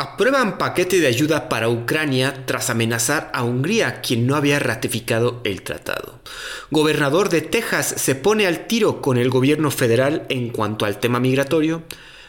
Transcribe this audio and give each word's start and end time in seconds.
Aprueban 0.00 0.58
paquete 0.58 1.00
de 1.00 1.08
ayuda 1.08 1.48
para 1.48 1.68
Ucrania 1.68 2.44
tras 2.46 2.70
amenazar 2.70 3.32
a 3.34 3.42
Hungría, 3.42 4.00
quien 4.00 4.28
no 4.28 4.36
había 4.36 4.60
ratificado 4.60 5.40
el 5.42 5.62
tratado. 5.62 6.20
Gobernador 6.70 7.30
de 7.30 7.40
Texas 7.40 7.94
se 7.96 8.14
pone 8.14 8.46
al 8.46 8.68
tiro 8.68 9.02
con 9.02 9.18
el 9.18 9.28
gobierno 9.28 9.72
federal 9.72 10.24
en 10.28 10.50
cuanto 10.50 10.84
al 10.84 11.00
tema 11.00 11.18
migratorio. 11.18 11.82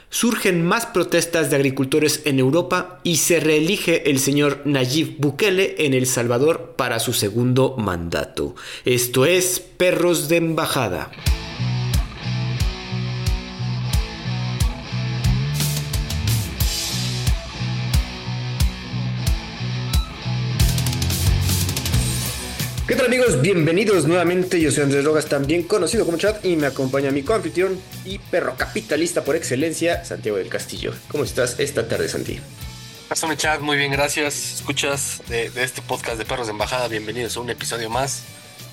Surgen 0.09 0.65
más 0.65 0.87
protestas 0.87 1.51
de 1.51 1.57
agricultores 1.57 2.23
en 2.25 2.39
Europa 2.39 3.01
y 3.03 3.17
se 3.17 3.39
reelige 3.39 4.09
el 4.09 4.17
señor 4.17 4.63
Nayib 4.65 5.17
Bukele 5.19 5.75
en 5.77 5.93
El 5.93 6.07
Salvador 6.07 6.73
para 6.75 6.97
su 6.97 7.13
segundo 7.13 7.75
mandato. 7.77 8.55
Esto 8.83 9.27
es 9.27 9.59
Perros 9.59 10.27
de 10.27 10.37
Embajada. 10.37 11.11
¿Qué 22.89 22.95
tal 22.95 23.05
amigos? 23.05 23.39
Bienvenidos 23.39 24.07
nuevamente. 24.07 24.59
Yo 24.59 24.71
soy 24.71 24.81
Andrés 24.81 25.05
Rogas, 25.05 25.27
también 25.27 25.61
conocido 25.61 26.05
como 26.05 26.17
Chat, 26.17 26.43
y 26.43 26.55
me 26.55 26.65
acompaña 26.65 27.11
mi 27.11 27.21
coanfitrión 27.21 27.79
y 28.03 28.17
perro 28.17 28.57
capitalista 28.57 29.23
por 29.23 29.35
excelencia, 29.35 30.03
Santiago 30.03 30.39
del 30.39 30.49
Castillo. 30.49 30.91
¿Cómo 31.07 31.23
estás 31.23 31.59
esta 31.59 31.87
tarde, 31.87 32.09
Santi? 32.09 32.39
Pásame 33.07 33.37
chat, 33.37 33.61
muy 33.61 33.77
bien, 33.77 33.91
gracias. 33.91 34.55
Escuchas 34.55 35.21
de, 35.29 35.51
este 35.57 35.83
podcast 35.83 36.17
de 36.17 36.25
Perros 36.25 36.47
de 36.47 36.53
Embajada, 36.53 36.87
bienvenidos 36.87 37.37
a 37.37 37.41
un 37.41 37.51
episodio 37.51 37.91
más. 37.91 38.23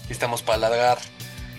Estamos 0.08 0.42
para 0.42 0.66
alargar 0.66 0.96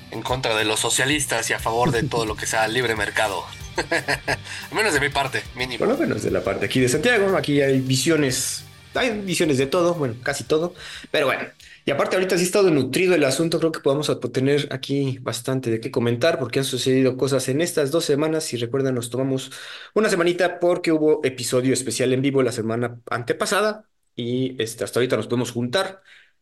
en 0.10 0.24
contra 0.24 0.56
de 0.56 0.66
los 0.66 0.80
socialistas 0.80 1.48
y 1.52 1.54
a 1.54 1.60
favor 1.60 1.92
de 1.92 2.02
todo 2.02 2.26
lo 2.26 2.36
que 2.36 2.48
sea 2.48 2.68
libre 2.68 2.96
mercado. 2.96 3.44
Al 4.72 4.76
menos 4.76 4.96
de 4.96 5.00
mi 5.00 5.10
parte, 5.10 5.44
mínimo. 5.54 5.86
Por 5.86 5.90
lo 5.90 5.98
menos 6.00 6.24
de 6.24 6.32
la 6.32 6.44
parte 6.44 6.66
aquí 6.66 6.80
de 6.80 6.90
Santiago, 6.90 7.38
aquí 7.38 7.62
hay 7.62 7.82
visiones, 7.82 8.64
hay 8.96 9.12
visiones 9.12 9.60
de 9.60 9.68
todo, 9.68 9.94
bueno, 9.94 10.16
casi 10.24 10.44
todo, 10.44 10.74
pero 11.12 11.28
bueno. 11.28 11.44
Y 11.88 11.92
aparte 11.92 12.18
ahorita 12.18 12.36
sí 12.36 12.44
ha 12.44 12.46
estado 12.48 12.70
nutrido 12.70 13.16
el 13.16 13.24
asunto, 13.24 13.60
creo 13.60 13.72
que 13.72 13.80
podemos 13.80 14.12
tener 14.34 14.68
aquí 14.74 15.20
bastante 15.22 15.70
de 15.72 15.80
qué 15.80 15.90
comentar 15.90 16.38
porque 16.38 16.60
han 16.60 16.66
sucedido 16.66 17.16
cosas 17.16 17.48
en 17.48 17.62
estas 17.62 17.92
dos 17.92 18.04
semanas. 18.04 18.44
Si 18.44 18.58
recuerdan, 18.58 18.96
nos 18.96 19.10
tomamos 19.10 19.52
una 19.94 20.10
semanita 20.10 20.60
porque 20.60 20.92
hubo 20.92 21.24
episodio 21.24 21.72
especial 21.74 22.12
en 22.12 22.22
vivo 22.22 22.44
la 22.44 22.52
semana 22.52 23.00
antepasada 23.10 23.88
y 24.18 24.62
este, 24.62 24.84
hasta 24.84 25.00
ahorita 25.00 25.16
nos 25.16 25.28
podemos 25.28 25.52
juntar. 25.52 26.02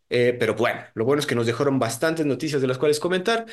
Eh, 0.10 0.36
pero 0.40 0.56
bueno, 0.56 0.82
lo 0.96 1.06
bueno 1.06 1.20
es 1.20 1.28
que 1.28 1.36
nos 1.36 1.46
dejaron 1.46 1.78
bastantes 1.78 2.26
noticias 2.26 2.59
de 2.59 2.68
las 2.68 2.80
cuales 2.80 3.00
comentar. 3.00 3.46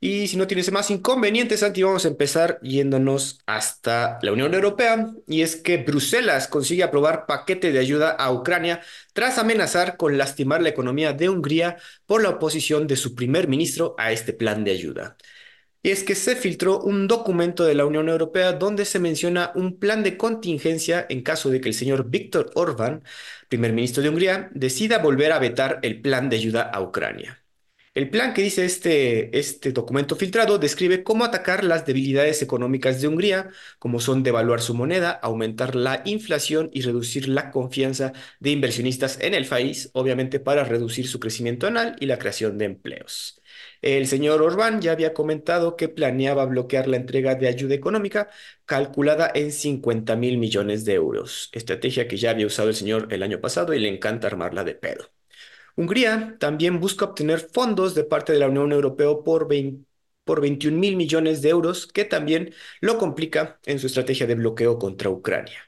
Y 0.00 0.28
si 0.28 0.36
no 0.36 0.46
tienes 0.46 0.70
más 0.70 0.90
inconvenientes, 0.92 1.60
Santi, 1.60 1.82
vamos 1.82 2.04
a 2.04 2.08
empezar 2.08 2.60
yéndonos 2.62 3.40
hasta 3.46 4.18
la 4.22 4.32
Unión 4.32 4.54
Europea. 4.54 5.12
Y 5.26 5.42
es 5.42 5.56
que 5.56 5.78
Bruselas 5.78 6.46
consigue 6.46 6.84
aprobar 6.84 7.26
paquete 7.26 7.72
de 7.72 7.80
ayuda 7.80 8.10
a 8.10 8.32
Ucrania 8.32 8.80
tras 9.12 9.38
amenazar 9.38 9.96
con 9.96 10.16
lastimar 10.16 10.62
la 10.62 10.68
economía 10.68 11.12
de 11.14 11.28
Hungría 11.28 11.78
por 12.06 12.22
la 12.22 12.30
oposición 12.30 12.86
de 12.86 12.96
su 12.96 13.16
primer 13.16 13.48
ministro 13.48 13.96
a 13.98 14.12
este 14.12 14.32
plan 14.32 14.62
de 14.62 14.70
ayuda. 14.70 15.16
Y 15.82 15.90
es 15.90 16.04
que 16.04 16.14
se 16.14 16.36
filtró 16.36 16.80
un 16.80 17.08
documento 17.08 17.64
de 17.64 17.74
la 17.74 17.86
Unión 17.86 18.08
Europea 18.08 18.52
donde 18.52 18.84
se 18.84 18.98
menciona 19.00 19.52
un 19.54 19.78
plan 19.78 20.02
de 20.04 20.16
contingencia 20.16 21.06
en 21.08 21.22
caso 21.22 21.50
de 21.50 21.60
que 21.60 21.68
el 21.68 21.74
señor 21.74 22.10
Víctor 22.10 22.50
Orbán, 22.54 23.04
primer 23.48 23.72
ministro 23.72 24.02
de 24.02 24.10
Hungría, 24.10 24.50
decida 24.54 24.98
volver 24.98 25.32
a 25.32 25.38
vetar 25.40 25.80
el 25.82 26.00
plan 26.00 26.30
de 26.30 26.36
ayuda 26.36 26.62
a 26.62 26.82
Ucrania. 26.82 27.42
El 27.98 28.10
plan 28.10 28.32
que 28.32 28.42
dice 28.42 28.64
este, 28.64 29.36
este 29.36 29.72
documento 29.72 30.14
filtrado 30.14 30.58
describe 30.58 31.02
cómo 31.02 31.24
atacar 31.24 31.64
las 31.64 31.84
debilidades 31.84 32.42
económicas 32.42 33.00
de 33.00 33.08
Hungría, 33.08 33.50
como 33.80 33.98
son 33.98 34.22
devaluar 34.22 34.60
su 34.60 34.72
moneda, 34.72 35.10
aumentar 35.10 35.74
la 35.74 36.02
inflación 36.04 36.70
y 36.72 36.82
reducir 36.82 37.28
la 37.28 37.50
confianza 37.50 38.12
de 38.38 38.50
inversionistas 38.50 39.18
en 39.20 39.34
el 39.34 39.46
país, 39.46 39.90
obviamente 39.94 40.38
para 40.38 40.62
reducir 40.62 41.08
su 41.08 41.18
crecimiento 41.18 41.66
anual 41.66 41.96
y 41.98 42.06
la 42.06 42.20
creación 42.20 42.56
de 42.56 42.66
empleos. 42.66 43.42
El 43.82 44.06
señor 44.06 44.42
Orbán 44.42 44.80
ya 44.80 44.92
había 44.92 45.12
comentado 45.12 45.74
que 45.74 45.88
planeaba 45.88 46.44
bloquear 46.46 46.86
la 46.86 46.98
entrega 46.98 47.34
de 47.34 47.48
ayuda 47.48 47.74
económica 47.74 48.30
calculada 48.64 49.28
en 49.34 49.50
50 49.50 50.14
mil 50.14 50.38
millones 50.38 50.84
de 50.84 50.94
euros, 50.94 51.50
estrategia 51.52 52.06
que 52.06 52.16
ya 52.16 52.30
había 52.30 52.46
usado 52.46 52.68
el 52.68 52.76
señor 52.76 53.08
el 53.10 53.24
año 53.24 53.40
pasado 53.40 53.74
y 53.74 53.80
le 53.80 53.88
encanta 53.88 54.28
armarla 54.28 54.62
de 54.62 54.76
pedo. 54.76 55.17
Hungría 55.78 56.36
también 56.40 56.80
busca 56.80 57.04
obtener 57.04 57.38
fondos 57.38 57.94
de 57.94 58.02
parte 58.02 58.32
de 58.32 58.40
la 58.40 58.48
Unión 58.48 58.72
Europea 58.72 59.10
por, 59.24 59.46
21 59.46 60.76
mil 60.76 60.96
millones 60.96 61.40
de 61.40 61.50
euros, 61.50 61.86
que 61.86 62.04
también 62.04 62.52
lo 62.80 62.98
complica 62.98 63.60
en 63.64 63.78
su 63.78 63.86
estrategia 63.86 64.26
de 64.26 64.34
bloqueo 64.34 64.76
contra 64.76 65.08
Ucrania. 65.08 65.60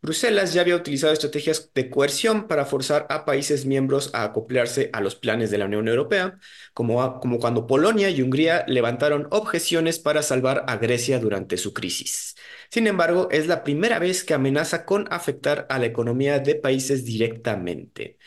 Bruselas 0.00 0.52
ya 0.52 0.62
había 0.62 0.74
utilizado 0.74 1.12
estrategias 1.12 1.70
de 1.74 1.88
coerción 1.90 2.48
para 2.48 2.66
forzar 2.66 3.06
a 3.08 3.24
países 3.24 3.64
miembros 3.64 4.10
a 4.14 4.24
acoplarse 4.24 4.90
a 4.92 5.00
los 5.00 5.14
planes 5.14 5.52
de 5.52 5.58
la 5.58 5.66
Unión 5.66 5.86
Europea, 5.86 6.40
como, 6.74 7.20
como, 7.20 7.38
cuando 7.38 7.68
Polonia 7.68 8.10
y 8.10 8.20
Hungría 8.20 8.64
levantaron 8.66 9.28
objeciones 9.30 10.00
para 10.00 10.22
salvar 10.22 10.64
a 10.66 10.76
Grecia 10.78 11.20
durante 11.20 11.56
su 11.56 11.72
crisis. 11.72 12.34
Sin 12.68 12.88
embargo, 12.88 13.28
es 13.30 13.46
la 13.46 13.62
primera 13.62 14.00
vez 14.00 14.24
que 14.24 14.34
amenaza 14.34 14.84
con 14.84 15.06
afectar 15.12 15.68
a 15.70 15.78
la 15.78 15.86
economía 15.86 16.40
de 16.40 16.56
países 16.56 17.04
directamente. 17.04 18.18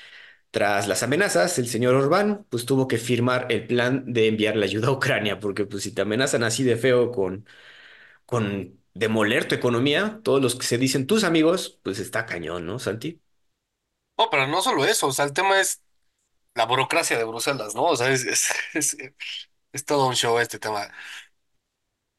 Tras 0.55 0.87
las 0.87 1.03
amenazas, 1.03 1.59
el 1.59 1.67
señor 1.67 1.95
Orbán 1.95 2.45
pues 2.49 2.65
tuvo 2.65 2.87
que 2.87 2.97
firmar 2.97 3.47
el 3.49 3.67
plan 3.67 4.05
de 4.13 4.27
enviar 4.27 4.55
la 4.55 4.63
ayuda 4.65 4.87
a 4.87 4.91
Ucrania, 4.91 5.37
porque 5.41 5.65
pues 5.65 5.83
si 5.83 5.91
te 5.93 6.01
amenazan 6.01 6.43
así 6.43 6.63
de 6.63 6.77
feo 6.77 7.11
con, 7.11 7.45
con 8.25 8.79
demoler 8.93 9.47
tu 9.47 9.55
economía, 9.55 10.21
todos 10.23 10.41
los 10.41 10.55
que 10.55 10.65
se 10.65 10.77
dicen 10.77 11.07
tus 11.07 11.25
amigos, 11.25 11.79
pues 11.83 11.99
está 11.99 12.25
cañón, 12.25 12.65
¿no, 12.65 12.79
Santi? 12.79 13.21
No, 14.17 14.29
pero 14.29 14.47
no 14.47 14.61
solo 14.61 14.85
eso, 14.85 15.07
o 15.07 15.11
sea, 15.11 15.25
el 15.25 15.33
tema 15.33 15.59
es 15.59 15.81
la 16.55 16.65
burocracia 16.65 17.17
de 17.17 17.25
Bruselas, 17.25 17.75
¿no? 17.75 17.85
O 17.85 17.97
sea, 17.97 18.11
es, 18.11 18.25
es, 18.73 18.97
es, 19.73 19.85
todo 19.85 20.07
un 20.07 20.15
show 20.15 20.39
este 20.39 20.59
tema. 20.59 20.89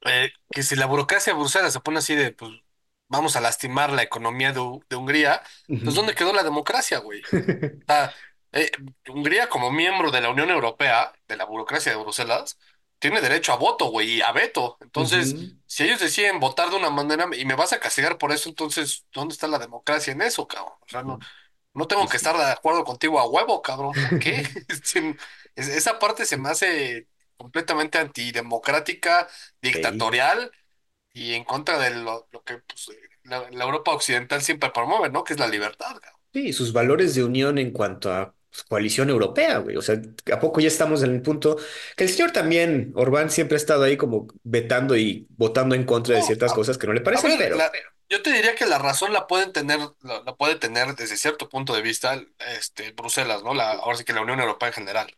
Eh, 0.04 0.30
que 0.52 0.62
si 0.62 0.76
la 0.76 0.86
burocracia 0.86 1.32
de 1.32 1.38
Bruselas 1.38 1.72
se 1.72 1.80
pone 1.80 1.98
así 1.98 2.14
de, 2.14 2.32
pues, 2.32 2.52
vamos 3.08 3.36
a 3.36 3.40
lastimar 3.40 3.90
la 3.92 4.02
economía 4.02 4.52
de, 4.52 4.60
de 4.88 4.96
Hungría, 4.96 5.42
pues 5.82 5.94
¿dónde 5.96 6.14
quedó 6.14 6.32
la 6.32 6.42
democracia, 6.44 6.98
güey? 6.98 7.22
O 7.88 7.92
sea, 7.92 8.12
eh, 8.56 8.70
Hungría 9.08 9.48
como 9.48 9.70
miembro 9.70 10.10
de 10.10 10.20
la 10.20 10.30
Unión 10.30 10.50
Europea, 10.50 11.12
de 11.28 11.36
la 11.36 11.44
burocracia 11.44 11.92
de 11.92 11.98
Bruselas, 11.98 12.58
tiene 12.98 13.20
derecho 13.20 13.52
a 13.52 13.56
voto, 13.56 13.86
güey, 13.86 14.14
y 14.14 14.22
a 14.22 14.32
veto. 14.32 14.78
Entonces, 14.80 15.34
si 15.66 15.84
ellos 15.84 16.00
deciden 16.00 16.40
votar 16.40 16.70
de 16.70 16.76
una 16.76 16.90
manera 16.90 17.28
y 17.36 17.44
me 17.44 17.54
vas 17.54 17.72
a 17.72 17.80
castigar 17.80 18.16
por 18.16 18.32
eso, 18.32 18.48
entonces, 18.48 19.04
¿dónde 19.12 19.34
está 19.34 19.46
la 19.46 19.58
democracia 19.58 20.12
en 20.12 20.22
eso, 20.22 20.48
cabrón? 20.48 20.74
O 20.80 20.88
sea, 20.88 21.02
no, 21.02 21.18
no 21.74 21.86
tengo 21.86 22.08
que 22.08 22.16
estar 22.16 22.36
de 22.36 22.44
acuerdo 22.44 22.84
contigo 22.84 23.20
a 23.20 23.28
huevo, 23.28 23.60
cabrón. 23.60 23.92
¿Por 24.08 24.18
qué? 24.18 24.42
Esa 25.56 25.98
parte 25.98 26.24
se 26.24 26.38
me 26.38 26.48
hace 26.48 27.08
completamente 27.36 27.98
antidemocrática, 27.98 29.28
dictatorial 29.60 30.50
y 31.12 31.34
en 31.34 31.44
contra 31.44 31.78
de 31.78 31.90
lo, 31.90 32.28
que 32.44 32.58
pues, 32.58 32.90
la, 33.24 33.50
la, 33.50 33.64
Europa 33.64 33.92
occidental 33.92 34.40
siempre 34.40 34.70
promueve, 34.70 35.10
¿no? 35.10 35.24
Que 35.24 35.34
es 35.34 35.38
la 35.38 35.48
libertad, 35.48 35.98
cabrón. 36.00 36.20
Sí, 36.32 36.52
sus 36.52 36.72
valores 36.72 37.14
de 37.14 37.24
unión 37.24 37.58
en 37.58 37.70
cuanto 37.70 38.12
a 38.12 38.34
coalición 38.68 39.10
europea, 39.10 39.58
güey. 39.58 39.76
O 39.76 39.82
sea, 39.82 40.00
¿a 40.32 40.40
poco 40.40 40.60
ya 40.60 40.68
estamos 40.68 41.02
en 41.02 41.12
el 41.14 41.22
punto 41.22 41.58
que 41.96 42.04
el 42.04 42.10
señor 42.10 42.32
también, 42.32 42.92
Orbán, 42.94 43.30
siempre 43.30 43.56
ha 43.56 43.58
estado 43.58 43.84
ahí 43.84 43.96
como 43.96 44.26
vetando 44.42 44.96
y 44.96 45.26
votando 45.30 45.74
en 45.74 45.84
contra 45.84 46.16
de 46.16 46.22
ciertas 46.22 46.52
cosas 46.52 46.78
que 46.78 46.86
no 46.86 46.92
le 46.92 47.00
parecen, 47.00 47.32
pero... 47.38 47.58
yo 48.08 48.22
te 48.22 48.32
diría 48.32 48.54
que 48.54 48.66
la 48.66 48.78
razón 48.78 49.12
la 49.12 49.26
pueden 49.26 49.52
tener, 49.52 49.78
la, 50.02 50.36
puede 50.36 50.56
tener 50.56 50.94
desde 50.94 51.16
cierto 51.16 51.48
punto 51.48 51.74
de 51.74 51.82
vista, 51.82 52.20
este, 52.58 52.92
Bruselas, 52.92 53.42
¿no? 53.42 53.54
La, 53.54 53.72
ahora 53.72 53.96
sí 53.96 54.04
que 54.04 54.12
la 54.12 54.22
Unión 54.22 54.40
Europea 54.40 54.68
en 54.68 54.74
general. 54.74 55.16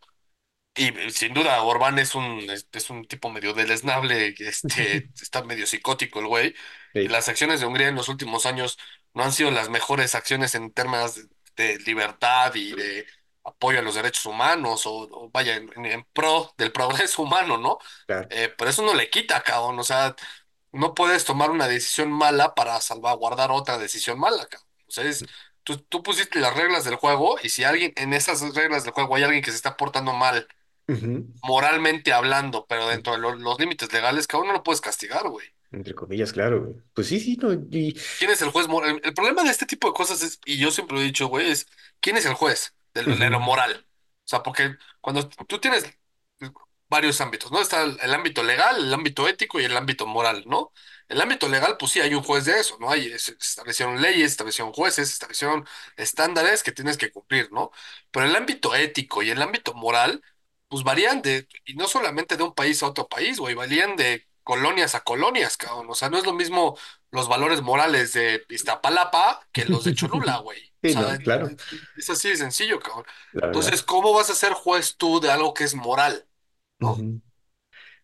Y 0.78 0.92
sin 1.10 1.34
duda, 1.34 1.60
Orbán 1.62 1.98
es 1.98 2.14
un, 2.14 2.46
es, 2.48 2.90
un 2.90 3.04
tipo 3.06 3.30
medio 3.30 3.52
deleznable, 3.52 4.34
este, 4.38 5.10
está 5.20 5.42
medio 5.42 5.66
psicótico 5.66 6.20
el 6.20 6.26
güey. 6.28 6.54
Y 6.94 7.08
las 7.08 7.28
acciones 7.28 7.60
de 7.60 7.66
Hungría 7.66 7.88
en 7.88 7.96
los 7.96 8.08
últimos 8.08 8.46
años 8.46 8.78
no 9.12 9.24
han 9.24 9.32
sido 9.32 9.50
las 9.50 9.68
mejores 9.68 10.14
acciones 10.14 10.54
en 10.54 10.72
términos 10.72 11.20
de 11.56 11.78
libertad 11.80 12.54
y 12.54 12.72
de 12.74 13.06
apoyo 13.48 13.78
a 13.78 13.82
los 13.82 13.94
derechos 13.94 14.26
humanos 14.26 14.82
o, 14.86 15.30
vaya, 15.32 15.56
en, 15.56 16.04
pro 16.12 16.52
del 16.56 16.72
progreso 16.72 17.22
humano, 17.22 17.58
¿no? 17.58 17.78
Eh, 18.30 18.52
pero 18.56 18.70
eso 18.70 18.82
no 18.82 18.94
le 18.94 19.10
quita, 19.10 19.42
cabrón, 19.42 19.78
o 19.78 19.84
sea, 19.84 20.14
no 20.72 20.94
puedes 20.94 21.24
tomar 21.24 21.50
una 21.50 21.68
decisión 21.68 22.10
mala 22.10 22.54
para 22.54 22.80
salvaguardar 22.80 23.50
otra 23.50 23.78
decisión 23.78 24.18
mala, 24.18 24.46
cabrón. 24.46 24.68
O 24.86 24.90
sea, 24.90 25.04
tú, 25.64 25.78
tú 25.78 26.02
pusiste 26.02 26.40
las 26.40 26.56
reglas 26.56 26.84
del 26.84 26.96
juego 26.96 27.36
y 27.42 27.50
si 27.50 27.64
alguien 27.64 27.92
en 27.96 28.14
esas 28.14 28.40
reglas 28.54 28.84
del 28.84 28.94
juego 28.94 29.16
hay 29.16 29.24
alguien 29.24 29.42
que 29.42 29.50
se 29.50 29.56
está 29.56 29.76
portando 29.76 30.12
mal, 30.12 30.48
moralmente 31.42 32.12
hablando, 32.14 32.64
pero 32.66 32.88
dentro 32.88 33.12
de 33.12 33.18
los 33.18 33.60
límites 33.60 33.92
legales, 33.92 34.26
cabrón, 34.26 34.48
no 34.48 34.54
lo 34.54 34.62
puedes 34.62 34.80
castigar, 34.80 35.28
güey. 35.28 35.46
Entre 35.70 35.94
comillas, 35.94 36.32
claro, 36.32 36.74
Pues 36.94 37.08
sí, 37.08 37.20
sí, 37.20 37.36
no. 37.36 37.52
Y... 37.52 37.92
¿Quién 38.18 38.30
es 38.30 38.40
el 38.40 38.50
juez 38.50 38.68
moral? 38.68 39.00
El, 39.04 39.12
problema 39.12 39.44
de 39.44 39.50
este 39.50 39.66
tipo 39.66 39.88
de 39.88 39.94
cosas 39.94 40.22
es, 40.22 40.40
y 40.46 40.56
yo 40.56 40.70
siempre 40.70 40.96
lo 40.96 41.02
he 41.02 41.06
dicho, 41.06 41.26
güey, 41.28 41.50
es 41.50 41.66
¿quién 42.00 42.16
es 42.16 42.24
el 42.24 42.34
juez? 42.34 42.74
De 42.94 43.30
lo 43.30 43.40
moral. 43.40 43.86
O 44.24 44.28
sea, 44.28 44.42
porque 44.42 44.76
cuando 45.00 45.28
tú 45.28 45.58
tienes 45.60 45.84
varios 46.88 47.20
ámbitos, 47.20 47.52
¿no? 47.52 47.60
Está 47.60 47.82
el, 47.82 47.98
el 48.00 48.14
ámbito 48.14 48.42
legal, 48.42 48.76
el 48.78 48.94
ámbito 48.94 49.28
ético 49.28 49.60
y 49.60 49.64
el 49.64 49.76
ámbito 49.76 50.06
moral, 50.06 50.44
¿no? 50.46 50.72
El 51.08 51.20
ámbito 51.20 51.48
legal, 51.48 51.76
pues 51.78 51.92
sí, 51.92 52.00
hay 52.00 52.14
un 52.14 52.22
juez 52.22 52.44
de 52.46 52.58
eso, 52.60 52.78
¿no? 52.80 52.90
Hay, 52.90 53.18
se 53.18 53.32
establecieron 53.32 54.00
leyes, 54.00 54.32
establecieron 54.32 54.72
jueces, 54.72 55.10
establecieron 55.12 55.66
estándares 55.96 56.62
que 56.62 56.72
tienes 56.72 56.96
que 56.96 57.10
cumplir, 57.12 57.50
¿no? 57.52 57.70
Pero 58.10 58.26
el 58.26 58.34
ámbito 58.36 58.74
ético 58.74 59.22
y 59.22 59.30
el 59.30 59.42
ámbito 59.42 59.74
moral, 59.74 60.22
pues 60.68 60.82
varían 60.84 61.20
de, 61.22 61.46
y 61.66 61.74
no 61.74 61.88
solamente 61.88 62.36
de 62.36 62.42
un 62.44 62.54
país 62.54 62.82
a 62.82 62.86
otro 62.88 63.06
país, 63.08 63.38
güey, 63.38 63.54
varían 63.54 63.96
de 63.96 64.26
colonias 64.42 64.94
a 64.94 65.00
colonias, 65.04 65.56
cabrón. 65.58 65.86
O 65.90 65.94
sea, 65.94 66.08
no 66.10 66.16
es 66.18 66.24
lo 66.26 66.32
mismo 66.32 66.78
los 67.10 67.28
valores 67.28 67.60
morales 67.62 68.12
de 68.14 68.44
Iztapalapa 68.48 69.46
que 69.52 69.64
los 69.66 69.84
de 69.84 69.94
Cholula, 69.94 70.38
güey. 70.38 70.67
O 70.86 70.88
Sí, 70.88 70.94
sea, 70.94 71.02
no, 71.02 71.20
claro, 71.20 71.56
es 71.96 72.10
así 72.10 72.28
de 72.30 72.36
sencillo, 72.36 72.80
cabrón. 72.80 73.04
la 73.32 73.46
verdad. 73.48 73.72
Entonces, 73.72 73.82
¿cómo 73.82 74.12
vas 74.14 74.30
a 74.30 74.34
ser 74.34 74.52
juez 74.52 74.96
tú 74.96 75.20
de 75.20 75.30
algo 75.30 75.54
que 75.54 75.64
es 75.64 75.74
moral? 75.74 76.26
¿no? 76.80 76.98
Ujú. 76.98 77.20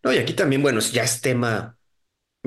No, 0.05 0.12
y 0.12 0.19
aquí 0.19 0.35
también, 0.35 0.62
bueno, 0.62 0.81
ya 0.81 1.05
es 1.05 1.21
tema. 1.23 1.79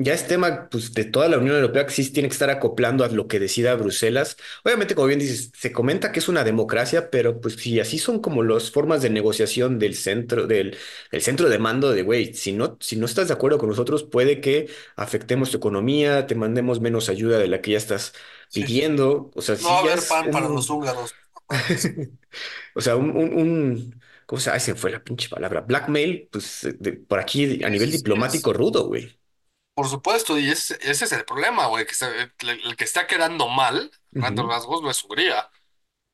Ya 0.00 0.14
es 0.14 0.28
tema 0.28 0.68
pues, 0.70 0.94
de 0.94 1.04
toda 1.04 1.28
la 1.28 1.38
Unión 1.38 1.56
Europea 1.56 1.84
que 1.84 1.92
sí 1.92 2.08
tiene 2.12 2.28
que 2.28 2.32
estar 2.32 2.50
acoplando 2.50 3.04
a 3.04 3.08
lo 3.08 3.26
que 3.26 3.40
decida 3.40 3.74
Bruselas. 3.74 4.36
Obviamente, 4.64 4.94
como 4.94 5.08
bien 5.08 5.18
dices, 5.18 5.50
se 5.56 5.72
comenta 5.72 6.12
que 6.12 6.20
es 6.20 6.28
una 6.28 6.44
democracia, 6.44 7.10
pero 7.10 7.40
pues 7.40 7.54
si 7.56 7.80
así 7.80 7.98
son 7.98 8.20
como 8.20 8.44
las 8.44 8.70
formas 8.70 9.02
de 9.02 9.10
negociación 9.10 9.80
del 9.80 9.96
centro, 9.96 10.46
del, 10.46 10.76
del 11.10 11.20
centro 11.22 11.48
de 11.48 11.58
mando 11.58 11.90
de, 11.90 12.02
güey, 12.02 12.32
si 12.32 12.52
no, 12.52 12.76
si 12.80 12.94
no 12.94 13.06
estás 13.06 13.26
de 13.26 13.34
acuerdo 13.34 13.58
con 13.58 13.68
nosotros, 13.70 14.04
puede 14.04 14.40
que 14.40 14.68
afectemos 14.94 15.50
tu 15.50 15.56
economía, 15.56 16.28
te 16.28 16.36
mandemos 16.36 16.80
menos 16.80 17.08
ayuda 17.08 17.38
de 17.38 17.48
la 17.48 17.60
que 17.60 17.72
ya 17.72 17.78
estás 17.78 18.12
pidiendo. 18.52 19.32
O 19.34 19.42
sea, 19.42 19.56
No 19.60 19.68
va 19.68 19.76
a 19.76 19.82
ya 19.82 19.88
haber 19.92 19.98
es 19.98 20.08
pan 20.08 20.30
para 20.30 20.48
los 20.48 20.68
húngaros. 20.70 21.14
O 22.74 22.80
sea, 22.80 22.96
un, 22.96 23.10
un, 23.16 23.32
un- 23.34 24.02
¿cómo 24.26 24.40
se 24.40 24.50
llama? 24.50 24.78
Fue 24.78 24.90
la 24.90 25.02
pinche 25.04 25.28
palabra. 25.28 25.60
Blackmail, 25.62 26.28
pues 26.32 26.68
de- 26.78 26.92
por 26.94 27.18
aquí 27.20 27.62
a 27.64 27.70
nivel 27.70 27.90
es. 27.90 27.92
diplomático 27.92 28.52
rudo, 28.52 28.86
güey. 28.88 29.18
Por 29.78 29.88
supuesto, 29.88 30.38
y 30.38 30.50
ese, 30.50 30.76
ese 30.82 31.04
es 31.04 31.12
el 31.12 31.24
problema, 31.24 31.66
güey, 31.68 31.86
que 31.86 31.92
está- 31.92 32.08
el, 32.14 32.32
el 32.64 32.76
que 32.76 32.84
está 32.84 33.06
quedando 33.06 33.48
mal, 33.48 33.90
grandes 34.16 34.44
Ujú. 34.44 34.48
rasgos, 34.50 34.82
no 34.82 34.90
es 34.90 35.04
Hungría. 35.04 35.50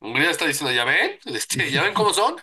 Hungría 0.00 0.30
está 0.30 0.46
diciendo, 0.46 0.72
ya 0.74 0.84
ven, 0.84 1.18
este, 1.26 1.70
ya 1.72 1.82
ven 1.84 1.94
cómo 1.94 2.14
son. 2.14 2.36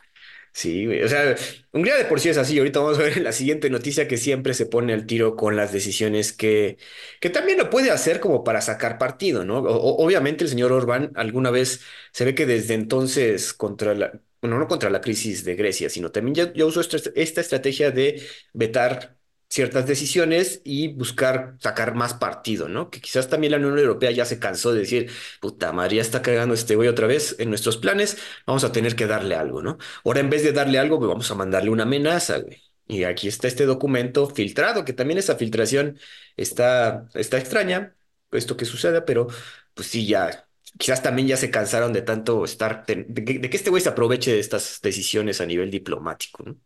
Sí, 0.54 0.86
güey. 0.86 1.02
O 1.04 1.08
sea, 1.08 1.36
Hungría 1.72 1.96
de 1.96 2.06
por 2.06 2.20
sí 2.20 2.28
es 2.30 2.38
así. 2.38 2.58
Ahorita 2.60 2.80
vamos 2.80 3.00
a 3.00 3.04
ver 3.04 3.18
en 3.18 3.24
la 3.24 3.32
siguiente 3.32 3.70
noticia 3.70 4.08
que 4.08 4.18
siempre 4.18 4.54
se 4.54 4.66
pone 4.66 4.94
al 4.94 5.06
tiro 5.06 5.36
con 5.38 5.56
las 5.56 5.72
decisiones 5.72 6.34
que, 6.34 6.78
que 7.22 7.30
también 7.30 7.58
lo 7.58 7.70
puede 7.70 7.90
hacer 7.92 8.20
como 8.20 8.44
para 8.44 8.62
sacar 8.62 8.98
partido, 8.98 9.46
¿no? 9.46 9.60
O- 9.60 10.04
obviamente 10.06 10.44
el 10.44 10.50
señor 10.50 10.72
Orbán 10.74 11.12
alguna 11.16 11.52
vez 11.52 11.82
se 12.12 12.26
ve 12.26 12.36
que 12.36 12.46
desde 12.46 12.74
entonces 12.74 13.54
contra 13.54 13.94
la, 13.96 14.12
bueno, 14.42 14.60
no 14.60 14.68
contra 14.68 14.90
la 14.90 15.00
crisis 15.02 15.46
de 15.46 15.56
Grecia, 15.56 15.90
sino 15.90 16.12
también 16.12 16.36
ya, 16.36 16.54
ya 16.54 16.66
usó 16.66 16.82
esta, 16.82 16.98
esta 17.16 17.42
estrategia 17.42 17.92
de 17.92 18.22
vetar 18.54 19.18
ciertas 19.52 19.86
decisiones 19.88 20.62
y 20.64 20.88
buscar 20.90 21.56
sacar 21.60 21.94
más 21.96 22.14
partido, 22.16 22.70
¿no? 22.70 22.90
Que 22.90 23.02
quizás 23.02 23.30
también 23.30 23.52
la 23.52 23.58
Unión 23.58 23.78
Europea 23.80 24.12
ya 24.12 24.26
se 24.26 24.40
cansó 24.40 24.74
de 24.74 24.80
decir, 24.82 25.12
puta, 25.42 25.72
María 25.74 26.02
está 26.02 26.22
cagando 26.22 26.54
este 26.56 26.76
güey 26.76 26.88
otra 26.90 27.08
vez 27.08 27.36
en 27.40 27.50
nuestros 27.50 27.78
planes, 27.78 28.18
vamos 28.48 28.64
a 28.64 28.72
tener 28.72 28.96
que 28.96 29.08
darle 29.08 29.36
algo, 29.36 29.62
¿no? 29.62 29.78
Ahora, 30.06 30.22
en 30.22 30.30
vez 30.30 30.44
de 30.44 30.54
darle 30.54 30.80
algo, 30.80 30.98
pues 31.00 31.10
vamos 31.10 31.30
a 31.32 31.36
mandarle 31.36 31.70
una 31.70 31.84
amenaza, 31.84 32.40
güey. 32.40 32.62
Y 32.88 33.04
aquí 33.04 33.28
está 33.28 33.48
este 33.48 33.66
documento 33.66 34.28
filtrado, 34.28 34.84
que 34.86 34.94
también 34.94 35.18
esa 35.20 35.36
filtración 35.38 36.00
está, 36.36 37.08
está 37.14 37.38
extraña, 37.38 37.96
esto 38.32 38.58
que 38.58 38.66
suceda, 38.66 39.06
pero 39.06 39.28
pues 39.74 39.88
sí, 39.88 40.06
ya, 40.08 40.48
quizás 40.78 41.02
también 41.04 41.28
ya 41.28 41.38
se 41.38 41.52
cansaron 41.52 41.94
de 41.94 42.02
tanto 42.02 42.44
estar, 42.46 42.86
de, 42.86 43.06
de 43.08 43.50
que 43.50 43.58
este 43.58 43.70
güey 43.70 43.82
se 43.82 43.90
aproveche 43.90 44.32
de 44.34 44.40
estas 44.40 44.80
decisiones 44.82 45.42
a 45.42 45.46
nivel 45.46 45.72
diplomático, 45.72 46.44
¿no? 46.44 46.58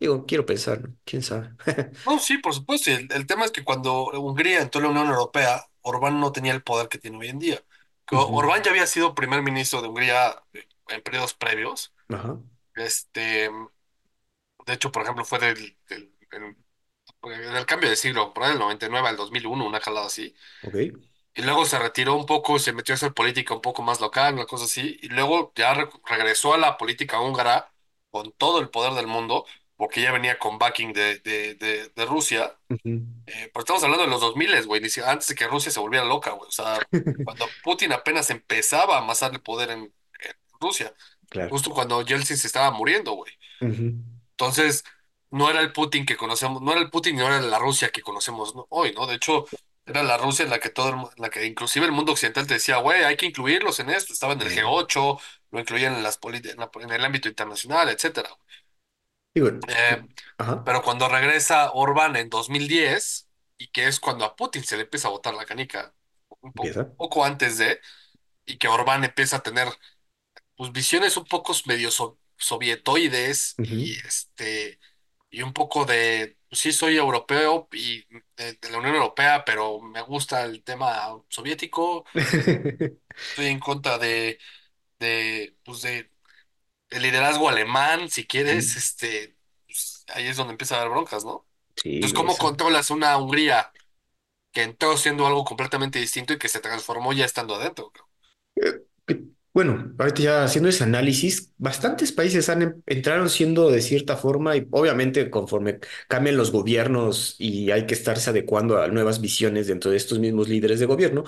Digo, 0.00 0.26
quiero 0.26 0.46
pensar. 0.46 0.90
¿Quién 1.04 1.22
sabe? 1.22 1.50
No, 2.06 2.18
sí, 2.18 2.38
por 2.38 2.52
supuesto. 2.54 2.90
El, 2.90 3.08
el 3.12 3.26
tema 3.26 3.44
es 3.46 3.50
que 3.50 3.64
cuando 3.64 4.04
Hungría 4.10 4.60
entró 4.60 4.80
a 4.80 4.84
la 4.84 4.90
Unión 4.90 5.08
Europea, 5.08 5.66
Orbán 5.80 6.20
no 6.20 6.32
tenía 6.32 6.52
el 6.52 6.62
poder 6.62 6.88
que 6.88 6.98
tiene 6.98 7.16
hoy 7.18 7.28
en 7.28 7.38
día. 7.38 7.64
Que 8.06 8.14
O- 8.16 8.30
Ujú. 8.30 8.34
Orbán 8.34 8.62
ya 8.62 8.70
había 8.70 8.86
sido 8.86 9.14
primer 9.14 9.42
ministro 9.42 9.80
de 9.80 9.88
Hungría 9.88 10.42
eh, 10.52 10.68
en 10.88 11.02
periodos 11.02 11.34
previos. 11.34 11.94
Ajá, 12.08 12.38
Este, 12.76 13.50
de 14.66 14.72
hecho, 14.74 14.90
por 14.92 15.02
ejemplo, 15.02 15.24
fue 15.24 15.38
del, 15.38 15.76
del, 15.88 16.14
del- 16.30 16.56
del 17.52 17.66
cambio 17.66 17.90
de 17.90 17.96
siglo, 17.96 18.32
por 18.34 18.44
ahí 18.44 18.50
del 18.50 18.58
99 18.60 19.08
al 19.08 19.16
2001, 19.16 19.66
una 19.66 19.80
jalada 19.80 20.06
así. 20.06 20.34
ok. 20.62 20.74
Y 21.34 21.42
luego 21.42 21.64
se 21.66 21.78
retiró 21.78 22.14
un 22.14 22.26
poco, 22.26 22.58
se 22.60 22.72
metió 22.72 22.94
a 22.94 22.96
hacer 22.96 23.12
política 23.14 23.54
un 23.54 23.60
poco 23.60 23.82
más 23.82 24.00
local, 24.00 24.34
una 24.34 24.46
cosa 24.46 24.66
así, 24.66 24.98
y 25.02 25.08
luego 25.08 25.52
ya 25.56 25.74
re- 25.74 25.88
regresó 26.06 26.54
a 26.54 26.58
la 26.58 26.76
política 26.78 27.20
húngara 27.20 27.72
con 28.10 28.30
todo 28.32 28.60
el 28.60 28.70
poder 28.70 28.92
del 28.94 29.08
mundo, 29.08 29.44
porque 29.76 30.00
ya 30.02 30.12
venía 30.12 30.38
con 30.38 30.58
backing 30.58 30.92
de, 30.92 31.18
de, 31.20 31.54
de, 31.54 31.88
de 31.88 32.04
Rusia. 32.06 32.56
Ujú. 32.68 33.02
Eh, 33.26 33.50
pero 33.52 33.60
estamos 33.60 33.82
hablando 33.82 34.04
de 34.04 34.10
los 34.10 34.20
2000, 34.20 34.66
güey, 34.66 34.82
antes 35.04 35.28
de 35.28 35.34
que 35.34 35.46
Rusia 35.48 35.70
se 35.72 35.80
volviera 35.80 36.04
loca, 36.04 36.30
güey. 36.30 36.48
O 36.48 36.52
sea, 36.52 36.78
cuando 37.24 37.46
Putin 37.62 37.92
apenas 37.92 38.30
empezaba 38.30 38.96
a 38.96 38.98
amasar 39.00 39.32
el 39.32 39.40
poder 39.40 39.70
en, 39.70 39.80
en 39.80 39.92
Rusia, 40.60 40.94
Claro. 41.30 41.50
justo 41.50 41.70
cuando 41.70 42.02
Yeltsin 42.02 42.36
se 42.36 42.46
estaba 42.46 42.70
muriendo, 42.70 43.12
güey. 43.12 43.32
Ujú. 43.60 43.94
Entonces, 44.32 44.84
no 45.30 45.50
era 45.50 45.60
el 45.60 45.72
Putin 45.72 46.06
que 46.06 46.16
conocemos, 46.16 46.62
no 46.62 46.70
era 46.72 46.80
el 46.80 46.90
Putin 46.90 47.16
no 47.16 47.26
era 47.26 47.40
la 47.40 47.58
Rusia 47.58 47.88
que 47.90 48.02
conocemos 48.02 48.54
¿no? 48.54 48.66
hoy, 48.70 48.92
¿no? 48.94 49.06
De 49.08 49.16
hecho, 49.16 49.46
era 49.86 50.02
la 50.04 50.16
Rusia 50.16 50.44
en 50.44 50.50
la 50.50 50.60
que 50.60 50.68
todo, 50.70 50.88
el 50.90 50.94
en 50.94 51.22
la 51.22 51.30
que 51.30 51.44
inclusive 51.44 51.86
el 51.86 51.92
mundo 51.92 52.12
occidental 52.12 52.46
te 52.46 52.54
decía, 52.54 52.76
güey, 52.76 53.02
hay 53.02 53.16
que 53.16 53.26
incluirlos 53.26 53.80
en 53.80 53.90
esto. 53.90 54.12
Estaba 54.12 54.34
en 54.34 54.42
el 54.42 54.48
Eh, 54.52 54.62
G8, 54.62 55.20
lo 55.50 55.60
incluían 55.60 55.94
en 55.96 56.02
las 56.04 56.18
en, 56.22 56.56
la- 56.58 56.70
en 56.80 56.90
el 56.92 57.04
ámbito 57.04 57.28
internacional, 57.28 57.88
etcétera. 57.88 58.28
Digo, 59.34 59.50
Eh, 59.66 60.02
ajá, 60.38 60.64
pero 60.64 60.82
cuando 60.82 61.08
regresa 61.08 61.72
Orbán 61.72 62.16
en 62.16 62.28
2010, 62.30 63.28
y 63.58 63.68
que 63.68 63.86
es 63.88 64.00
cuando 64.00 64.24
a 64.24 64.36
Putin 64.36 64.64
se 64.64 64.76
le 64.76 64.84
empieza 64.84 65.08
a 65.08 65.10
botar 65.12 65.34
la 65.34 65.44
canica, 65.46 65.94
un 66.40 66.52
po- 66.54 66.74
empieza. 66.74 66.92
poco 66.96 67.24
antes 67.24 67.58
de, 67.58 67.80
y 68.46 68.58
que 68.58 68.68
Orbán 68.68 69.04
empieza 69.04 69.38
a 69.38 69.42
tener 69.44 69.68
pues, 70.56 70.72
visiones 70.72 71.16
un 71.16 71.24
poco 71.26 71.52
medio 71.66 71.90
so- 71.90 72.18
sovietoides 72.38 73.60
y 73.66 73.94
este 74.06 74.80
y 75.30 75.42
un 75.42 75.52
poco 75.52 75.84
de 75.84 76.38
pues, 76.48 76.60
sí 76.60 76.72
soy 76.72 76.96
europeo 76.96 77.68
y 77.72 78.04
de, 78.36 78.54
de 78.54 78.70
la 78.70 78.78
Unión 78.78 78.94
Europea, 78.96 79.44
pero 79.44 79.80
me 79.80 80.02
gusta 80.02 80.44
el 80.44 80.62
tema 80.64 81.08
soviético, 81.28 82.04
estoy 83.28 83.46
en 83.46 83.58
contra 83.60 83.98
de 83.98 84.38
de 85.00 85.56
pues 85.64 85.82
de 85.82 86.12
el 86.94 87.02
liderazgo 87.02 87.48
alemán, 87.48 88.10
si 88.10 88.26
quieres, 88.26 88.76
este 88.76 89.36
pues, 89.66 90.04
ahí 90.14 90.26
es 90.28 90.36
donde 90.36 90.52
empieza 90.52 90.76
a 90.76 90.80
haber 90.80 90.92
broncas, 90.92 91.24
¿no? 91.24 91.46
Sí, 91.76 91.90
Entonces, 91.96 92.14
¿cómo 92.14 92.38
eso. 92.38 92.38
controlas 92.38 92.90
una 92.90 93.16
Hungría 93.18 93.72
que 94.52 94.62
entró 94.64 94.96
siendo 94.98 95.26
algo 95.26 95.44
completamente 95.44 95.98
distinto 96.00 96.32
y 96.34 96.38
que 96.38 96.48
se 96.50 96.60
transformó 96.60 97.12
ya 97.14 97.24
estando 97.26 97.56
adentro? 97.56 97.92
Eh, 98.56 98.82
que- 99.06 99.24
Bueno, 99.52 99.94
ahorita 99.98 100.20
ya 100.22 100.44
haciendo 100.44 100.68
ese 100.68 100.82
análisis, 100.82 101.52
bastantes 101.58 102.10
países 102.12 102.48
han 102.48 102.62
em- 102.62 102.82
entraron 102.86 103.30
siendo 103.30 103.70
de 103.70 103.82
cierta 103.82 104.16
forma 104.16 104.56
y 104.56 104.66
obviamente 104.72 105.30
conforme 105.30 105.78
cambian 106.08 106.36
los 106.36 106.50
gobiernos 106.50 107.36
y 107.38 107.70
hay 107.70 107.86
que 107.86 107.94
estarse 107.94 108.30
adecuando 108.30 108.78
a 108.82 108.88
nuevas 108.88 109.20
visiones 109.20 109.68
dentro 109.68 109.90
de 109.92 109.96
estos 109.96 110.18
mismos 110.18 110.48
líderes 110.48 110.80
de 110.80 110.86
gobierno, 110.86 111.22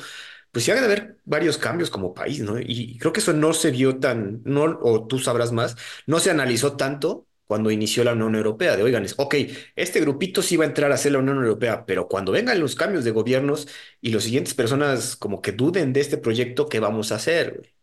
pues 0.57 0.65
sí 0.65 0.71
ha 0.71 0.75
de 0.75 0.87
haber 0.87 1.19
varios 1.27 1.59
cambios 1.59 1.91
como 1.91 2.15
país, 2.15 2.41
¿no? 2.41 2.59
Y 2.59 2.97
creo 2.97 3.13
que 3.13 3.21
eso 3.21 3.35
no 3.35 3.53
se 3.53 3.71
vio 3.71 3.99
tan, 3.99 4.41
no, 4.47 4.79
o 4.81 5.07
tú 5.07 5.19
sabrás 5.19 5.53
más, 5.53 5.77
no 6.07 6.19
se 6.19 6.31
analizó 6.31 6.79
tanto 6.79 7.27
cuando 7.47 7.71
inició 7.71 8.05
la 8.05 8.15
Unión 8.15 8.35
Europea, 8.35 8.75
de 8.75 8.83
oigan, 8.83 9.05
es, 9.05 9.13
ok, 9.19 9.35
este 9.75 10.01
grupito 10.01 10.41
sí 10.41 10.57
va 10.57 10.65
a 10.65 10.69
entrar 10.69 10.91
a 10.93 10.97
ser 10.97 11.13
la 11.13 11.19
Unión 11.19 11.37
Europea, 11.37 11.85
pero 11.85 12.09
cuando 12.09 12.33
vengan 12.33 12.59
los 12.59 12.75
cambios 12.75 13.05
de 13.05 13.11
gobiernos 13.11 13.69
y 14.01 14.13
las 14.13 14.25
siguientes 14.25 14.55
personas 14.55 15.15
como 15.17 15.43
que 15.43 15.53
duden 15.53 15.93
de 15.93 16.01
este 16.01 16.17
proyecto, 16.17 16.71
¿qué 16.71 16.81
vamos 16.81 17.13
a 17.13 17.17
hacer, 17.17 17.59
güey? 17.59 17.75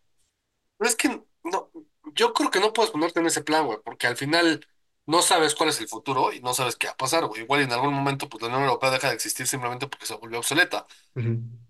Pero 0.80 0.90
es 0.90 0.96
que 0.96 1.10
no, 1.44 1.70
yo 2.16 2.34
creo 2.34 2.50
que 2.50 2.60
no 2.60 2.74
puedes 2.74 2.90
ponerte 2.90 3.20
en 3.20 3.28
ese 3.28 3.44
plan, 3.44 3.68
güey, 3.68 3.78
porque 3.86 4.08
al 4.08 4.18
final 4.18 4.66
no 5.06 5.22
sabes 5.22 5.54
cuál 5.54 5.70
es 5.70 5.80
el 5.80 5.88
futuro 5.88 6.34
y 6.34 6.40
no 6.40 6.56
sabes 6.56 6.76
qué 6.76 6.88
va 6.88 6.94
a 6.94 6.98
pasar, 6.98 7.28
güey. 7.28 7.44
Igual 7.44 7.62
en 7.62 7.72
algún 7.72 7.94
momento, 7.94 8.28
pues 8.28 8.42
la 8.42 8.48
Unión 8.48 8.64
Europea 8.64 8.90
deja 8.90 9.10
de 9.10 9.14
existir 9.14 9.46
simplemente 9.46 9.86
porque 9.86 10.08
se 10.08 10.16
volvió 10.16 10.40
obsoleta. 10.40 10.88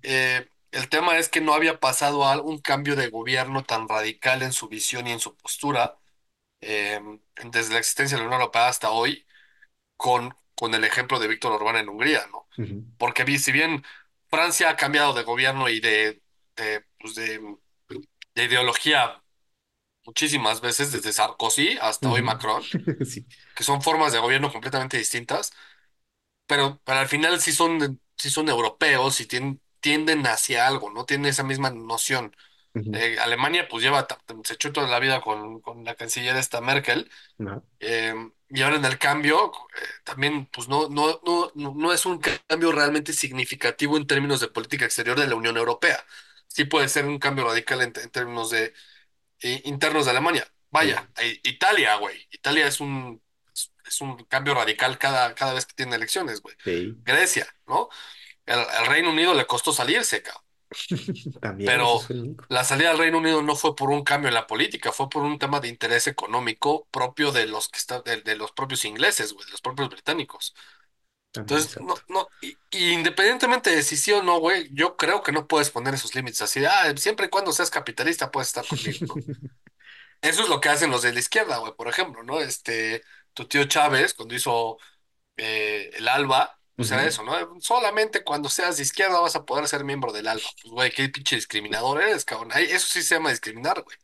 Eh, 0.02 0.48
el 0.74 0.90
tema 0.90 1.18
es 1.18 1.30
que 1.30 1.42
no 1.42 1.54
había 1.54 1.80
pasado 1.80 2.26
a 2.26 2.42
un 2.42 2.60
cambio 2.60 2.96
de 2.96 3.10
gobierno 3.10 3.64
tan 3.64 3.88
radical 3.90 4.42
en 4.44 4.54
su 4.54 4.68
visión 4.70 5.08
y 5.08 5.12
en 5.12 5.20
su 5.20 5.36
postura 5.38 6.00
eh, 6.62 7.02
desde 7.52 7.74
la 7.74 7.80
existencia 7.80 8.18
de 8.18 8.24
la 8.24 8.28
Unión 8.28 8.42
Europea 8.42 8.68
hasta 8.70 8.92
hoy, 8.92 9.26
con, 9.98 10.36
con 10.56 10.74
el 10.76 10.84
ejemplo 10.86 11.20
de 11.20 11.28
Víctor 11.30 11.54
Orbán 11.54 11.78
en 11.78 11.90
Hungría, 11.90 12.28
¿no? 12.32 12.48
Porque 12.98 13.24
vi- 13.26 13.40
si 13.40 13.52
bien 13.52 13.84
Francia 14.30 14.70
ha 14.70 14.78
cambiado 14.78 15.14
de 15.14 15.24
gobierno 15.24 15.70
y 15.70 15.80
de, 15.82 16.22
de, 16.58 16.86
pues 17.00 17.16
de 17.16 17.58
de 18.36 18.46
ideología 18.46 19.24
muchísimas 20.06 20.62
veces, 20.62 20.92
desde 20.92 21.14
Sarkozy 21.14 21.78
hasta 21.82 22.10
hoy. 22.10 22.22
Macron, 22.22 22.70
Sí. 23.06 23.26
que 23.56 23.64
son 23.64 23.82
formas 23.82 24.14
de 24.14 24.20
gobierno 24.20 24.52
completamente 24.52 24.98
distintas, 24.98 25.52
pero, 26.48 26.82
pero 26.84 27.00
al 27.00 27.08
final 27.08 27.42
sí 27.42 27.52
son, 27.52 28.02
sí 28.18 28.30
son 28.30 28.50
europeos 28.50 29.20
y 29.22 29.28
tien- 29.28 29.62
tienden 29.84 30.26
hacia 30.28 30.68
algo, 30.68 30.90
¿no? 30.92 31.06
Tienen 31.06 31.28
esa 31.28 31.44
misma 31.44 31.70
noción. 31.72 32.36
Ujú. 32.76 32.92
Eh, 32.96 33.18
Alemania 33.20 33.68
pues 33.70 33.84
lleva, 33.84 34.08
se 34.46 34.56
echó 34.56 34.72
toda 34.74 34.88
la 34.88 35.00
vida 35.00 35.22
con, 35.22 35.62
con 35.62 35.84
la 35.86 35.96
canciller 35.96 36.36
esta 36.38 36.62
Merkel, 36.62 37.12
No, 37.38 37.64
eh, 37.80 38.16
y 38.50 38.62
ahora 38.64 38.78
en 38.78 38.86
el 38.86 39.00
cambio, 39.00 39.52
eh, 39.76 39.88
también 40.06 40.48
pues 40.48 40.68
no, 40.70 40.90
no, 40.90 41.22
no, 41.26 41.52
no 41.56 41.94
es 41.94 42.06
un 42.06 42.20
cambio 42.48 42.72
realmente 42.72 43.14
significativo 43.14 43.98
en 43.98 44.08
términos 44.08 44.40
de 44.42 44.50
política 44.50 44.86
exterior 44.86 45.20
de 45.20 45.28
la 45.28 45.36
Unión 45.36 45.58
Europea. 45.58 46.06
Sí 46.48 46.66
puede 46.66 46.90
ser 46.90 47.06
un 47.06 47.20
cambio 47.20 47.46
radical 47.46 47.82
en, 47.82 47.94
en 47.96 48.10
términos 48.12 48.52
de 48.52 48.74
eh, 49.42 49.62
internos 49.66 50.06
de 50.06 50.12
Alemania. 50.12 50.48
Vaya, 50.72 51.10
eh, 51.20 51.40
Italia, 51.44 51.96
güey. 51.98 52.28
Italia 52.32 52.68
es 52.68 52.80
un, 52.82 53.22
es 53.86 54.02
un 54.02 54.24
cambio 54.26 54.54
radical 54.56 54.98
cada, 54.98 55.36
cada 55.36 55.54
vez 55.54 55.66
que 55.66 55.76
tiene 55.76 55.96
elecciones, 55.96 56.42
güey. 56.42 56.56
sí. 56.64 57.04
Grecia, 57.06 57.48
¿no? 57.68 57.90
El, 58.46 58.60
el 58.60 58.86
Reino 58.88 59.12
Unido 59.12 59.34
le 59.34 59.46
costó 59.48 59.74
salirse, 59.74 60.22
cabrón. 60.24 60.44
También, 61.40 61.74
Pero 61.74 62.08
la 62.50 62.64
salida 62.64 62.90
del 62.90 62.98
Reino 63.00 63.18
Unido 63.20 63.42
no 63.42 63.56
fue 63.56 63.76
por 63.76 63.90
un 63.90 64.04
cambio 64.04 64.28
en 64.30 64.34
la 64.36 64.48
política, 64.48 64.92
fue 64.92 65.10
por 65.10 65.24
un 65.24 65.40
tema 65.40 65.60
de 65.60 65.70
interés 65.70 66.08
económico 66.08 66.88
propio 66.92 67.32
de 67.32 67.48
los 67.48 67.70
que 67.70 67.78
está, 67.80 68.02
de, 68.02 68.22
de 68.22 68.36
los 68.36 68.52
propios 68.52 68.86
ingleses, 68.86 69.34
güey, 69.34 69.46
de 69.46 69.52
los 69.52 69.62
propios 69.62 69.90
británicos. 69.90 70.54
También, 71.32 71.68
Entonces, 71.68 71.80
no, 71.82 71.96
no, 72.10 72.28
y, 72.42 72.60
y 72.72 72.94
independientemente 72.94 73.72
de 73.72 73.84
si 73.84 73.98
sí 73.98 74.12
o 74.14 74.24
no, 74.24 74.40
güey, 74.40 74.70
yo 74.74 74.98
creo 74.98 75.24
que 75.24 75.32
no 75.34 75.48
puedes 75.48 75.72
poner 75.72 75.94
esos 75.96 76.16
límites 76.16 76.42
así 76.42 76.62
de, 76.62 76.68
ah, 76.68 76.94
siempre 76.98 77.28
y 77.28 77.30
cuando 77.30 77.54
seas 77.54 77.72
capitalista 77.72 78.32
puedes 78.32 78.50
estar 78.50 78.68
conmigo, 78.68 79.06
¿no? 79.08 79.22
Eso 80.22 80.44
es 80.44 80.50
lo 80.50 80.62
que 80.62 80.70
hacen 80.70 80.92
los 80.92 81.02
de 81.02 81.14
la 81.14 81.20
izquierda, 81.20 81.58
güey, 81.58 81.74
por 81.76 81.88
ejemplo, 81.88 82.24
¿no? 82.24 82.40
Este, 82.42 83.04
tu 83.34 83.48
tío 83.48 83.66
Chávez, 83.66 84.14
cuando 84.14 84.36
hizo 84.36 84.78
eh, 85.38 85.92
el 85.96 86.08
ALBA, 86.08 86.60
era 86.92 87.06
Ujú. 87.06 87.08
eso, 87.08 87.24
¿no? 87.24 87.34
Solamente 87.62 88.24
cuando 88.24 88.50
seas 88.50 88.78
de 88.78 88.84
izquierda 88.84 89.20
vas 89.20 89.36
a 89.36 89.46
poder 89.46 89.68
ser 89.68 89.84
miembro 89.86 90.12
del 90.14 90.28
ALBA. 90.28 90.52
Pues, 90.62 90.72
güey, 90.74 90.92
qué 90.92 91.10
pinche 91.10 91.36
discriminador 91.38 92.02
eres, 92.02 92.26
cabrón. 92.26 92.52
Eso 92.56 92.88
sí 92.88 93.02
se 93.04 93.16
llama 93.16 93.30
discriminar, 93.32 93.84
güey. 93.84 93.98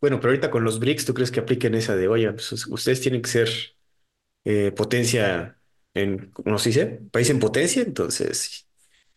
Bueno, 0.00 0.18
pero 0.20 0.30
ahorita 0.30 0.50
con 0.50 0.64
los 0.64 0.78
BRICS, 0.80 1.04
¿tú 1.04 1.14
crees 1.14 1.30
que 1.30 1.40
apliquen 1.40 1.74
esa 1.74 1.94
de, 1.96 2.08
oye, 2.08 2.30
pues, 2.32 2.52
us- 2.52 2.66
ustedes 2.68 3.00
tienen 3.00 3.22
que 3.22 3.28
ser 3.30 3.48
eh, 4.44 4.72
potencia 4.72 5.60
en, 5.94 6.30
¿cómo 6.32 6.58
se 6.58 6.70
dice? 6.70 6.86
País 7.12 7.30
en 7.30 7.40
potencia, 7.40 7.82
entonces, 7.82 8.68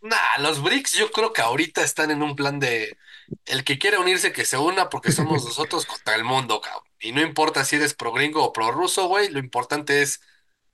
Nah, 0.02 0.40
los 0.40 0.62
BRICS 0.64 0.94
yo 0.98 1.12
creo 1.12 1.32
que 1.32 1.42
ahorita 1.42 1.84
están 1.84 2.10
en 2.10 2.24
un 2.24 2.36
plan 2.36 2.60
de 2.60 2.98
el 3.46 3.64
que 3.64 3.78
quiera 3.78 4.00
unirse 4.00 4.34
que 4.34 4.46
se 4.46 4.58
una 4.58 4.90
porque 4.90 5.12
somos 5.12 5.44
nosotros 5.46 5.86
contra 5.86 6.16
el 6.16 6.24
mundo, 6.24 6.60
cabrón. 6.62 6.84
Y 7.00 7.12
no 7.12 7.22
importa 7.22 7.64
si 7.66 7.76
eres 7.76 7.94
pro 7.94 8.12
gringo 8.12 8.44
o 8.44 8.52
pro 8.54 8.72
ruso, 8.72 9.08
güey, 9.08 9.30
lo 9.30 9.40
importante 9.40 10.02
es 10.02 10.22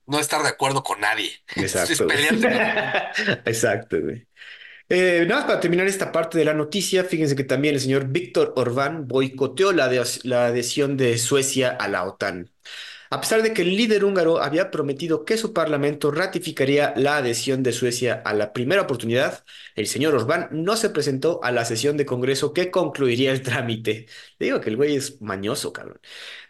no 0.08 0.18
estar 0.18 0.42
de 0.42 0.48
acuerdo 0.48 0.82
con 0.82 1.00
nadie. 1.00 1.30
Exacto, 1.56 2.06
pelearte. 2.06 2.48
Exacto, 3.44 4.00
güey. 4.00 4.26
Eh, 4.90 5.24
nada 5.28 5.42
más 5.42 5.46
para 5.48 5.60
terminar 5.60 5.86
esta 5.86 6.12
parte 6.12 6.38
de 6.38 6.44
la 6.46 6.54
noticia, 6.54 7.04
fíjense 7.04 7.36
que 7.36 7.44
también 7.44 7.74
el 7.74 7.80
señor 7.80 8.08
Víctor 8.08 8.54
Orbán 8.56 9.06
boicoteó 9.08 9.72
la, 9.72 9.90
la 10.24 10.46
adhesión 10.46 10.96
de 10.96 11.18
Suecia 11.18 11.70
a 11.70 11.88
la 11.88 12.04
OTAN. 12.04 12.50
A 13.10 13.20
pesar 13.20 13.42
de 13.42 13.54
que 13.54 13.62
el 13.62 13.76
líder 13.76 14.04
húngaro 14.04 14.42
había 14.42 14.70
prometido 14.70 15.24
que 15.24 15.38
su 15.38 15.52
parlamento 15.54 16.10
ratificaría 16.10 16.92
la 16.96 17.16
adhesión 17.18 17.62
de 17.62 17.72
Suecia 17.72 18.22
a 18.24 18.34
la 18.34 18.52
primera 18.52 18.82
oportunidad, 18.82 19.44
el 19.76 19.86
señor 19.86 20.14
Orbán 20.14 20.48
no 20.52 20.76
se 20.76 20.90
presentó 20.90 21.40
a 21.42 21.50
la 21.52 21.64
sesión 21.64 21.96
de 21.96 22.06
Congreso 22.06 22.52
que 22.52 22.70
concluiría 22.70 23.32
el 23.32 23.42
trámite. 23.42 24.06
Le 24.38 24.46
digo 24.46 24.60
que 24.60 24.70
el 24.70 24.76
güey 24.76 24.94
es 24.96 25.20
mañoso, 25.20 25.72
cabrón. 25.72 26.00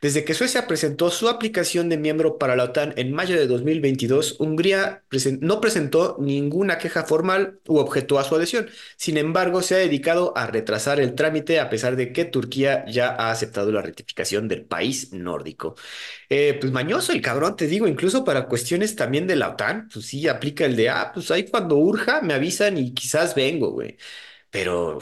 Desde 0.03 0.25
que 0.25 0.35
Suecia 0.35 0.67
presentó 0.67 1.11
su 1.11 1.29
aplicación 1.29 1.89
de 1.89 1.97
miembro 1.97 2.37
para 2.39 2.55
la 2.55 2.65
OTAN 2.65 2.93
en 2.97 3.13
mayo 3.13 3.35
de 3.37 3.47
2022, 3.47 4.37
Hungría 4.41 5.05
no 5.41 5.61
presentó 5.61 6.17
ninguna 6.21 6.77
queja 6.79 7.05
formal 7.05 7.61
u 7.67 7.79
objetó 7.79 8.19
a 8.19 8.25
su 8.25 8.35
adhesión. 8.37 8.69
Sin 8.97 9.17
embargo, 9.17 9.63
se 9.63 9.75
ha 9.77 9.79
dedicado 9.79 10.33
a 10.37 10.47
retrasar 10.47 11.01
el 11.01 11.15
trámite 11.15 11.61
a 11.61 11.71
pesar 11.71 11.97
de 11.97 12.13
que 12.13 12.25
Turquía 12.27 12.85
ya 12.87 13.09
ha 13.09 13.31
aceptado 13.31 13.73
la 13.73 13.81
ratificación 13.83 14.49
del 14.49 14.65
país 14.67 15.13
nórdico. 15.15 15.75
Eh, 16.29 16.59
pues 16.61 16.73
mañoso 16.73 17.13
el 17.13 17.23
cabrón, 17.23 17.57
te 17.57 17.67
digo, 17.67 17.87
incluso 17.89 18.25
para 18.25 18.47
cuestiones 18.49 18.97
también 18.97 19.27
de 19.27 19.37
la 19.37 19.51
OTAN, 19.51 19.89
pues 19.93 20.07
sí 20.07 20.29
aplica 20.29 20.65
el 20.67 20.77
de, 20.77 20.91
ah, 20.91 21.11
pues 21.15 21.31
ahí 21.31 21.47
cuando 21.49 21.77
urja 21.77 22.21
me 22.23 22.35
avisan 22.35 22.79
y 22.79 22.93
quizás 22.95 23.35
vengo, 23.35 23.71
güey. 23.73 23.97
Pero, 24.51 25.01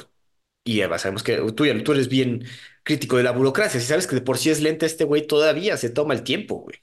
y 0.64 0.80
Eva, 0.80 0.98
sabemos 0.98 1.22
que 1.22 1.36
tú, 1.54 1.66
ya- 1.66 1.82
tú 1.84 1.92
eres 1.92 2.08
bien 2.08 2.44
crítico 2.86 3.18
de 3.18 3.24
la 3.24 3.32
burocracia, 3.32 3.80
si 3.80 3.86
sabes 3.88 4.08
que 4.08 4.16
de 4.16 4.22
por 4.22 4.38
sí 4.38 4.50
es 4.50 4.62
lenta 4.62 4.86
este 4.86 5.04
güey, 5.04 5.26
todavía 5.28 5.76
se 5.78 5.90
toma 5.90 6.14
el 6.14 6.24
tiempo, 6.24 6.56
güey. 6.62 6.78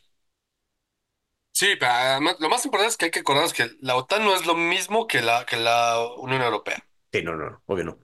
Sí, 1.52 1.76
pero 1.80 1.92
además, 1.92 2.36
lo 2.40 2.50
más 2.50 2.66
importante 2.66 2.92
es 2.92 2.98
que 2.98 3.06
hay 3.06 3.12
que 3.12 3.20
acordarnos 3.20 3.54
que 3.54 3.72
la 3.82 3.96
OTAN 3.96 4.24
no 4.24 4.36
es 4.36 4.46
lo 4.46 4.56
mismo 4.56 5.08
que 5.08 5.22
la, 5.22 5.46
que 5.46 5.58
la 5.58 6.00
Unión 6.18 6.42
Europea, 6.42 6.84
Sí, 7.14 7.22
no, 7.24 7.36
no, 7.36 7.50
no, 7.50 7.64
obvio 7.68 7.84
no. 7.86 8.00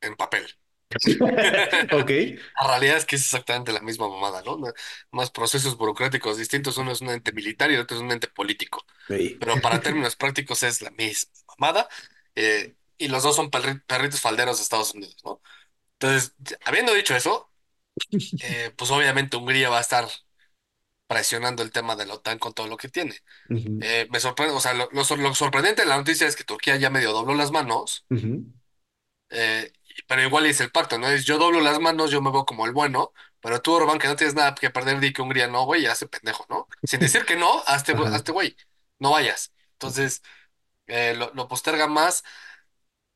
en 0.00 0.16
papel. 0.16 0.46
Ok. 1.92 2.10
La 2.60 2.66
realidad 2.68 2.96
es 2.96 3.04
que 3.06 3.16
es 3.16 3.22
exactamente 3.24 3.72
la 3.72 3.80
misma 3.80 4.08
mamada, 4.08 4.42
¿no? 4.42 4.58
Más 5.12 5.30
procesos 5.30 5.76
burocráticos 5.76 6.38
distintos. 6.38 6.76
Uno 6.78 6.92
es 6.92 7.00
un 7.00 7.10
ente 7.10 7.32
militar 7.32 7.70
y 7.70 7.74
el 7.74 7.80
otro 7.80 7.96
es 7.96 8.02
un 8.02 8.10
ente 8.12 8.28
político. 8.28 8.84
Sí. 9.08 9.38
Pero 9.38 9.60
para 9.60 9.80
términos 9.82 10.16
prácticos 10.16 10.62
es 10.64 10.82
la 10.82 10.90
misma 10.92 11.32
mamada. 11.58 11.88
eh, 12.36 12.76
y 12.98 13.08
los 13.08 13.22
dos 13.24 13.36
son 13.36 13.50
perri- 13.50 13.82
perritos 13.86 14.20
falderos 14.20 14.58
de 14.58 14.64
Estados 14.64 14.94
Unidos, 14.94 15.16
¿no? 15.24 15.42
Entonces, 16.00 16.34
habiendo 16.64 16.94
dicho 16.94 17.14
eso, 17.16 17.50
eh, 18.38 18.72
pues 18.76 18.90
obviamente 18.92 19.36
Hungría 19.36 19.70
va 19.70 19.78
a 19.78 19.82
estar 19.82 20.08
presionando 21.06 21.62
el 21.62 21.72
tema 21.72 21.96
de 21.96 22.06
la 22.06 22.14
OTAN 22.14 22.38
con 22.38 22.52
todo 22.54 22.66
lo 22.66 22.76
que 22.76 22.88
tiene. 22.88 23.16
Eh, 23.80 24.08
me 24.10 24.20
sorprende, 24.20 24.54
o 24.54 24.60
sea, 24.60 24.74
lo, 24.74 24.88
lo 24.92 25.04
lo 25.16 25.34
sorprendente 25.36 25.82
de 25.82 25.88
la 25.88 25.98
noticia 25.98 26.26
es 26.28 26.36
que 26.36 26.44
Turquía 26.44 26.76
ya 26.76 26.90
medio 26.90 27.12
dobló 27.12 27.34
las 27.34 27.52
manos. 27.52 28.06
Eh, 29.30 29.72
pero 30.06 30.22
igual 30.22 30.46
es 30.46 30.60
el 30.60 30.70
pacto, 30.70 30.98
¿no? 30.98 31.08
Es 31.08 31.24
yo 31.24 31.38
doblo 31.38 31.60
las 31.60 31.78
manos, 31.80 32.10
yo 32.10 32.22
me 32.22 32.30
veo 32.30 32.44
como 32.46 32.64
el 32.66 32.72
bueno, 32.72 33.12
pero 33.40 33.60
tú, 33.60 33.72
Orbán, 33.74 33.98
que 33.98 34.08
no 34.08 34.16
tienes 34.16 34.34
nada 34.34 34.54
que 34.54 34.70
perder, 34.70 35.00
di 35.00 35.12
que 35.12 35.22
Hungría 35.22 35.48
no, 35.48 35.64
güey, 35.64 35.86
hace 35.86 36.06
pendejo, 36.08 36.46
¿no? 36.48 36.68
Sin 36.84 37.00
decir 37.00 37.24
que 37.24 37.36
no, 37.36 37.62
hazte, 37.66 37.92
güey, 37.94 38.08
Ajá. 38.08 38.16
hazte 38.16 38.32
güey, 38.32 38.56
no 38.98 39.10
vayas. 39.12 39.52
Entonces, 39.72 40.22
eh, 40.86 41.14
lo, 41.16 41.32
lo 41.34 41.48
posterga 41.48 41.86
más. 41.88 42.24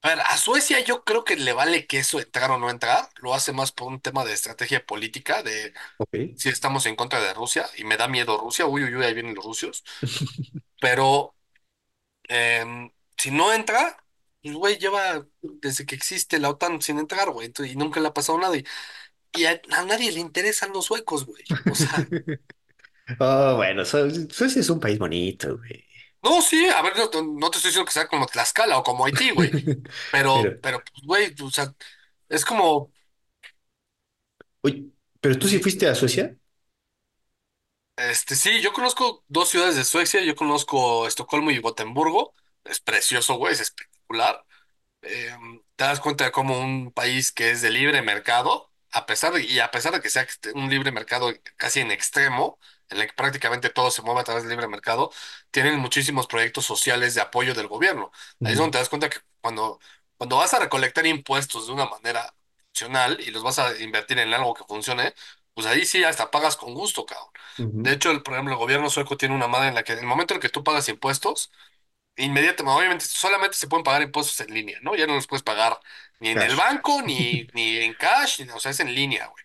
A 0.03 0.09
ver, 0.09 0.21
a 0.21 0.37
Suecia 0.37 0.81
yo 0.81 1.05
creo 1.05 1.25
que 1.25 1.37
le 1.37 1.53
vale 1.53 1.87
que 1.87 1.99
eso 1.99 2.19
entrar 2.21 2.51
o 2.51 2.59
no 2.59 2.71
entrar, 2.71 3.09
lo 3.21 3.35
hace 3.35 3.53
más 3.53 3.71
por 3.73 3.87
un 3.89 4.01
tema 4.01 4.25
de 4.25 4.33
estrategia 4.33 4.85
política, 4.85 5.43
de 5.45 5.73
Ok. 5.99 6.15
si 6.35 6.49
estamos 6.51 6.87
en 6.87 6.97
contra 6.97 7.21
de 7.21 7.35
Rusia, 7.35 7.67
y 7.77 7.85
me 7.85 7.97
da 7.99 8.09
miedo 8.09 8.39
Rusia, 8.39 8.67
uy, 8.67 8.85
uy, 8.85 8.97
uy, 8.97 9.05
ahí 9.05 9.15
vienen 9.15 9.35
los 9.37 9.45
rusos, 9.45 9.85
pero 10.81 11.37
em, 12.25 12.91
si 13.19 13.31
no 13.33 13.53
entra, 13.53 13.97
pues, 14.43 14.55
güey, 14.57 14.79
lleva 14.79 15.27
desde 15.43 15.87
que 15.87 15.95
existe 15.97 16.39
la 16.41 16.51
OTAN 16.51 16.83
sin 16.83 16.99
entrar, 16.99 17.31
güey, 17.31 17.47
entonces, 17.49 17.75
y 17.75 17.79
nunca 17.79 18.01
le 18.01 18.09
ha 18.09 18.15
pasado 18.15 18.39
nada. 18.39 18.57
Y 19.33 19.45
a, 19.47 19.61
a 19.73 19.85
nadie 19.85 20.13
le 20.13 20.21
interesan 20.21 20.73
los 20.73 20.87
suecos, 20.87 21.27
güey. 21.27 21.45
O 21.67 21.75
sea, 21.77 22.11
Oh, 23.21 23.57
bueno, 23.57 23.85
Sue- 23.85 24.29
Suecia 24.31 24.61
es 24.61 24.71
un 24.71 24.81
país 24.81 24.99
bonito, 24.99 25.57
güey. 25.59 25.85
No, 26.23 26.41
sí, 26.43 26.67
a 26.69 26.83
ver, 26.83 26.97
no, 26.97 27.11
te 27.11 27.23
no 27.23 27.51
te 27.51 27.59
estoy 27.59 27.71
diciendo 27.71 27.87
que 27.87 27.93
sea 27.93 28.09
como 28.09 28.27
Tlaxcala 28.27 28.79
o 28.79 28.83
como 28.83 29.05
Haití, 29.05 29.31
güey. 29.31 29.57
Pero, 30.11 30.57
Pero, 30.61 30.61
pero, 30.61 30.79
pues, 30.85 31.05
güey, 31.07 31.35
o 31.43 31.51
sea, 31.51 31.75
es 32.29 32.45
como, 32.45 32.93
oye, 34.63 34.87
pero 35.21 35.39
tú 35.39 35.49
sí 35.49 35.59
fuiste 35.59 35.87
a 35.89 35.95
Suecia. 35.95 36.37
este, 37.97 38.35
sí, 38.37 38.61
yo 38.63 38.73
conozco 38.73 39.25
dos 39.29 39.49
ciudades 39.51 39.77
de 39.77 39.85
Suecia, 39.85 40.23
yo 40.23 40.35
conozco 40.35 41.07
Estocolmo 41.07 41.51
y 41.51 41.59
Gotemburgo. 41.59 42.35
Es 42.65 42.81
precioso, 42.81 43.35
güey, 43.37 43.53
es 43.55 43.61
espectacular. 43.61 44.45
eh, 45.03 45.37
te 45.77 45.85
das 45.85 46.01
cuenta 46.01 46.25
de 46.27 46.33
cómo 46.33 46.61
un 46.61 46.93
país 46.93 47.33
que 47.33 47.51
es 47.53 47.63
de 47.63 47.71
libre 47.71 48.03
mercado, 48.03 48.73
a 48.93 49.07
pesar 49.07 49.35
de, 49.35 49.45
y 49.45 49.61
a 49.61 49.71
pesar 49.73 49.93
de 49.95 50.01
que 50.03 50.11
sea 50.11 50.27
un 50.55 50.71
libre 50.71 50.93
mercado 50.93 51.33
casi 51.57 51.81
en 51.81 51.91
extremo, 51.93 52.59
el 53.01 53.07
que 53.07 53.13
prácticamente 53.15 53.71
todo 53.71 53.91
se 53.91 54.03
mueve 54.03 54.21
a 54.21 54.25
través 54.25 54.43
del 54.45 54.51
libre 54.53 54.69
mercado, 54.69 55.11
tienen 55.51 55.79
muchísimos 55.79 56.27
proyectos 56.27 56.65
sociales 56.67 57.15
de 57.15 57.21
apoyo 57.21 57.55
del 57.55 57.69
gobierno. 57.69 58.11
Ahí 58.43 58.53
es 58.53 58.59
donde 58.59 58.73
te 58.73 58.79
das 58.79 58.89
cuenta 58.89 59.09
que 59.11 59.19
cuando, 59.41 59.79
cuando 60.17 60.37
vas 60.37 60.55
a 60.55 60.59
recolectar 60.61 61.07
impuestos 61.07 61.67
de 61.67 61.73
una 61.73 61.87
manera 61.87 62.35
funcional 62.69 63.19
y 63.21 63.31
los 63.31 63.43
vas 63.43 63.59
a 63.59 63.79
invertir 63.81 64.19
en 64.19 64.33
algo 64.35 64.55
que 64.55 64.65
funcione, 64.65 65.15
pues 65.55 65.67
ahí 65.67 65.85
sí 65.87 66.05
hasta 66.05 66.31
pagas 66.31 66.57
con 66.57 66.75
gusto, 66.75 67.05
cabrón. 67.07 67.31
De 67.83 67.93
hecho, 67.93 68.11
el, 68.11 68.23
por 68.23 68.35
ejemplo, 68.35 68.55
el 68.55 68.59
gobierno 68.61 68.89
sueco 68.91 69.17
tiene 69.17 69.35
una 69.35 69.49
madre 69.49 69.69
en 69.69 69.75
la 69.75 69.83
que 69.85 69.93
en 69.93 69.99
el 70.01 70.07
momento 70.07 70.35
en 70.35 70.41
que 70.41 70.49
tú 70.49 70.63
pagas 70.65 70.89
impuestos, 70.89 71.51
Inmediatamente, 72.17 72.79
obviamente, 72.79 73.05
solamente 73.07 73.57
se 73.57 73.69
pueden 73.69 73.85
pagar 73.85 74.03
impuestos 74.03 74.39
en 74.41 74.53
línea, 74.55 74.79
¿no? 74.83 74.95
Ya 74.95 75.07
no 75.07 75.15
los 75.15 75.27
puedes 75.27 75.43
pagar 75.43 75.81
ni 76.21 76.29
en 76.29 76.43
el 76.43 76.57
banco, 76.57 77.01
ni, 77.03 77.47
ni 77.55 77.79
en 77.79 77.95
cash, 77.95 78.41
ni- 78.43 78.51
o 78.51 78.61
sea, 78.61 78.71
es 78.73 78.81
en 78.81 78.95
línea, 78.95 79.27
güey. 79.29 79.42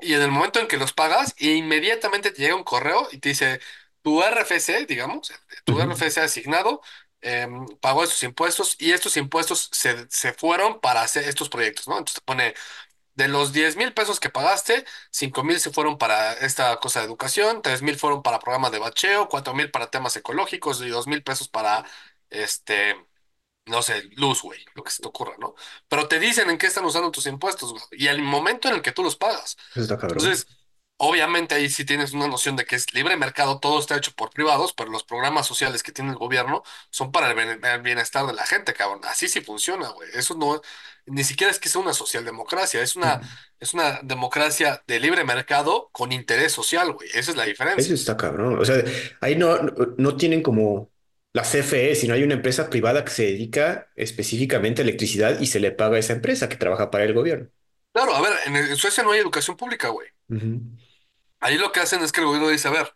Y 0.00 0.14
en 0.14 0.22
el 0.22 0.30
momento 0.30 0.60
en 0.60 0.68
que 0.68 0.76
los 0.76 0.92
pagas, 0.92 1.34
inmediatamente 1.38 2.30
te 2.30 2.42
llega 2.42 2.54
un 2.56 2.64
correo 2.64 3.08
y 3.12 3.18
te 3.18 3.30
dice, 3.30 3.60
tu 4.02 4.22
RFC, 4.22 4.86
digamos, 4.86 5.32
tu 5.64 5.80
Ujú, 5.80 5.80
RFC 5.80 6.20
asignado, 6.20 6.82
em, 7.22 7.66
pagó 7.80 8.04
estos 8.04 8.22
impuestos 8.22 8.76
y 8.78 8.92
estos 8.92 9.16
impuestos 9.16 9.68
se, 9.72 10.06
se 10.10 10.32
fueron 10.34 10.80
para 10.80 11.02
hacer 11.02 11.24
estos 11.28 11.48
proyectos, 11.48 11.88
¿no? 11.88 11.94
Entonces 11.98 12.16
te 12.16 12.20
pone, 12.26 12.54
de 13.14 13.28
los 13.28 13.52
diez 13.52 13.76
mil 13.76 13.94
pesos 13.94 14.20
que 14.20 14.30
pagaste, 14.30 14.84
cinco 15.10 15.44
mil 15.44 15.60
se 15.60 15.72
fueron 15.72 15.98
para 15.98 16.34
esta 16.34 16.76
cosa 16.78 17.00
de 17.00 17.06
educación, 17.06 17.62
tres 17.62 17.82
mil 17.82 17.96
fueron 17.98 18.22
para 18.22 18.38
programas 18.40 18.72
de 18.72 18.78
bacheo, 18.80 19.28
cuatro 19.28 19.54
mil 19.54 19.70
para 19.70 19.90
temas 19.90 20.16
ecológicos 20.16 20.82
y 20.82 20.88
dos 20.90 21.06
mil 21.06 21.22
pesos 21.24 21.48
para 21.48 21.84
este 22.30 22.96
no 23.66 23.82
sé, 23.82 24.04
luz, 24.16 24.42
güey, 24.42 24.60
lo 24.74 24.82
que 24.84 24.90
se 24.90 25.02
te 25.02 25.08
ocurra, 25.08 25.34
¿no? 25.38 25.54
Pero 25.88 26.08
te 26.08 26.18
dicen 26.20 26.50
en 26.50 26.58
qué 26.58 26.66
están 26.68 26.84
usando 26.84 27.10
tus 27.10 27.26
impuestos, 27.26 27.72
güey, 27.72 27.82
y 27.92 28.06
el 28.08 28.22
momento 28.22 28.68
en 28.68 28.76
el 28.76 28.82
que 28.82 28.92
tú 28.92 29.02
los 29.02 29.16
pagas. 29.16 29.56
Eso 29.74 29.82
está 29.82 29.96
cabrón. 29.98 30.18
Entonces, 30.18 30.46
obviamente 30.98 31.54
ahí 31.54 31.68
sí 31.68 31.84
tienes 31.84 32.12
una 32.12 32.28
noción 32.28 32.56
de 32.56 32.64
que 32.64 32.76
es 32.76 32.92
libre 32.94 33.16
mercado, 33.16 33.60
todo 33.60 33.78
está 33.80 33.96
hecho 33.96 34.12
por 34.14 34.30
privados, 34.30 34.72
pero 34.72 34.90
los 34.90 35.04
programas 35.04 35.46
sociales 35.46 35.82
que 35.82 35.92
tiene 35.92 36.10
el 36.10 36.16
gobierno 36.16 36.62
son 36.90 37.12
para 37.12 37.30
el 37.30 37.82
bienestar 37.82 38.26
de 38.26 38.32
la 38.32 38.46
gente, 38.46 38.72
cabrón. 38.74 39.00
Así 39.04 39.28
sí 39.28 39.40
funciona, 39.42 39.88
güey. 39.90 40.08
Eso 40.14 40.34
no, 40.36 40.60
ni 41.06 41.24
siquiera 41.24 41.50
es 41.50 41.58
que 41.58 41.68
sea 41.68 41.80
una 41.82 41.92
socialdemocracia, 41.94 42.82
es 42.82 42.96
una, 42.96 43.20
es 43.60 43.74
una 43.74 44.00
democracia 44.02 44.82
de 44.86 45.00
libre 45.00 45.24
mercado 45.24 45.90
con 45.92 46.12
interés 46.12 46.52
social, 46.52 46.92
güey. 46.92 47.08
Esa 47.14 47.30
es 47.32 47.36
la 47.36 47.44
Eso 47.74 47.92
diferencia. 47.92 47.94
está 47.94 48.16
cabrón. 48.16 48.58
O 48.58 48.64
sea, 48.64 48.82
ahí 49.20 49.36
no, 49.36 49.58
no 49.98 50.16
tienen 50.16 50.42
como 50.42 50.90
la 51.36 51.44
CFE, 51.44 51.94
sino 51.94 52.14
hay 52.14 52.22
una 52.24 52.34
empresa 52.34 52.70
privada 52.70 53.04
que 53.04 53.10
se 53.12 53.24
dedica 53.26 53.90
específicamente 53.96 54.82
a 54.82 54.84
electricidad 54.84 55.40
y 55.40 55.46
se 55.46 55.60
le 55.60 55.72
paga 55.72 55.96
a 55.96 56.00
esa 56.00 56.12
empresa 56.14 56.48
que 56.48 56.56
trabaja 56.56 56.90
para 56.90 57.04
el 57.04 57.14
gobierno. 57.14 57.50
Claro, 57.92 58.14
a 58.14 58.20
ver, 58.20 58.32
en, 58.46 58.54
en 58.56 58.76
Suecia 58.76 59.02
no 59.02 59.10
hay 59.12 59.18
educación 59.20 59.56
pública, 59.56 59.88
güey. 59.88 60.08
Ahí 61.40 61.58
lo 61.58 61.72
que 61.72 61.80
hacen 61.80 62.02
es 62.02 62.12
que 62.12 62.20
el 62.20 62.26
gobierno 62.26 62.48
dice, 62.48 62.68
a 62.68 62.70
ver, 62.70 62.94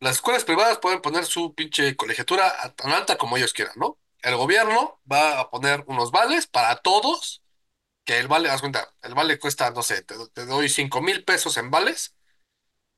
Las 0.00 0.16
escuelas 0.16 0.44
privadas 0.44 0.78
pueden 0.80 1.02
poner 1.02 1.26
su 1.26 1.54
pinche 1.54 1.96
colegiatura 1.96 2.74
tan 2.76 2.92
alta 2.92 3.18
como 3.18 3.36
ellos 3.38 3.52
quieran, 3.54 3.74
¿no? 3.78 3.98
El 4.22 4.36
gobierno 4.36 5.00
va 5.10 5.40
a 5.40 5.50
poner 5.50 5.84
unos 5.88 6.10
vales 6.12 6.46
para 6.48 6.76
todos, 6.78 7.42
que 8.04 8.18
el 8.20 8.28
vale, 8.28 8.50
haz 8.50 8.60
cuenta, 8.62 8.94
el 9.02 9.14
vale 9.14 9.38
cuesta, 9.38 9.70
no 9.72 9.82
sé, 9.84 10.02
te, 10.04 10.14
te 10.34 10.46
doy 10.46 10.68
cinco 10.70 11.02
mil 11.02 11.24
pesos 11.24 11.56
en 11.58 11.70
vales 11.70 12.16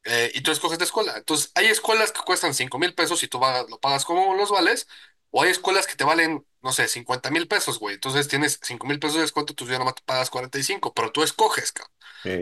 eh, 0.04 0.30
y 0.34 0.42
tú 0.42 0.50
escoges 0.52 0.78
de 0.78 0.84
escuela. 0.84 1.14
Entonces, 1.16 1.50
hay 1.54 1.66
escuelas 1.66 2.12
que 2.12 2.20
cuestan 2.22 2.54
cinco 2.54 2.78
mil 2.78 2.94
pesos 2.94 3.22
y 3.22 3.28
tú 3.28 3.40
va- 3.40 3.64
lo 3.68 3.78
pagas 3.80 4.04
como 4.04 4.34
los 4.34 4.50
vales, 4.50 4.86
o 5.30 5.42
hay 5.42 5.50
escuelas 5.50 5.86
que 5.86 5.96
te 5.96 6.04
valen, 6.04 6.46
no 6.62 6.72
sé, 6.72 6.88
cincuenta 6.88 7.30
mil 7.30 7.48
pesos, 7.48 7.78
güey. 7.78 7.94
Entonces 7.94 8.28
tienes 8.28 8.60
cinco 8.62 8.86
mil 8.86 8.98
pesos 9.00 9.16
de 9.16 9.22
descuento, 9.22 9.54
tú 9.54 9.66
ya 9.66 9.78
nomás 9.78 9.94
te 9.96 10.02
pagas 10.04 10.30
45, 10.30 10.92
pero 10.94 11.10
tú 11.12 11.22
escoges, 11.22 11.72
cabrón. 11.72 11.92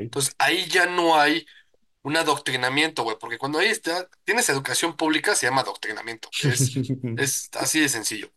Entonces, 0.06 0.34
ahí 0.38 0.68
ya 0.68 0.86
no 0.86 1.18
hay 1.20 1.46
un 2.02 2.16
adoctrinamiento, 2.16 3.04
güey, 3.04 3.16
porque 3.20 3.38
cuando 3.38 3.58
ahí 3.58 3.68
está, 3.68 4.08
tienes 4.24 4.48
educación 4.48 4.96
pública, 4.96 5.34
se 5.34 5.46
llama 5.46 5.62
adoctrinamiento. 5.62 6.34
Es, 6.44 6.72
es 7.16 7.50
así 7.54 7.80
de 7.80 7.88
sencillo. 7.88 8.32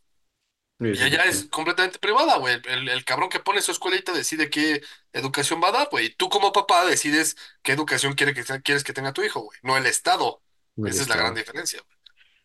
Y 0.79 1.01
allá 1.01 1.23
es 1.23 1.45
completamente 1.45 1.99
privada, 1.99 2.37
güey. 2.37 2.59
El, 2.65 2.89
el 2.89 3.05
cabrón 3.05 3.29
que 3.29 3.39
pone 3.39 3.61
su 3.61 3.71
escuelita 3.71 4.11
decide 4.11 4.49
qué 4.49 4.81
educación 5.13 5.61
va 5.63 5.69
a 5.69 5.71
dar, 5.71 5.87
güey. 5.89 6.07
Y 6.07 6.09
tú 6.15 6.27
como 6.29 6.51
papá 6.51 6.85
decides 6.85 7.37
qué 7.63 7.71
educación 7.71 8.13
quiere 8.13 8.33
que, 8.33 8.43
te- 8.43 8.61
quieres 8.61 8.83
que 8.83 8.93
tenga 8.93 9.13
tu 9.13 9.23
hijo, 9.23 9.39
güey. 9.41 9.57
No 9.63 9.77
el 9.77 9.85
Estado. 9.85 10.43
No 10.75 10.87
el 10.87 10.93
Esa 10.93 11.03
es 11.03 11.07
la 11.09 11.15
gran 11.15 11.37
Estado. 11.37 11.39
diferencia. 11.45 11.79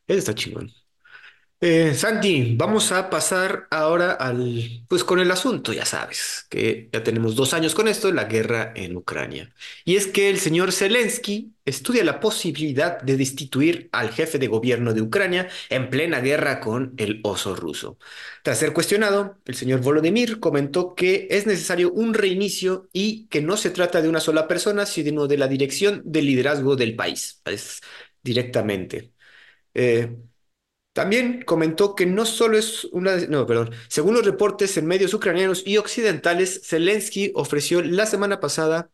Eso 0.07 0.19
está 0.19 0.35
chingón. 0.35 0.73
Eh, 1.63 1.93
Santi, 1.95 2.55
vamos 2.57 2.91
a 2.91 3.11
pasar 3.11 3.69
ahora 3.71 4.13
al, 4.13 4.83
pues 4.89 5.05
con 5.05 5.19
el 5.21 5.31
asunto, 5.31 5.75
ya 5.75 5.85
sabes, 5.85 6.47
que 6.49 6.89
ya 6.91 7.03
tenemos 7.03 7.37
dos 7.37 7.53
años 7.53 7.75
con 7.75 7.87
esto, 7.87 8.11
la 8.13 8.25
guerra 8.25 8.73
en 8.75 8.97
Ucrania. 8.97 9.53
Y 9.85 9.97
es 9.97 10.07
que 10.07 10.31
el 10.31 10.39
señor 10.41 10.73
Zelensky 10.73 11.53
estudia 11.67 12.03
la 12.03 12.19
posibilidad 12.19 12.99
de 13.03 13.19
destituir 13.19 13.91
al 13.93 14.09
jefe 14.11 14.39
de 14.39 14.47
gobierno 14.47 14.95
de 14.95 15.03
Ucrania 15.03 15.49
en 15.69 15.91
plena 15.91 16.21
guerra 16.21 16.61
con 16.61 16.95
el 16.97 17.21
oso 17.25 17.55
ruso. 17.55 17.99
Tras 18.43 18.59
ser 18.59 18.73
cuestionado, 18.73 19.39
el 19.45 19.55
señor 19.55 19.81
Volodymyr 19.83 20.41
comentó 20.41 20.95
que 20.95 21.29
es 21.31 21.47
necesario 21.47 21.93
un 21.93 22.15
reinicio 22.15 22.89
y 22.91 23.27
que 23.27 23.43
no 23.43 23.59
se 23.59 23.69
trata 23.69 24.01
de 24.01 24.09
una 24.09 24.21
sola 24.21 24.49
persona, 24.49 24.87
sino 24.87 25.27
de 25.27 25.37
la 25.37 25.47
dirección 25.47 26.01
del 26.07 26.25
liderazgo 26.25 26.75
del 26.75 26.97
país, 26.97 27.43
es 27.45 27.83
directamente. 28.23 29.13
Eh, 29.75 30.17
también 31.01 31.41
comentó 31.47 31.95
que 31.95 32.05
no 32.05 32.27
solo 32.27 32.59
es 32.59 32.85
una... 32.93 33.17
No, 33.17 33.47
perdón. 33.47 33.71
Según 33.89 34.13
los 34.13 34.27
reportes 34.27 34.77
en 34.77 34.85
medios 34.85 35.15
ucranianos 35.15 35.63
y 35.67 35.79
occidentales, 35.79 36.61
Zelensky 36.63 37.33
ofreció 37.35 37.81
la 37.81 38.05
semana 38.05 38.39
pasada 38.39 38.91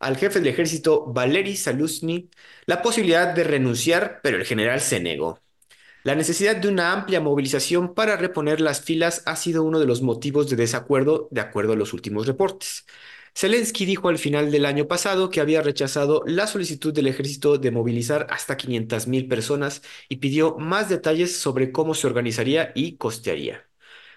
al 0.00 0.18
jefe 0.18 0.40
del 0.40 0.48
ejército, 0.48 1.06
Valery 1.06 1.56
Saluzny, 1.56 2.28
la 2.66 2.82
posibilidad 2.82 3.34
de 3.34 3.44
renunciar, 3.44 4.20
pero 4.22 4.36
el 4.36 4.44
general 4.44 4.82
se 4.82 5.00
negó. 5.00 5.40
La 6.02 6.14
necesidad 6.14 6.56
de 6.56 6.68
una 6.68 6.92
amplia 6.92 7.22
movilización 7.22 7.94
para 7.94 8.18
reponer 8.18 8.60
las 8.60 8.82
filas 8.82 9.22
ha 9.24 9.34
sido 9.34 9.62
uno 9.62 9.78
de 9.80 9.86
los 9.86 10.02
motivos 10.02 10.50
de 10.50 10.56
desacuerdo, 10.56 11.26
de 11.30 11.40
acuerdo 11.40 11.72
a 11.72 11.76
los 11.76 11.94
últimos 11.94 12.26
reportes. 12.26 12.84
Zelensky 13.34 13.86
dijo 13.86 14.08
al 14.08 14.18
final 14.18 14.50
del 14.50 14.66
año 14.66 14.86
pasado 14.88 15.30
que 15.30 15.40
había 15.40 15.62
rechazado 15.62 16.22
la 16.26 16.46
solicitud 16.46 16.92
del 16.92 17.06
ejército 17.06 17.58
de 17.58 17.70
movilizar 17.70 18.26
hasta 18.30 18.56
500.000 18.56 19.28
personas 19.28 19.82
y 20.08 20.16
pidió 20.16 20.56
más 20.58 20.88
detalles 20.88 21.36
sobre 21.38 21.72
cómo 21.72 21.94
se 21.94 22.06
organizaría 22.06 22.72
y 22.74 22.96
costearía. 22.96 23.68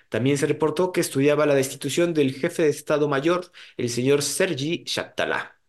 También 0.09 0.37
se 0.37 0.47
reportó 0.47 0.91
que 0.91 1.01
estudiaba 1.01 1.45
la 1.45 1.55
destitución 1.55 2.13
del 2.13 2.33
jefe 2.33 2.63
de 2.63 2.69
Estado 2.69 3.07
Mayor, 3.09 3.51
el 3.77 3.89
señor 3.89 4.21
Sergi 4.23 4.83
Shatala. 4.85 5.59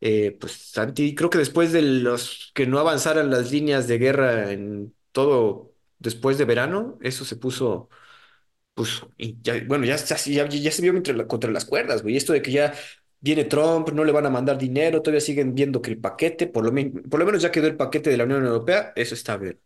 Eh, 0.00 0.36
pues 0.40 0.52
Santi, 0.52 1.14
creo 1.14 1.30
que 1.30 1.38
después 1.38 1.72
de 1.72 1.82
los 1.82 2.52
que 2.54 2.66
no 2.66 2.78
avanzaran 2.78 3.30
las 3.30 3.50
líneas 3.52 3.88
de 3.88 3.98
guerra 3.98 4.52
en 4.52 4.94
todo 5.12 5.74
después 5.98 6.38
de 6.38 6.44
verano, 6.44 6.98
eso 7.02 7.24
se 7.24 7.36
puso, 7.36 7.88
pues, 8.78 9.02
y 9.16 9.36
ya, 9.42 9.54
bueno, 9.66 9.84
ya, 9.84 9.96
ya, 9.96 10.18
se 10.72 10.82
vio 10.82 10.92
entre 10.92 11.14
la- 11.14 11.26
contra 11.26 11.50
las 11.50 11.64
cuerdas, 11.64 12.02
güey. 12.02 12.16
Esto 12.16 12.32
de 12.32 12.42
que 12.42 12.52
ya 12.52 12.74
viene 13.20 13.44
Trump, 13.44 13.90
no 13.90 14.04
le 14.04 14.12
van 14.12 14.26
a 14.26 14.30
mandar 14.30 14.58
dinero, 14.58 15.02
todavía 15.02 15.20
siguen 15.20 15.54
viendo 15.54 15.82
que 15.82 15.90
el 15.90 16.00
paquete, 16.00 16.46
por 16.46 16.64
lo, 16.64 16.72
menos 16.72 17.42
ya 17.42 17.50
quedó 17.52 17.66
el 17.66 17.76
paquete 17.76 18.10
de 18.10 18.16
la 18.16 18.24
Unión 18.24 18.44
Europea, 18.46 18.92
eso 18.96 19.14
está 19.14 19.36
bien. 19.36 19.60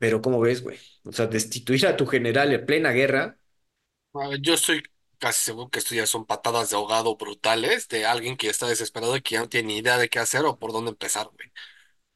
Pero 0.00 0.22
¿cómo 0.22 0.40
ves, 0.40 0.62
güey? 0.62 0.78
O 1.04 1.12
sea, 1.12 1.26
destituir 1.28 1.86
a 1.86 1.96
tu 1.96 2.06
general 2.06 2.52
en 2.52 2.66
plena 2.66 2.92
guerra, 2.92 3.38
Yo 4.40 4.54
estoy 4.54 4.82
casi 5.18 5.44
seguro 5.44 5.70
que 5.70 5.78
esto 5.78 5.94
ya 5.94 6.06
son 6.06 6.26
patadas 6.26 6.70
de 6.70 6.76
ahogado 6.76 7.16
brutales 7.16 7.88
de 7.88 8.06
alguien 8.06 8.36
que 8.36 8.48
está 8.48 8.66
desesperado 8.66 9.16
y 9.16 9.22
que 9.22 9.34
ya 9.34 9.40
no 9.40 9.48
tiene 9.48 9.68
ni 9.68 9.76
idea 9.78 9.98
de 9.98 10.08
qué 10.08 10.18
hacer 10.18 10.44
o 10.44 10.58
por 10.58 10.72
dónde 10.72 10.90
empezar, 10.90 11.26
güey. 11.28 11.48
O 11.48 11.52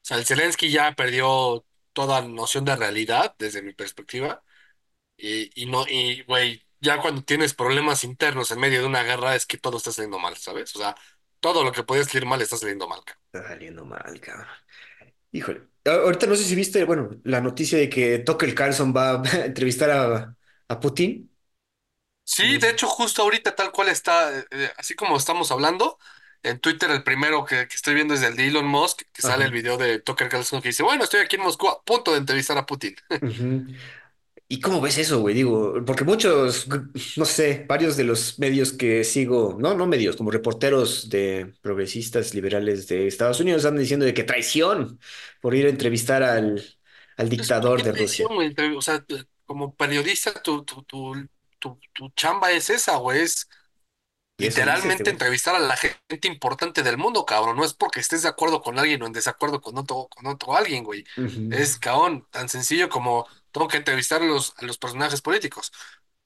sea, 0.02 0.18
el 0.18 0.26
Zelensky 0.26 0.70
ya 0.72 0.94
perdió 0.94 1.66
toda 1.92 2.22
noción 2.22 2.64
de 2.64 2.76
realidad 2.76 3.34
desde 3.38 3.62
mi 3.62 3.74
perspectiva. 3.74 4.44
Y, 5.16 5.50
y 5.62 5.66
no, 5.66 5.86
y 5.88 6.22
güey, 6.24 6.62
ya 6.80 7.00
cuando 7.00 7.22
tienes 7.22 7.54
problemas 7.54 8.04
internos 8.04 8.50
en 8.50 8.60
medio 8.60 8.80
de 8.80 8.86
una 8.86 9.02
guerra 9.04 9.36
es 9.36 9.46
que 9.46 9.58
todo 9.58 9.76
está 9.78 9.92
saliendo 9.92 10.18
mal, 10.18 10.36
¿sabes? 10.36 10.74
O 10.76 10.78
sea, 10.80 10.94
todo 11.40 11.64
lo 11.64 11.72
que 11.72 11.82
podía 11.84 12.04
salir 12.04 12.26
mal 12.26 12.42
está 12.42 12.56
saliendo 12.56 12.88
mal, 12.88 13.00
cabrón. 13.04 13.22
está 13.32 13.48
saliendo 13.48 13.84
mal, 13.84 14.20
cabrón. 14.20 14.46
Híjole. 15.32 15.68
A- 15.84 15.90
Ahorita 16.04 16.26
no 16.26 16.36
sé 16.36 16.44
si 16.44 16.54
viste, 16.54 16.84
bueno, 16.84 17.10
la 17.24 17.40
noticia 17.40 17.78
de 17.78 17.88
que 17.88 18.18
Tucker 18.20 18.54
Carlson 18.54 18.94
va 18.96 19.22
a 19.32 19.44
entrevistar 19.46 19.90
a, 19.90 20.36
a 20.68 20.80
Putin. 20.80 21.30
Sí, 22.26 22.56
de 22.58 22.70
hecho, 22.70 22.86
justo 22.86 23.22
ahorita 23.22 23.54
tal 23.54 23.70
cual 23.70 23.88
está, 23.88 24.38
eh, 24.38 24.44
eh, 24.50 24.70
así 24.78 24.94
como 24.94 25.16
estamos 25.16 25.50
hablando, 25.50 25.98
en 26.42 26.58
Twitter 26.58 26.90
el 26.90 27.02
primero 27.04 27.44
que, 27.44 27.68
que 27.68 27.74
estoy 27.74 27.94
viendo 27.94 28.14
es 28.14 28.22
el 28.22 28.34
de 28.36 28.48
Elon 28.48 28.66
Musk, 28.66 29.02
que 29.12 29.22
sale 29.22 29.44
el 29.44 29.50
Ajá. 29.50 29.52
video 29.52 29.76
de 29.76 29.98
Tucker 30.00 30.28
Carlson 30.28 30.62
que 30.62 30.68
dice, 30.68 30.82
bueno, 30.82 31.04
estoy 31.04 31.20
aquí 31.20 31.36
en 31.36 31.42
Moscú 31.42 31.68
a 31.68 31.82
punto 31.84 32.12
de 32.12 32.18
entrevistar 32.18 32.56
a 32.56 32.64
Putin. 32.66 32.96
Ujú. 33.20 33.80
¿Y 34.46 34.60
cómo 34.60 34.80
ves 34.80 34.98
eso, 34.98 35.20
güey? 35.20 35.34
Digo, 35.34 35.82
porque 35.86 36.04
muchos, 36.04 36.66
no 37.16 37.24
sé, 37.24 37.64
varios 37.66 37.96
de 37.96 38.04
los 38.04 38.38
medios 38.38 38.72
que 38.72 39.02
sigo, 39.02 39.56
no, 39.58 39.74
no 39.74 39.86
medios, 39.86 40.16
como 40.16 40.30
reporteros 40.30 41.08
de 41.08 41.54
progresistas 41.62 42.34
liberales 42.34 42.86
de 42.86 43.06
Estados 43.06 43.40
Unidos 43.40 43.64
andan 43.64 43.82
diciendo 43.82 44.04
de 44.04 44.12
que 44.12 44.22
traición 44.22 45.00
por 45.40 45.54
ir 45.54 45.66
a 45.66 45.70
entrevistar 45.70 46.22
al, 46.22 46.62
al 47.16 47.28
Pues, 47.28 47.28
¿por 47.28 47.28
dictador 47.28 47.82
de 47.82 47.92
Rusia. 47.92 48.26
O 48.76 48.82
sea, 48.82 49.04
como 49.46 49.74
periodista, 49.74 50.42
tu, 50.42 50.64
tu, 50.64 50.82
tu, 50.84 51.28
tu, 51.58 52.10
chamba 52.14 52.52
es 52.52 52.68
esa, 52.68 52.96
güey, 52.96 53.22
es 53.22 53.48
este 54.36 54.60
literalmente 54.60 55.10
entrevistar 55.10 55.54
a 55.54 55.60
la 55.60 55.76
gente 55.76 56.28
importante 56.28 56.82
del 56.82 56.98
mundo, 56.98 57.24
cabrón. 57.24 57.56
No 57.56 57.64
es 57.64 57.72
porque 57.72 58.00
estés 58.00 58.22
de 58.22 58.28
acuerdo 58.28 58.60
con 58.60 58.78
alguien 58.78 59.02
o 59.02 59.06
en 59.06 59.12
desacuerdo 59.12 59.60
con 59.60 59.78
otro, 59.78 60.08
con 60.14 60.26
otro 60.26 60.56
alguien, 60.56 60.84
güey. 60.84 61.04
Es, 61.50 61.78
cabrón, 61.78 62.26
tan 62.30 62.48
sencillo 62.48 62.88
como 62.88 63.26
tengo 63.54 63.68
que 63.68 63.76
entrevistar 63.76 64.20
a 64.20 64.26
los, 64.26 64.52
a 64.58 64.64
los 64.64 64.78
personajes 64.78 65.22
políticos. 65.22 65.72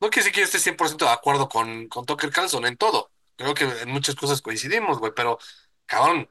No 0.00 0.08
quiere 0.08 0.24
decir 0.24 0.32
que 0.32 0.40
yo 0.40 0.46
esté 0.46 0.58
100% 0.58 1.04
de 1.04 1.10
acuerdo 1.10 1.48
con, 1.48 1.86
con 1.88 2.06
Tucker 2.06 2.30
Carlson 2.30 2.64
en 2.64 2.78
todo. 2.78 3.10
Creo 3.36 3.54
que 3.54 3.64
en 3.64 3.90
muchas 3.90 4.14
cosas 4.14 4.40
coincidimos, 4.40 4.98
güey, 4.98 5.12
pero, 5.14 5.38
cabrón, 5.84 6.30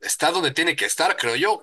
está 0.00 0.30
donde 0.30 0.52
tiene 0.52 0.74
que 0.74 0.86
estar, 0.86 1.16
creo 1.18 1.36
yo. 1.36 1.62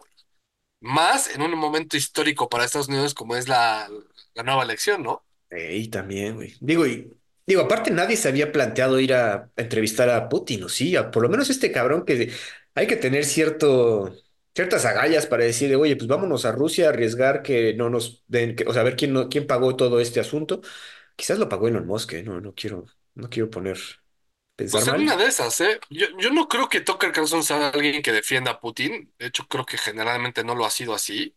Más 0.81 1.33
en 1.35 1.41
un 1.41 1.55
momento 1.57 1.97
histórico 1.97 2.47
para 2.47 2.63
Estados 2.63 2.89
Unidos 2.89 3.15
como 3.15 3.35
es 3.35 3.47
la, 3.47 3.89
la 4.35 4.43
nueva 4.43 4.63
elección, 4.63 5.01
¿no? 5.01 5.25
Y 5.49 5.87
también, 5.87 6.35
güey. 6.35 6.55
Digo, 6.59 6.85
y, 6.85 7.11
digo, 7.47 7.63
aparte 7.63 7.89
nadie 7.89 8.17
se 8.17 8.27
había 8.27 8.51
planteado 8.51 8.99
ir 8.99 9.15
a, 9.15 9.49
entrevistar 9.57 10.09
a 10.11 10.29
Putin, 10.29 10.63
¿o 10.65 10.69
sí? 10.69 10.95
Por 11.11 11.23
lo 11.23 11.29
menos 11.29 11.49
este 11.49 11.71
cabrón 11.71 12.05
que 12.05 12.31
hay 12.75 12.87
que 12.87 12.97
tener 12.97 13.25
cierto, 13.25 14.15
ciertas 14.59 14.85
agallas 14.85 15.25
para 15.27 15.43
decirle, 15.45 15.75
oye, 15.75 15.95
pues 15.95 16.07
vámonos 16.07 16.45
a 16.45 16.51
Rusia 16.51 16.87
a 16.87 16.89
arriesgar 16.89 17.41
que 17.43 17.73
no 17.75 17.89
nos 17.89 18.23
den, 18.27 18.55
que- 18.55 18.65
o 18.65 18.73
sea, 18.73 18.81
a 18.81 18.85
ver 18.85 18.95
quién, 18.95 19.13
no, 19.13 19.29
quién 19.29 19.47
pagó 19.47 19.75
todo 19.75 19.99
este 19.99 20.19
asunto. 20.19 20.61
Quizás 21.15 21.39
lo 21.39 21.49
pagó 21.49 21.67
Elon 21.69 21.87
Musk, 21.87 22.13
¿eh? 22.13 22.23
No, 22.23 22.41
no 22.41 22.53
quiero, 22.55 22.85
no 23.15 23.29
quiero 23.29 23.49
poner, 23.51 23.77
pensar 24.55 24.83
Pues 24.83 24.87
en 24.87 24.97
una 24.97 25.15
de 25.17 25.25
esas, 25.27 25.59
¿eh? 25.61 25.79
Yo, 25.89 26.07
yo 26.19 26.29
no 26.29 26.47
creo 26.47 26.69
que 26.69 26.81
Tucker 26.81 27.11
Carlson 27.11 27.43
sea 27.43 27.69
alguien 27.69 28.01
que 28.03 28.11
defienda 28.11 28.51
a 28.51 28.59
Putin. 28.59 29.11
De 29.17 29.27
hecho, 29.27 29.47
creo 29.47 29.65
que 29.65 29.77
generalmente 29.79 30.43
no 30.43 30.53
lo 30.55 30.65
ha 30.65 30.69
sido 30.69 30.93
así. 30.93 31.35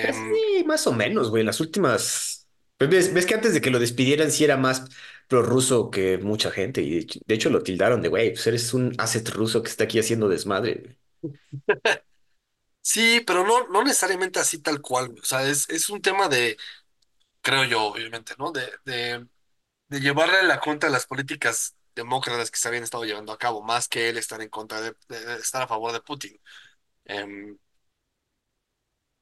Pues 0.00 0.16
Em, 0.16 0.44
sí, 0.56 0.64
más 0.64 0.86
o 0.86 0.92
menos, 0.92 1.30
güey. 1.30 1.42
Las 1.44 1.60
últimas. 1.60 2.46
Pues 2.76 2.90
ves, 2.90 3.12
ves 3.14 3.26
que 3.26 3.34
antes 3.34 3.52
de 3.54 3.60
que 3.60 3.70
lo 3.70 3.80
despidieran 3.80 4.30
sí 4.30 4.44
era 4.44 4.56
más 4.56 4.84
prorruso 5.26 5.90
que 5.90 6.18
mucha 6.18 6.50
gente 6.52 6.80
y 6.82 6.90
de 6.90 6.98
hecho, 7.00 7.20
de 7.26 7.34
hecho 7.34 7.50
lo 7.50 7.62
tildaron 7.62 8.00
de, 8.02 8.08
güey, 8.08 8.30
pues 8.32 8.46
eres 8.46 8.72
un 8.72 8.94
asset 8.98 9.28
ruso 9.30 9.62
que 9.62 9.68
está 9.70 9.84
aquí 9.84 9.98
haciendo 9.98 10.28
desmadre. 10.28 10.96
Sí, 12.80 13.20
pero 13.26 13.44
no, 13.46 13.68
no 13.68 13.82
necesariamente 13.84 14.38
así 14.40 14.60
tal 14.62 14.80
cual. 14.80 15.14
O 15.22 15.24
sea, 15.24 15.44
es, 15.46 15.68
es 15.68 15.90
un 15.90 16.00
tema 16.00 16.28
de, 16.28 16.56
creo 17.42 17.64
yo, 17.64 17.84
obviamente, 17.86 18.34
¿no? 18.38 18.52
De, 18.52 18.70
de, 18.84 19.26
de 19.88 20.00
llevarle 20.00 20.42
la 20.44 20.60
cuenta 20.60 20.88
a 20.88 20.90
las 20.90 21.06
políticas 21.06 21.76
demócratas 21.94 22.50
que 22.50 22.58
se 22.58 22.68
habían 22.68 22.84
estado 22.84 23.04
llevando 23.04 23.32
a 23.32 23.38
cabo, 23.38 23.62
más 23.62 23.88
que 23.88 24.08
él 24.10 24.18
estar 24.18 24.42
en 24.42 24.50
contra 24.50 24.80
de, 24.82 24.94
estar 25.40 25.62
a 25.62 25.68
favor 25.68 25.92
de 25.92 26.00
Putin. 26.02 26.40
Em, 27.06 27.58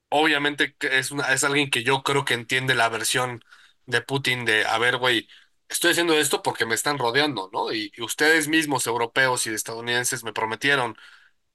obviamente 0.08 0.76
es 0.80 1.10
una, 1.10 1.32
es 1.32 1.44
alguien 1.44 1.70
que 1.70 1.82
yo 1.84 2.02
creo 2.02 2.24
que 2.24 2.34
entiende 2.34 2.74
la 2.74 2.88
versión 2.88 3.42
de 3.86 4.00
Putin 4.02 4.44
de, 4.44 4.64
a 4.66 4.78
ver, 4.78 4.96
güey, 4.98 5.28
estoy 5.68 5.92
haciendo 5.92 6.14
esto 6.14 6.42
porque 6.42 6.66
me 6.66 6.74
están 6.74 6.98
rodeando, 6.98 7.50
¿no? 7.52 7.72
Y 7.72 7.92
ustedes 8.00 8.48
mismos, 8.48 8.86
europeos 8.86 9.46
y 9.46 9.50
estadounidenses, 9.54 10.24
me 10.24 10.32
prometieron 10.32 10.96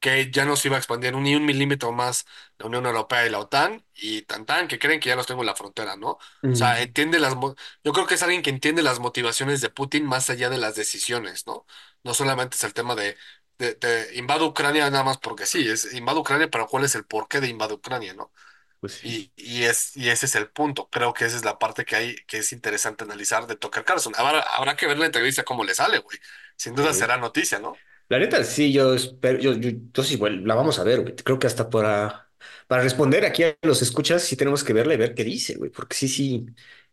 que 0.01 0.31
ya 0.31 0.45
no 0.45 0.57
se 0.57 0.67
iba 0.69 0.77
a 0.77 0.79
expandir 0.81 1.15
ni 1.15 1.35
un 1.35 1.45
milímetro 1.45 1.93
más 1.93 2.25
la 2.59 2.67
Unión 2.67 2.85
Europea 2.87 3.25
y 3.27 3.31
la 3.31 3.39
OTAN, 3.39 3.85
y 3.95 4.23
tan 4.23 4.45
tan 4.47 4.67
que 4.67 4.79
creen 4.79 4.99
que 4.99 5.09
ya 5.09 5.15
los 5.17 5.27
tengo 5.27 5.41
en 5.43 5.47
la 5.47 5.55
frontera, 5.55 5.95
¿no? 5.97 6.11
O 6.13 6.19
sea, 6.51 6.81
Mm, 6.81 6.81
entiende 6.81 7.19
las, 7.19 7.35
mo- 7.37 7.55
yo 7.83 7.93
creo 7.93 8.07
que 8.07 8.15
es 8.15 8.23
alguien 8.23 8.41
que 8.43 8.49
entiende 8.51 8.83
las 8.83 8.99
motivaciones 8.99 9.61
de 9.61 9.69
Putin 9.69 10.05
más 10.05 10.29
allá 10.29 10.49
de 10.49 10.57
las 10.59 10.75
decisiones, 10.75 11.47
¿no? 11.47 11.65
No 12.03 12.13
solamente 12.15 12.57
es 12.57 12.63
el 12.65 12.73
tema 12.73 12.95
de, 12.95 13.17
de, 13.59 13.75
de 13.75 14.15
invado 14.17 14.47
Ucrania 14.47 14.89
nada 14.89 15.03
más 15.03 15.17
porque 15.19 15.45
sí, 15.45 15.67
es 15.69 15.93
invado 15.93 16.21
Ucrania, 16.21 16.49
pero 16.49 16.67
¿cuál 16.67 16.83
es 16.85 16.95
el 16.95 17.05
porqué 17.05 17.39
de 17.41 17.47
invado 17.47 17.75
Ucrania, 17.75 18.13
¿no? 18.13 18.31
pues 18.79 18.93
sí. 18.93 19.07
Y, 19.07 19.33
y, 19.35 19.63
es, 19.63 19.95
y 19.97 20.09
ese 20.09 20.27
es 20.27 20.35
el 20.35 20.49
punto. 20.51 20.89
Creo 20.89 21.13
que 21.13 21.25
esa 21.25 21.37
es 21.37 21.45
la 21.45 21.57
parte 21.59 21.85
que 21.85 21.95
hay 21.95 22.15
que 22.27 22.37
es 22.39 22.53
interesante 22.53 23.03
analizar 23.03 23.47
de 23.47 23.55
Tucker 23.55 23.83
Carlson. 23.83 24.13
Habrá, 24.17 24.41
habrá 24.41 24.75
que 24.75 24.87
ver 24.87 24.97
la 24.99 25.07
entrevista 25.07 25.43
cómo 25.43 25.63
le 25.63 25.73
sale, 25.75 25.99
güey. 25.99 26.19
Sin 26.55 26.75
duda 26.75 26.93
será 26.93 27.17
noticia, 27.17 27.59
¿no? 27.59 27.81
La 28.11 28.19
neta, 28.19 28.43
sí, 28.43 28.73
yo 28.73 28.93
espero, 28.93 29.39
yo, 29.39 29.53
yo, 29.53 29.69
yo 29.93 30.03
sí, 30.03 30.17
bueno, 30.17 30.45
la 30.45 30.53
vamos 30.55 30.77
a 30.79 30.83
ver, 30.83 31.01
güey. 31.01 31.15
Creo 31.15 31.39
que 31.39 31.47
hasta 31.47 31.69
para, 31.69 32.29
para 32.67 32.83
responder 32.83 33.23
aquí 33.25 33.43
a 33.43 33.55
los 33.61 33.81
escuchas, 33.81 34.21
sí 34.21 34.35
tenemos 34.35 34.65
que 34.65 34.73
verla 34.73 34.93
y 34.93 34.97
ver 34.97 35.13
qué 35.15 35.23
dice, 35.23 35.55
güey, 35.55 35.71
porque 35.71 35.95
sí, 35.95 36.09
sí, 36.09 36.45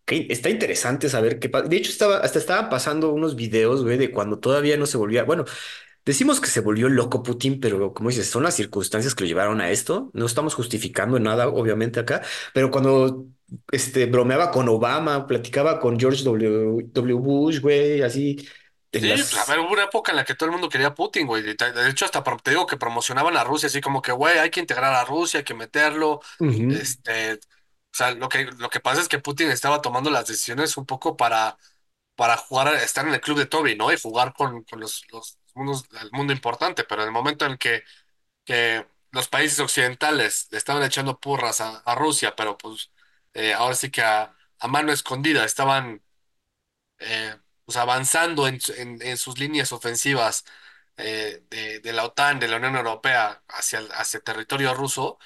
está 0.07 0.49
interesante 0.49 1.09
saber 1.09 1.41
qué 1.41 1.49
pasa. 1.49 1.67
De 1.69 1.77
hecho, 1.77 1.91
estaba, 1.91 2.19
hasta 2.19 2.39
estaban 2.39 2.69
pasando 2.69 3.13
unos 3.13 3.35
videos, 3.35 3.83
güey, 3.83 3.99
de 3.99 4.13
cuando 4.13 4.39
todavía 4.39 4.77
no 4.77 4.87
se 4.87 4.97
volvía, 4.97 5.25
bueno, 5.25 5.45
decimos 6.05 6.41
que 6.41 6.49
se 6.49 6.61
volvió 6.61 6.89
loco 6.89 7.23
Putin, 7.25 7.61
pero 7.61 7.95
como 7.95 8.11
dices, 8.11 8.29
son 8.29 8.45
las 8.45 8.55
circunstancias 8.57 9.15
que 9.15 9.25
lo 9.25 9.29
llevaron 9.29 9.61
a 9.61 9.71
esto. 9.73 10.11
No 10.15 10.27
estamos 10.27 10.55
justificando 10.55 11.19
nada, 11.21 11.49
obviamente, 11.49 12.01
acá, 12.01 12.23
pero 12.55 12.71
cuando 12.71 13.27
este, 13.73 14.07
bromeaba 14.07 14.51
con 14.53 14.69
Obama, 14.69 15.27
platicaba 15.27 15.81
con 15.81 15.99
George 15.99 16.25
W. 16.25 16.87
W. 16.93 17.15
Bush, 17.21 17.61
güey, 17.61 18.03
así, 18.03 18.37
Sí, 18.93 19.23
pues 19.23 19.37
a 19.41 19.45
ver, 19.45 19.61
hubo 19.61 19.73
una 19.73 19.85
época 19.85 20.11
en 20.11 20.17
la 20.17 20.25
que 20.25 20.35
todo 20.35 20.47
el 20.49 20.53
mundo 20.53 20.69
quería 20.69 20.89
a 20.89 20.95
Putin, 20.95 21.27
güey. 21.27 21.43
De 21.43 21.89
hecho, 21.89 22.05
hasta 22.05 22.23
te 22.43 22.51
digo 22.51 22.67
que 22.67 22.77
promocionaban 22.77 23.37
a 23.37 23.45
Rusia, 23.45 23.69
así 23.69 23.81
como 23.81 24.03
que, 24.03 24.11
güey, 24.11 24.39
hay 24.39 24.51
que 24.51 24.59
integrar 24.61 24.93
a 24.93 25.05
Rusia, 25.05 25.39
hay 25.39 25.45
que 25.45 25.55
meterlo. 25.55 26.21
Este, 26.67 27.35
o 27.35 27.39
sea, 27.93 28.11
lo 28.13 28.29
que, 28.29 28.47
lo 28.47 28.69
que 28.71 28.81
pasa 28.81 29.01
es 29.01 29.09
que 29.09 29.21
Putin 29.21 29.51
estaba 29.51 29.81
tomando 29.83 30.11
las 30.11 30.27
decisiones 30.27 30.77
un 30.77 30.85
poco 30.85 31.17
para, 31.17 31.57
para 32.17 32.37
jugar, 32.39 32.75
estar 32.77 33.07
en 33.07 33.15
el 33.15 33.21
club 33.23 33.39
de 33.39 33.47
Toby, 33.47 33.77
¿no? 33.77 33.93
Y 33.93 33.99
jugar 34.01 34.35
con, 34.35 34.65
con 34.65 34.81
los, 34.81 35.05
los 35.13 35.39
mundos, 35.55 35.85
el 36.03 36.11
mundo 36.13 36.33
importante. 36.33 36.85
Pero 36.85 37.03
en 37.03 37.09
el 37.09 37.15
momento 37.15 37.47
en 37.47 37.59
que, 37.59 37.85
que 38.45 38.87
los 39.13 39.29
países 39.29 39.61
occidentales 39.61 40.49
le 40.53 40.59
estaban 40.59 40.83
echando 40.85 41.21
porras 41.21 41.61
a, 41.63 41.79
a 41.81 41.95
Rusia, 41.97 42.37
pero 42.37 42.59
pues 42.59 42.93
eh, 43.35 43.55
ahora 43.55 43.75
sí 43.77 43.91
que 43.91 44.03
a, 44.03 44.37
a 44.61 44.69
mano 44.69 44.93
escondida 44.93 45.45
estaban 45.45 46.03
eh, 46.99 47.37
pues 47.69 47.77
avanzando 47.79 48.49
en, 48.49 48.61
en- 48.79 49.03
en 49.03 49.19
sus 49.19 49.39
líneas 49.39 49.73
ofensivas 49.73 50.47
eh, 50.97 51.45
de, 51.51 51.81
de 51.81 51.93
la 51.93 52.05
OTAN, 52.07 52.41
de 52.41 52.49
la 52.49 52.57
Unión 52.59 52.77
Europea 52.77 53.43
hacia, 53.49 53.81
el- 53.81 53.93
hacia 53.93 54.21
territorio 54.21 54.75
ruso, 54.75 55.19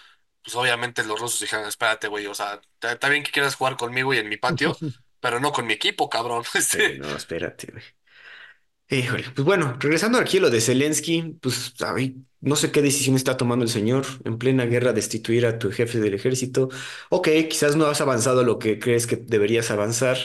pues 0.43 0.57
obviamente 0.57 1.05
los 1.05 1.21
rusos 1.21 1.41
dijeron, 1.41 1.67
espérate, 1.69 2.09
güey, 2.09 2.27
o 2.27 2.35
sea, 2.35 2.61
está 2.83 3.09
bien 3.11 3.23
que 3.25 3.31
quieras 3.33 3.55
jugar 3.57 3.77
conmigo 3.77 4.15
y 4.15 4.19
en 4.19 4.29
mi 4.29 4.39
patio, 4.39 4.83
pero 5.21 5.41
no 5.41 5.53
con 5.53 5.67
mi 5.67 5.75
equipo, 5.75 6.11
cabrón. 6.11 6.45
Sí, 6.73 6.81
Este, 6.83 6.99
no, 6.99 7.15
espérate, 7.17 7.71
güey. 7.71 7.85
Híjole, 8.89 9.25
pues 9.35 9.45
bueno, 9.47 9.77
regresando 9.81 10.19
aquí 10.19 10.37
a 10.37 10.41
lo 10.43 10.51
de 10.51 10.61
Zelensky, 10.61 11.39
pues 11.41 11.73
ay, 11.83 12.27
no 12.41 12.57
sé 12.57 12.71
qué 12.71 12.83
decisión 12.83 13.17
está 13.17 13.39
tomando 13.39 13.65
el 13.65 13.71
señor 13.71 14.05
en 14.25 14.37
plena 14.37 14.67
guerra 14.67 14.93
destituir 14.93 15.47
a 15.47 15.59
tu 15.59 15.71
jefe 15.73 15.99
del 15.99 16.13
ejército. 16.13 16.69
Ok, 17.09 17.29
quizás 17.49 17.75
no 17.77 17.87
has 17.87 18.03
avanzado 18.03 18.43
lo 18.45 18.59
que 18.59 18.79
crees 18.79 19.07
que 19.07 19.17
deberías 19.17 19.71
avanzar, 19.71 20.19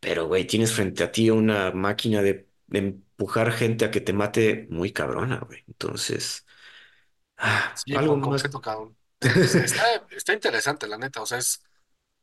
pero 0.00 0.26
güey, 0.26 0.46
tienes 0.46 0.72
frente 0.74 1.04
a 1.04 1.12
ti 1.12 1.30
una 1.30 1.72
máquina 1.72 2.22
de, 2.22 2.48
de 2.66 2.78
empujar 2.80 3.52
gente 3.52 3.84
a 3.84 3.90
que 3.90 4.00
te 4.00 4.12
mate 4.12 4.66
muy 4.70 4.92
cabrona, 4.92 5.40
güey. 5.40 5.64
Entonces, 5.68 6.46
ah, 7.38 7.84
sí, 7.86 7.98
algo 7.98 8.16
por 8.16 8.18
más. 8.18 8.20
completo, 8.20 8.60
cabrón. 8.60 8.96
Es- 9.38 9.58
Está, 9.60 9.82
está 10.10 10.32
interesante, 10.32 10.86
la 10.88 10.98
neta, 10.98 11.22
o 11.22 11.26
sea, 11.26 11.38
es, 11.38 11.62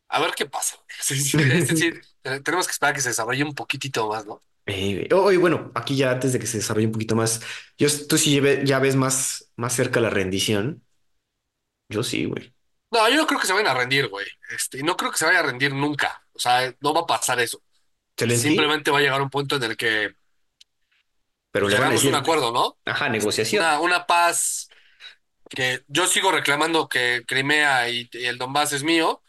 a 0.10 0.22
ver 0.22 0.34
qué 0.36 0.46
pasa. 0.48 0.78
Sí, 1.02 1.20
sí, 1.22 1.50
este 1.52 1.76
sí, 1.76 1.94
te- 2.22 2.42
tenemos 2.42 2.68
que 2.68 2.72
esperar 2.74 2.94
a 2.94 2.96
que 2.96 3.02
se 3.02 3.10
desarrolle 3.12 3.44
un 3.46 3.56
poquitito 3.56 4.10
más, 4.10 4.26
¿no? 4.28 4.44
Eh, 4.70 5.08
oh, 5.14 5.32
y 5.32 5.38
bueno, 5.38 5.72
aquí 5.76 5.96
ya 5.96 6.12
antes 6.12 6.34
de 6.34 6.40
que 6.40 6.48
se 6.48 6.58
desarrolle 6.58 6.88
un 6.88 6.92
poquito 6.94 7.16
más, 7.16 7.42
yo, 7.78 7.88
tú 8.08 8.18
sí 8.18 8.32
lleve- 8.32 8.66
ya 8.66 8.80
ves 8.80 8.96
más, 8.98 9.52
más 9.56 9.74
cerca 9.74 10.02
la 10.02 10.10
rendición. 10.10 10.84
Yo 11.90 12.04
sí, 12.04 12.26
güey. 12.26 12.54
No, 12.92 13.10
yo 13.10 13.18
no 13.18 13.28
creo 13.28 13.40
que 13.40 13.48
se 13.48 13.54
vayan 13.54 13.68
a 13.68 13.74
rendir, 13.74 14.08
güey. 14.08 14.26
Este, 14.50 14.80
y 14.80 14.84
no 14.84 14.96
creo 14.96 15.12
que 15.12 15.18
se 15.18 15.26
vaya 15.26 15.40
a 15.40 15.44
rendir 15.44 15.74
nunca. 15.74 16.24
O 16.34 16.40
sea, 16.40 16.74
no 16.80 16.94
va 16.94 17.02
a 17.02 17.06
pasar 17.06 17.40
eso. 17.40 17.62
Simplemente 18.26 18.92
va 18.92 19.00
a 19.00 19.02
llegar 19.02 19.22
un 19.22 19.30
punto 19.30 19.56
en 19.56 19.64
el 19.64 19.78
que 19.78 20.14
pero 21.52 21.68
a 21.68 21.70
llegamos 21.70 22.06
a 22.06 22.08
un 22.10 22.16
acuerdo, 22.16 22.52
¿no? 22.52 22.78
ajá, 22.86 23.10
negociación. 23.10 23.62
una, 23.62 23.80
una 23.80 24.06
paz 24.08 24.70
que 25.50 25.84
yo 25.88 26.08
sigo 26.08 26.32
reclamando 26.32 26.90
que 26.90 27.24
Crimea 27.28 27.90
y, 27.90 28.10
y 28.14 28.26
el 28.26 28.38
Donbass 28.38 28.74
es 28.74 28.84
mío, 28.84 29.24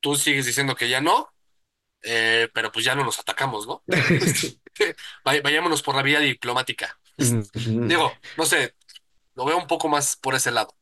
tú 0.00 0.16
sigues 0.16 0.46
diciendo 0.46 0.74
que 0.76 0.88
ya 0.88 1.00
no, 1.00 1.34
eh, 2.02 2.48
pero 2.54 2.72
pues 2.72 2.84
ya 2.84 2.94
no 2.94 3.04
nos 3.04 3.18
atacamos, 3.18 3.66
¿no? 3.66 3.84
Vay- 5.24 5.42
vayámonos 5.42 5.82
por 5.82 5.96
la 5.96 6.02
vía 6.02 6.20
diplomática. 6.20 6.98
Digo, 7.86 8.20
no 8.36 8.46
sé, 8.46 8.76
lo 9.34 9.44
veo 9.46 9.58
un 9.58 9.66
poco 9.68 9.88
más 9.88 10.16
por 10.16 10.34
ese 10.34 10.50
lado. 10.52 10.76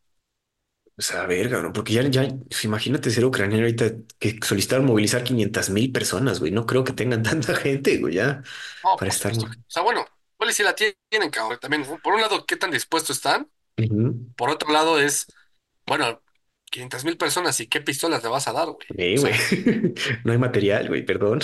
O 0.98 1.02
sea, 1.02 1.24
verga, 1.26 1.62
¿no? 1.62 1.72
Porque 1.72 1.94
ya, 1.94 2.02
ya, 2.08 2.28
pues, 2.48 2.64
imagínate 2.64 3.10
ser 3.10 3.24
ucraniano 3.24 3.64
ahorita 3.64 3.92
que 4.18 4.38
solicitaron 4.44 4.84
movilizar 4.86 5.24
500 5.24 5.70
mil 5.70 5.90
personas, 5.92 6.40
güey. 6.40 6.52
No 6.52 6.66
creo 6.66 6.84
que 6.84 6.92
tengan 6.92 7.22
tanta 7.24 7.54
gente, 7.54 7.98
güey, 7.98 8.14
ya, 8.14 8.42
No, 8.82 8.96
para 8.96 9.08
por 9.08 9.14
estar. 9.14 9.32
supuesto. 9.32 9.46
O 9.46 9.70
sea, 9.72 9.82
bueno, 9.82 10.04
y 10.48 10.52
si 10.52 10.62
la 10.62 10.74
tienen, 10.74 11.30
cabrón. 11.30 11.58
También, 11.60 11.84
por 12.02 12.14
un 12.14 12.20
lado, 12.20 12.46
¿qué 12.46 12.56
tan 12.56 12.70
dispuestos 12.70 13.16
están? 13.16 13.50
Ujú. 13.78 14.30
Por 14.36 14.50
otro 14.50 14.72
lado 14.72 15.00
es, 15.00 15.26
bueno, 15.86 16.22
500 16.70 17.04
mil 17.04 17.18
personas 17.18 17.60
y 17.60 17.68
qué 17.68 17.80
pistolas 17.82 18.22
le 18.22 18.30
vas 18.30 18.48
a 18.48 18.52
dar, 18.54 18.68
güey. 18.70 18.88
O 19.14 19.18
güey. 19.20 19.32
sea, 19.32 19.46
No 20.24 20.32
hay 20.32 20.38
material, 20.38 20.88
güey, 20.88 21.04
perdón. 21.04 21.40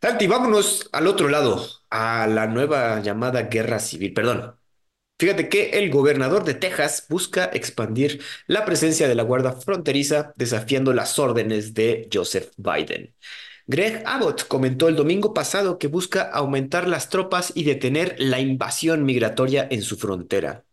Santi, 0.00 0.26
vámonos 0.26 0.88
al 0.92 1.06
otro 1.06 1.28
lado, 1.28 1.64
a 1.90 2.26
la 2.26 2.46
nueva 2.46 3.00
llamada 3.00 3.42
guerra 3.44 3.78
civil. 3.78 4.12
Perdón. 4.14 4.56
Fíjate 5.22 5.48
que 5.48 5.70
el 5.78 5.88
gobernador 5.88 6.42
de 6.42 6.54
Texas 6.54 7.06
busca 7.08 7.44
expandir 7.54 8.20
la 8.48 8.64
presencia 8.64 9.06
de 9.06 9.14
la 9.14 9.22
Guardia 9.22 9.52
Fronteriza, 9.52 10.32
desafiando 10.34 10.92
las 10.92 11.16
órdenes 11.16 11.74
de 11.74 12.08
Joseph 12.12 12.50
Biden. 12.56 13.14
Greg 13.68 14.02
Abbott 14.04 14.48
comentó 14.48 14.88
el 14.88 14.96
domingo 14.96 15.32
pasado 15.32 15.78
que 15.78 15.86
busca 15.86 16.22
aumentar 16.22 16.88
las 16.88 17.08
tropas 17.08 17.52
y 17.54 17.62
detener 17.62 18.16
la 18.18 18.40
invasión 18.40 19.04
migratoria 19.04 19.68
en 19.70 19.82
su 19.82 19.96
frontera. 19.96 20.64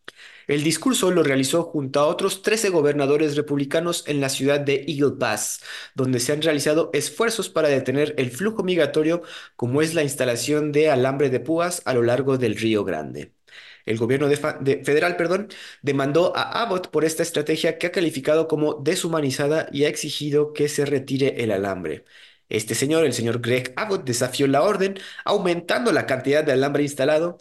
El 0.48 0.64
discurso 0.64 1.12
lo 1.12 1.22
realizó 1.22 1.62
junto 1.62 2.00
a 2.00 2.08
otros 2.08 2.42
13 2.42 2.70
gobernadores 2.70 3.36
republicanos 3.36 4.04
en 4.08 4.20
la 4.20 4.30
ciudad 4.30 4.60
de 4.60 4.84
Eagle 4.88 5.18
Pass, 5.20 5.62
donde 5.94 6.20
se 6.20 6.32
han 6.32 6.42
realizado 6.42 6.90
esfuerzos 6.94 7.50
para 7.50 7.68
detener 7.68 8.16
el 8.18 8.32
flujo 8.32 8.64
migratorio, 8.64 9.22
como 9.56 9.84
es 9.84 9.94
la 9.94 10.02
instalación 10.02 10.72
de 10.72 10.90
alambre 10.90 11.30
de 11.30 11.40
púas 11.40 11.84
a 11.86 11.94
lo 11.94 12.02
largo 12.02 12.40
del 12.40 12.56
Río 12.58 12.84
Grande. 12.84 13.32
El 13.86 13.98
gobierno 13.98 14.28
federal, 14.30 15.16
perdón, 15.18 15.50
demandó 15.82 16.36
a 16.36 16.62
Abbott 16.62 16.90
por 16.90 17.06
esta 17.06 17.24
estrategia 17.24 17.78
que 17.78 17.88
ha 17.88 17.92
calificado 17.92 18.48
como 18.48 18.76
deshumanizada 18.76 19.68
y 19.72 19.84
ha 19.86 19.90
exigido 19.90 20.54
que 20.54 20.70
se 20.70 20.86
retire 20.86 21.44
el 21.44 21.52
alambre. 21.52 22.06
Este 22.50 22.76
señor, 22.76 23.06
el 23.06 23.14
señor 23.14 23.42
Greg 23.42 23.74
Abbott, 23.76 24.06
desafió 24.06 24.48
la 24.48 24.64
orden, 24.64 24.98
aumentando 25.26 25.92
la 25.92 26.06
cantidad 26.06 26.44
de 26.44 26.52
alambre 26.52 26.84
instalado 26.84 27.38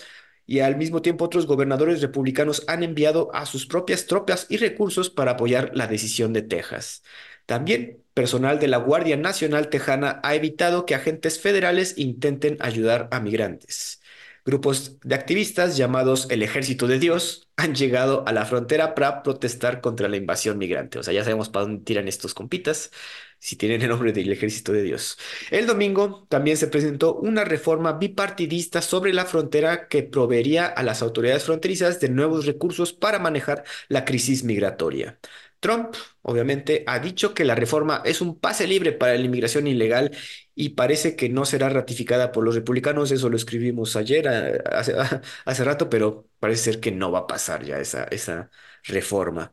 y 0.47 0.61
al 0.61 0.77
mismo 0.77 1.03
tiempo 1.03 1.25
otros 1.27 1.47
gobernadores 1.47 2.01
republicanos 2.01 2.65
han 2.69 2.83
enviado 2.83 3.31
a 3.35 3.47
sus 3.47 3.67
propias 3.67 4.07
tropas 4.07 4.47
y 4.49 4.57
recursos 4.57 5.11
para 5.11 5.33
apoyar 5.33 5.71
la 5.75 5.87
decisión 5.87 6.33
de 6.33 6.43
Texas. 6.43 7.03
También 7.47 8.03
personal 8.15 8.59
de 8.59 8.69
la 8.69 8.79
Guardia 8.79 9.17
Nacional 9.17 9.69
Tejana 9.71 10.21
ha 10.23 10.35
evitado 10.35 10.87
que 10.87 10.95
agentes 10.95 11.41
federales 11.41 11.95
intenten 11.99 12.57
ayudar 12.61 13.09
a 13.11 13.21
migrantes. 13.21 14.01
Grupos 14.49 14.99
de 15.03 15.15
activistas 15.15 15.77
llamados 15.77 16.27
el 16.31 16.43
Ejército 16.43 16.87
de 16.87 16.99
Dios 16.99 17.51
han 17.57 17.75
llegado 17.75 18.25
a 18.27 18.33
la 18.33 18.47
frontera 18.47 18.95
para 18.95 19.23
protestar 19.23 19.83
contra 19.83 20.09
la 20.09 20.17
invasión 20.17 20.57
migrante. 20.57 20.99
O 20.99 21.03
sea, 21.03 21.13
ya 21.13 21.23
sabemos 21.23 21.51
para 21.51 21.67
dónde 21.67 21.85
tiran 21.85 22.09
estos 22.09 22.33
compitas, 22.33 22.91
si 23.39 23.57
tienen 23.57 23.83
el 23.83 23.91
nombre 23.91 24.13
del 24.13 24.33
Ejército 24.33 24.73
de 24.73 24.83
Dios. 24.83 25.19
El 25.51 25.67
domingo 25.67 26.27
también 26.31 26.57
se 26.57 26.67
presentó 26.69 27.15
una 27.17 27.45
reforma 27.45 27.93
bipartidista 27.93 28.81
sobre 28.81 29.13
la 29.13 29.27
frontera 29.27 29.87
que 29.89 30.03
proveería 30.03 30.67
a 30.67 30.83
las 30.83 31.03
autoridades 31.03 31.45
fronterizas 31.45 32.01
de 32.01 32.09
nuevos 32.09 32.47
recursos 32.47 32.95
para 32.95 33.19
manejar 33.19 33.65
la 33.89 34.07
crisis 34.07 34.45
migratoria. 34.45 35.19
Trump, 35.61 35.95
obviamente, 36.23 36.85
ha 36.87 36.99
dicho 37.01 37.35
que 37.35 37.45
la 37.45 37.55
reforma 37.55 38.03
es 38.05 38.21
un 38.21 38.39
pase 38.39 38.67
libre 38.67 38.93
para 38.93 39.15
la 39.15 39.21
inmigración 39.21 39.67
ilegal 39.67 40.17
y 40.55 40.71
parece 40.71 41.17
que 41.17 41.29
no 41.29 41.45
será 41.45 41.69
ratificada 41.69 42.33
por 42.33 42.45
los 42.45 42.55
republicanos. 42.55 43.11
Eso 43.11 43.29
lo 43.31 43.37
escribimos 43.37 43.97
ayer, 43.97 44.29
hace, 44.73 44.95
hace 45.45 45.65
rato, 45.65 45.89
pero 45.91 46.29
parece 46.39 46.65
ser 46.73 46.81
que 46.81 46.93
no 46.93 47.11
va 47.13 47.21
a 47.21 47.27
pasar 47.27 47.65
ya 47.65 47.79
esa, 47.81 48.05
esa 48.05 48.51
reforma. 48.85 49.53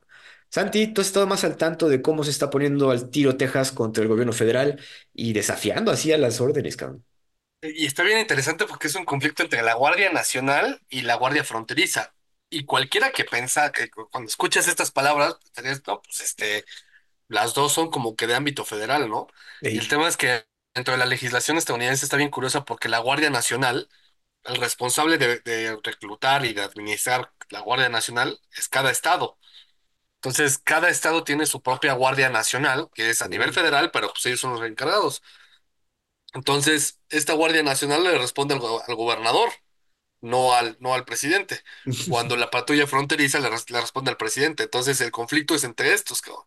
Santi, 0.49 0.87
tú 0.87 1.01
has 1.01 1.07
estado 1.07 1.27
más 1.27 1.43
al 1.43 1.57
tanto 1.57 1.89
de 1.89 2.01
cómo 2.01 2.23
se 2.23 2.31
está 2.31 2.49
poniendo 2.49 2.91
al 2.91 3.09
tiro 3.09 3.35
Texas 3.37 3.71
contra 3.71 4.03
el 4.03 4.09
gobierno 4.09 4.31
federal 4.33 4.79
y 5.13 5.33
desafiando 5.33 5.91
así 5.91 6.13
a 6.13 6.17
las 6.17 6.39
órdenes, 6.41 6.77
cabrón. 6.77 7.03
Y 7.61 7.85
está 7.85 8.03
bien 8.03 8.19
interesante 8.19 8.65
porque 8.65 8.87
es 8.87 8.95
un 8.95 9.03
conflicto 9.05 9.43
entre 9.43 9.61
la 9.63 9.73
Guardia 9.73 10.11
Nacional 10.13 10.81
y 10.89 11.01
la 11.01 11.15
Guardia 11.15 11.43
Fronteriza. 11.43 12.14
Y 12.57 12.65
cualquiera 12.65 13.11
que 13.11 13.25
piensa 13.25 13.71
que 13.71 13.89
cu- 13.89 14.09
cuando 14.09 14.29
escuchas 14.29 14.67
estas 14.67 14.91
palabras, 14.91 15.35
no, 15.87 16.01
pues 16.01 16.21
este, 16.21 16.65
las 17.29 17.53
dos 17.55 17.73
son 17.73 17.91
como 17.91 18.15
que 18.15 18.27
de 18.27 18.35
ámbito 18.35 18.65
federal, 18.65 19.09
¿no? 19.09 19.27
Y 19.67 19.79
el 19.79 19.87
tema 19.89 20.07
es 20.07 20.17
que 20.17 20.47
dentro 20.75 20.93
de 20.93 20.99
la 20.99 21.05
legislación 21.07 21.57
estadounidense 21.57 22.05
está 22.05 22.17
bien 22.17 22.29
curiosa 22.31 22.65
porque 22.65 22.89
la 22.89 22.99
Guardia 22.99 23.29
Nacional, 23.31 23.89
el 24.45 24.57
responsable 24.57 25.17
de, 25.19 25.39
de 25.41 25.79
reclutar 25.83 26.45
y 26.45 26.53
de 26.53 26.63
administrar 26.63 27.33
la 27.49 27.61
Guardia 27.61 27.89
Nacional 27.89 28.39
es 28.57 28.69
cada 28.69 28.91
estado. 28.91 29.39
Entonces, 30.17 30.57
cada 30.59 30.89
estado 30.89 31.23
tiene 31.23 31.45
su 31.47 31.61
propia 31.63 31.93
Guardia 31.93 32.29
Nacional, 32.29 32.89
que 32.95 33.09
es 33.11 33.21
a 33.23 33.29
nivel 33.29 33.53
federal, 33.53 33.91
pero 33.91 34.09
pues 34.11 34.25
ellos 34.27 34.41
son 34.41 34.53
los 34.53 34.63
encargados. 34.67 35.23
Entonces, 36.33 36.99
esta 37.09 37.33
Guardia 37.33 37.63
Nacional 37.63 38.03
le 38.03 38.17
responde 38.17 38.53
al, 38.55 38.59
go- 38.59 38.83
al 38.85 38.95
gobernador, 38.95 39.49
no 40.25 40.53
al, 40.55 40.77
no 40.81 40.93
al 40.95 41.05
presidente. 41.05 41.61
Cuando 42.07 42.37
la 42.37 42.51
patrulla 42.51 42.87
fronteriza 42.87 43.39
le, 43.39 43.49
res- 43.49 43.69
le 43.71 43.81
responde 43.81 44.11
al 44.11 44.17
presidente. 44.17 44.63
Entonces, 44.63 45.01
el 45.01 45.11
conflicto 45.11 45.55
es 45.55 45.63
entre 45.65 45.93
estos, 45.93 46.21
cabrón. 46.21 46.45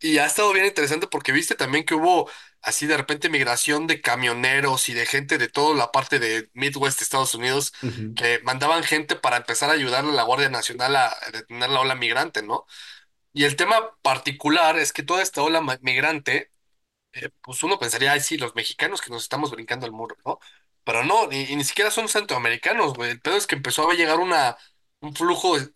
Y 0.00 0.18
ha 0.18 0.26
estado 0.26 0.52
bien 0.52 0.66
interesante 0.66 1.06
porque 1.06 1.32
viste 1.32 1.54
también 1.54 1.84
que 1.84 1.94
hubo 1.94 2.30
así 2.60 2.86
de 2.86 2.96
repente 2.96 3.30
migración 3.30 3.86
de 3.86 4.00
camioneros 4.02 4.88
y 4.90 4.94
de 4.94 5.06
gente 5.06 5.38
de 5.38 5.48
toda 5.48 5.74
la 5.76 5.92
parte 5.92 6.18
de 6.18 6.50
Midwest, 6.52 7.00
Estados 7.02 7.34
Unidos, 7.34 7.72
que 8.14 8.40
mandaban 8.44 8.82
gente 8.84 9.16
para 9.16 9.38
empezar 9.38 9.70
a 9.70 9.72
ayudarle 9.74 10.10
a 10.12 10.14
la 10.14 10.22
Guardia 10.24 10.50
Nacional 10.50 10.94
a 10.96 11.16
detener 11.32 11.70
la 11.70 11.80
ola 11.80 11.94
migrante, 11.94 12.42
¿no? 12.42 12.66
Y 13.32 13.44
el 13.44 13.56
tema 13.56 13.96
particular 14.02 14.78
es 14.78 14.92
que 14.92 15.02
toda 15.04 15.22
esta 15.22 15.42
ola 15.42 15.60
migrante 15.82 16.52
eh, 17.12 17.30
pues 17.42 17.62
uno 17.62 17.78
pensaría, 17.78 18.12
ay, 18.12 18.20
sí, 18.20 18.38
los 18.38 18.54
mexicanos 18.54 19.00
que 19.00 19.10
nos 19.10 19.22
estamos 19.24 19.50
brincando 19.50 19.86
el 19.86 19.92
muro, 19.92 20.16
¿no? 20.24 20.38
Pero 20.84 21.04
no, 21.04 21.26
ni- 21.28 21.44
y 21.44 21.56
ni 21.56 21.64
siquiera 21.64 21.90
son 21.90 22.08
centroamericanos, 22.08 22.94
güey. 22.94 23.10
El 23.12 23.20
pedo 23.20 23.36
es 23.36 23.46
que 23.46 23.56
empezó 23.56 23.90
a 23.90 23.94
llegar 23.94 24.18
una, 24.20 24.56
un 25.00 25.14
flujo 25.14 25.58
eh, 25.58 25.68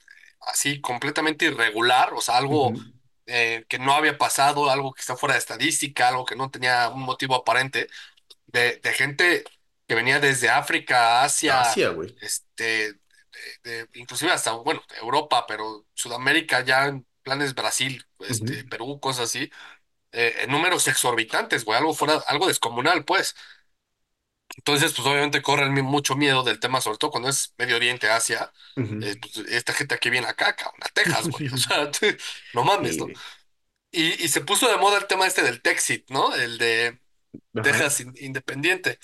así 0.42 0.80
completamente 0.80 1.46
irregular, 1.46 2.12
o 2.14 2.20
sea, 2.20 2.36
algo 2.38 2.68
Ujú. 2.70 2.82
eh, 3.26 3.64
que 3.68 3.78
no 3.78 3.92
había 3.94 4.18
pasado, 4.18 4.70
algo 4.70 4.92
que 4.94 5.00
está 5.00 5.16
fuera 5.16 5.34
de 5.34 5.38
estadística, 5.40 6.08
algo 6.08 6.24
que 6.24 6.36
no 6.36 6.50
tenía 6.50 6.88
un 6.90 7.02
motivo 7.02 7.34
aparente, 7.36 7.88
de, 8.46 8.78
de 8.82 8.92
gente 8.94 9.44
que 9.86 9.94
venía 9.94 10.20
desde 10.20 10.50
África, 10.50 11.22
Asia, 11.24 11.60
Asia, 11.62 11.88
güey. 11.90 12.14
este, 12.20 12.94
de, 13.64 13.86
de- 13.86 13.88
inclusive 13.94 14.32
hasta, 14.32 14.52
bueno, 14.52 14.82
Europa, 15.00 15.46
pero 15.46 15.86
Sudamérica 15.94 16.64
ya 16.64 16.86
en 16.86 17.06
planes 17.22 17.54
Brasil, 17.54 18.04
Ujú. 18.28 18.28
este, 18.30 18.64
Perú, 18.64 19.00
cosas 19.00 19.24
así 19.26 19.50
eh, 20.12 20.34
en 20.42 20.50
números 20.50 20.88
exorbitantes, 20.88 21.64
güey, 21.64 21.78
algo 21.78 21.94
fuera, 21.94 22.14
algo 22.26 22.46
descomunal, 22.48 23.04
pues. 23.04 23.34
Entonces, 24.56 24.92
pues 24.94 25.06
obviamente 25.06 25.42
corren 25.42 25.72
mucho 25.84 26.16
miedo 26.16 26.42
del 26.42 26.61
tema, 26.61 26.80
sobre 26.80 26.98
todo 26.98 27.11
cuando 27.11 27.28
es 27.28 27.54
Medio 27.58 27.76
Oriente, 27.76 28.08
Asia. 28.11 28.52
Eh, 29.00 29.16
pues, 29.20 29.37
esta 29.48 29.72
gente 29.72 29.94
aquí 29.94 30.11
viene 30.11 30.26
acá, 30.28 30.56
cabrón, 30.56 30.80
a 30.82 30.88
Texas, 30.88 31.28
güey. 31.30 31.48
O 31.52 31.56
sea, 31.56 31.90
no 32.52 32.64
mames, 32.64 32.98
¿no? 32.98 33.12
Y, 33.90 34.22
y 34.24 34.28
se 34.28 34.42
puso 34.42 34.68
de 34.70 34.76
moda 34.78 34.98
el 34.98 35.06
tema 35.06 35.26
este 35.26 35.42
del 35.42 35.62
Texit, 35.62 36.11
¿no? 36.11 36.34
El 36.34 36.58
de 36.58 37.00
Ajá. 37.54 37.82
Texas 37.82 38.00
in- 38.00 38.14
independiente. 38.20 38.98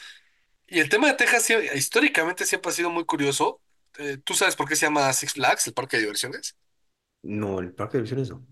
Y 0.67 0.81
el 0.81 0.89
tema 0.91 1.09
de 1.09 1.15
Texas 1.15 1.49
históricamente 1.77 2.47
siempre 2.47 2.71
ha 2.73 2.75
sido 2.75 2.91
muy 2.91 3.05
curioso. 3.07 3.63
Eh, 3.99 4.19
¿tú 4.25 4.35
sabes 4.35 4.57
por 4.57 4.69
qué 4.69 4.77
se 4.77 4.87
llama 4.87 5.13
Six 5.13 5.35
Flags, 5.35 5.67
el 5.69 5.75
parque 5.75 5.97
de 5.99 6.03
diversiones? 6.05 6.57
No, 7.23 7.59
el 7.61 7.73
parque 7.75 7.99
de 7.99 8.05
diversiones 8.05 8.31
no. 8.31 8.47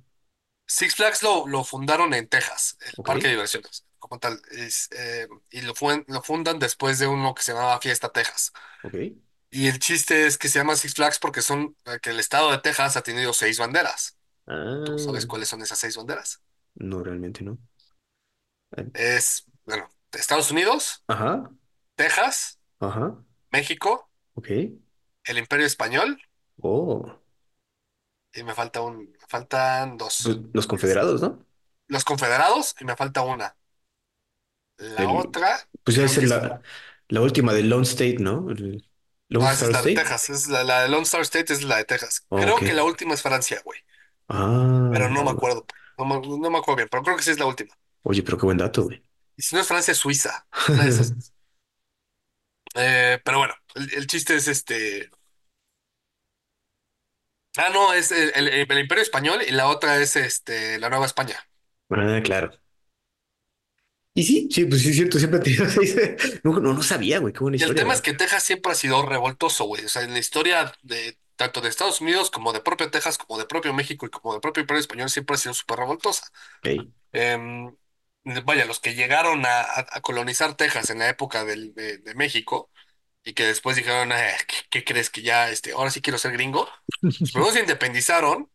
Six 0.66 0.94
Flags 0.96 1.22
lo, 1.22 1.46
lo 1.46 1.64
fundaron 1.64 2.14
en 2.14 2.28
Texas, 2.28 2.76
el 2.80 2.94
Ok, 2.96 3.14
parque 3.14 3.26
de 3.28 3.34
diversiones, 3.34 3.84
como 4.02 4.20
tal. 4.20 4.42
Es, 4.52 4.90
eh, 4.92 5.28
y 5.50 5.62
lo, 5.62 5.74
fuen- 5.74 6.04
lo 6.08 6.22
fundan 6.22 6.60
después 6.60 7.00
de 7.00 7.08
uno 7.08 7.34
que 7.34 7.42
se 7.44 7.54
llamaba 7.54 7.80
Fiesta 7.80 8.12
Texas. 8.12 8.52
ok. 8.82 8.94
Y 9.50 9.68
el 9.68 9.78
chiste 9.78 10.26
es 10.26 10.38
que 10.38 10.48
se 10.48 10.58
llama 10.58 10.76
Six 10.76 10.94
Flags 10.94 11.18
porque 11.18 11.42
son, 11.42 11.76
eh, 11.86 11.98
que 12.02 12.10
el 12.10 12.20
estado 12.20 12.50
de 12.50 12.58
Texas 12.58 12.96
ha 12.96 13.02
tenido 13.02 13.32
seis 13.34 13.58
banderas. 13.58 14.18
¿Tú 14.84 14.94
Ah, 14.94 14.96
sabes 14.98 15.26
cuáles 15.26 15.48
son 15.50 15.62
esas 15.62 15.78
seis 15.78 15.96
banderas? 15.96 16.42
no, 16.74 17.02
realmente 17.02 17.42
no. 17.44 17.58
Eh, 18.76 18.92
Es, 18.94 19.44
bueno, 19.64 19.88
Estados 20.12 20.50
Unidos, 20.50 21.04
Ajá, 21.06 21.52
Texas, 21.96 22.60
ajá, 22.80 23.24
México, 23.52 24.10
ok. 24.34 24.50
el 25.24 25.38
Imperio 25.38 25.66
Español, 25.66 26.20
Oh, 26.62 27.20
y 28.34 28.42
me 28.44 28.54
falta 28.54 28.80
un, 28.82 29.10
me 29.20 29.26
faltan 29.28 29.96
pues 30.22 30.36
dos. 30.36 30.42
los 30.52 30.66
Es- 30.76 31.02
confederados, 31.06 31.20
¿no? 31.22 31.46
los 31.88 32.04
Confederados, 32.04 32.74
y 32.80 32.84
me 32.84 32.96
falta 32.96 33.22
una. 33.22 33.56
La 34.78 35.10
otra, 35.10 35.58
pues 35.84 35.96
ya 35.96 36.04
creo 36.04 36.14
es 36.14 36.16
que 36.16 36.26
es 36.26 36.26
la, 36.26 36.62
la 37.08 37.20
última 37.20 37.52
del 37.52 37.68
Lone 37.70 37.82
State, 37.84 38.16
¿no? 38.18 38.50
El 38.50 38.84
Lone 39.28 39.46
No, 39.46 39.50
esa 39.50 39.64
es 39.66 39.70
Star 39.70 39.72
la 39.72 39.82
de 39.82 39.88
State. 39.88 40.02
Texas. 40.02 40.30
Es 40.30 40.48
la, 40.48 40.62
la 40.64 40.82
de 40.82 40.88
Lone 40.88 41.02
Star 41.04 41.20
State 41.22 41.52
es 41.52 41.62
la 41.64 41.76
de 41.78 41.84
Texas. 41.84 42.26
Creo 42.34 42.62
que 42.62 42.72
la 42.74 42.84
última 42.84 43.14
es 43.14 43.22
Francia, 43.22 43.60
güey. 43.64 43.80
Ah, 44.28 44.90
Pero 44.90 45.08
no 45.08 45.24
me 45.24 45.30
va. 45.30 45.32
acuerdo. 45.32 45.66
No 45.98 46.04
me, 46.04 46.14
no 46.20 46.50
me 46.50 46.58
acuerdo 46.58 46.76
bien, 46.76 46.88
pero 46.90 47.02
creo 47.02 47.16
que 47.16 47.22
sí 47.24 47.30
es 47.32 47.38
la 47.38 47.46
última. 47.46 47.76
Oye, 48.02 48.22
pero 48.22 48.38
qué 48.38 48.46
buen 48.46 48.58
dato, 48.58 48.84
güey. 48.84 49.02
Y 49.36 49.42
si 49.42 49.54
no 49.54 49.60
es 49.60 49.68
Francia, 49.68 49.92
es 49.92 49.98
Suiza. 49.98 50.46
Una 50.72 50.84
de 50.84 50.90
esas. 50.90 51.14
Eh, 52.74 53.20
pero 53.24 53.38
bueno, 53.38 53.54
el, 53.74 53.92
el 53.94 54.06
chiste 54.06 54.36
es 54.36 54.48
este. 54.48 55.10
Ah, 57.56 57.68
no, 57.72 57.92
es 57.92 58.10
el, 58.12 58.32
el- 58.34 58.48
el 58.70 58.78
Imperio 58.78 59.02
Español 59.02 59.40
y 59.46 59.50
la 59.52 59.68
otra 59.68 59.98
es 59.98 60.16
este, 60.16 60.78
la 60.78 60.88
Nueva 60.90 61.06
España. 61.06 61.36
Ah, 61.90 62.20
claro. 62.24 62.50
Y 64.14 64.22
sí, 64.24 64.48
sí, 64.50 64.66
pues 64.66 64.82
sí, 64.82 64.90
es 64.90 64.96
cierto, 64.96 65.18
siempre 65.18 65.40
te 65.40 65.50
digo, 65.50 65.64
no, 66.44 66.60
no, 66.60 66.74
no 66.74 66.82
sabía, 66.82 67.18
güey, 67.18 67.32
qué 67.32 67.40
buena 67.40 67.56
el 67.58 67.74
historia, 67.74 67.74
tema 67.74 67.94
es 67.94 68.00
que 68.02 68.14
Texas 68.14 68.42
siempre 68.42 68.72
ha 68.72 68.74
sido 68.74 69.04
revoltoso, 69.06 69.64
güey. 69.64 69.84
O 69.84 69.88
sea, 69.88 70.02
en 70.02 70.12
la 70.12 70.18
historia 70.18 70.72
de 70.82 71.18
tanto 71.36 71.60
de 71.60 71.68
Estados 71.68 72.00
Unidos 72.00 72.30
como 72.30 72.52
de 72.52 72.60
propio 72.60 72.90
Texas, 72.90 73.18
como 73.18 73.38
de 73.38 73.46
propio 73.46 73.72
México 73.72 74.06
y 74.06 74.10
como 74.10 74.34
de 74.34 74.40
propio 74.40 74.60
Imperio 74.62 74.80
Español, 74.80 75.10
siempre 75.10 75.34
ha 75.34 75.38
sido 75.38 75.54
súper 75.54 75.78
revoltosa. 75.80 76.24
Ey. 76.64 76.92
Em, 77.12 77.76
vaya, 78.44 78.64
los 78.66 78.80
que 78.80 78.94
llegaron 78.94 79.46
a, 79.46 79.62
a- 79.62 79.86
a 79.92 80.00
colonizar 80.02 80.56
Texas 80.56 80.90
en 80.90 81.00
la 81.00 81.08
época 81.10 81.44
del- 81.44 81.74
de, 81.74 81.98
de 81.98 82.14
México 82.14 82.70
y 83.24 83.34
que 83.34 83.46
después 83.46 83.76
dijeron, 83.76 84.12
"Eh, 84.12 84.32
¿qué, 84.48 84.56
qué 84.70 84.84
crees 84.84 85.10
que 85.10 85.22
ya, 85.22 85.50
este, 85.50 85.72
ahora 85.72 85.90
sí 85.90 86.02
quiero 86.02 86.18
ser 86.18 86.32
gringo? 86.32 86.68
Pues 87.22 87.32
primero 87.32 87.52
se 87.52 87.60
independizaron 87.60 88.50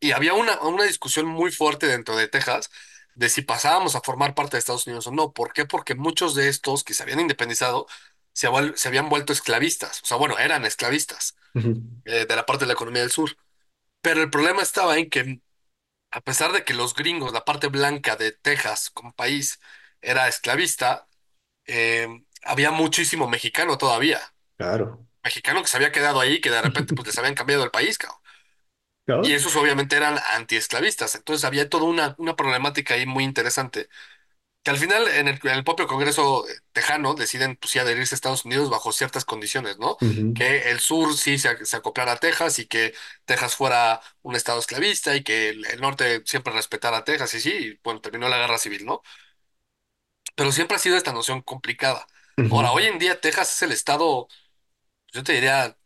y 0.00 0.12
había 0.12 0.34
una, 0.34 0.60
una 0.62 0.84
discusión 0.84 1.26
muy 1.26 1.50
fuerte 1.52 1.86
dentro 1.86 2.16
de 2.16 2.28
Texas 2.28 2.70
de 3.16 3.28
si 3.28 3.42
pasábamos 3.42 3.96
a 3.96 4.02
formar 4.02 4.34
parte 4.34 4.56
de 4.56 4.60
Estados 4.60 4.86
Unidos 4.86 5.06
o 5.08 5.10
no. 5.10 5.32
¿Por 5.32 5.52
qué? 5.52 5.64
Porque 5.64 5.94
muchos 5.94 6.34
de 6.34 6.48
estos 6.48 6.84
que 6.84 6.94
se 6.94 7.02
habían 7.02 7.18
independizado 7.18 7.86
se, 8.32 8.46
habían 8.46 9.08
vuelto 9.08 9.32
esclavistas. 9.32 10.02
O 10.02 10.06
sea, 10.06 10.18
bueno, 10.18 10.38
eran 10.38 10.64
esclavistas 10.66 11.36
eh, 12.04 12.26
de 12.26 12.36
la 12.36 12.46
parte 12.46 12.64
de 12.64 12.68
la 12.68 12.74
economía 12.74 13.00
del 13.02 13.10
sur. 13.10 13.36
Pero 14.02 14.22
el 14.22 14.30
problema 14.30 14.62
estaba 14.62 14.98
en 14.98 15.08
que 15.08 15.40
a 16.10 16.20
pesar 16.20 16.52
de 16.52 16.64
que 16.64 16.74
los 16.74 16.94
gringos, 16.94 17.32
la 17.32 17.44
parte 17.44 17.68
blanca 17.68 18.16
de 18.16 18.32
Texas 18.32 18.90
como 18.90 19.14
país, 19.14 19.60
era 20.00 20.28
esclavista, 20.28 21.08
eh, 21.66 22.06
había 22.42 22.70
muchísimo 22.70 23.28
mexicano 23.28 23.78
todavía. 23.78 24.20
Claro. 24.56 25.06
Mexicano 25.24 25.62
que 25.62 25.68
se 25.68 25.76
había 25.76 25.90
quedado 25.90 26.20
ahí, 26.20 26.40
que 26.40 26.50
de 26.50 26.62
repente 26.62 26.94
pues 26.94 27.06
les 27.06 27.18
habían 27.18 27.34
cambiado 27.34 27.64
el 27.64 27.70
país, 27.70 27.98
cabrón. 27.98 28.20
Y 29.20 29.32
esos 29.32 29.56
obviamente 29.56 29.96
eran 29.96 30.18
antiesclavistas. 30.34 31.14
Entonces 31.16 31.44
había 31.44 31.68
toda 31.68 31.84
una, 31.84 32.14
una 32.18 32.36
problemática 32.36 32.94
ahí 32.94 33.06
muy 33.06 33.24
interesante. 33.24 33.88
Que 34.62 34.70
al 34.72 34.78
final 34.78 35.08
en 35.08 35.28
el, 35.28 35.40
en 35.44 35.50
el 35.50 35.64
propio 35.64 35.86
Congreso 35.86 36.48
eh, 36.48 36.52
tejano 36.72 37.14
deciden 37.14 37.56
pues 37.56 37.72
sí 37.72 37.78
adherirse 37.78 38.14
a 38.14 38.16
Estados 38.16 38.44
Unidos 38.44 38.70
bajo 38.70 38.92
ciertas 38.92 39.24
condiciones, 39.24 39.78
¿no? 39.78 39.96
Que 40.34 40.70
el 40.70 40.80
sur 40.80 41.16
sí 41.16 41.38
se, 41.38 41.64
se 41.66 41.76
acoplara 41.76 42.12
a 42.12 42.16
Texas 42.18 42.58
y 42.58 42.66
que 42.66 42.94
Texas 43.26 43.54
fuera 43.56 44.00
un 44.22 44.36
estado 44.36 44.58
esclavista 44.60 45.16
y 45.16 45.22
que 45.24 45.50
el, 45.50 45.66
el 45.66 45.80
norte 45.80 46.22
siempre 46.26 46.52
respetara 46.52 46.98
a 46.98 47.04
Texas 47.04 47.34
y 47.34 47.40
sí, 47.40 47.50
y 47.52 47.80
bueno, 47.84 48.00
terminó 48.00 48.28
la 48.28 48.38
guerra 48.38 48.58
civil, 48.58 48.86
¿no? 48.86 49.02
Pero 50.34 50.52
siempre 50.52 50.76
ha 50.76 50.80
sido 50.80 50.96
esta 50.96 51.12
noción 51.12 51.42
complicada. 51.42 52.06
Ahora, 52.48 52.72
hoy 52.72 52.84
en 52.86 52.98
día 52.98 53.20
Texas 53.20 53.52
es 53.52 53.62
el 53.62 53.72
estado, 53.72 54.28
yo 55.12 55.24
te 55.24 55.34
diría, 55.34 55.78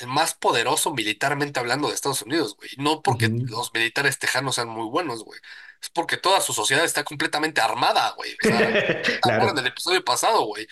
el 0.00 0.06
más 0.08 0.34
poderoso 0.34 0.92
militarmente 0.94 1.60
hablando 1.60 1.88
de 1.88 1.94
Estados 1.94 2.22
Unidos, 2.22 2.56
güey. 2.56 2.70
No 2.78 3.02
porque 3.02 3.28
los 3.28 3.72
militares 3.74 4.18
tejanos 4.18 4.56
sean 4.56 4.68
muy 4.68 4.88
buenos, 4.88 5.24
güey. 5.24 5.40
Es 5.82 5.90
porque 5.90 6.16
toda 6.16 6.40
su 6.40 6.52
sociedad 6.52 6.84
está 6.84 7.04
completamente 7.04 7.60
armada, 7.60 8.10
güey. 8.16 8.36
O 8.42 8.46
sea, 8.46 8.78
¿qué 9.02 9.12
te 9.20 9.28
acuerdas 9.28 9.52
Claro. 9.52 9.54
del 9.54 9.66
episodio 9.68 10.04
pasado, 10.04 10.42
güey? 10.46 10.66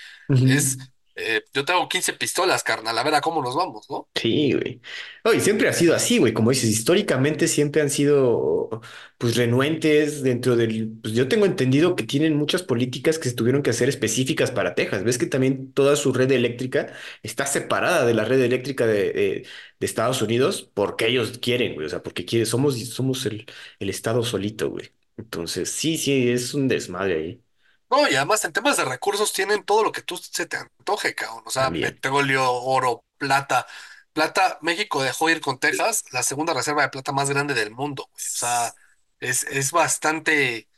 Es. 0.46 0.78
Eh, 1.16 1.42
yo 1.52 1.64
tengo 1.64 1.88
15 1.88 2.12
pistolas, 2.14 2.62
carnal, 2.62 2.96
a 2.98 3.02
ver 3.04 3.14
a 3.14 3.20
cómo 3.20 3.42
nos 3.42 3.54
vamos, 3.56 3.88
¿no? 3.90 4.08
Sí, 4.16 4.52
güey. 4.52 4.80
No, 5.24 5.34
y 5.34 5.40
siempre 5.40 5.68
ha 5.68 5.72
sido 5.72 5.94
así, 5.94 6.18
güey. 6.18 6.32
Como 6.32 6.50
dices, 6.50 6.70
históricamente 6.70 7.48
siempre 7.48 7.82
han 7.82 7.90
sido, 7.90 8.80
pues, 9.18 9.36
renuentes 9.36 10.22
dentro 10.22 10.56
del... 10.56 10.92
Pues 11.02 11.14
yo 11.14 11.28
tengo 11.28 11.44
entendido 11.46 11.96
que 11.96 12.04
tienen 12.04 12.36
muchas 12.36 12.62
políticas 12.62 13.18
que 13.18 13.28
se 13.28 13.34
tuvieron 13.34 13.62
que 13.62 13.70
hacer 13.70 13.88
específicas 13.88 14.50
para 14.52 14.74
Texas. 14.74 15.02
Ves 15.04 15.18
que 15.18 15.26
también 15.26 15.72
toda 15.72 15.96
su 15.96 16.12
red 16.12 16.30
eléctrica 16.30 16.92
está 17.22 17.44
separada 17.44 18.06
de 18.06 18.14
la 18.14 18.24
red 18.24 18.40
eléctrica 18.40 18.86
de, 18.86 19.12
de- 19.12 19.46
de 19.80 19.86
Estados 19.86 20.22
Unidos 20.22 20.70
porque 20.74 21.08
ellos 21.08 21.38
quieren, 21.38 21.74
güey. 21.74 21.86
O 21.86 21.90
sea, 21.90 22.02
porque 22.02 22.24
quieren, 22.24 22.46
somos, 22.46 22.78
somos 22.88 23.26
el, 23.26 23.46
el 23.80 23.90
estado 23.90 24.22
solito, 24.22 24.70
güey. 24.70 24.92
Entonces, 25.16 25.70
sí, 25.70 25.96
sí, 25.98 26.30
es 26.30 26.54
un 26.54 26.68
desmadre 26.68 27.14
ahí 27.16 27.43
No, 27.90 28.08
y 28.08 28.14
además 28.16 28.44
en 28.44 28.52
temas 28.52 28.76
de 28.76 28.84
recursos 28.84 29.32
tienen 29.32 29.64
todo 29.64 29.84
lo 29.84 29.92
que 29.92 30.02
tú 30.02 30.16
se 30.16 30.46
te 30.46 30.56
antoje, 30.56 31.14
cabrón. 31.14 31.42
O 31.46 31.50
sea, 31.50 31.78
petróleo, 31.78 32.50
oro, 32.52 33.04
plata. 33.18 33.66
Plata, 34.12 34.58
México 34.62 35.02
dejó 35.02 35.28
ir 35.30 35.40
con 35.40 35.58
Texas 35.58 36.04
la 36.12 36.22
segunda 36.22 36.54
reserva 36.54 36.82
de 36.82 36.88
plata 36.88 37.12
más 37.12 37.30
grande 37.30 37.54
del 37.54 37.70
mundo, 37.72 38.04
güey. 38.12 38.14
O 38.24 38.36
sea, 38.36 38.74
es, 39.20 39.44
es 39.44 39.70
bastante 39.72 40.68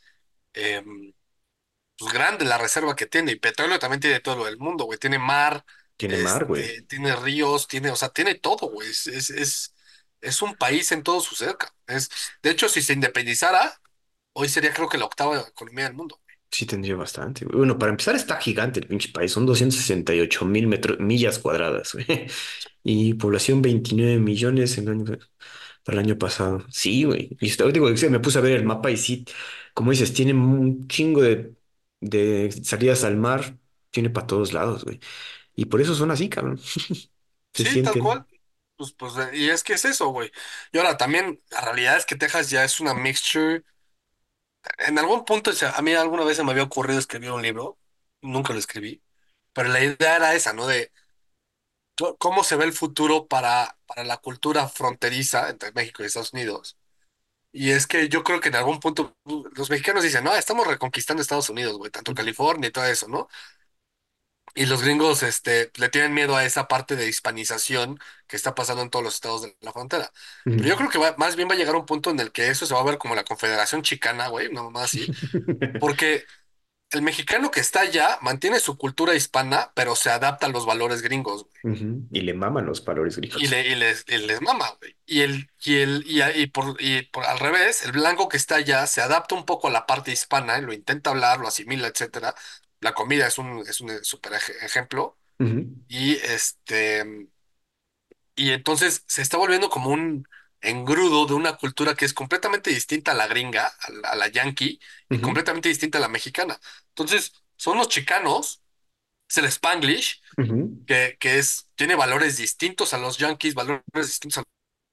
em, 0.54 1.14
pues, 1.98 2.12
grande 2.12 2.44
la 2.44 2.58
reserva 2.58 2.96
que 2.96 3.06
tiene. 3.06 3.32
Y 3.32 3.36
petróleo 3.40 3.78
también 3.78 4.00
tiene 4.00 4.20
todo 4.20 4.36
lo 4.36 4.44
del 4.46 4.58
mundo, 4.58 4.84
güey. 4.84 4.98
Tiene 4.98 5.18
mar, 5.18 5.64
Tiene 5.98 6.16
mar, 6.18 6.46
güey. 6.46 6.64
este, 6.64 6.82
tiene 6.88 7.16
ríos, 7.16 7.68
tiene, 7.68 7.90
o 7.90 7.96
sea, 7.96 8.10
tiene 8.10 8.34
todo, 8.36 8.68
güey. 8.70 8.90
Es, 8.90 9.06
es, 9.06 9.30
es, 9.30 9.74
es 10.20 10.42
un 10.42 10.56
país 10.56 10.92
en 10.92 11.02
todo 11.02 11.20
su 11.20 11.34
cerca. 11.36 11.74
Es, 11.86 12.10
de 12.42 12.50
hecho, 12.50 12.68
si 12.68 12.82
se 12.82 12.92
independizara, 12.94 13.80
hoy 14.34 14.48
sería 14.48 14.72
creo 14.74 14.88
que 14.88 14.98
la 14.98 15.06
octava 15.06 15.40
economía 15.40 15.84
del 15.86 15.94
mundo. 15.94 16.20
Sí, 16.58 16.64
tendría 16.64 16.96
bastante, 16.96 17.44
güey. 17.44 17.58
Bueno, 17.58 17.78
para 17.78 17.90
empezar 17.90 18.14
está 18.14 18.36
gigante 18.40 18.80
el 18.80 18.86
pinche 18.86 19.10
país. 19.12 19.30
Son 19.32 19.44
doscientos 19.44 19.78
sesenta 19.78 20.14
y 20.14 20.20
ocho 20.20 20.46
mil 20.46 20.66
metro- 20.66 20.96
millas 20.98 21.38
cuadradas, 21.38 21.92
güey. 21.94 22.06
Y 22.88 23.14
población 23.14 23.62
29 23.62 24.18
millones 24.20 24.78
el 24.78 24.88
año, 24.88 25.04
para 25.84 25.98
el 26.00 26.06
año 26.06 26.18
pasado. 26.18 26.64
Sí, 26.70 27.04
güey. 27.04 27.36
Y 27.40 27.48
esto- 27.48 27.70
digo, 27.72 27.88
me 28.10 28.20
puse 28.20 28.38
a 28.38 28.40
ver 28.42 28.52
el 28.58 28.64
mapa 28.64 28.90
y 28.92 28.96
sí, 28.96 29.24
como 29.74 29.90
dices, 29.92 30.14
tiene 30.14 30.34
un 30.34 30.88
chingo 30.88 31.22
de, 31.22 31.54
de 32.00 32.52
salidas 32.64 33.04
al 33.04 33.16
mar. 33.16 33.58
Tiene 33.90 34.10
para 34.10 34.26
todos 34.26 34.52
lados, 34.52 34.84
güey. 34.84 35.00
Y 35.56 35.66
por 35.66 35.80
eso 35.82 35.94
son 35.94 36.10
así, 36.12 36.28
cabrón. 36.30 36.58
Se 37.54 37.64
Sí, 37.64 37.78
tal 37.78 37.96
sienten. 37.96 37.98
cual. 37.98 38.26
Pues, 38.76 38.92
pues, 38.92 39.16
eh, 39.16 39.30
y 39.34 39.48
es 39.48 39.64
que 39.64 39.72
es 39.74 39.84
eso, 39.86 40.08
güey. 40.08 40.30
Y 40.72 40.78
ahora 40.78 40.96
también, 40.98 41.42
la 41.50 41.62
realidad 41.62 41.96
es 41.96 42.04
que 42.06 42.16
Texas 42.16 42.50
ya 42.50 42.64
es 42.64 42.80
una 42.80 42.94
mixture. 42.94 43.64
En 44.78 44.98
algún 44.98 45.24
punto, 45.24 45.50
o 45.50 45.52
sea, 45.54 45.70
a 45.72 45.82
mí 45.82 45.92
alguna 45.94 46.24
vez 46.24 46.36
se 46.36 46.44
me 46.44 46.52
había 46.52 46.62
ocurrido 46.64 46.98
escribir 46.98 47.30
un 47.32 47.42
libro, 47.42 47.78
nunca 48.22 48.52
lo 48.52 48.58
escribí, 48.58 49.02
pero 49.52 49.68
la 49.68 49.82
idea 49.82 50.16
era 50.16 50.34
esa, 50.34 50.52
¿no? 50.52 50.66
De 50.66 50.92
co- 51.96 52.16
cómo 52.18 52.44
se 52.44 52.56
ve 52.56 52.64
el 52.64 52.72
futuro 52.72 53.26
para, 53.26 53.78
para 53.86 54.04
la 54.04 54.18
cultura 54.18 54.68
fronteriza 54.68 55.48
entre 55.50 55.72
México 55.72 56.02
y 56.02 56.06
Estados 56.06 56.32
Unidos. 56.32 56.76
Y 57.52 57.72
es 57.72 57.86
que 57.86 58.08
yo 58.08 58.24
creo 58.24 58.40
que 58.40 58.48
en 58.50 58.56
algún 58.56 58.80
punto 58.80 59.14
uh, 59.26 59.44
los 59.56 59.70
mexicanos 59.70 60.04
dicen, 60.04 60.24
no, 60.24 60.34
estamos 60.36 60.66
reconquistando 60.66 61.22
Estados 61.22 61.50
Unidos, 61.50 61.78
güey, 61.78 61.90
tanto 61.90 62.14
California 62.14 62.68
y 62.68 62.72
todo 62.72 62.86
eso, 62.86 63.08
¿no? 63.08 63.28
Y 64.56 64.66
los 64.66 64.82
gringos, 64.82 65.22
este, 65.22 65.70
le 65.76 65.88
tienen 65.90 66.14
miedo 66.14 66.36
a 66.36 66.44
esa 66.44 66.68
parte 66.68 66.96
de 66.96 67.08
hispanización 67.08 67.98
que 68.26 68.36
está 68.36 68.54
pasando 68.54 68.82
en 68.82 68.90
todos 68.90 69.04
los 69.04 69.14
estados 69.14 69.42
de 69.42 69.56
la 69.60 69.72
frontera. 69.72 70.12
Pero 70.56 70.68
yo 70.70 70.76
creo 70.76 70.90
que 70.90 70.98
va- 70.98 71.14
más 71.18 71.36
bien 71.36 71.48
va 71.48 71.54
a 71.54 71.56
llegar 71.58 71.76
un 71.76 71.86
punto 71.86 72.10
en 72.10 72.20
el 72.20 72.32
que 72.32 72.48
eso 72.50 72.66
se 72.66 72.74
va 72.74 72.80
a 72.80 72.84
ver 72.84 72.98
como 72.98 73.14
la 73.14 73.24
Confederación 73.24 73.82
Chicana, 73.82 74.28
güey, 74.28 74.50
no 74.52 74.70
más 74.70 74.84
así, 74.86 75.12
porque 75.78 76.24
el 76.90 77.02
mexicano 77.02 77.50
que 77.50 77.60
está 77.60 77.80
allá 77.82 78.18
mantiene 78.22 78.60
su 78.60 78.78
cultura 78.78 79.14
hispana, 79.14 79.72
pero 79.74 79.96
se 79.96 80.10
adapta 80.10 80.46
a 80.46 80.50
los 80.50 80.66
valores 80.66 81.02
gringos, 81.02 81.44
güey. 81.44 81.64
Y 82.12 82.20
le 82.22 82.34
maman 82.34 82.66
los 82.66 82.84
valores 82.84 83.16
Y, 83.18 83.20
gringos. 83.20 83.42
le, 83.48 83.66
y 83.68 83.74
les, 83.74 84.04
y 84.08 84.18
les 84.18 84.40
mama, 84.40 84.70
güey. 84.80 84.96
Y 85.04 85.20
el, 85.22 85.50
y 85.64 85.76
el, 85.78 86.04
y 86.36 86.46
por, 86.46 86.76
y 86.80 87.02
por 87.02 87.24
al 87.24 87.38
revés, 87.38 87.82
el 87.84 87.92
blanco 87.92 88.28
que 88.28 88.36
está 88.36 88.56
allá 88.56 88.86
se 88.86 89.00
adapta 89.02 89.34
un 89.34 89.44
poco 89.44 89.68
a 89.68 89.70
la 89.70 89.84
parte 89.86 90.12
hispana, 90.12 90.58
lo 90.60 90.72
intenta 90.72 91.10
hablar, 91.10 91.40
lo 91.40 91.48
asimila, 91.48 91.88
etcétera. 91.88 92.34
La 92.80 92.94
comida 92.94 93.26
es 93.26 93.38
un, 93.38 93.60
es 93.66 93.80
un 93.80 94.04
súper 94.04 94.34
ej- 94.34 94.56
ejemplo 94.62 95.18
Ujú. 95.38 95.76
Y 95.88 96.16
este, 96.16 97.28
y 98.34 98.50
entonces 98.52 99.04
se 99.06 99.22
está 99.22 99.36
volviendo 99.36 99.70
como 99.70 99.90
un 99.90 100.28
engrudo 100.60 101.26
de 101.26 101.34
una 101.34 101.56
cultura 101.56 101.94
que 101.94 102.04
es 102.04 102.12
completamente 102.14 102.70
distinta 102.70 103.12
a 103.12 103.14
la 103.14 103.26
gringa, 103.26 103.66
a 103.66 103.90
la, 103.92 104.08
a 104.10 104.16
la 104.16 104.28
yankee, 104.28 104.80
y 105.10 105.18
Ujú. 105.18 105.20
completamente 105.20 105.68
distinta 105.68 105.98
a 105.98 106.00
la 106.00 106.08
mexicana. 106.08 106.58
Entonces, 106.90 107.32
son 107.56 107.78
los 107.78 107.88
chicanos, 107.88 108.62
es 109.28 109.38
el 109.38 109.46
Spanglish, 109.46 110.22
Ujú. 110.38 110.86
que, 110.86 111.16
que 111.20 111.38
es, 111.38 111.70
tiene 111.76 111.94
valores 111.96 112.36
distintos 112.38 112.94
a 112.94 112.98
los 112.98 113.18
yankees, 113.18 113.54
valores 113.54 113.82
distintos 113.94 114.38
a 114.40 114.44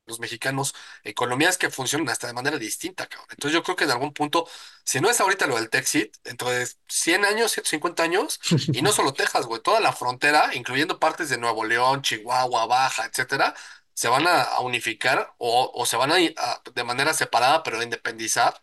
los 0.06 0.20
mexicanos, 0.20 0.76
economías 1.04 1.58
que 1.58 1.70
funcionan 1.70 2.10
hasta 2.10 2.28
de 2.28 2.34
manera 2.34 2.58
distinta, 2.60 3.08
cabrón. 3.08 3.28
Entonces 3.32 3.54
yo 3.54 3.64
creo 3.64 3.76
que 3.78 3.86
en 3.86 3.92
algún 3.92 4.14
punto, 4.14 4.48
si 4.84 5.00
no 5.02 5.10
es 5.10 5.20
ahorita 5.22 5.48
lo 5.48 5.56
del 5.56 5.70
Texit, 5.70 6.16
dentro 6.24 6.50
de 6.50 6.68
100 6.88 7.26
años, 7.26 7.52
150 7.54 8.04
años, 8.04 8.40
y 8.72 8.82
no 8.82 8.92
solo 8.92 9.14
Texas, 9.14 9.46
güey, 9.46 9.62
toda 9.62 9.80
la 9.80 9.94
frontera, 9.94 10.52
incluyendo 10.56 11.00
partes 11.00 11.30
de 11.30 11.38
Nuevo 11.38 11.64
León, 11.66 12.02
Chihuahua, 12.02 12.66
Baja, 12.66 13.06
etcétera, 13.06 13.56
se 13.94 14.08
van 14.10 14.28
a, 14.28 14.42
a 14.44 14.60
unificar 14.62 15.34
o, 15.38 15.72
o 15.74 15.86
se 15.86 15.96
van 15.98 16.12
a, 16.12 16.20
ir 16.20 16.34
a- 16.38 16.62
de 16.74 16.84
manera 16.84 17.14
separada, 17.14 17.64
pero 17.64 17.80
a 17.80 17.84
independizar 17.84 18.62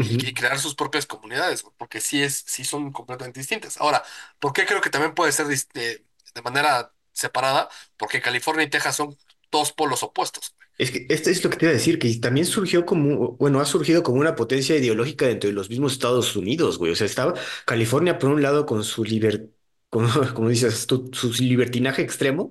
y, 0.00 0.34
crear 0.34 0.58
sus 0.58 0.74
propias 0.74 1.06
comunidades, 1.06 1.62
güey, 1.62 1.74
porque 1.78 2.00
sí 2.02 2.22
es, 2.22 2.44
sí 2.46 2.64
son 2.64 2.92
completamente 2.92 3.40
distintas. 3.40 3.78
Ahora, 3.78 4.04
¿por 4.40 4.52
qué 4.52 4.66
creo 4.66 4.80
que 4.82 4.90
también 4.90 5.14
puede 5.14 5.32
ser 5.32 5.46
de, 5.48 6.06
de 6.34 6.42
manera 6.42 6.94
separada? 7.12 7.68
Porque 7.98 8.20
California 8.22 8.64
y 8.64 8.70
Texas 8.70 8.96
son 8.96 9.18
dos 9.52 9.72
polos 9.72 10.02
opuestos. 10.02 10.55
Es 10.78 10.90
que 10.90 11.06
esto 11.08 11.30
es 11.30 11.42
lo 11.42 11.48
que 11.50 11.56
te 11.56 11.64
iba 11.66 11.70
a 11.70 11.74
decir, 11.74 11.98
que 11.98 12.14
también 12.16 12.44
surgió 12.46 12.84
como, 12.84 13.32
bueno, 13.38 13.60
ha 13.60 13.64
surgido 13.64 14.02
como 14.02 14.20
una 14.20 14.34
potencia 14.34 14.76
ideológica 14.76 15.26
dentro 15.26 15.48
de 15.48 15.54
los 15.54 15.70
mismos 15.70 15.92
Estados 15.94 16.36
Unidos, 16.36 16.76
güey. 16.78 16.92
O 16.92 16.96
sea, 16.96 17.06
estaba 17.06 17.34
California 17.64 18.18
por 18.18 18.30
un 18.30 18.42
lado 18.42 18.66
con 18.66 18.84
su 18.84 19.02
liber, 19.04 19.50
con- 19.88 20.08
como 20.34 20.48
dices 20.50 20.86
su 21.12 21.32
libertinaje 21.40 22.02
extremo, 22.02 22.50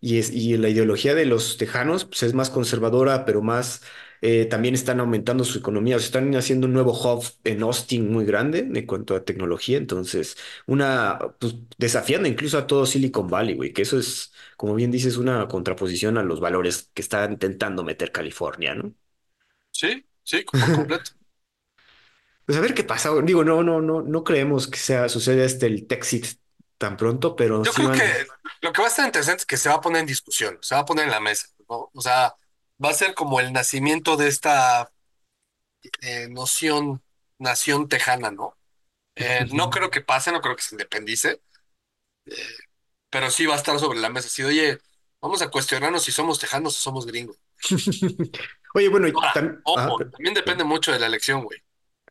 y, 0.00 0.18
es, 0.18 0.30
y 0.32 0.56
la 0.58 0.68
ideología 0.70 1.14
de 1.14 1.26
los 1.26 1.56
tejanos 1.58 2.04
pues, 2.06 2.22
es 2.24 2.34
más 2.34 2.50
conservadora, 2.50 3.24
pero 3.26 3.42
más, 3.42 3.82
eh, 4.20 4.46
también 4.46 4.74
están 4.74 5.00
aumentando 5.00 5.44
su 5.44 5.58
economía, 5.58 5.96
o 5.96 5.98
sea, 5.98 6.06
están 6.06 6.34
haciendo 6.36 6.66
un 6.66 6.72
nuevo 6.72 6.92
hub 6.92 7.24
en 7.44 7.62
Austin 7.62 8.10
muy 8.12 8.24
grande 8.24 8.60
en 8.60 8.86
cuanto 8.86 9.14
a 9.14 9.24
tecnología, 9.24 9.78
entonces, 9.78 10.36
una, 10.66 11.18
pues, 11.38 11.54
desafiando 11.78 12.28
incluso 12.28 12.58
a 12.58 12.66
todo 12.66 12.86
Silicon 12.86 13.28
Valley, 13.28 13.54
güey, 13.56 13.72
que 13.72 13.82
eso 13.82 13.98
es, 13.98 14.32
como 14.56 14.74
bien 14.74 14.90
dices, 14.90 15.16
una 15.16 15.48
contraposición 15.48 16.18
a 16.18 16.22
los 16.22 16.40
valores 16.40 16.90
que 16.94 17.02
está 17.02 17.24
intentando 17.24 17.82
meter 17.84 18.12
California, 18.12 18.74
¿no? 18.74 18.94
Sí, 19.70 20.06
sí, 20.22 20.42
por 20.42 20.60
completo. 20.74 21.12
Pues 22.46 22.58
a 22.58 22.60
ver 22.60 22.74
qué 22.74 22.84
pasa, 22.84 23.10
digo, 23.22 23.44
no, 23.44 23.62
no, 23.62 23.80
no, 23.80 24.02
no 24.02 24.24
creemos 24.24 24.66
que 24.66 24.78
sea, 24.78 25.08
suceda 25.08 25.44
este 25.44 25.66
el 25.66 25.86
Texit 25.86 26.26
tan 26.78 26.96
pronto, 26.96 27.36
pero 27.36 27.62
Yo 27.62 27.72
sí 27.72 27.82
creo 27.82 27.92
que 27.92 28.26
lo 28.62 28.72
que 28.72 28.80
va 28.80 28.88
a 28.88 28.90
estar 28.90 29.06
interesante 29.06 29.42
es 29.42 29.46
que 29.46 29.56
se 29.56 29.68
va 29.68 29.76
a 29.76 29.80
poner 29.80 30.00
en 30.00 30.06
discusión, 30.06 30.58
se 30.60 30.74
va 30.74 30.80
a 30.80 30.84
poner 30.84 31.04
en 31.04 31.10
la 31.10 31.20
mesa, 31.20 31.46
¿no? 31.68 31.90
O 31.92 32.00
sea, 32.00 32.34
va 32.82 32.90
a 32.90 32.94
ser 32.94 33.14
como 33.14 33.40
el 33.40 33.52
nacimiento 33.52 34.16
de 34.16 34.28
esta 34.28 34.90
eh, 36.02 36.28
noción, 36.30 37.02
nación 37.38 37.88
tejana, 37.88 38.30
¿no? 38.30 38.56
Eh, 39.16 39.46
no 39.52 39.70
creo 39.70 39.90
que 39.90 40.00
pase, 40.02 40.32
no 40.32 40.40
creo 40.40 40.56
que 40.56 40.62
se 40.62 40.74
independice, 40.74 41.40
pero 43.10 43.30
sí 43.30 43.46
va 43.46 43.54
a 43.54 43.56
estar 43.58 43.78
sobre 43.78 43.98
la 44.00 44.08
mesa. 44.10 44.28
Así, 44.28 44.42
oye, 44.42 44.78
vamos 45.20 45.42
a 45.42 45.50
cuestionarnos 45.50 46.02
si 46.04 46.12
somos 46.12 46.38
tejanos 46.38 46.76
o 46.76 46.80
somos 46.80 47.06
gringos. 47.06 47.36
Oye, 48.74 48.88
bueno, 48.88 49.08
y 49.08 49.12
Ahora, 49.12 49.32
tam- 49.34 49.60
ojo, 49.64 49.98
también 50.12 50.34
depende 50.34 50.62
mucho 50.64 50.92
de 50.92 51.00
la 51.00 51.06
elección, 51.06 51.42
güey. 51.42 51.58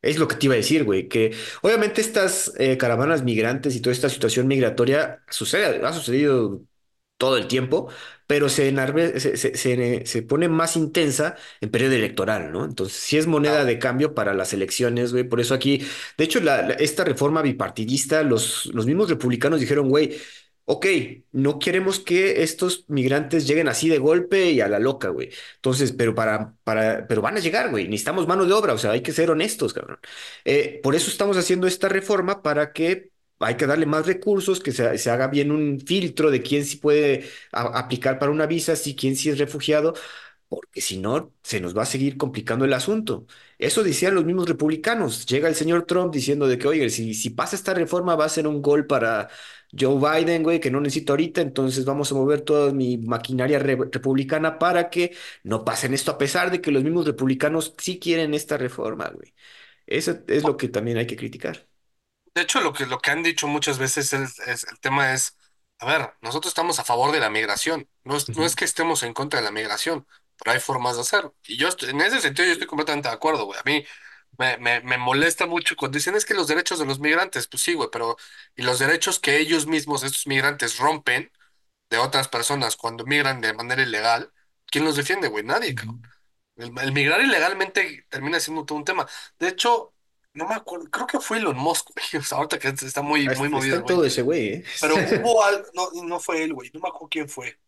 Es 0.02 0.18
lo 0.18 0.28
que 0.28 0.36
te 0.36 0.46
iba 0.46 0.54
a 0.54 0.58
decir, 0.58 0.84
güey, 0.86 1.08
que 1.10 1.36
obviamente 1.62 2.00
estas 2.02 2.54
eh, 2.58 2.78
caravanas 2.78 3.24
migrantes 3.24 3.76
y 3.76 3.82
toda 3.82 3.94
esta 3.94 4.10
situación 4.10 4.48
migratoria 4.48 5.24
sucede, 5.30 5.86
ha 5.86 5.94
sucedido 5.94 6.62
todo 7.20 7.38
el 7.38 7.48
tiempo, 7.48 7.90
pero 8.28 8.50
se, 8.50 8.70
enarbe- 8.74 9.20
se, 9.20 9.38
se, 9.38 9.56
se- 9.56 10.06
se 10.08 10.24
pone 10.24 10.50
más 10.50 10.76
intensa 10.78 11.36
en 11.62 11.70
periodo 11.72 11.94
electoral, 11.96 12.52
¿no? 12.52 12.66
Entonces, 12.66 12.98
sí 12.98 13.18
es 13.18 13.28
moneda 13.28 13.66
de 13.66 13.80
cambio 13.80 14.16
para 14.16 14.34
las 14.34 14.54
elecciones, 14.54 15.12
güey. 15.14 15.26
Por 15.26 15.40
eso 15.42 15.54
aquí, 15.56 15.84
de 16.18 16.24
hecho, 16.26 16.40
la, 16.42 16.64
la- 16.64 16.74
esta 16.76 17.04
reforma 17.06 17.44
bipartidista, 17.44 18.24
los, 18.24 18.68
los 18.74 18.88
mismos 18.88 19.10
republicanos 19.10 19.60
dijeron, 19.62 19.90
güey, 19.90 20.18
ok, 20.66 20.86
no 21.32 21.58
queremos 21.60 22.00
que 22.00 22.44
estos 22.44 22.86
migrantes 22.90 23.48
lleguen 23.48 23.68
así 23.68 23.90
de 23.90 23.98
golpe 23.98 24.52
y 24.52 24.62
a 24.62 24.68
la 24.68 24.80
loca, 24.80 25.10
güey. 25.10 25.30
Entonces, 25.56 25.92
pero 25.92 26.14
para, 26.16 26.56
para, 26.64 27.08
pero 27.08 27.22
van 27.22 27.38
a 27.38 27.40
llegar, 27.40 27.70
güey. 27.72 27.86
Necesitamos 27.88 28.28
mano 28.28 28.46
de 28.46 28.54
obra, 28.54 28.74
o 28.74 28.78
sea, 28.78 28.92
hay 28.92 29.02
que 29.02 29.12
ser 29.14 29.32
honestos, 29.32 29.74
cabrón. 29.74 30.00
Eh, 30.46 30.80
por 30.84 30.96
eso 30.96 31.10
estamos 31.10 31.38
haciendo 31.38 31.68
esta 31.68 31.90
reforma 31.90 32.42
para 32.44 32.72
que 32.74 33.12
hay 33.40 33.56
que 33.58 33.66
darle 33.68 33.86
más 33.86 34.06
recursos, 34.08 34.60
que 34.60 34.72
se, 34.72 34.98
se 34.98 35.10
haga 35.12 35.28
bien 35.28 35.52
un 35.52 35.80
filtro 35.80 36.32
de 36.32 36.42
quién 36.42 36.66
sí 36.66 36.78
puede 36.78 37.26
aplicar 37.52 38.20
para 38.20 38.32
una 38.32 38.46
visa, 38.48 38.76
si 38.76 38.96
quién 38.96 39.16
sí 39.16 39.30
es 39.30 39.38
refugiado, 39.38 39.94
porque 40.48 40.82
si 40.82 40.98
no, 40.98 41.34
se 41.44 41.62
nos 41.62 41.78
va 41.78 41.84
a 41.84 41.86
seguir 41.86 42.18
complicando 42.18 42.66
el 42.66 42.74
asunto. 42.74 43.28
Eso 43.60 43.84
decían 43.84 44.16
los 44.16 44.26
mismos 44.26 44.50
republicanos. 44.50 45.26
Llega 45.28 45.48
el 45.48 45.56
señor 45.56 45.86
Trump 45.86 46.12
diciendo 46.14 46.48
de 46.48 46.58
que, 46.58 46.68
oye, 46.68 46.90
si, 46.90 47.14
si 47.14 47.30
pasa 47.30 47.56
esta 47.56 47.74
reforma 47.76 48.16
va 48.16 48.26
a 48.26 48.30
ser 48.30 48.48
un 48.48 48.62
gol 48.62 48.88
para 48.88 49.30
Joe 49.78 50.00
Biden, 50.22 50.42
güey, 50.44 50.60
que 50.60 50.72
no 50.72 50.82
necesito 50.82 51.14
ahorita, 51.14 51.42
entonces 51.42 51.86
vamos 51.86 52.12
a 52.12 52.16
mover 52.16 52.42
toda 52.42 52.74
mi 52.74 52.98
maquinaria 52.98 53.60
re- 53.60 53.76
republicana 53.92 54.58
para 54.58 54.90
que 54.90 55.16
no 55.44 55.64
pasen 55.64 55.94
esto, 55.94 56.12
a 56.12 56.18
pesar 56.18 56.50
de 56.52 56.62
que 56.62 56.72
los 56.72 56.84
mismos 56.84 57.06
republicanos 57.06 57.76
sí 57.78 58.00
quieren 58.00 58.34
esta 58.34 58.58
reforma, 58.58 59.10
güey. 59.10 59.34
Eso 59.88 60.20
es 60.30 60.44
lo 60.46 60.58
que 60.58 60.70
también 60.70 60.98
hay 61.00 61.08
que 61.08 61.18
criticar. 61.18 61.69
De 62.40 62.44
hecho, 62.44 62.62
lo 62.62 62.72
que, 62.74 62.86
lo 62.86 63.00
que 63.00 63.12
han 63.12 63.22
dicho 63.24 63.48
muchas 63.48 63.78
veces 63.80 64.14
es, 64.14 64.40
es- 64.40 64.64
el 64.66 64.80
tema 64.80 65.14
es, 65.14 65.38
a 65.80 65.86
ver, 65.86 66.14
nosotros 66.22 66.52
estamos 66.52 66.80
a 66.80 66.86
favor 66.86 67.12
de 67.12 67.20
la 67.20 67.30
migración, 67.30 67.90
no 68.04 68.16
es, 68.18 68.34
no 68.36 68.46
es 68.46 68.56
que 68.56 68.64
estemos 68.66 69.04
en 69.04 69.14
contra 69.14 69.40
de 69.40 69.46
la 69.46 69.52
migración, 69.52 70.08
pero 70.38 70.52
hay 70.54 70.60
formas 70.62 70.96
de 70.96 71.02
hacerlo. 71.02 71.36
Y 71.48 71.58
yo 71.58 71.68
estoy- 71.68 71.90
en 71.90 72.00
ese 72.02 72.22
sentido 72.22 72.46
yo 72.48 72.54
estoy 72.54 72.68
completamente 72.68 73.10
de 73.10 73.16
acuerdo, 73.16 73.46
güey. 73.46 73.60
A 73.60 73.64
mí 73.66 73.86
me, 74.38 74.58
me, 74.58 74.80
me 74.82 74.98
molesta 74.98 75.46
mucho 75.48 75.76
cuando 75.76 75.98
dicen 75.98 76.16
es 76.16 76.26
que 76.26 76.34
los 76.34 76.48
derechos 76.48 76.80
de 76.80 76.86
los 76.86 77.00
migrantes, 77.00 77.48
pues 77.48 77.62
sí, 77.64 77.74
güey, 77.74 77.90
pero 77.92 78.16
y 78.56 78.62
los 78.64 78.80
derechos 78.80 79.20
que 79.20 79.38
ellos 79.40 79.68
mismos, 79.68 80.04
estos 80.04 80.26
migrantes, 80.28 80.78
rompen 80.78 81.32
de 81.90 81.98
otras 82.00 82.28
personas 82.30 82.76
cuando 82.78 83.06
migran 83.06 83.42
de 83.42 83.54
manera 83.54 83.82
ilegal, 83.84 84.34
¿quién 84.68 84.86
los 84.86 84.96
defiende, 84.98 85.28
güey? 85.30 85.44
Nadie, 85.44 85.76
cabrón. 85.76 85.98
El, 86.56 86.78
el 86.80 86.92
migrar 86.94 87.22
ilegalmente 87.22 88.06
termina 88.10 88.40
siendo 88.40 88.66
todo 88.66 88.78
un 88.78 88.86
tema. 88.86 89.08
De 89.40 89.48
hecho, 89.50 89.94
no 90.40 90.48
me 90.48 90.56
acuerdo, 90.56 90.88
creo 90.92 91.08
que 91.08 91.20
fue 91.20 91.38
Elon 91.40 91.58
Musk, 91.58 91.90
güey. 92.12 92.22
O 92.22 92.26
sea, 92.26 92.38
ahorita 92.40 92.60
que 92.60 92.70
está 92.70 93.02
muy, 93.02 93.30
muy 93.30 93.50
Está 93.50 93.50
movido 93.50 93.84
güey. 93.84 93.86
todo 93.86 94.06
ese 94.06 94.22
güey, 94.22 94.48
¿eh? 94.56 94.64
Pero 94.80 95.08
hubo 95.14 95.44
algo, 95.44 95.66
no, 95.76 95.90
no 96.06 96.20
fue 96.20 96.44
él, 96.44 96.54
güey. 96.54 96.72
No 96.74 96.82
me 96.82 96.90
acuerdo 96.90 97.10
quién 97.10 97.30
fue. 97.30 97.60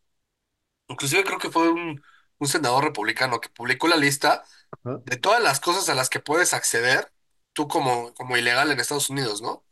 Inclusive 0.88 1.24
creo 1.24 1.38
que 1.38 1.50
fue 1.50 1.70
un, 1.70 2.02
un 2.38 2.48
senador 2.48 2.84
republicano 2.84 3.40
que 3.40 3.48
publicó 3.48 3.88
la 3.88 3.96
lista 3.96 4.44
Ajá. 4.70 5.02
de 5.06 5.16
todas 5.16 5.42
las 5.42 5.60
cosas 5.60 5.88
a 5.88 5.94
las 5.94 6.10
que 6.10 6.20
puedes 6.20 6.54
acceder 6.54 7.12
tú 7.52 7.68
como, 7.68 8.14
como 8.14 8.36
ilegal 8.36 8.70
en 8.72 8.80
Estados 8.80 9.10
Unidos, 9.10 9.42
¿no? 9.42 9.64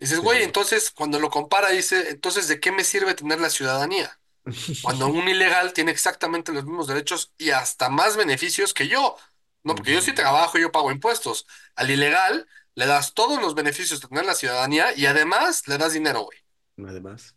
Dices, 0.00 0.20
Sí, 0.20 0.20
güey, 0.20 0.42
entonces 0.44 0.90
cuando 0.92 1.20
lo 1.20 1.30
compara 1.30 1.70
dice, 1.70 2.10
entonces, 2.10 2.48
¿de 2.48 2.60
qué 2.60 2.72
me 2.72 2.84
sirve 2.84 3.14
tener 3.14 3.40
la 3.40 3.50
ciudadanía? 3.50 4.20
Cuando 4.80 5.08
un 5.08 5.28
ilegal 5.28 5.72
tiene 5.74 5.92
exactamente 5.92 6.52
los 6.52 6.64
mismos 6.64 6.86
derechos 6.88 7.34
y 7.38 7.50
hasta 7.50 7.88
más 7.90 8.16
beneficios 8.16 8.74
que 8.74 8.88
yo. 8.88 9.16
No, 9.66 9.74
porque 9.74 9.92
yo 9.92 10.00
sí 10.00 10.12
trabajo 10.14 10.58
y 10.58 10.62
yo 10.62 10.72
pago 10.72 10.90
impuestos. 10.92 11.46
Al 11.76 11.90
ilegal 11.90 12.48
le 12.74 12.86
das 12.86 13.14
todos 13.14 13.40
los 13.42 13.54
beneficios 13.54 14.00
de 14.00 14.08
tener 14.08 14.24
la 14.26 14.34
ciudadanía 14.34 14.94
y 14.96 15.06
además 15.06 15.66
le 15.68 15.78
das 15.78 15.92
dinero, 15.94 16.22
güey. 16.24 16.38
Además. 16.78 17.34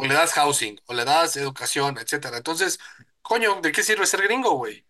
O 0.00 0.04
le 0.08 0.14
das 0.14 0.32
housing, 0.38 0.74
o 0.86 0.94
le 0.94 1.04
das 1.04 1.36
educación, 1.36 1.98
etcétera. 1.98 2.38
Entonces, 2.38 2.78
coño, 3.22 3.60
¿de 3.62 3.72
qué 3.72 3.82
sirve 3.82 4.06
ser 4.06 4.22
gringo, 4.22 4.52
güey? 4.56 4.86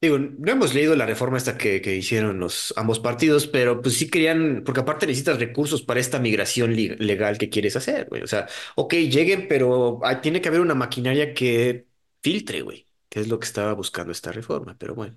Digo, 0.00 0.18
no 0.18 0.52
hemos 0.52 0.74
leído 0.74 0.94
la 0.94 1.06
reforma 1.06 1.38
esta 1.38 1.56
que, 1.56 1.80
que 1.80 1.96
hicieron 1.96 2.38
los 2.38 2.74
ambos 2.76 3.00
partidos, 3.00 3.46
pero 3.46 3.80
pues 3.80 3.96
sí 3.96 4.10
querían, 4.10 4.62
porque 4.64 4.80
aparte 4.80 5.06
necesitas 5.06 5.38
recursos 5.38 5.82
para 5.82 6.00
esta 6.00 6.18
migración 6.18 6.76
legal 6.76 7.38
que 7.38 7.48
quieres 7.48 7.76
hacer, 7.76 8.06
güey. 8.08 8.22
O 8.22 8.26
sea, 8.26 8.46
ok, 8.76 8.92
lleguen, 8.94 9.48
pero 9.48 10.00
hay- 10.04 10.16
tiene 10.20 10.40
que 10.42 10.48
haber 10.48 10.60
una 10.60 10.74
maquinaria 10.74 11.32
que 11.32 11.88
filtre, 12.22 12.60
güey, 12.60 12.86
que 13.08 13.20
es 13.20 13.28
lo 13.28 13.38
que 13.38 13.46
estaba 13.46 13.72
buscando 13.72 14.12
esta 14.12 14.32
reforma, 14.32 14.76
pero 14.78 14.94
bueno. 14.94 15.16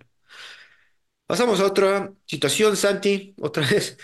Pasamos 1.29 1.59
a 1.59 1.65
otra 1.65 2.11
situación, 2.25 2.75
Santi, 2.75 3.35
otra 3.39 3.63
vez. 3.67 3.99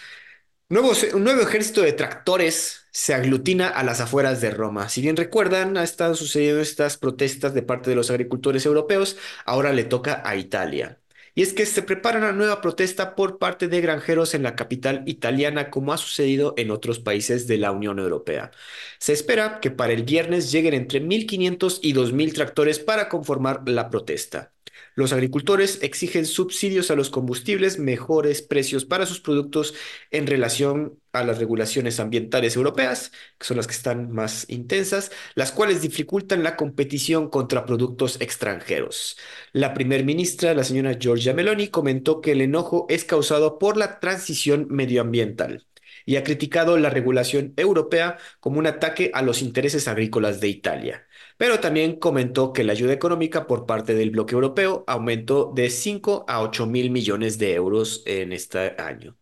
Nuevo, 0.69 0.91
un 1.15 1.23
nuevo 1.23 1.41
ejército 1.41 1.81
de 1.81 1.93
tractores 1.93 2.87
se 2.91 3.15
aglutina 3.15 3.69
a 3.69 3.83
las 3.83 4.01
afueras 4.01 4.41
de 4.41 4.51
Roma. 4.51 4.89
Si 4.89 5.01
bien 5.01 5.17
recuerdan, 5.17 5.77
ha 5.77 5.83
estado 5.83 6.15
sucediendo 6.15 6.61
estas 6.61 6.97
protestas 6.97 7.55
de 7.55 7.63
parte 7.63 7.89
de 7.91 7.97
los 7.97 8.11
agricultores 8.11 8.65
europeos, 8.67 9.17
ahora 9.45 9.73
le 9.73 9.85
toca 9.85 10.23
a 10.25 10.35
Italia. 10.37 11.01
Y 11.35 11.43
es 11.43 11.53
que 11.53 11.65
se 11.67 11.83
prepara 11.83 12.19
una 12.19 12.31
nueva 12.33 12.61
protesta 12.61 13.15
por 13.15 13.39
parte 13.39 13.67
de 13.69 13.81
granjeros 13.81 14.35
en 14.35 14.43
la 14.43 14.55
capital 14.55 15.03
italiana, 15.07 15.71
como 15.71 15.93
ha 15.93 15.97
sucedido 15.99 16.55
en 16.57 16.71
otros 16.71 16.99
países 16.99 17.47
de 17.47 17.57
la 17.59 17.71
Unión 17.71 17.99
Europea. 17.99 18.51
Se 18.99 19.13
espera 19.13 19.59
que 19.61 19.71
para 19.71 19.93
el 19.93 20.03
viernes 20.03 20.51
lleguen 20.51 20.75
entre 20.75 21.01
1.500 21.01 21.79
y 21.83 21.93
2.000 21.93 22.33
tractores 22.33 22.79
para 22.79 23.09
conformar 23.09 23.63
la 23.67 23.91
protesta. 23.91 24.54
Los 24.95 25.11
agricultores 25.11 25.79
exigen 25.81 26.25
subsidios 26.25 26.89
a 26.89 26.95
los 26.95 27.09
combustibles, 27.09 27.79
mejores 27.79 28.41
precios 28.41 28.85
para 28.85 29.05
sus 29.05 29.19
productos 29.19 29.73
en 30.09 30.25
relación 30.25 30.99
a 31.11 31.25
las 31.25 31.37
regulaciones 31.37 31.99
ambientales 31.99 32.55
europeas, 32.55 33.11
que 33.37 33.45
son 33.45 33.57
las 33.57 33.67
que 33.67 33.73
están 33.73 34.11
más 34.11 34.45
intensas, 34.49 35.11
las 35.35 35.51
cuales 35.51 35.81
dificultan 35.81 36.43
la 36.43 36.55
competición 36.55 37.29
contra 37.29 37.65
productos 37.65 38.21
extranjeros. 38.21 39.17
La 39.51 39.73
primer 39.73 40.05
ministra, 40.05 40.53
la 40.53 40.63
señora 40.63 40.97
Giorgia 40.97 41.33
Meloni, 41.33 41.67
comentó 41.67 42.21
que 42.21 42.31
el 42.31 42.39
enojo 42.41 42.85
es 42.87 43.03
causado 43.03 43.59
por 43.59 43.75
la 43.75 43.99
transición 43.99 44.67
medioambiental 44.69 45.65
y 46.05 46.15
ha 46.15 46.23
criticado 46.23 46.77
la 46.77 46.89
regulación 46.89 47.53
europea 47.57 48.17
como 48.39 48.59
un 48.59 48.67
ataque 48.67 49.11
a 49.13 49.21
los 49.21 49.41
intereses 49.41 49.87
agrícolas 49.87 50.39
de 50.39 50.47
Italia. 50.47 51.07
Pero 51.37 51.59
también 51.59 51.99
comentó 51.99 52.53
que 52.53 52.63
la 52.63 52.73
ayuda 52.73 52.93
económica 52.93 53.47
por 53.47 53.65
parte 53.65 53.93
del 53.93 54.11
bloque 54.11 54.35
europeo 54.35 54.83
aumentó 54.87 55.51
de 55.55 55.69
5 55.69 56.25
a 56.27 56.41
8 56.41 56.65
mil 56.67 56.91
millones 56.91 57.37
de 57.37 57.53
euros 57.53 58.03
en 58.05 58.31
este 58.33 58.75
año. 58.81 59.17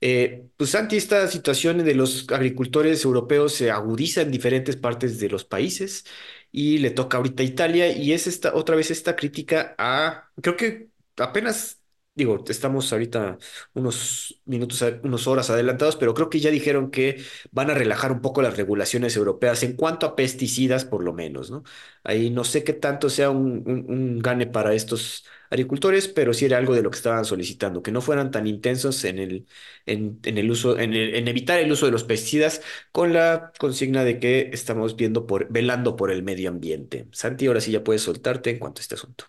Eh, 0.00 0.48
pues 0.56 0.74
ante 0.74 0.96
esta 0.96 1.26
situación 1.28 1.78
de 1.84 1.94
los 1.94 2.26
agricultores 2.30 3.04
europeos 3.04 3.54
se 3.54 3.70
agudiza 3.70 4.20
en 4.22 4.30
diferentes 4.30 4.76
partes 4.76 5.18
de 5.18 5.28
los 5.30 5.44
países 5.44 6.04
y 6.52 6.78
le 6.78 6.90
toca 6.90 7.16
ahorita 7.16 7.42
a 7.42 7.46
Italia 7.46 7.90
y 7.96 8.12
es 8.12 8.26
esta 8.26 8.54
otra 8.54 8.76
vez 8.76 8.90
esta 8.90 9.16
crítica 9.16 9.74
a, 9.78 10.30
creo 10.42 10.56
que 10.56 10.90
apenas, 11.16 11.75
digo, 12.16 12.42
estamos 12.48 12.92
ahorita 12.92 13.38
unos 13.74 14.40
minutos, 14.46 14.82
unos 15.04 15.26
horas 15.28 15.50
adelantados, 15.50 15.96
pero 15.96 16.14
creo 16.14 16.30
que 16.30 16.40
ya 16.40 16.50
dijeron 16.50 16.90
que 16.90 17.22
van 17.52 17.70
a 17.70 17.74
relajar 17.74 18.10
un 18.12 18.20
poco 18.20 18.42
las 18.42 18.56
regulaciones 18.56 19.16
europeas 19.16 19.62
en 19.62 19.76
cuanto 19.76 20.06
a 20.06 20.16
pesticidas, 20.16 20.84
por 20.84 21.04
lo 21.04 21.12
menos, 21.12 21.50
¿no? 21.50 21.62
Ahí 22.04 22.30
no 22.30 22.44
sé 22.44 22.64
qué 22.64 22.72
tanto 22.72 23.10
sea 23.10 23.30
un, 23.30 23.62
un 23.66 23.86
un 23.88 24.18
gane 24.18 24.46
para 24.46 24.74
estos 24.74 25.24
agricultores, 25.50 26.08
pero 26.08 26.34
sí 26.34 26.44
era 26.46 26.58
algo 26.58 26.74
de 26.74 26.82
lo 26.82 26.90
que 26.90 26.96
estaban 26.96 27.24
solicitando, 27.24 27.82
que 27.82 27.92
no 27.92 28.00
fueran 28.00 28.30
tan 28.32 28.46
intensos 28.48 29.04
en 29.04 29.18
el 29.18 29.46
en, 29.86 30.20
en 30.24 30.38
el 30.38 30.50
uso, 30.50 30.78
en, 30.78 30.94
el- 30.94 31.14
en 31.14 31.28
evitar 31.28 31.58
el 31.60 31.70
uso 31.72 31.86
de 31.86 31.92
los 31.92 32.04
pesticidas 32.04 32.62
con 32.92 33.12
la 33.12 33.52
consigna 33.58 34.04
de 34.04 34.18
que 34.20 34.50
estamos 34.52 34.96
viendo 34.96 35.26
por, 35.26 35.48
velando 35.50 35.96
por 35.96 36.10
el 36.10 36.22
medio 36.22 36.50
ambiente. 36.50 37.08
Santi, 37.12 37.46
ahora 37.46 37.60
sí 37.60 37.72
ya 37.72 37.84
puedes 37.84 38.02
soltarte 38.02 38.50
en 38.50 38.58
cuanto 38.58 38.80
a 38.80 38.82
este 38.82 38.94
asunto. 38.94 39.26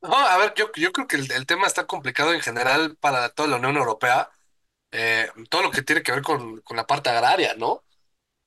No, 0.00 0.14
a 0.16 0.36
ver, 0.38 0.54
yo, 0.56 0.70
yo 0.76 0.92
creo 0.92 1.08
que 1.08 1.16
el, 1.16 1.30
el 1.32 1.46
tema 1.46 1.66
está 1.66 1.86
complicado 1.86 2.32
en 2.32 2.40
general 2.40 2.96
para 2.98 3.30
toda 3.30 3.48
la 3.48 3.56
Unión 3.56 3.76
Europea, 3.76 4.30
eh, 4.92 5.28
todo 5.50 5.62
lo 5.62 5.70
que 5.72 5.82
tiene 5.82 6.02
que 6.02 6.12
ver 6.12 6.22
con, 6.22 6.60
con 6.62 6.76
la 6.76 6.86
parte 6.86 7.10
agraria, 7.10 7.54
¿no? 7.56 7.84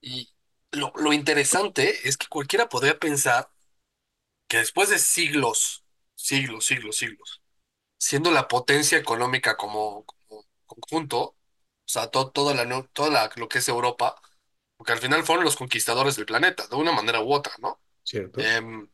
Y 0.02 0.30
lo, 0.72 0.94
lo 0.98 1.14
interesante 1.14 2.08
es 2.10 2.18
que 2.18 2.28
cualquiera 2.28 2.70
podría 2.70 3.00
pensar 3.00 3.50
que 4.48 4.58
después 4.58 4.90
de 4.90 5.00
siglos, 5.00 5.86
siglos, 6.16 6.66
siglos, 6.66 6.98
siglos, 6.98 7.42
siendo 8.00 8.32
la 8.32 8.48
potencia 8.48 8.98
económica 8.98 9.58
como, 9.58 10.06
como 10.06 10.46
conjunto, 10.68 11.20
o 11.24 11.36
sea, 11.86 12.08
to- 12.10 12.32
toda 12.32 12.54
la, 12.56 12.66
no- 12.66 12.86
toda 12.94 13.10
la- 13.12 13.32
lo 13.38 13.50
que 13.50 13.60
es 13.60 13.68
Europa, 13.70 14.22
porque 14.78 14.94
al 14.94 15.00
final 15.00 15.24
fueron 15.26 15.46
los 15.46 15.56
conquistadores 15.58 16.16
del 16.18 16.26
planeta, 16.28 16.68
de 16.68 16.76
una 16.78 16.92
manera 16.94 17.22
u 17.22 17.34
otra, 17.34 17.54
¿no? 17.60 17.82
¿Cierto? 18.04 18.42
Em, 18.44 18.90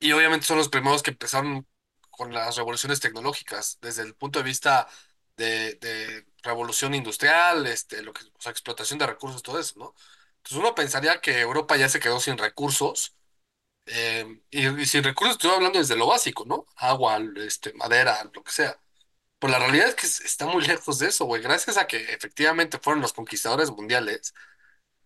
y 0.00 0.12
obviamente 0.12 0.46
son 0.46 0.58
los 0.58 0.68
primeros 0.68 1.02
que 1.02 1.10
empezaron 1.12 1.66
con 2.10 2.32
las 2.32 2.56
revoluciones 2.56 3.00
tecnológicas, 3.00 3.78
desde 3.80 4.02
el 4.02 4.14
punto 4.14 4.38
de 4.38 4.44
vista 4.44 4.88
de, 5.36 5.74
de 5.76 6.26
revolución 6.42 6.94
industrial, 6.94 7.66
este, 7.66 8.02
lo 8.02 8.12
que, 8.12 8.24
o 8.26 8.40
sea, 8.40 8.52
explotación 8.52 8.98
de 8.98 9.06
recursos, 9.06 9.42
todo 9.42 9.58
eso, 9.58 9.78
¿no? 9.78 9.94
Entonces 10.38 10.58
uno 10.58 10.74
pensaría 10.74 11.20
que 11.20 11.40
Europa 11.40 11.76
ya 11.76 11.88
se 11.88 12.00
quedó 12.00 12.20
sin 12.20 12.38
recursos 12.38 13.16
Eh, 13.86 14.40
y, 14.50 14.66
y 14.82 14.86
sin 14.86 15.04
recursos 15.04 15.36
estoy 15.36 15.50
hablando 15.50 15.78
desde 15.78 15.96
lo 15.96 16.06
básico, 16.06 16.44
¿no? 16.46 16.66
Agua, 16.76 17.18
este, 17.36 17.72
madera, 17.74 18.24
lo 18.32 18.42
que 18.42 18.50
sea. 18.52 18.80
Pues 19.38 19.52
la 19.52 19.58
realidad 19.60 19.88
es 19.88 19.94
que 19.96 20.06
es- 20.06 20.20
está 20.22 20.46
muy 20.46 20.64
lejos 20.66 20.98
de 21.00 21.08
eso, 21.08 21.26
güey. 21.26 21.42
Gracias 21.42 21.76
a 21.78 21.86
que 21.86 21.98
efectivamente 22.14 22.78
fueron 22.82 23.02
los 23.02 23.12
conquistadores 23.14 23.70
mundiales, 23.70 24.34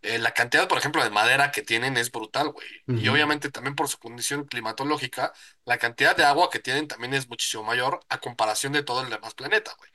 eh, 0.02 0.18
la 0.18 0.32
cantidad, 0.34 0.68
por 0.68 0.78
ejemplo, 0.78 1.02
de 1.04 1.10
madera 1.10 1.50
que 1.52 1.62
tienen 1.62 1.96
es 1.96 2.10
brutal, 2.12 2.50
güey. 2.50 2.66
Y 2.94 3.08
obviamente 3.08 3.50
también 3.50 3.74
por 3.76 3.88
su 3.88 3.98
condición 3.98 4.44
climatológica, 4.46 5.32
la 5.64 5.78
cantidad 5.78 6.16
de 6.16 6.24
agua 6.24 6.50
que 6.50 6.60
tienen 6.60 6.88
también 6.88 7.14
es 7.14 7.28
muchísimo 7.28 7.64
mayor 7.64 8.00
a 8.08 8.18
comparación 8.20 8.72
de 8.72 8.82
todo 8.82 9.02
el 9.02 9.10
demás 9.10 9.34
planeta, 9.34 9.74
güey. 9.78 9.90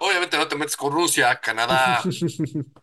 Obviamente 0.00 0.36
no 0.36 0.48
te 0.48 0.56
metes 0.56 0.76
con 0.76 0.92
Rusia, 0.92 1.40
Canadá, 1.40 2.10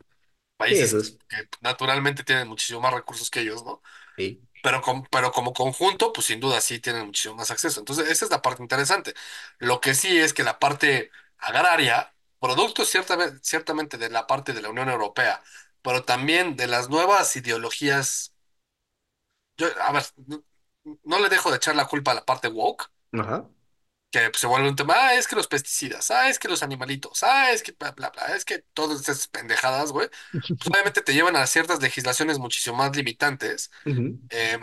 países 0.57 0.95
que 0.95 0.95
es. 0.95 1.17
que 1.29 1.49
naturalmente 1.61 2.23
tienen 2.23 2.47
muchísimo 2.47 2.81
más 2.81 2.93
recursos 2.93 3.29
que 3.29 3.41
ellos, 3.41 3.63
¿no? 3.65 3.81
Sí. 4.17 4.41
Pero, 4.61 4.81
com- 4.81 5.05
pero 5.11 5.31
como 5.31 5.53
conjunto, 5.53 6.13
pues 6.13 6.27
sin 6.27 6.39
duda 6.39 6.61
sí 6.61 6.79
tienen 6.79 7.05
muchísimo 7.07 7.35
más 7.35 7.51
acceso. 7.51 7.79
Entonces, 7.81 8.09
esa 8.09 8.25
es 8.25 8.31
la 8.31 8.41
parte 8.41 8.63
interesante. 8.63 9.13
Lo 9.59 9.81
que 9.81 9.95
sí 9.95 10.17
es 10.19 10.33
que 10.33 10.43
la 10.43 10.59
parte 10.59 11.11
agraria, 11.39 12.15
productos 12.39 12.89
ciertamente, 12.89 13.39
ciertamente 13.43 13.97
de 13.97 14.09
la 14.09 14.27
parte 14.27 14.53
de 14.53 14.61
la 14.61 14.69
Unión 14.69 14.89
Europea, 14.89 15.43
pero 15.81 16.03
también 16.03 16.55
de 16.55 16.67
las 16.67 16.89
nuevas 16.89 17.35
ideologías. 17.35 18.33
Yo, 19.57 19.67
a 19.81 19.91
ver, 19.91 20.03
no, 20.27 20.43
no 21.03 21.19
le 21.19 21.29
dejo 21.29 21.49
de 21.51 21.57
echar 21.57 21.75
la 21.75 21.87
culpa 21.87 22.11
a 22.11 22.15
la 22.15 22.25
parte 22.25 22.47
woke, 22.47 22.89
Ajá. 23.13 23.49
que 24.11 24.31
se 24.35 24.47
vuelve 24.47 24.69
un 24.69 24.75
tema, 24.75 24.93
ah, 24.97 25.15
es 25.15 25.27
que 25.27 25.35
los 25.35 25.47
pesticidas, 25.47 26.11
ah, 26.11 26.29
es 26.29 26.39
que 26.39 26.47
los 26.47 26.63
animalitos, 26.63 27.23
ah, 27.23 27.51
es 27.51 27.61
que 27.63 27.73
bla, 27.73 27.91
bla, 27.91 28.09
bla, 28.09 28.35
es 28.35 28.45
que 28.45 28.59
todas 28.73 29.01
esas 29.01 29.27
pendejadas, 29.27 29.91
güey, 29.91 30.09
pues 30.57 30.69
obviamente 30.71 31.01
te 31.01 31.13
llevan 31.13 31.35
a 31.35 31.45
ciertas 31.47 31.81
legislaciones 31.81 32.39
muchísimo 32.39 32.77
más 32.77 32.95
limitantes. 32.95 33.69
Ujú. 33.85 34.19
eh, 34.29 34.59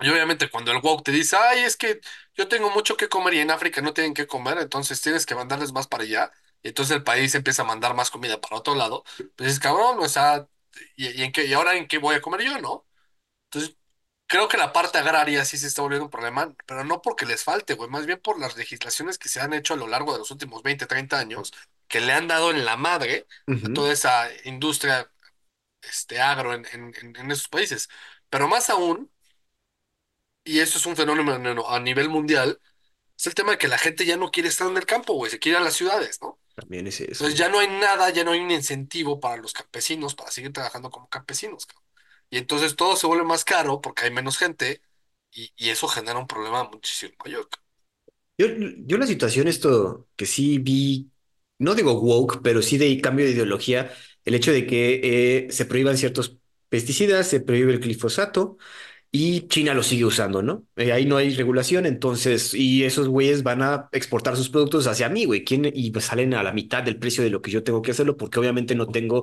y 0.00 0.10
obviamente 0.10 0.50
cuando 0.50 0.72
el 0.72 0.78
woke 0.82 1.04
te 1.04 1.12
dice, 1.12 1.36
ay, 1.36 1.60
es 1.64 1.76
que 1.76 2.00
yo 2.36 2.48
tengo 2.48 2.70
mucho 2.70 2.96
que 2.96 3.08
comer 3.08 3.34
y 3.34 3.40
en 3.40 3.50
África 3.52 3.82
no 3.82 3.94
tienen 3.94 4.14
que 4.14 4.26
comer, 4.26 4.58
entonces 4.58 5.00
tienes 5.02 5.26
que 5.26 5.34
mandarles 5.36 5.72
más 5.72 5.86
para 5.88 6.04
allá, 6.04 6.32
y 6.66 6.70
entonces 6.70 6.96
el 6.96 7.04
país 7.04 7.34
empieza 7.36 7.62
a 7.62 7.64
mandar 7.64 7.94
más 7.94 8.10
comida 8.10 8.40
para 8.40 8.56
otro 8.56 8.74
lado, 8.74 9.04
pues 9.36 9.52
es 9.52 9.60
cabrón, 9.60 9.98
o 10.00 10.08
sea, 10.08 10.48
¿y, 10.96 11.08
y 11.20 11.22
en 11.22 11.30
qué, 11.32 11.46
y 11.46 11.52
ahora 11.54 11.76
en 11.76 11.86
qué 11.88 11.98
voy 11.98 12.16
a 12.16 12.20
comer 12.20 12.42
yo, 12.42 12.58
no? 12.60 12.86
Entonces, 13.50 13.76
creo 14.26 14.48
que 14.48 14.56
la 14.58 14.72
parte 14.72 14.98
agraria 14.98 15.44
sí 15.44 15.58
se 15.58 15.68
está 15.68 15.82
volviendo 15.82 16.06
un 16.06 16.10
problema, 16.10 16.54
pero 16.66 16.84
no 16.84 17.02
porque 17.02 17.26
les 17.26 17.44
falte, 17.44 17.74
güey, 17.74 17.90
más 17.90 18.06
bien 18.06 18.20
por 18.20 18.40
las 18.40 18.56
legislaciones 18.56 19.18
que 19.18 19.28
se 19.28 19.40
han 19.40 19.52
hecho 19.54 19.74
a 19.74 19.76
lo 19.76 19.86
largo 19.88 20.12
de 20.12 20.18
los 20.20 20.30
últimos 20.32 20.62
20 20.62 20.86
30 20.86 21.18
años, 21.18 21.52
que 21.88 22.00
le 22.00 22.12
han 22.12 22.28
dado 22.28 22.50
en 22.50 22.64
la 22.64 22.76
madre 22.76 23.26
a 23.48 23.72
toda 23.72 23.92
esa 23.92 24.28
industria 24.44 25.10
este, 25.82 26.20
agro 26.20 26.54
en, 26.54 26.66
en, 26.72 27.30
esos 27.30 27.48
países. 27.48 27.88
Pero 28.30 28.48
más 28.48 28.70
aún, 28.70 29.10
y 30.44 30.60
eso 30.60 30.78
es 30.78 30.86
un 30.86 30.96
fenómeno 30.96 31.68
a 31.68 31.80
nivel 31.80 32.08
mundial, 32.08 32.60
es 33.18 33.26
el 33.26 33.34
tema 33.34 33.52
de 33.52 33.58
que 33.58 33.68
la 33.68 33.78
gente 33.78 34.06
ya 34.06 34.16
no 34.16 34.30
quiere 34.30 34.48
estar 34.48 34.68
en 34.68 34.76
el 34.76 34.86
campo, 34.86 35.14
güey, 35.14 35.30
se 35.30 35.38
quiere 35.38 35.58
ir 35.58 35.62
a 35.62 35.64
las 35.64 35.74
ciudades, 35.74 36.20
¿no? 36.22 36.38
También 36.56 36.86
es 36.88 37.00
eso, 37.00 37.28
Entonces 37.28 37.38
ya 37.38 37.48
no 37.48 37.58
hay 37.60 37.68
nada, 37.68 38.10
ya 38.10 38.24
no 38.24 38.32
hay 38.32 38.40
un 38.40 38.50
incentivo 38.50 39.20
para 39.20 39.36
los 39.40 39.52
campesinos 39.54 40.14
para 40.14 40.30
seguir 40.30 40.52
trabajando 40.52 40.90
como 40.90 41.08
campesinos, 41.08 41.66
cabrón. 41.66 41.84
Y 42.30 42.38
entonces 42.38 42.76
todo 42.76 42.96
se 42.96 43.06
vuelve 43.06 43.24
más 43.24 43.44
caro 43.44 43.80
porque 43.80 44.04
hay 44.04 44.10
menos 44.10 44.36
gente 44.38 44.82
y, 45.30 45.52
y 45.56 45.70
eso 45.70 45.88
genera 45.88 46.18
un 46.18 46.26
problema 46.26 46.64
muchísimo 46.64 47.14
mayor. 47.24 47.48
Yo, 48.38 48.46
yo 48.86 48.98
la 48.98 49.06
situación, 49.06 49.48
esto 49.48 50.08
que 50.16 50.26
sí 50.26 50.58
vi, 50.58 51.10
no 51.58 51.74
digo 51.74 51.94
woke, 52.00 52.40
pero 52.42 52.60
sí 52.62 52.76
de 52.76 53.00
cambio 53.00 53.24
de 53.24 53.32
ideología, 53.32 53.92
el 54.24 54.34
hecho 54.34 54.52
de 54.52 54.66
que 54.66 55.46
eh, 55.46 55.50
se 55.50 55.64
prohíban 55.64 55.96
ciertos 55.96 56.38
pesticidas, 56.68 57.26
se 57.28 57.40
prohíbe 57.40 57.72
el 57.72 57.80
glifosato. 57.80 58.58
Y 59.18 59.48
China 59.48 59.72
lo 59.72 59.82
sigue 59.82 60.04
usando, 60.04 60.42
¿no? 60.42 60.66
Eh, 60.76 60.92
ahí 60.92 61.06
no 61.06 61.16
hay 61.16 61.30
regulación, 61.34 61.86
entonces, 61.86 62.52
y 62.52 62.84
esos 62.84 63.08
güeyes 63.08 63.42
van 63.42 63.62
a 63.62 63.88
exportar 63.92 64.36
sus 64.36 64.50
productos 64.50 64.86
hacia 64.86 65.08
mí, 65.08 65.24
güey. 65.24 65.42
¿Quién? 65.44 65.70
Y 65.74 65.90
salen 66.00 66.34
a 66.34 66.42
la 66.42 66.52
mitad 66.52 66.82
del 66.82 66.98
precio 66.98 67.24
de 67.24 67.30
lo 67.30 67.40
que 67.40 67.50
yo 67.50 67.64
tengo 67.64 67.80
que 67.80 67.92
hacerlo, 67.92 68.16
porque 68.18 68.38
obviamente 68.40 68.74
no 68.74 68.88
tengo, 68.88 69.22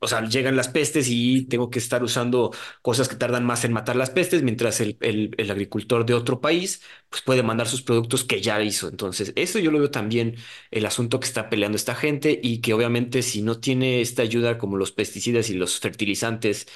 o 0.00 0.08
sea, 0.08 0.24
llegan 0.26 0.56
las 0.56 0.68
pestes 0.68 1.06
y 1.08 1.44
tengo 1.46 1.70
que 1.70 1.78
estar 1.78 2.02
usando 2.02 2.52
cosas 2.82 3.08
que 3.08 3.14
tardan 3.16 3.44
más 3.44 3.64
en 3.64 3.72
matar 3.72 3.94
las 3.96 4.10
pestes, 4.10 4.42
mientras 4.42 4.80
el, 4.80 4.96
el, 5.00 5.34
el 5.38 5.50
agricultor 5.52 6.04
de 6.04 6.14
otro 6.14 6.40
país, 6.40 6.82
pues 7.08 7.22
puede 7.22 7.42
mandar 7.44 7.68
sus 7.68 7.82
productos 7.82 8.24
que 8.24 8.40
ya 8.40 8.60
hizo. 8.62 8.88
Entonces, 8.88 9.32
eso 9.36 9.58
yo 9.60 9.70
lo 9.70 9.78
veo 9.78 9.90
también 9.90 10.36
el 10.72 10.84
asunto 10.86 11.20
que 11.20 11.26
está 11.26 11.48
peleando 11.48 11.76
esta 11.76 11.94
gente 11.94 12.40
y 12.42 12.60
que 12.60 12.74
obviamente 12.74 13.22
si 13.22 13.42
no 13.42 13.60
tiene 13.60 14.00
esta 14.00 14.22
ayuda 14.22 14.58
como 14.58 14.76
los 14.76 14.90
pesticidas 14.92 15.48
y 15.50 15.54
los 15.54 15.78
fertilizantes, 15.80 16.66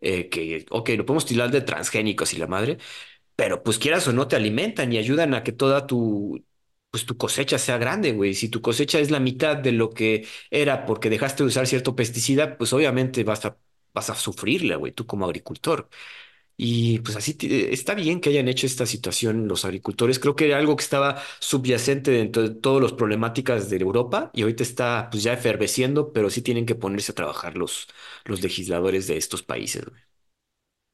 eh, 0.00 0.28
que, 0.28 0.66
ok, 0.70 0.90
lo 0.90 1.06
podemos 1.06 1.26
tirar 1.26 1.50
de 1.50 1.60
transgénicos 1.62 2.32
y 2.34 2.38
la 2.38 2.46
madre, 2.46 2.78
pero 3.36 3.62
pues 3.62 3.78
quieras 3.78 4.08
o 4.08 4.12
no 4.12 4.28
te 4.28 4.36
alimentan 4.36 4.92
y 4.92 4.98
ayudan 4.98 5.34
a 5.34 5.42
que 5.44 5.52
toda 5.52 5.86
tu, 5.86 6.44
pues 6.90 7.06
tu 7.06 7.16
cosecha 7.16 7.58
sea 7.58 7.78
grande, 7.78 8.12
güey. 8.12 8.34
Si 8.34 8.48
tu 8.48 8.60
cosecha 8.62 8.98
es 9.00 9.10
la 9.10 9.20
mitad 9.20 9.56
de 9.56 9.72
lo 9.72 9.90
que 9.90 10.26
era 10.50 10.86
porque 10.86 11.10
dejaste 11.10 11.42
de 11.44 11.48
usar 11.48 11.66
cierto 11.66 11.94
pesticida, 11.96 12.56
pues 12.58 12.72
obviamente 12.72 13.24
vas 13.24 13.44
a, 13.46 13.58
vas 13.94 14.10
a 14.10 14.14
sufrirla, 14.16 14.76
güey, 14.76 14.92
tú 14.92 15.06
como 15.06 15.26
agricultor. 15.26 15.88
Y 16.60 16.98
pues 17.00 17.16
así 17.16 17.36
está 17.70 17.94
bien 17.94 18.20
que 18.20 18.30
hayan 18.30 18.48
hecho 18.48 18.66
esta 18.66 18.84
situación 18.86 19.46
los 19.48 19.64
agricultores. 19.64 20.18
Creo 20.18 20.34
que 20.36 20.46
era 20.46 20.58
algo 20.58 20.76
que 20.76 20.82
estaba 20.84 21.22
subyacente 21.38 22.10
dentro 22.10 22.42
de 22.42 22.50
todas 22.56 22.82
las 22.82 22.92
problemáticas 22.94 23.70
de 23.70 23.76
Europa 23.78 24.30
y 24.34 24.42
ahorita 24.42 24.64
está 24.64 25.08
pues 25.10 25.22
ya 25.22 25.32
eferveciendo, 25.34 26.12
pero 26.12 26.30
sí 26.30 26.42
tienen 26.42 26.66
que 26.66 26.74
ponerse 26.74 27.12
a 27.12 27.14
trabajar 27.14 27.56
los, 27.56 27.86
los 28.24 28.42
legisladores 28.42 29.06
de 29.06 29.16
estos 29.18 29.42
países, 29.44 29.84
güey. 29.86 30.02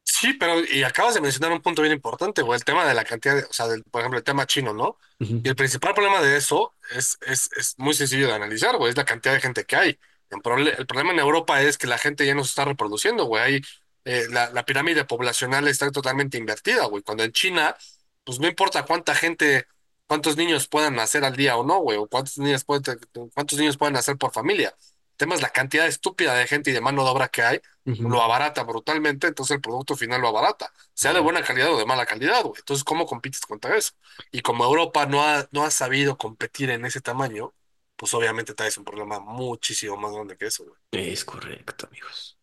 Sí, 0.03 0.33
pero 0.33 0.63
y 0.63 0.83
acabas 0.83 1.15
de 1.15 1.21
mencionar 1.21 1.51
un 1.51 1.61
punto 1.61 1.81
bien 1.81 1.93
importante, 1.93 2.41
güey, 2.41 2.57
el 2.57 2.63
tema 2.63 2.85
de 2.85 2.93
la 2.93 3.03
cantidad 3.03 3.35
de, 3.35 3.43
o 3.43 3.53
sea, 3.53 3.67
del, 3.67 3.83
por 3.83 4.01
ejemplo, 4.01 4.17
el 4.19 4.23
tema 4.23 4.45
chino, 4.45 4.73
¿no? 4.73 4.97
Y 5.43 5.49
el 5.49 5.55
principal 5.55 5.93
problema 5.93 6.21
de 6.21 6.37
eso 6.37 6.75
es, 6.91 7.17
es, 7.27 7.49
es 7.57 7.75
muy 7.77 7.93
sencillo 7.93 8.27
de 8.27 8.33
analizar, 8.33 8.77
güey, 8.77 8.91
es 8.91 8.97
la 8.97 9.05
cantidad 9.05 9.33
de 9.33 9.41
gente 9.41 9.65
que 9.65 9.75
hay. 9.75 9.99
El 10.29 10.41
problema 10.41 11.11
en 11.11 11.19
Europa 11.19 11.61
es 11.61 11.77
que 11.77 11.87
la 11.87 11.97
gente 11.97 12.25
ya 12.25 12.33
no 12.35 12.43
se 12.43 12.49
está 12.49 12.65
reproduciendo, 12.65 13.25
güey. 13.25 13.43
Hay, 13.43 13.61
eh, 14.05 14.27
la, 14.29 14.49
la 14.51 14.65
pirámide 14.65 15.05
poblacional 15.05 15.67
está 15.67 15.91
totalmente 15.91 16.37
invertida, 16.37 16.85
güey. 16.87 17.03
Cuando 17.03 17.23
en 17.23 17.31
China, 17.31 17.75
pues 18.23 18.39
no 18.39 18.47
importa 18.47 18.85
cuánta 18.85 19.15
gente, 19.15 19.67
cuántos 20.07 20.37
niños 20.37 20.67
puedan 20.67 20.95
nacer 20.95 21.25
al 21.25 21.35
día 21.35 21.57
o 21.57 21.65
no, 21.65 21.79
güey, 21.79 21.97
o 21.97 22.07
cuántos 22.07 22.37
niños 22.37 22.63
pueden, 22.63 22.99
cuántos 23.33 23.59
niños 23.59 23.77
pueden 23.77 23.93
nacer 23.93 24.17
por 24.17 24.31
familia. 24.31 24.75
El 25.11 25.17
tema 25.17 25.35
es 25.35 25.41
la 25.41 25.49
cantidad 25.49 25.87
estúpida 25.87 26.33
de 26.35 26.47
gente 26.47 26.71
y 26.71 26.73
de 26.73 26.81
mano 26.81 27.03
de 27.03 27.09
obra 27.09 27.29
que 27.29 27.41
hay, 27.43 27.61
lo 28.03 28.21
abarata 28.21 28.63
brutalmente, 28.63 29.27
entonces 29.27 29.55
el 29.55 29.61
producto 29.61 29.95
final 29.95 30.21
lo 30.21 30.27
abarata, 30.27 30.71
sea 30.93 31.13
de 31.13 31.19
buena 31.21 31.41
calidad 31.43 31.73
o 31.73 31.77
de 31.77 31.85
mala 31.85 32.05
calidad, 32.05 32.43
güey. 32.43 32.59
Entonces, 32.59 32.83
¿cómo 32.83 33.05
compites 33.05 33.41
contra 33.41 33.75
eso? 33.77 33.93
Y 34.31 34.41
como 34.41 34.65
Europa 34.65 35.05
no 35.05 35.23
ha, 35.23 35.47
no 35.51 35.63
ha 35.63 35.71
sabido 35.71 36.17
competir 36.17 36.69
en 36.69 36.85
ese 36.85 37.01
tamaño, 37.01 37.53
pues 37.95 38.13
obviamente 38.13 38.53
traes 38.53 38.77
un 38.77 38.83
problema 38.85 39.19
muchísimo 39.19 39.97
más 39.97 40.11
grande 40.13 40.37
que 40.37 40.47
eso, 40.47 40.65
güey. 40.65 40.75
Es 40.91 41.23
correcto, 41.25 41.85
amigos. 41.85 42.34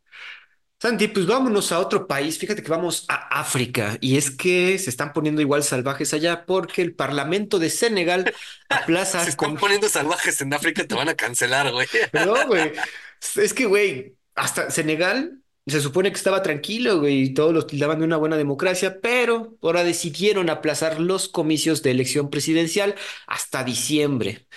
Santi, 0.82 1.06
pues 1.06 1.26
vámonos 1.26 1.70
a 1.70 1.78
otro 1.78 2.08
país. 2.08 2.38
Fíjate 2.38 2.60
que 2.60 2.68
vamos 2.68 3.04
a 3.06 3.38
África 3.38 3.98
y 4.00 4.16
es 4.16 4.32
que 4.32 4.76
se 4.80 4.90
están 4.90 5.12
poniendo 5.12 5.40
igual 5.40 5.62
salvajes 5.62 6.12
allá 6.12 6.44
porque 6.44 6.82
el 6.82 6.92
Parlamento 6.92 7.60
de 7.60 7.70
Senegal 7.70 8.34
Se 8.68 8.76
aplaza 8.78 9.20
están 9.22 9.50
con... 9.50 9.58
poniendo 9.58 9.88
salvajes 9.88 10.40
en 10.40 10.52
África, 10.52 10.84
te 10.84 10.96
van 10.96 11.08
a 11.08 11.14
cancelar, 11.14 11.70
güey. 11.70 11.86
Perdón, 12.10 12.48
güey. 12.48 12.72
Es 13.36 13.54
que, 13.54 13.66
güey, 13.66 14.16
hasta 14.34 14.72
Senegal 14.72 15.38
se 15.68 15.80
supone 15.80 16.10
que 16.10 16.16
estaba 16.16 16.42
tranquilo, 16.42 16.98
güey, 16.98 17.22
y 17.22 17.34
todos 17.34 17.54
los 17.54 17.68
tildaban 17.68 18.00
de 18.00 18.04
una 18.04 18.16
buena 18.16 18.36
democracia, 18.36 19.00
pero 19.00 19.56
ahora 19.62 19.84
decidieron 19.84 20.50
aplazar 20.50 20.98
los 20.98 21.28
comicios 21.28 21.84
de 21.84 21.92
elección 21.92 22.28
presidencial 22.28 22.96
hasta 23.28 23.62
diciembre. 23.62 24.48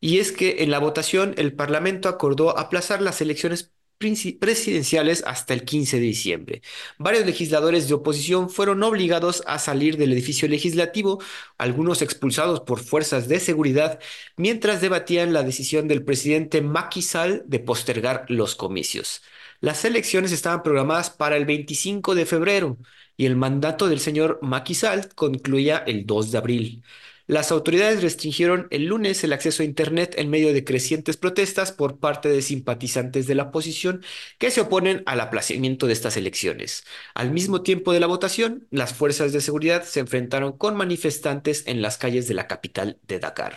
Y 0.00 0.20
es 0.20 0.32
que 0.32 0.62
en 0.62 0.70
la 0.70 0.78
votación 0.78 1.34
el 1.36 1.54
Parlamento 1.54 2.08
acordó 2.08 2.58
aplazar 2.58 3.02
las 3.02 3.20
elecciones 3.20 3.72
presidenciales 3.98 5.24
hasta 5.26 5.54
el 5.54 5.64
15 5.64 5.96
de 5.96 6.02
diciembre. 6.02 6.62
Varios 6.98 7.26
legisladores 7.26 7.88
de 7.88 7.94
oposición 7.94 8.48
fueron 8.48 8.82
obligados 8.82 9.42
a 9.46 9.58
salir 9.58 9.96
del 9.96 10.12
edificio 10.12 10.48
legislativo, 10.48 11.20
algunos 11.58 12.00
expulsados 12.02 12.60
por 12.60 12.80
fuerzas 12.80 13.28
de 13.28 13.40
seguridad, 13.40 13.98
mientras 14.36 14.80
debatían 14.80 15.32
la 15.32 15.42
decisión 15.42 15.88
del 15.88 16.04
presidente 16.04 16.62
Macky 16.62 17.04
de 17.44 17.58
postergar 17.58 18.24
los 18.28 18.54
comicios. 18.54 19.22
Las 19.60 19.84
elecciones 19.84 20.30
estaban 20.30 20.62
programadas 20.62 21.10
para 21.10 21.36
el 21.36 21.44
25 21.44 22.14
de 22.14 22.26
febrero 22.26 22.78
y 23.16 23.26
el 23.26 23.34
mandato 23.34 23.88
del 23.88 23.98
señor 23.98 24.38
Macky 24.42 24.74
concluía 25.16 25.78
el 25.78 26.06
2 26.06 26.30
de 26.30 26.38
abril. 26.38 26.82
Las 27.28 27.52
autoridades 27.52 28.02
restringieron 28.02 28.66
el 28.70 28.86
lunes 28.86 29.22
el 29.22 29.32
acceso 29.34 29.62
a 29.62 29.66
Internet 29.66 30.14
en 30.16 30.30
medio 30.30 30.52
de 30.52 30.64
crecientes 30.64 31.16
protestas 31.16 31.70
por 31.72 32.00
parte 32.00 32.28
de 32.30 32.42
simpatizantes 32.42 33.26
de 33.28 33.34
la 33.36 33.44
oposición 33.44 34.02
que 34.38 34.50
se 34.50 34.62
oponen 34.62 35.02
al 35.06 35.20
aplazamiento 35.20 35.86
de 35.86 35.92
estas 35.92 36.16
elecciones. 36.16 36.84
Al 37.14 37.30
mismo 37.30 37.62
tiempo 37.62 37.92
de 37.92 38.00
la 38.00 38.06
votación, 38.08 38.66
las 38.70 38.94
fuerzas 38.94 39.32
de 39.32 39.42
seguridad 39.42 39.84
se 39.84 40.00
enfrentaron 40.00 40.56
con 40.58 40.76
manifestantes 40.76 41.64
en 41.66 41.82
las 41.82 41.98
calles 41.98 42.28
de 42.28 42.34
la 42.34 42.48
capital 42.48 42.98
de 43.06 43.20
Dakar. 43.20 43.56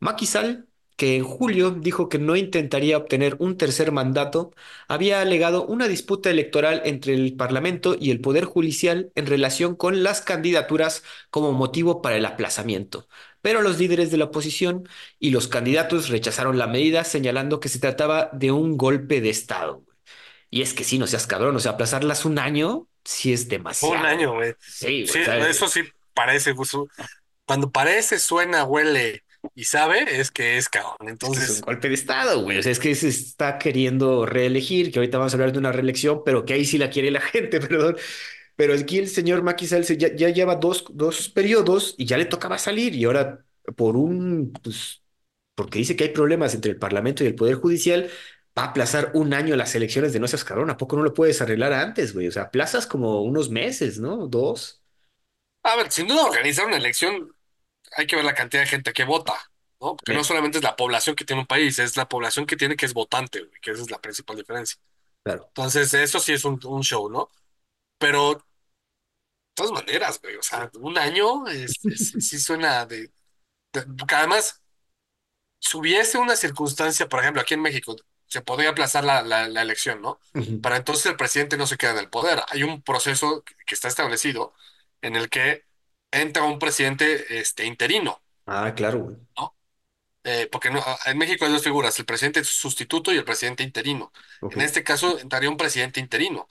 Macky 0.00 0.26
que 1.00 1.16
en 1.16 1.24
julio 1.24 1.70
dijo 1.72 2.08
que 2.10 2.18
no 2.18 2.36
intentaría 2.36 2.98
obtener 2.98 3.36
un 3.40 3.56
tercer 3.56 3.90
mandato, 3.92 4.52
había 4.86 5.20
alegado 5.22 5.64
una 5.66 5.88
disputa 5.88 6.30
electoral 6.30 6.82
entre 6.84 7.14
el 7.14 7.34
Parlamento 7.36 7.96
y 7.98 8.10
el 8.10 8.20
Poder 8.20 8.44
Judicial 8.44 9.10
en 9.14 9.26
relación 9.26 9.76
con 9.76 10.02
las 10.02 10.20
candidaturas 10.20 11.02
como 11.30 11.52
motivo 11.52 12.02
para 12.02 12.16
el 12.16 12.26
aplazamiento. 12.26 13.08
Pero 13.42 13.62
los 13.62 13.78
líderes 13.78 14.10
de 14.10 14.18
la 14.18 14.26
oposición 14.26 14.86
y 15.18 15.30
los 15.30 15.48
candidatos 15.48 16.10
rechazaron 16.10 16.58
la 16.58 16.66
medida, 16.66 17.04
señalando 17.04 17.60
que 17.60 17.70
se 17.70 17.78
trataba 17.80 18.28
de 18.34 18.52
un 18.52 18.76
golpe 18.76 19.20
de 19.22 19.30
Estado. 19.30 19.84
Y 20.50 20.62
es 20.62 20.74
que 20.74 20.84
sí, 20.84 20.98
no 20.98 21.06
seas 21.06 21.26
cabrón, 21.26 21.56
o 21.56 21.60
sea, 21.60 21.72
aplazarlas 21.72 22.24
un 22.24 22.38
año 22.38 22.88
sí 23.04 23.32
es 23.32 23.48
Un 23.48 23.50
demasiado. 23.50 24.04
año, 24.06 24.34
güey. 24.34 24.54
Sí, 24.60 25.06
Sí, 25.06 25.20
eso 25.20 25.68
sí 25.68 25.82
parece. 26.14 26.54
Cuando 27.46 27.70
parece, 27.70 28.18
suena, 28.18 28.64
huele 28.64 29.24
y 29.54 29.64
sabe, 29.64 30.20
es 30.20 30.30
que 30.30 30.56
es 30.58 30.68
cabrón. 30.68 31.08
Es 31.22 31.30
que 31.30 31.40
es 31.40 31.48
un 31.50 31.60
Entonces, 31.60 31.60
golpe 31.60 31.88
de 31.88 31.94
Estado, 31.94 32.42
güey. 32.42 32.58
O 32.58 32.62
sea, 32.62 32.72
es 32.72 32.80
que 32.80 32.94
se 32.94 33.08
está 33.08 33.58
queriendo 33.58 34.24
reelegir, 34.26 34.90
que 34.92 34.98
ahorita 34.98 35.18
vamos 35.18 35.32
a 35.34 35.36
hablar 35.36 35.52
de 35.52 35.58
una 35.58 35.72
reelección, 35.72 36.22
pero 36.24 36.44
que 36.44 36.54
ahí 36.54 36.64
sí 36.64 36.78
la 36.78 36.90
quiere 36.90 37.10
la 37.10 37.20
gente, 37.20 37.60
perdón. 37.60 37.96
Pero 38.56 38.74
aquí 38.74 38.98
el 38.98 39.08
señor 39.08 39.42
Macky 39.42 39.66
ya, 39.66 40.14
ya 40.14 40.28
lleva 40.30 40.56
dos, 40.56 40.84
dos 40.92 41.28
periodos 41.30 41.94
y 41.98 42.06
ya 42.06 42.18
le 42.18 42.26
tocaba 42.26 42.58
salir 42.58 42.94
y 42.94 43.04
ahora 43.04 43.44
por 43.76 43.96
un, 43.96 44.52
pues, 44.62 45.02
porque 45.54 45.78
dice 45.80 45.96
que 45.96 46.04
hay 46.04 46.10
problemas 46.10 46.54
entre 46.54 46.72
el 46.72 46.78
Parlamento 46.78 47.24
y 47.24 47.28
el 47.28 47.34
Poder 47.36 47.56
Judicial, 47.56 48.10
va 48.58 48.64
a 48.64 48.66
aplazar 48.68 49.12
un 49.14 49.34
año 49.34 49.56
las 49.56 49.74
elecciones 49.74 50.12
de 50.12 50.20
no 50.20 50.28
seas 50.28 50.44
cabrón. 50.44 50.70
¿A 50.70 50.76
poco 50.78 50.96
no 50.96 51.02
lo 51.04 51.14
puedes 51.14 51.42
arreglar 51.42 51.72
antes, 51.74 52.14
güey? 52.14 52.28
O 52.28 52.32
sea, 52.32 52.44
aplazas 52.44 52.86
como 52.86 53.22
unos 53.22 53.50
meses, 53.50 54.00
¿no? 54.00 54.26
Dos. 54.28 54.82
A 55.62 55.76
ver, 55.76 55.90
sin 55.90 56.08
duda 56.08 56.24
organizar 56.24 56.66
una 56.66 56.76
elección 56.76 57.34
hay 57.96 58.06
que 58.06 58.16
ver 58.16 58.24
la 58.24 58.34
cantidad 58.34 58.62
de 58.62 58.68
gente 58.68 58.92
que 58.92 59.04
vota, 59.04 59.34
¿no? 59.80 59.96
Porque 59.96 60.12
no 60.14 60.24
solamente 60.24 60.58
es 60.58 60.64
la 60.64 60.76
población 60.76 61.16
que 61.16 61.24
tiene 61.24 61.42
un 61.42 61.46
país, 61.48 61.78
es 61.78 61.96
la 61.96 62.08
población 62.08 62.46
que 62.46 62.56
tiene 62.56 62.76
que 62.76 62.86
es 62.86 62.94
votante, 62.94 63.40
güey, 63.44 63.60
que 63.60 63.72
esa 63.72 63.82
es 63.82 63.90
la 63.90 64.00
principal 64.00 64.36
diferencia. 64.36 64.80
claro. 65.24 65.46
Entonces, 65.48 65.94
eso 65.94 66.20
sí 66.20 66.32
es 66.34 66.44
un, 66.44 66.60
un 66.66 66.82
show, 66.82 67.10
¿no? 67.10 67.30
Pero, 67.98 68.34
de 68.36 68.42
todas 69.54 69.72
maneras, 69.72 70.20
güey, 70.22 70.36
o 70.36 70.42
sea, 70.42 70.70
un 70.80 70.96
año 70.98 71.46
es, 71.48 71.80
es- 71.86 72.14
sí 72.18 72.38
suena 72.38 72.86
de, 72.86 73.10
de- 73.72 73.82
porque 73.98 74.14
además, 74.16 74.62
si 75.58 75.76
hubiese 75.76 76.18
una 76.18 76.36
circunstancia, 76.36 77.08
por 77.08 77.20
ejemplo, 77.20 77.42
aquí 77.42 77.54
en 77.54 77.62
México, 77.62 77.96
se 78.26 78.42
podría 78.42 78.70
aplazar 78.70 79.04
la, 79.04 79.22
la, 79.22 79.48
la 79.48 79.62
elección, 79.62 80.00
¿no? 80.02 80.20
Para 80.60 80.76
entonces 80.76 81.06
el 81.06 81.16
presidente 81.16 81.56
no 81.56 81.66
se 81.66 81.76
queda 81.78 81.92
en 81.92 81.98
el 81.98 82.10
poder. 82.10 82.40
Hay 82.48 82.62
un 82.62 82.82
proceso 82.82 83.44
que 83.66 83.74
está 83.74 83.88
establecido 83.88 84.54
en 85.02 85.16
el 85.16 85.28
que 85.30 85.64
entra 86.12 86.44
un 86.44 86.58
presidente 86.58 87.40
este, 87.40 87.66
interino. 87.66 88.22
Ah, 88.46 88.74
claro, 88.74 88.98
güey. 89.04 89.16
¿no? 89.36 89.56
Eh, 90.24 90.48
porque 90.52 90.70
no, 90.70 90.82
en 91.06 91.18
México 91.18 91.44
hay 91.46 91.52
dos 91.52 91.64
figuras, 91.64 91.98
el 91.98 92.06
presidente 92.06 92.44
sustituto 92.44 93.12
y 93.12 93.18
el 93.18 93.24
presidente 93.24 93.62
interino. 93.62 94.12
Ok. 94.40 94.56
En 94.56 94.62
este 94.62 94.84
caso 94.84 95.18
entraría 95.18 95.50
un 95.50 95.56
presidente 95.56 96.00
interino. 96.00 96.50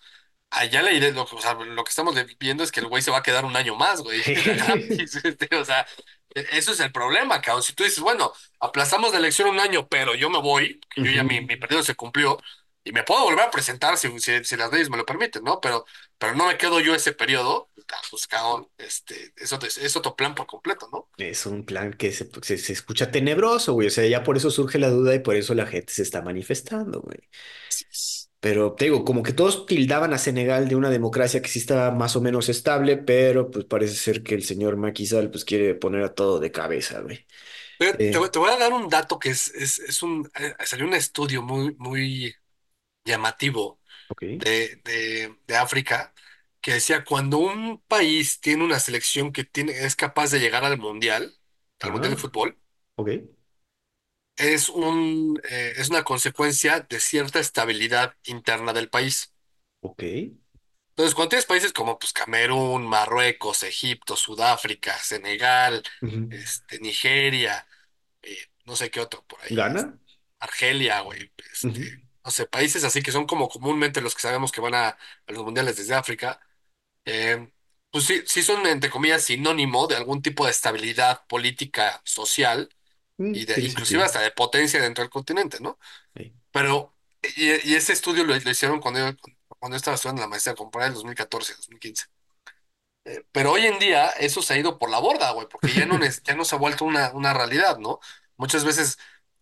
Allá 0.51 0.83
la 0.83 0.93
idea, 0.93 1.11
lo, 1.11 1.23
o 1.23 1.41
sea, 1.41 1.55
lo 1.55 1.83
que 1.83 1.89
estamos 1.89 2.15
viendo 2.39 2.63
es 2.63 2.71
que 2.71 2.81
el 2.81 2.87
güey 2.87 3.01
se 3.03 3.11
va 3.11 3.19
a 3.19 3.23
quedar 3.23 3.45
un 3.45 3.57
año 3.57 3.75
más, 3.75 4.01
güey. 4.03 4.21
Este, 5.23 5.55
O 5.57 5.65
sea, 5.65 5.87
e- 6.35 6.47
eso 6.53 6.73
es 6.73 6.79
el 6.81 6.91
problema, 6.93 7.41
cabrón. 7.41 7.63
Si 7.63 7.73
tú 7.73 7.83
dices, 7.83 7.99
bueno, 8.01 8.33
aplazamos 8.59 9.11
la 9.13 9.19
elección 9.19 9.49
un 9.49 9.59
año, 9.59 9.87
pero 9.89 10.15
yo 10.15 10.29
me 10.29 10.39
voy, 10.41 10.81
que 10.95 11.03
yo 11.03 11.11
ya 11.11 11.23
mi, 11.23 11.41
Ujú. 11.41 11.45
mi 11.45 11.57
periodo 11.57 11.83
se 11.83 11.95
cumplió, 11.95 12.39
y 12.83 12.91
me 12.93 13.03
puedo 13.03 13.23
volver 13.25 13.41
a 13.45 13.51
presentar 13.51 13.97
si, 13.97 14.19
si, 14.19 14.43
si 14.43 14.57
las 14.57 14.71
leyes 14.71 14.89
me 14.89 14.97
lo 14.97 15.05
permiten, 15.05 15.43
¿no? 15.43 15.59
Pero, 15.61 15.85
pero 16.17 16.35
no 16.35 16.47
me 16.47 16.57
quedo 16.57 16.79
yo 16.79 16.95
ese 16.95 17.13
periodo, 17.13 17.68
ah, 17.93 18.01
pues 18.09 18.27
cabrón, 18.27 18.69
este, 18.77 19.33
eso 19.37 19.59
es, 19.61 19.77
es 19.77 19.95
otro 19.95 20.15
plan 20.15 20.35
por 20.35 20.47
completo, 20.47 20.89
¿no? 20.91 21.09
Es 21.17 21.45
un 21.45 21.65
plan 21.65 21.93
que 21.93 22.11
se, 22.13 22.29
se, 22.41 22.57
se 22.57 22.73
escucha 22.73 23.11
tenebroso, 23.11 23.73
güey. 23.73 23.87
O 23.87 23.89
sea, 23.91 24.07
ya 24.07 24.23
por 24.23 24.37
eso 24.37 24.49
surge 24.49 24.79
la 24.79 24.89
duda 24.89 25.13
y 25.15 25.19
por 25.19 25.35
eso 25.35 25.53
la 25.53 25.65
gente 25.67 25.91
se 25.93 26.01
está 26.03 26.21
manifestando, 26.21 27.01
güey. 27.01 27.19
Pero 28.39 28.73
te 28.73 28.85
digo, 28.85 29.03
como 29.03 29.21
que 29.23 29.33
todos 29.33 29.65
tildaban 29.65 30.13
a 30.13 30.17
Senegal 30.17 30.69
de 30.69 30.75
una 30.77 30.89
democracia 30.89 31.41
que 31.41 31.49
sí 31.49 31.59
estaba 31.59 31.91
más 31.91 32.15
o 32.15 32.21
menos 32.21 32.47
estable, 32.47 32.95
pero 32.97 33.51
pues 33.51 33.65
parece 33.65 33.95
ser 33.95 34.23
que 34.23 34.33
el 34.35 34.43
señor 34.43 34.77
Macky 34.77 35.05
Sall 35.05 35.29
pues 35.29 35.43
quiere 35.43 35.75
poner 35.75 36.03
a 36.03 36.13
todo 36.15 36.39
de 36.39 36.51
cabeza, 36.51 37.01
güey. 37.01 37.25
Te, 37.77 37.93
te 37.93 38.17
Eh, 38.17 38.19
voy 38.19 38.29
te 38.29 38.39
voy 38.39 38.49
a 38.51 38.57
dar 38.57 38.73
un 38.73 38.89
dato 38.89 39.17
que 39.19 39.29
es, 39.29 39.47
es, 39.55 39.79
es 39.79 40.03
un, 40.03 40.29
eh, 40.35 40.53
salió 40.65 40.85
un 40.85 40.93
estudio 40.93 41.41
muy, 41.41 41.75
muy 41.77 42.35
llamativo 43.05 43.81
de, 44.39 44.81
de, 44.85 45.37
de 45.47 45.57
África 45.57 46.13
que 46.61 46.73
decía 46.73 47.03
cuando 47.05 47.37
un 47.39 47.81
país 47.87 48.39
tiene 48.41 48.63
una 48.63 48.79
selección 48.79 49.31
que 49.33 49.43
tiene, 49.45 49.73
es 49.85 49.95
capaz 49.95 50.31
de 50.31 50.39
llegar 50.39 50.63
al 50.65 50.77
mundial, 50.77 51.35
al 51.81 51.91
mundial 51.91 52.11
de 52.13 52.17
Ah, 52.17 52.21
fútbol, 52.21 52.59
ok. 52.97 53.09
es 54.37 54.69
un, 54.69 55.39
eh, 55.49 55.73
es 55.77 55.89
una 55.89 56.03
consecuencia 56.03 56.79
de 56.81 56.99
cierta 56.99 57.39
estabilidad 57.39 58.15
interna 58.25 58.73
del 58.73 58.89
país. 58.89 59.33
Ok. 59.81 60.03
Entonces, 60.91 61.15
cuando 61.15 61.29
tienes 61.29 61.45
países 61.45 61.71
como 61.73 61.97
pues, 61.97 62.11
Camerún, 62.13 62.85
Marruecos, 62.87 63.63
Egipto, 63.63 64.15
Sudáfrica, 64.17 64.97
Senegal, 64.99 65.81
Ujú. 66.01 66.19
este, 66.29 66.79
Nigeria, 66.79 67.65
eh, 68.23 68.37
no 68.65 68.75
sé 68.75 68.91
qué 68.91 68.99
otro 69.01 69.25
por 69.27 69.41
ahí, 69.43 69.65
este, 69.75 69.89
¿Gana? 69.89 69.99
Argelia, 70.39 71.01
güey, 71.01 71.31
este, 71.53 71.81
no 72.25 72.31
sé, 72.31 72.47
países 72.47 72.83
así 72.85 73.01
que 73.03 73.11
son 73.13 73.27
como 73.27 73.49
comúnmente 73.49 74.01
los 74.01 74.15
que 74.15 74.21
sabemos 74.23 74.51
que 74.51 74.61
van 74.61 74.75
a, 74.75 74.89
a 74.89 74.97
los 75.33 75.43
mundiales 75.45 75.77
desde 75.77 75.95
África, 75.95 76.41
eh, 77.05 77.51
pues 77.91 78.05
sí, 78.05 78.21
sí 78.25 78.43
son, 78.43 78.65
entre 78.67 78.89
comillas, 78.89 79.23
sinónimo 79.23 79.87
de 79.87 79.95
algún 79.95 80.21
tipo 80.21 80.45
de 80.45 80.51
estabilidad 80.51 81.25
política, 81.27 82.01
social 82.05 82.69
Mm, 83.19 83.33
y 83.33 83.45
de, 83.45 83.55
tiene 83.55 83.67
inclusive 83.67 84.03
sentido. 84.03 84.05
hasta 84.05 84.21
de 84.21 84.31
potencia 84.31 84.81
dentro 84.81 85.03
del 85.03 85.11
continente, 85.11 85.59
¿no? 85.61 85.79
Sí. 86.15 86.33
Pero, 86.51 86.95
y, 87.37 87.71
y 87.71 87.75
ese 87.75 87.93
estudio 87.93 88.23
lo, 88.25 88.35
lo 88.37 88.51
hicieron 88.51 88.79
cuando 88.81 88.99
yo, 89.11 89.17
cuando 89.59 89.75
yo 89.75 89.77
estaba 89.77 89.95
estudiando 89.95 90.21
la 90.23 90.27
maestría, 90.29 90.55
como 90.55 90.71
por 90.71 90.81
ahí 90.81 90.89
en 90.89 90.95
2014, 90.95 91.53
2015. 91.55 92.05
Eh, 93.05 93.23
Pero 93.31 93.51
hoy 93.53 93.65
en 93.65 93.79
día 93.79 94.09
eso 94.11 94.41
se 94.41 94.53
ha 94.53 94.57
ido 94.57 94.77
por 94.79 94.89
la 94.89 94.99
borda, 94.99 95.31
güey, 95.31 95.47
porque 95.49 95.73
ya 95.73 95.85
no, 95.85 95.99
ya 96.23 96.35
no 96.35 96.45
se 96.45 96.55
ha 96.55 96.57
vuelto 96.59 96.85
una, 96.85 97.11
una 97.13 97.33
realidad, 97.33 97.77
¿no? 97.77 97.99
Muchas 98.37 98.63
veces 98.65 98.97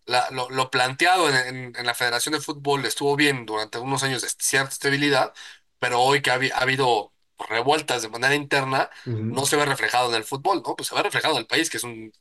la- 0.06 0.30
lo, 0.30 0.48
lo 0.50 0.70
planteado 0.70 1.28
en, 1.30 1.36
en- 1.66 1.76
en 1.76 1.86
la 1.86 1.94
Federación 1.94 2.32
de 2.34 2.40
Fútbol 2.40 2.84
estuvo 2.86 3.16
bien 3.16 3.46
durante 3.46 3.78
unos 3.78 4.02
años 4.02 4.22
de 4.22 4.28
cierta 4.38 4.70
estabilidad, 4.72 5.32
pero 5.78 6.00
hoy 6.00 6.22
que 6.22 6.30
ha, 6.30 6.36
habi- 6.38 6.52
ha 6.52 6.58
habido 6.62 7.12
revueltas 7.48 8.02
de 8.02 8.08
manera 8.08 8.34
interna, 8.34 8.90
no 9.28 9.46
se 9.46 9.56
ve 9.56 9.64
reflejado 9.66 10.08
en 10.10 10.16
el 10.16 10.24
fútbol, 10.24 10.62
¿no? 10.66 10.74
Pues 10.76 10.88
se 10.88 10.94
ve 10.94 11.02
reflejado 11.02 11.34
en 11.34 11.40
el 11.40 11.46
país, 11.46 11.70
que 11.70 11.76
es 11.78 11.84
un- 11.84 12.12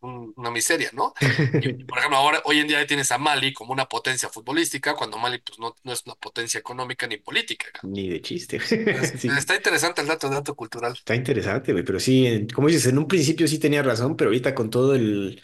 un- 0.00 0.32
una 0.36 0.50
miseria, 0.50 0.90
¿no? 0.92 1.14
Y, 1.58 1.70
por 1.84 1.98
ejemplo, 1.98 2.18
ahora, 2.18 2.42
hoy 2.44 2.60
en 2.60 2.68
día 2.68 2.86
tienes 2.86 3.10
a 3.12 3.18
Mali 3.18 3.52
como 3.52 3.72
una 3.72 3.86
potencia 3.88 4.28
futbolística, 4.28 4.94
cuando 4.94 5.18
Mali 5.18 5.38
pues, 5.38 5.58
no, 5.58 5.74
no 5.82 5.92
es 5.92 6.02
una 6.06 6.14
potencia 6.16 6.60
económica 6.60 7.06
ni 7.06 7.16
política. 7.18 7.66
Ni 7.82 8.08
de 8.08 8.20
chiste. 8.20 8.56
Entonces, 8.56 9.20
Sí. 9.20 9.28
está 9.28 9.54
interesante 9.56 10.00
el 10.02 10.08
dato, 10.08 10.28
dato 10.28 10.54
cultural. 10.54 10.92
Está 10.92 11.14
interesante, 11.14 11.72
güey, 11.72 11.84
pero 11.84 12.00
sí, 12.00 12.46
como 12.54 12.68
dices, 12.68 12.86
en 12.86 12.98
un 12.98 13.08
principio 13.08 13.46
sí 13.48 13.58
tenía 13.58 13.82
razón, 13.82 14.16
pero 14.16 14.28
ahorita 14.30 14.54
con 14.54 14.70
todo 14.70 14.94
el, 14.94 15.42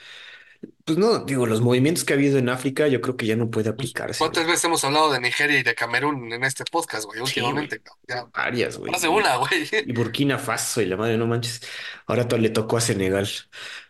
pues 0.85 0.99
no, 0.99 1.21
digo, 1.25 1.47
los 1.47 1.61
movimientos 1.61 2.05
que 2.05 2.13
ha 2.13 2.17
habido 2.17 2.39
en 2.39 2.49
África, 2.49 2.89
yo 2.89 3.01
creo 3.01 3.17
que 3.17 3.27
ya 3.27 3.37
no 3.37 3.51
puede 3.51 3.71
Pues, 3.75 3.95
aplicarse, 3.95 4.17
¿cuántas 4.17 4.45
güey. 4.45 4.47
veces 4.47 4.65
hemos 4.65 4.85
hablado 4.85 5.11
de 5.13 5.21
Nigeria 5.21 5.59
y 5.59 5.63
de 5.63 5.75
Camerún 5.75 6.33
en 6.33 6.45
este 6.45 6.65
podcast, 6.71 7.05
güey? 7.07 7.21
Sí, 7.23 7.41
Últimamente. 7.41 7.83
Ya, 8.09 8.27
varias, 8.35 8.79
güey. 8.79 8.93
más 8.93 9.03
de 9.03 9.09
una, 9.09 9.37
güey. 9.37 9.69
y 9.85 9.93
Burkina 9.93 10.39
Faso 10.39 10.83
y 10.83 10.87
la 10.87 10.97
madre, 10.97 11.17
no 11.19 11.27
manches. 11.27 11.63
Ahora 12.07 12.29
to- 12.29 12.39
le 12.39 12.51
tocó 12.51 12.77
a 12.77 12.81
Senegal. 12.81 13.29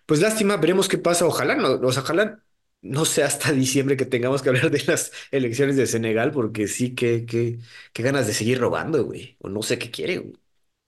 Pues 0.07 0.21
lástima, 0.21 0.57
veremos 0.57 0.89
qué 0.89 0.99
pasa. 0.99 1.27
Ojalá 1.27 1.55
no, 1.57 1.71
o 1.75 1.93
sea, 1.93 2.03
ojalá 2.03 2.43
no 2.83 3.05
sea 3.05 3.27
hasta 3.27 3.53
diciembre 3.53 3.97
que 3.97 4.07
tengamos 4.07 4.43
que 4.43 4.49
hablar 4.51 4.71
de 4.71 4.83
las 4.87 5.13
elecciones 5.31 5.77
de 5.77 5.87
Senegal, 5.87 6.33
porque 6.33 6.69
sí, 6.69 6.95
que, 6.95 7.27
que, 7.27 7.59
qué 7.93 8.03
ganas 8.03 8.27
de 8.27 8.35
seguir 8.35 8.61
robando, 8.61 9.05
güey. 9.05 9.37
O 9.41 9.49
no 9.49 9.63
sé 9.63 9.79
qué 9.79 9.91
quiere, 9.91 10.19
güey. 10.19 10.35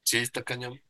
Sí, 0.05 0.19
está 0.19 0.43
cañón. 0.45 0.81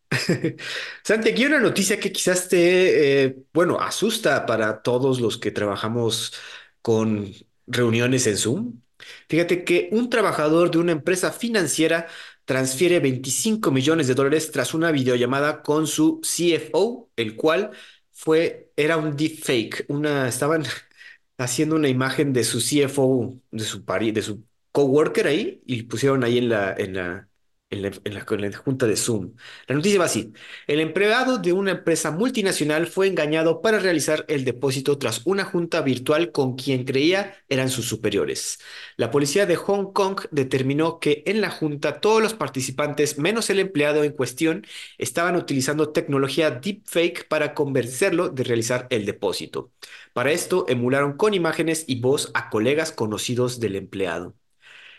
Santi, 1.05 1.31
aquí 1.31 1.43
hay 1.43 1.47
una 1.49 1.61
noticia 1.61 1.99
que 1.99 2.13
quizás 2.13 2.49
te, 2.49 3.25
eh, 3.25 3.37
bueno, 3.53 3.81
asusta 3.81 4.45
para 4.47 4.83
todos 4.83 5.21
los 5.21 5.39
que 5.39 5.51
trabajamos 5.51 6.35
con 6.83 7.33
reuniones 7.67 8.27
en 8.27 8.37
Zoom. 8.37 8.81
Fíjate 9.29 9.65
que 9.65 9.89
un 9.93 10.11
trabajador 10.11 10.71
de 10.71 10.79
una 10.79 10.93
empresa 10.93 11.33
financiera 11.33 12.07
transfiere 12.45 13.01
25 13.01 13.71
millones 13.71 14.07
de 14.07 14.15
dólares 14.15 14.51
tras 14.53 14.75
una 14.75 14.91
videollamada 14.93 15.63
con 15.63 15.87
su 15.87 16.21
CFO, 16.23 17.11
el 17.17 17.37
cual 17.37 17.71
fue, 18.13 18.71
era 18.77 18.97
un 18.97 19.17
deepfake, 19.17 19.87
una, 19.89 20.29
estaban 20.29 20.65
haciendo 21.39 21.77
una 21.77 21.89
imagen 21.89 22.33
de 22.33 22.45
su 22.45 22.61
CFO, 22.61 23.35
de 23.51 23.65
su 23.65 23.85
pari, 23.85 24.13
de 24.13 24.23
su 24.23 24.45
coworker 24.73 25.27
ahí, 25.27 25.63
y 25.67 25.83
pusieron 25.85 26.23
ahí 26.25 26.39
en 26.39 26.49
la, 26.49 26.75
en 26.75 26.95
la, 26.95 27.29
en 27.73 28.15
la, 28.15 28.55
junta 28.55 28.87
de 28.87 28.97
Zoom. 28.97 29.35
La 29.67 29.75
noticia 29.75 29.99
va 29.99 30.05
así. 30.05 30.33
El 30.67 30.81
empleado 30.81 31.39
de 31.39 31.53
una 31.53 31.73
empresa 31.73 32.11
multinacional 32.11 32.87
fue 32.87 33.07
engañado 33.09 33.63
para 33.63 33.79
realizar 33.79 34.25
el 34.29 34.45
depósito 34.45 34.99
tras 34.99 35.23
una 35.25 35.45
junta 35.45 35.81
virtual 35.81 36.33
con 36.33 36.55
quien 36.57 36.85
creía 36.85 37.35
eran 37.49 37.71
sus 37.71 37.89
superiores. 37.89 38.59
La 38.97 39.11
policía 39.11 39.47
de 39.47 39.57
Hong 39.57 39.93
Kong 39.93 40.21
determinó 40.31 40.99
que 41.01 41.23
en 41.27 41.41
la 41.41 41.51
junta 41.51 42.01
todos 42.01 42.23
los 42.23 42.35
participantes, 42.35 43.19
menos 43.19 43.49
el 43.51 43.59
empleado 43.59 44.05
en 44.05 44.13
cuestión, 44.13 44.67
estaban 44.99 45.37
utilizando 45.37 45.91
tecnología 45.91 46.51
deepfake 46.51 47.27
para 47.29 47.55
convencerlo 47.55 48.29
de 48.29 48.45
realizar 48.45 48.87
el 48.91 49.07
depósito. 49.07 49.73
Para 50.13 50.33
esto, 50.33 50.67
emularon 50.69 51.17
con 51.17 51.35
imágenes 51.35 51.85
y 51.87 52.01
voz 52.01 52.31
a 52.35 52.51
colegas 52.51 52.93
conocidos 52.93 53.61
del 53.61 53.77
empleado. 53.77 54.35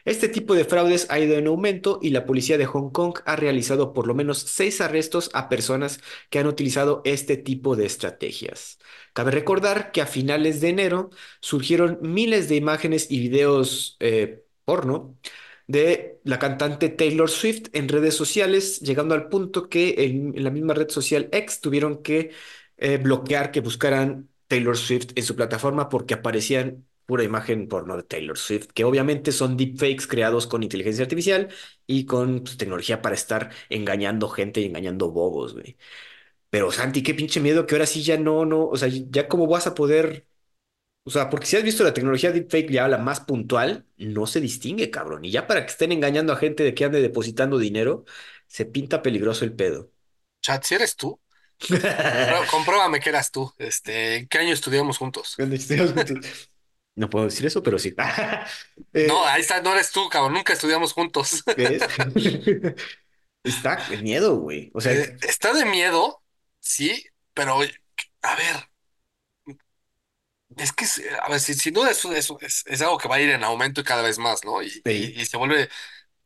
Este 0.06 0.28
tipo 0.28 0.54
de 0.54 0.66
fraudes 0.66 1.08
ha 1.10 1.20
ido 1.20 1.36
en 1.38 1.48
aumento 1.48 2.00
y 2.02 2.10
la 2.10 2.26
policía 2.26 2.58
de 2.58 2.66
Hong 2.66 2.90
Kong 2.92 3.20
ha 3.26 3.38
realizado 3.38 3.94
por 3.94 4.06
lo 4.06 4.14
menos 4.14 4.40
seis 4.40 4.82
arrestos 4.82 5.30
a 5.34 5.48
personas 5.48 6.02
que 6.30 6.40
han 6.40 6.48
utilizado 6.48 7.02
este 7.06 7.38
tipo 7.38 7.78
de 7.78 7.86
estrategias. 7.86 8.80
Cabe 9.14 9.32
recordar 9.32 9.92
que 9.94 10.02
a 10.02 10.06
finales 10.06 10.60
de 10.60 10.70
enero 10.70 11.10
surgieron 11.40 12.00
miles 12.02 12.50
de 12.50 12.56
imágenes 12.58 13.10
y 13.10 13.20
videos 13.20 13.96
eh, 14.02 14.44
porno 14.66 15.18
de 15.68 16.20
la 16.24 16.40
cantante 16.40 16.90
Taylor 16.90 17.30
Swift 17.30 17.70
en 17.74 17.88
redes 17.88 18.16
sociales, 18.16 18.82
llegando 18.82 19.16
al 19.16 19.30
punto 19.30 19.70
que 19.70 19.96
en, 20.06 20.44
la 20.44 20.50
misma 20.52 20.74
red 20.74 20.90
social 20.90 21.30
X 21.32 21.62
tuvieron 21.62 22.04
que 22.04 22.32
eh, 22.78 22.98
bloquear 22.98 23.52
que 23.52 23.62
buscaran 23.62 24.30
Taylor 24.48 24.78
Swift 24.78 25.12
en 25.16 25.24
su 25.24 25.36
plataforma 25.36 25.90
porque 25.90 26.16
aparecían 26.16 26.86
pura 27.06 27.24
imagen 27.24 27.68
porno 27.68 27.98
de 27.98 28.04
Taylor 28.04 28.38
Swift, 28.38 28.68
que 28.74 28.84
obviamente 28.84 29.32
son 29.32 29.58
deepfakes 29.58 30.08
creados 30.08 30.48
con 30.48 30.64
inteligencia 30.64 31.04
artificial 31.04 31.50
y 31.88 32.06
con 32.06 32.44
pues, 32.44 32.58
tecnología 32.58 33.02
para 33.02 33.16
estar 33.16 33.52
engañando 33.70 34.30
gente 34.30 34.62
y 34.62 34.66
engañando 34.66 35.12
bobos, 35.12 35.54
güey. 35.54 35.78
Pero 36.50 36.72
Santi, 36.72 37.04
qué 37.04 37.14
pinche 37.16 37.40
miedo 37.40 37.66
que 37.66 37.76
ahora 37.76 37.88
sí 37.88 38.04
ya 38.04 38.18
no, 38.18 38.46
no, 38.46 38.68
o 38.68 38.78
sea, 38.78 38.90
ya 38.90 39.28
cómo 39.28 39.48
vas 39.48 39.68
a 39.68 39.76
poder. 39.76 40.28
O 41.06 41.10
sea, 41.12 41.30
porque 41.30 41.46
si 41.48 41.58
has 41.58 41.64
visto 41.64 41.84
la 41.84 41.94
tecnología 41.94 42.32
deepfake 42.32 42.72
ya 42.72 42.88
la 42.88 42.98
más 42.98 43.20
puntual, 43.22 43.86
no 43.98 44.28
se 44.28 44.40
distingue, 44.42 44.90
cabrón. 44.92 45.26
Y 45.26 45.32
ya 45.32 45.48
para 45.48 45.66
que 45.66 45.72
estén 45.72 45.92
engañando 45.92 46.34
a 46.34 46.38
gente 46.38 46.64
de 46.64 46.74
que 46.74 46.86
ande 46.86 47.02
depositando 47.02 47.58
dinero, 47.58 48.06
se 48.48 48.66
pinta 48.66 49.02
peligroso 49.02 49.46
el 49.46 49.54
pedo. 49.54 49.92
Chat, 50.42 50.64
si 50.64 50.76
eres 50.76 50.96
tú, 50.96 51.20
compruébame 52.52 53.00
que 53.00 53.10
eras 53.10 53.32
tú. 53.32 53.52
Este, 53.58 54.18
¿en 54.18 54.28
qué 54.28 54.40
año 54.40 54.54
estudiamos 54.54 54.98
juntos? 54.98 55.34
Cuando 55.36 55.56
estemos 55.56 55.92
juntos. 55.92 56.53
No 56.96 57.10
puedo 57.10 57.26
decir 57.26 57.46
eso, 57.46 57.64
pero 57.64 57.80
sí. 57.80 57.96
No, 59.02 59.26
Eh, 59.26 59.26
ahí 59.26 59.42
está, 59.42 59.62
no 59.62 59.74
eres 59.74 59.92
tú, 59.92 60.08
cabrón, 60.10 60.34
nunca 60.34 60.54
estudiamos 60.54 60.94
juntos. 60.94 61.44
Está 63.44 63.86
de 63.88 63.98
miedo, 63.98 64.38
güey. 64.40 64.72
O 64.74 64.82
sea, 64.82 64.94
Eh, 64.94 65.16
está 65.22 65.54
de 65.54 65.66
miedo, 65.66 66.24
sí, 66.60 67.06
pero 67.34 67.54
a 68.22 68.36
ver, 68.36 68.70
es 70.58 70.72
que, 70.74 70.86
a 71.22 71.30
ver, 71.30 71.40
si- 71.40 71.54
sin 71.56 71.74
duda 71.74 71.92
eso, 71.92 72.14
eso 72.14 72.38
es, 72.42 72.64
es 72.68 72.82
algo 72.82 72.98
que 72.98 73.08
va 73.08 73.16
a 73.16 73.22
ir 73.22 73.30
en 73.30 73.44
aumento 73.44 73.82
y 73.82 73.84
cada 73.84 74.02
vez 74.04 74.20
más, 74.20 74.44
¿no? 74.46 74.62
Y, 74.62 74.86
sí, 74.86 74.92
y, 74.92 75.20
y 75.22 75.26
se 75.26 75.38
vuelve 75.38 75.70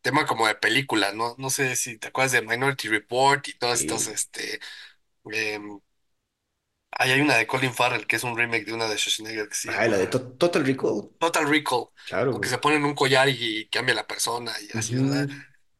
tema 0.02 0.26
como 0.26 0.46
de 0.48 0.54
película, 0.56 1.12
¿no? 1.12 1.34
No 1.38 1.50
sé 1.50 1.76
si 1.76 1.98
te 1.98 2.08
acuerdas 2.08 2.32
de 2.32 2.42
Minority 2.42 2.88
Report 2.88 3.48
y 3.48 3.58
todas 3.58 3.80
estas, 3.80 4.06
sí. 4.06 4.08
este, 4.08 4.60
em, 5.32 5.80
ahí 6.98 7.12
hay 7.12 7.20
una 7.20 7.36
de 7.36 7.46
Colin 7.46 7.72
Farrell 7.74 8.06
que 8.06 8.16
es 8.16 8.24
un 8.24 8.36
remake 8.36 8.66
de 8.66 8.74
una 8.74 8.88
de 8.88 8.98
Schwarzenegger 8.98 9.48
que 9.48 9.54
se 9.54 9.70
Ah, 9.70 9.86
la 9.86 9.96
de 9.98 10.06
To- 10.08 10.32
Total 10.32 10.64
Recall. 10.64 11.10
Total 11.18 11.48
Recall, 11.48 11.86
Claro, 12.06 12.30
o 12.30 12.34
que 12.34 12.38
güey. 12.38 12.50
se 12.50 12.58
ponen 12.58 12.84
un 12.84 12.94
collar 12.94 13.28
y, 13.28 13.68
cambia 13.70 13.94
la 13.94 14.06
persona 14.06 14.52
y 14.60 14.76
así. 14.76 14.94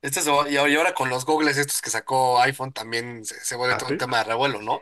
Este 0.00 0.20
es- 0.20 0.26
y 0.26 0.56
ahora 0.56 0.94
con 0.94 1.08
los 1.10 1.24
goggles 1.24 1.56
estos 1.58 1.82
que 1.82 1.90
sacó 1.90 2.40
iPhone 2.40 2.72
también 2.72 3.24
se, 3.24 3.38
se 3.44 3.56
vuelve 3.56 3.76
todo 3.76 3.88
un 3.90 3.98
tema 3.98 4.18
de 4.18 4.24
revuelo, 4.24 4.62
¿no? 4.62 4.80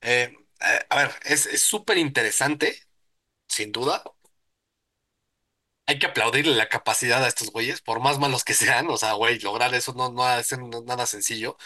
Eh, 0.00 0.36
eh, 0.60 0.86
a 0.90 0.96
ver, 0.96 1.12
es 1.24 1.46
es 1.46 1.62
súper 1.62 1.98
interesante, 1.98 2.78
sin 3.48 3.72
duda. 3.72 4.02
Hay 5.86 5.98
que 5.98 6.06
aplaudirle 6.06 6.54
la 6.56 6.68
capacidad 6.70 7.22
a 7.22 7.28
estos 7.28 7.50
güeyes, 7.50 7.82
por 7.82 8.00
más 8.00 8.18
malos 8.18 8.42
que 8.44 8.54
sean, 8.54 8.88
o 8.88 8.96
sea, 8.96 9.12
güey, 9.14 9.38
lograr 9.40 9.74
eso 9.74 9.92
no, 9.94 10.10
no 10.10 10.42
ser 10.42 10.58
nada 10.60 11.04
sencillo. 11.06 11.58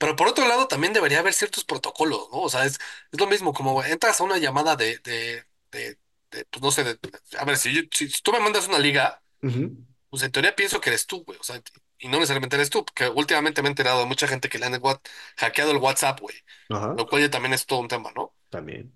Pero 0.00 0.16
por 0.16 0.28
otro 0.28 0.48
lado, 0.48 0.68
también 0.68 0.94
debería 0.94 1.20
haber 1.20 1.34
ciertos 1.34 1.64
protocolos, 1.64 2.28
¿no? 2.32 2.40
O 2.42 2.50
sea, 2.50 2.66
es, 2.66 2.80
es 3.12 3.20
lo 3.20 3.28
mismo, 3.28 3.54
como 3.54 3.84
entras 3.84 4.20
a 4.20 4.24
una 4.24 4.38
llamada 4.38 4.76
de, 4.76 4.98
de, 5.00 5.46
de, 5.72 5.98
de, 6.32 6.46
pues 6.46 6.62
no 6.62 6.72
sé, 6.72 6.84
de, 6.84 6.98
a 7.38 7.44
ver, 7.46 7.58
si, 7.58 7.74
yo- 7.74 7.82
si, 7.92 8.10
si 8.10 8.22
tú 8.22 8.32
me 8.32 8.40
mandas 8.40 8.68
una 8.68 8.78
liga, 8.80 9.22
Ujú. 9.42 9.76
pues 10.10 10.22
en 10.24 10.32
teoría 10.32 10.56
pienso 10.56 10.80
que 10.80 10.90
eres 10.90 11.06
tú, 11.06 11.24
güey, 11.24 11.38
o 11.40 11.44
sea, 11.44 11.62
y 11.98 12.08
no 12.08 12.18
necesariamente 12.18 12.56
eres 12.56 12.70
tú, 12.70 12.84
porque 12.84 13.08
últimamente 13.08 13.62
me 13.62 13.68
he 13.68 13.72
enterado 13.72 14.00
de 14.00 14.06
mucha 14.06 14.28
gente 14.28 14.48
que 14.48 14.58
le 14.58 14.66
han 14.66 14.74
what- 14.82 15.00
hackeado 15.38 15.72
el 15.72 15.78
WhatsApp, 15.78 16.20
güey, 16.20 16.36
Ajá. 16.70 16.94
lo 16.96 17.06
cual 17.06 17.22
ya 17.22 17.30
también 17.30 17.54
es 17.54 17.66
todo 17.66 17.80
un 17.80 17.88
tema, 17.88 18.12
¿no? 18.16 18.34
También. 18.50 18.92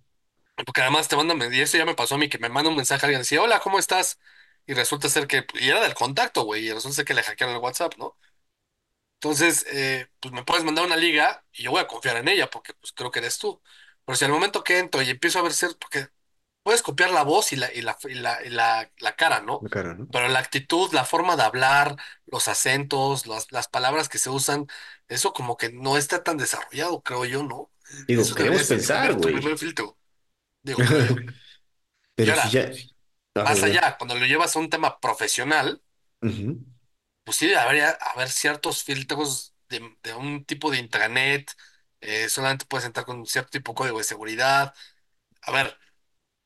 Porque 0.66 0.82
además 0.82 1.08
te 1.08 1.16
mandan, 1.16 1.52
y 1.52 1.60
eso 1.60 1.76
ya 1.78 1.84
me 1.84 1.94
pasó 1.94 2.14
a 2.14 2.18
mí, 2.18 2.28
que 2.28 2.38
me 2.38 2.48
manda 2.48 2.70
un 2.70 2.76
mensaje 2.76 3.04
a 3.04 3.06
alguien, 3.06 3.20
decía, 3.22 3.42
hola, 3.42 3.60
¿cómo 3.60 3.78
estás? 3.78 4.18
Y 4.66 4.74
resulta 4.74 5.08
ser 5.08 5.26
que, 5.26 5.44
y 5.54 5.68
era 5.68 5.80
del 5.82 5.94
contacto, 5.94 6.44
güey, 6.44 6.66
y 6.68 6.72
resulta 6.72 6.96
ser 6.96 7.04
que 7.04 7.14
le 7.14 7.22
hackearon 7.22 7.54
el 7.56 7.60
WhatsApp, 7.60 7.94
¿no? 7.98 8.16
Entonces, 9.24 9.64
eh, 9.72 10.08
pues 10.20 10.32
me 10.34 10.44
puedes 10.44 10.64
mandar 10.64 10.84
una 10.86 10.96
liga 10.96 11.44
y 11.52 11.62
yo 11.64 11.70
voy 11.70 11.80
a 11.80 11.86
confiar 11.86 12.16
en 12.18 12.28
ella 12.28 12.50
porque 12.50 12.74
pues 12.74 12.92
creo 12.92 13.10
que 13.10 13.20
eres 13.20 13.38
tú. 13.38 13.62
Pero 14.04 14.16
si 14.16 14.24
al 14.24 14.30
momento 14.32 14.62
que 14.64 14.78
entro 14.78 15.02
y 15.02 15.10
empiezo 15.10 15.38
a 15.38 15.42
ver 15.42 15.52
cierto, 15.54 15.78
porque 15.78 16.08
puedes 16.62 16.82
copiar 16.82 17.10
la 17.10 17.22
voz 17.24 17.52
y 17.52 17.56
la, 17.56 17.72
y 17.72 17.82
la, 17.82 17.96
y 18.04 18.14
la, 18.14 18.44
y 18.44 18.50
la, 18.50 18.90
la 18.98 19.16
cara, 19.16 19.40
¿no? 19.40 19.66
La 19.66 19.68
cara, 19.68 19.94
¿no? 19.94 20.08
Pero 20.10 20.28
la 20.28 20.38
actitud, 20.40 20.92
la 20.92 21.04
forma 21.04 21.36
de 21.36 21.42
hablar, 21.42 21.96
los 22.26 22.48
acentos, 22.48 23.26
las, 23.26 23.50
las 23.52 23.68
palabras 23.68 24.08
que 24.08 24.18
se 24.18 24.30
usan, 24.30 24.66
eso 25.08 25.32
como 25.32 25.56
que 25.56 25.72
no 25.72 25.96
está 25.96 26.22
tan 26.22 26.36
desarrollado, 26.38 27.02
creo 27.02 27.24
yo, 27.24 27.42
¿no? 27.42 27.70
Digo, 28.06 28.22
Eso 28.22 28.34
queremos 28.34 28.62
ser 28.62 28.68
pensar, 28.68 29.14
güey. 29.14 29.40
primer 29.40 29.58
filtro, 29.58 29.98
digo. 30.62 30.86
Y 32.16 32.24
Pero 32.24 32.36
si 32.36 32.48
ya. 32.50 32.72
Más 33.44 33.62
allá, 33.64 33.96
cuando 33.98 34.16
lo 34.16 34.26
llevas 34.26 34.56
a 34.56 34.60
un 34.60 34.70
tema 34.70 35.00
profesional, 35.00 35.82
Ujú. 36.24 36.58
Pues 37.24 37.36
sí, 37.38 37.46
debería 37.48 37.90
haber 38.14 38.30
ciertos 38.30 38.84
filtros 38.84 39.54
de, 39.68 39.96
de 40.02 40.14
un 40.14 40.44
tipo 40.44 40.70
de 40.70 40.78
intranet, 40.78 41.50
eh, 42.00 42.28
solamente 42.28 42.66
puedes 42.66 42.86
entrar 42.86 43.06
con 43.06 43.26
cierto 43.26 43.50
tipo 43.50 43.72
de 43.72 43.76
código 43.76 43.98
de 43.98 44.04
seguridad. 44.04 44.74
A 45.42 45.52
ver, 45.52 45.78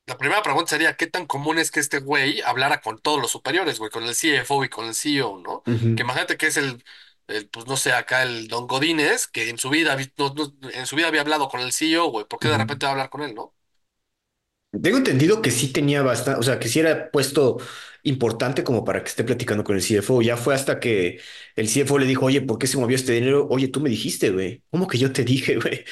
la 0.07 0.17
primera 0.17 0.41
pregunta 0.43 0.69
sería, 0.71 0.95
¿qué 0.97 1.07
tan 1.07 1.25
común 1.27 1.59
es 1.59 1.71
que 1.71 1.79
este 1.79 1.99
güey 1.99 2.41
hablara 2.41 2.81
con 2.81 2.99
todos 2.99 3.21
los 3.21 3.31
superiores, 3.31 3.79
güey, 3.79 3.91
con 3.91 4.03
el 4.03 4.15
CFO 4.15 4.63
y 4.65 4.69
con 4.69 4.85
el 4.87 4.95
CEO, 4.95 5.37
¿no? 5.39 5.63
Que 5.95 6.03
imagínate 6.03 6.37
que 6.37 6.47
es 6.47 6.57
el, 6.57 6.83
el, 7.27 7.49
pues 7.49 7.67
no 7.67 7.77
sé, 7.77 7.93
acá 7.93 8.23
el 8.23 8.47
Don 8.47 8.67
Godínez, 8.67 9.27
que 9.27 9.49
en 9.49 9.57
su 9.59 9.69
vida, 9.69 9.95
vi- 9.95 10.11
no- 10.17 10.33
no- 10.33 10.69
en 10.71 10.85
su 10.87 10.95
vida 10.95 11.07
había 11.09 11.21
hablado 11.21 11.49
con 11.49 11.61
el 11.61 11.71
CEO, 11.73 12.07
güey, 12.11 12.25
¿por 12.27 12.39
qué 12.39 12.47
de 12.49 12.57
Ujú. 12.57 12.59
repente 12.59 12.85
va 12.85 12.91
a 12.91 12.93
hablar 12.93 13.09
con 13.11 13.21
él, 13.23 13.35
no? 13.35 13.55
Tengo 14.83 14.97
entendido 14.97 15.41
que 15.41 15.49
sí 15.51 15.73
tenía 15.73 16.03
bastante, 16.03 16.39
o 16.39 16.43
sea, 16.43 16.59
que 16.59 16.67
sí 16.67 16.79
era 16.79 17.09
puesto 17.11 17.57
importante 18.03 18.63
como 18.63 18.83
para 18.85 19.01
que 19.03 19.09
esté 19.09 19.23
platicando 19.23 19.63
con 19.63 19.75
el 19.75 19.81
CFO. 19.81 20.21
Ya 20.21 20.37
fue 20.37 20.55
hasta 20.55 20.79
que 20.79 21.19
el 21.55 21.67
CFO 21.67 21.99
le 21.99 22.05
dijo, 22.05 22.25
oye, 22.25 22.41
¿por 22.41 22.57
qué 22.59 22.67
se 22.67 22.77
movió 22.77 22.95
este 22.95 23.13
dinero? 23.13 23.47
Oye, 23.49 23.67
tú 23.67 23.81
me 23.81 23.89
dijiste, 23.89 24.31
güey. 24.31 24.63
¿Cómo 24.71 24.87
que 24.87 24.97
yo 24.97 25.11
te 25.13 25.23
dije, 25.23 25.55
güey? 25.57 25.83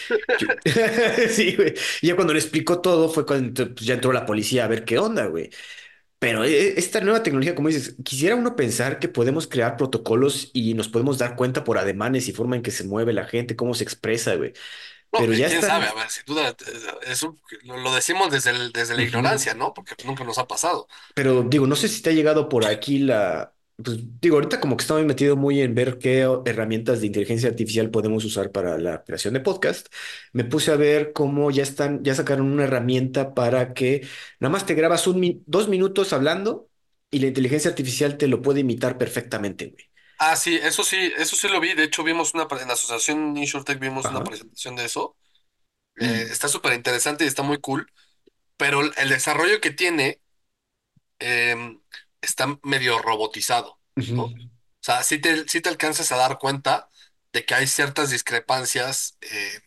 Sí, 1.29 1.55
güey. 1.55 1.73
Y 2.01 2.07
ya 2.07 2.15
cuando 2.15 2.33
le 2.33 2.39
explicó 2.39 2.81
todo 2.81 3.09
fue 3.09 3.25
cuando 3.25 3.73
ya 3.75 3.95
entró 3.95 4.11
la 4.13 4.25
policía 4.25 4.65
a 4.65 4.67
ver 4.67 4.85
qué 4.85 4.97
onda, 4.99 5.25
güey. 5.27 5.49
Pero 6.19 6.43
eh, 6.43 6.73
esta 6.79 6.99
nueva 7.01 7.21
tecnología, 7.23 7.53
como 7.55 7.67
dices, 7.69 7.95
quisiera 8.03 8.35
uno 8.35 8.55
pensar 8.55 8.99
que 8.99 9.07
podemos 9.09 9.47
crear 9.47 9.77
protocolos 9.77 10.49
y 10.53 10.73
nos 10.73 10.89
podemos 10.89 11.17
dar 11.19 11.35
cuenta 11.35 11.63
por 11.63 11.77
ademanes 11.77 12.27
y 12.27 12.33
forma 12.33 12.55
en 12.55 12.63
que 12.63 12.71
se 12.71 12.83
mueve 12.85 13.13
la 13.13 13.25
gente, 13.25 13.55
cómo 13.55 13.75
se 13.75 13.83
expresa, 13.83 14.35
güey. 14.35 14.53
No, 15.13 15.19
Pero 15.19 15.33
ya 15.33 15.47
quién 15.49 15.61
sabe, 15.61 15.85
a 15.87 15.93
ver, 15.93 16.09
sin 16.09 16.23
duda, 16.25 16.49
eh, 16.49 16.55
eso 17.07 17.35
lo, 17.63 17.93
decimos 17.93 18.29
desde 18.31 18.51
el- 18.51 18.71
desde 18.71 18.95
la 18.95 19.03
ignorancia, 19.03 19.53
¿no? 19.53 19.73
Porque 19.73 19.95
nunca 20.05 20.23
nos 20.23 20.37
ha 20.37 20.47
pasado. 20.47 20.87
Pero 21.15 21.43
digo, 21.43 21.65
no 21.67 21.75
sé 21.75 21.87
si 21.87 22.01
te 22.01 22.09
ha 22.09 22.13
llegado 22.13 22.49
por 22.49 22.65
aquí 22.65 22.99
la... 22.99 23.53
Pues 23.83 23.99
digo, 24.19 24.37
ahorita 24.37 24.59
como 24.59 24.75
que 24.75 24.81
estamos 24.81 25.05
metido 25.05 25.35
muy 25.35 25.61
en 25.61 25.75
ver 25.75 25.99
qué 25.99 26.21
herramientas 26.45 26.99
de 26.99 27.07
inteligencia 27.07 27.47
artificial 27.49 27.91
podemos 27.91 28.25
usar 28.25 28.51
para 28.51 28.77
la 28.79 29.03
creación 29.03 29.35
de 29.35 29.39
podcast. 29.39 29.87
Me 30.33 30.43
puse 30.45 30.71
a 30.71 30.75
ver 30.77 31.13
cómo 31.13 31.51
ya 31.51 31.61
están, 31.61 32.03
ya 32.03 32.15
sacaron 32.15 32.51
una 32.51 32.63
herramienta 32.63 33.35
para 33.35 33.73
que 33.75 34.07
nada 34.39 34.51
más 34.51 34.65
te 34.65 34.73
grabas 34.73 35.05
un, 35.05 35.43
dos 35.45 35.69
minutos 35.69 36.11
hablando 36.11 36.69
y 37.11 37.19
la 37.19 37.27
inteligencia 37.27 37.69
artificial 37.69 38.17
te 38.17 38.27
lo 38.27 38.41
puede 38.41 38.61
imitar 38.61 38.97
perfectamente, 38.97 39.67
güey. 39.67 39.85
Ah, 40.19 40.35
sí, 40.35 40.55
eso 40.61 40.83
sí, 40.83 41.11
eso 41.17 41.35
sí 41.35 41.47
lo 41.47 41.59
vi. 41.59 41.73
De 41.73 41.83
hecho, 41.83 42.03
vimos 42.03 42.33
una, 42.33 42.47
pre- 42.47 42.61
en 42.61 42.67
la 42.67 42.73
asociación 42.73 43.37
InsurTech 43.37 43.79
vimos 43.79 44.09
una 44.09 44.23
Ajá. 44.23 44.23
presentación 44.23 44.75
de 44.75 44.85
eso. 44.85 45.15
Eh, 45.99 46.25
Y, 46.25 46.31
está 46.31 46.47
súper 46.49 46.73
interesante 46.73 47.25
y 47.25 47.27
está 47.27 47.43
muy 47.43 47.59
cool, 47.61 47.91
pero 48.57 48.81
el 48.81 48.93
el 48.97 49.09
desarrollo 49.09 49.61
que 49.61 49.71
tiene 49.71 50.21
eh, 51.19 51.55
está 52.21 52.59
medio 52.63 52.99
robotizado, 52.99 53.79
¿no? 54.15 54.23
ujú, 54.23 54.25
O 54.25 54.35
sea, 54.81 55.03
sí 55.03 55.19
te, 55.19 55.47
sí 55.49 55.61
te 55.61 55.69
alcanzas 55.69 56.11
a 56.11 56.17
dar 56.17 56.37
cuenta 56.39 56.89
de 57.33 57.45
que 57.45 57.55
hay 57.55 57.67
ciertas 57.67 58.09
discrepancias 58.11 59.17
eh, 59.21 59.61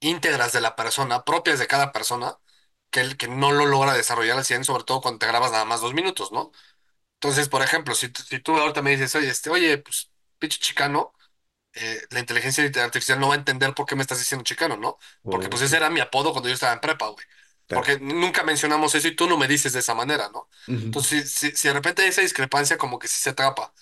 íntegras 0.00 0.52
de 0.52 0.60
la 0.60 0.76
persona, 0.76 1.24
propias 1.24 1.58
de 1.58 1.66
cada 1.66 1.92
persona, 1.92 2.36
que, 2.90 3.00
el, 3.00 3.16
que 3.16 3.28
no 3.28 3.52
lo 3.52 3.66
logra 3.66 3.94
desarrollar 3.94 4.38
al 4.38 4.44
100, 4.44 4.64
sobre 4.64 4.84
todo 4.84 5.00
cuando 5.00 5.18
te 5.18 5.26
grabas 5.26 5.52
nada 5.52 5.64
más 5.64 5.80
dos 5.80 5.94
minutos, 5.94 6.32
¿no? 6.32 6.52
Entonces, 7.20 7.48
por 7.48 7.62
ejemplo, 7.62 7.94
si, 7.94 8.08
tú- 8.08 8.22
si 8.22 8.38
tú 8.40 8.56
ahorita 8.58 8.82
me 8.82 8.90
dices, 8.92 9.14
oye, 9.14 9.28
este, 9.30 9.50
oye, 9.50 9.78
pues, 9.78 10.10
pinche 10.38 10.58
chicano, 10.58 11.12
eh, 11.74 12.02
la 12.10 12.20
inteligencia 12.20 12.64
artificial 12.84 13.20
no 13.20 13.28
va 13.28 13.34
a 13.34 13.38
entender 13.38 13.74
por 13.74 13.86
qué 13.86 13.96
me 13.96 14.02
estás 14.02 14.18
diciendo 14.18 14.44
chicano, 14.44 14.76
¿no? 14.76 14.98
Porque 15.28 15.48
pues 15.48 15.62
ok, 15.62 15.64
ese 15.64 15.76
era 15.76 15.90
mi 15.90 16.00
apodo 16.00 16.32
cuando 16.32 16.48
yo 16.48 16.54
estaba 16.54 16.72
en 16.74 16.80
prepa, 16.80 17.08
güey. 17.08 17.26
claro. 17.66 17.86
Porque 17.86 18.00
nunca 18.00 18.44
mencionamos 18.44 18.94
eso 18.96 19.08
y 19.08 19.16
tú 19.16 19.28
no 19.28 19.38
me 19.38 19.48
dices 19.48 19.72
de 19.74 19.80
esa 19.80 19.94
manera, 19.94 20.30
¿no? 20.30 20.48
Ujú, 20.68 20.86
Entonces, 20.86 21.30
si, 21.32 21.50
si, 21.52 21.56
si 21.56 21.68
de 21.68 21.74
repente 21.74 22.02
hay 22.02 22.08
esa 22.10 22.22
discrepancia, 22.22 22.78
como 22.78 22.98
que 22.98 23.08
sí 23.08 23.20
se 23.20 23.30
atrapa. 23.30 23.74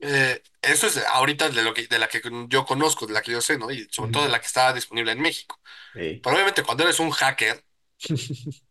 Eh, 0.00 0.42
eso 0.62 0.86
es 0.86 0.98
ahorita 0.98 1.50
de 1.50 1.62
lo 1.62 1.74
que, 1.74 1.86
de 1.88 1.98
la 1.98 2.08
que 2.08 2.20
yo 2.48 2.64
conozco, 2.66 3.06
de 3.06 3.14
la 3.14 3.22
que 3.22 3.32
yo 3.32 3.40
sé, 3.40 3.58
¿no? 3.58 3.70
Y 3.70 3.88
sobre 3.90 4.10
todo 4.12 4.24
de 4.24 4.30
la 4.30 4.40
que 4.40 4.46
está 4.46 4.72
disponible 4.72 5.12
en 5.12 5.20
México. 5.20 5.60
ey. 5.94 6.22
Pero 6.22 6.36
obviamente 6.36 6.62
cuando 6.64 6.84
eres 6.84 7.00
un 7.00 7.10
hacker 7.12 7.64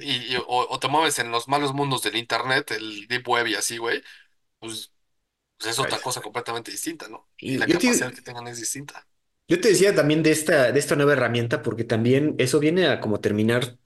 y, 0.00 0.34
y- 0.34 0.36
o, 0.36 0.44
o 0.48 0.78
te 0.78 0.88
mueves 0.88 1.18
en 1.18 1.30
los 1.30 1.48
malos 1.48 1.72
mundos 1.74 2.02
del 2.02 2.16
internet, 2.16 2.70
el 2.72 3.06
deep 3.08 3.28
web 3.28 3.46
y 3.48 3.54
así, 3.56 3.78
güey, 3.78 4.02
pues, 4.60 4.92
pues 5.58 5.72
es 5.72 5.78
otra 5.80 6.00
está. 6.00 6.02
cosa 6.02 6.22
completamente 6.22 6.70
distinta, 6.72 7.08
¿no? 7.08 7.28
Y 7.38 7.56
Y 7.56 7.58
la 7.58 7.68
capacidad 7.68 8.12
te, 8.12 8.14
que 8.14 8.22
tengan 8.22 8.48
es 8.48 8.58
distinta. 8.58 9.06
yo 9.48 9.60
te 9.60 9.68
decía 9.70 9.94
también 9.94 10.22
de 10.22 10.30
esta, 10.30 10.70
de 10.72 10.78
esta 10.78 10.94
nueva 10.96 11.12
herramienta, 11.14 11.62
porque 11.62 11.84
también 11.84 12.34
eso 12.38 12.60
viene 12.60 12.86
a 12.86 13.00
como 13.00 13.20
terminar, 13.20 13.78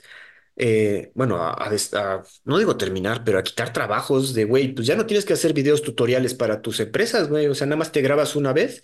eh, 0.56 1.12
bueno, 1.14 1.38
a, 1.42 1.52
a 1.52 1.70
a- 1.94 2.24
no 2.44 2.58
digo 2.58 2.76
terminar, 2.78 3.24
pero 3.24 3.38
a 3.38 3.44
quitar 3.44 3.72
trabajos 3.72 4.34
de, 4.34 4.44
güey, 4.44 4.74
pues 4.74 4.86
ya 4.86 4.96
no 4.96 5.06
tienes 5.06 5.24
que 5.26 5.34
hacer 5.34 5.54
videos 5.54 5.82
tutoriales 5.82 6.34
para 6.34 6.62
tus 6.62 6.80
empresas, 6.80 7.28
güey, 7.28 7.46
o 7.48 7.54
sea, 7.54 7.66
nada 7.66 7.78
más 7.78 7.92
te 7.92 8.02
grabas 8.02 8.36
una 8.36 8.52
vez, 8.52 8.82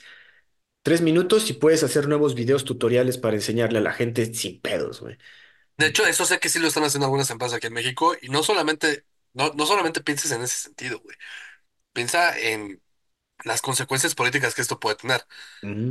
tres 0.82 1.02
minutos 1.02 1.50
y 1.50 1.54
puedes 1.54 1.82
hacer 1.84 2.08
nuevos 2.08 2.34
videos 2.36 2.64
tutoriales 2.64 3.18
para 3.18 3.36
enseñarle 3.36 3.78
a 3.80 3.82
la 3.82 3.92
gente 3.92 4.32
sin 4.34 4.60
pedos, 4.62 5.00
güey. 5.00 5.18
De 5.80 5.86
hecho, 5.88 6.06
eso 6.06 6.24
sé 6.26 6.38
que 6.40 6.48
sí 6.48 6.58
lo 6.58 6.68
están 6.68 6.84
haciendo 6.84 7.06
algunas 7.06 7.30
empresas 7.30 7.56
aquí 7.56 7.66
en 7.68 7.72
México 7.74 8.14
y 8.20 8.28
no 8.28 8.42
solamente, 8.42 9.04
no, 9.34 9.52
no 9.54 9.66
solamente 9.66 10.02
pienses 10.02 10.30
en 10.32 10.42
ese 10.42 10.56
sentido, 10.56 11.00
güey. 11.00 11.16
Piensa 11.92 12.38
en 12.38 12.82
las 13.44 13.62
consecuencias 13.62 14.14
políticas 14.14 14.54
que 14.54 14.62
esto 14.62 14.80
puede 14.80 14.96
tener. 14.96 15.26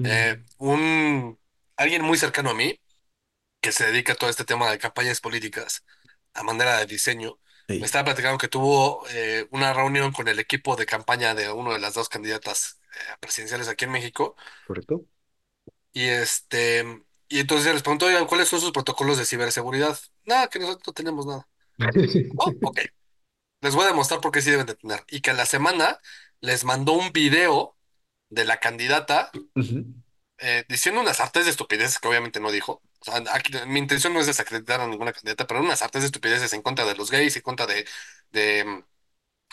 Eh, 0.03 0.37
Mm, 0.37 0.49
un, 0.59 1.39
alguien 1.77 2.03
muy 2.03 2.17
cercano 2.17 2.51
a 2.51 2.55
mí 2.55 2.79
que 3.61 3.71
se 3.71 3.85
dedica 3.87 4.13
a 4.13 4.15
todo 4.15 4.29
este 4.29 4.45
tema 4.45 4.69
de 4.71 4.77
campañas 4.79 5.21
políticas 5.21 5.85
a 6.33 6.43
manera 6.43 6.77
de 6.79 6.85
diseño, 6.87 7.39
me 7.79 7.85
estaba 7.85 8.05
platicando 8.05 8.37
que 8.37 8.47
tuvo 8.49 9.05
eh, 9.09 9.47
una 9.51 9.73
reunión 9.73 10.11
con 10.11 10.27
el 10.27 10.39
equipo 10.39 10.75
de 10.75 10.85
campaña 10.85 11.35
de 11.35 11.51
una 11.51 11.73
de 11.73 11.79
las 11.79 11.93
dos 11.95 12.09
candidatas 12.09 12.79
eh, 12.95 13.17
presidenciales 13.21 13.67
aquí 13.69 13.85
en 13.85 13.91
México 13.91 14.35
¿correcto? 14.63 15.05
y 15.93 16.05
este 16.07 16.83
y 17.30 17.39
entonces 17.39 17.71
les 17.73 17.84
preguntó, 17.84 18.07
oigan, 18.07 18.25
¿cuáles 18.25 18.47
son 18.47 18.59
sus 18.59 18.71
protocolos 18.71 19.17
de 19.17 19.25
ciberseguridad? 19.25 19.97
Nada, 20.25 20.47
que 20.47 20.59
nosotros 20.59 20.88
no 20.88 20.93
tenemos 20.93 21.25
nada. 21.25 21.47
Oh, 22.38 22.51
ok. 22.63 22.80
Les 23.61 23.75
voy 23.75 23.86
a 23.86 23.88
demostrar 23.88 24.19
por 24.19 24.32
qué 24.32 24.41
sí 24.41 24.51
deben 24.51 24.65
de 24.65 24.75
tener. 24.75 25.03
Y 25.09 25.21
que 25.21 25.32
a 25.32 25.34
la 25.34 25.45
semana 25.45 25.99
les 26.41 26.65
mandó 26.65 26.93
un 26.93 27.11
video 27.11 27.77
de 28.30 28.45
la 28.45 28.59
candidata 28.59 29.32
eh, 30.38 30.63
diciendo 30.69 31.01
unas 31.01 31.19
artes 31.19 31.45
de 31.45 31.51
estupideces 31.51 31.99
que 31.99 32.07
obviamente 32.07 32.39
no 32.39 32.51
dijo. 32.51 32.82
O 32.99 33.05
sea, 33.05 33.21
aquí, 33.34 33.53
mi 33.67 33.80
intención 33.80 34.13
no 34.13 34.19
es 34.19 34.27
desacreditar 34.27 34.82
a 34.82 34.88
ninguna 34.88 35.13
candidata, 35.13 35.45
pero 35.45 35.61
unas 35.61 35.82
artes 35.82 36.01
de 36.01 36.07
estupideces 36.07 36.53
en 36.53 36.61
contra 36.61 36.86
de 36.86 36.95
los 36.95 37.11
gays, 37.11 37.36
en 37.36 37.41
contra 37.41 37.65
de, 37.65 37.86
de, 38.32 38.84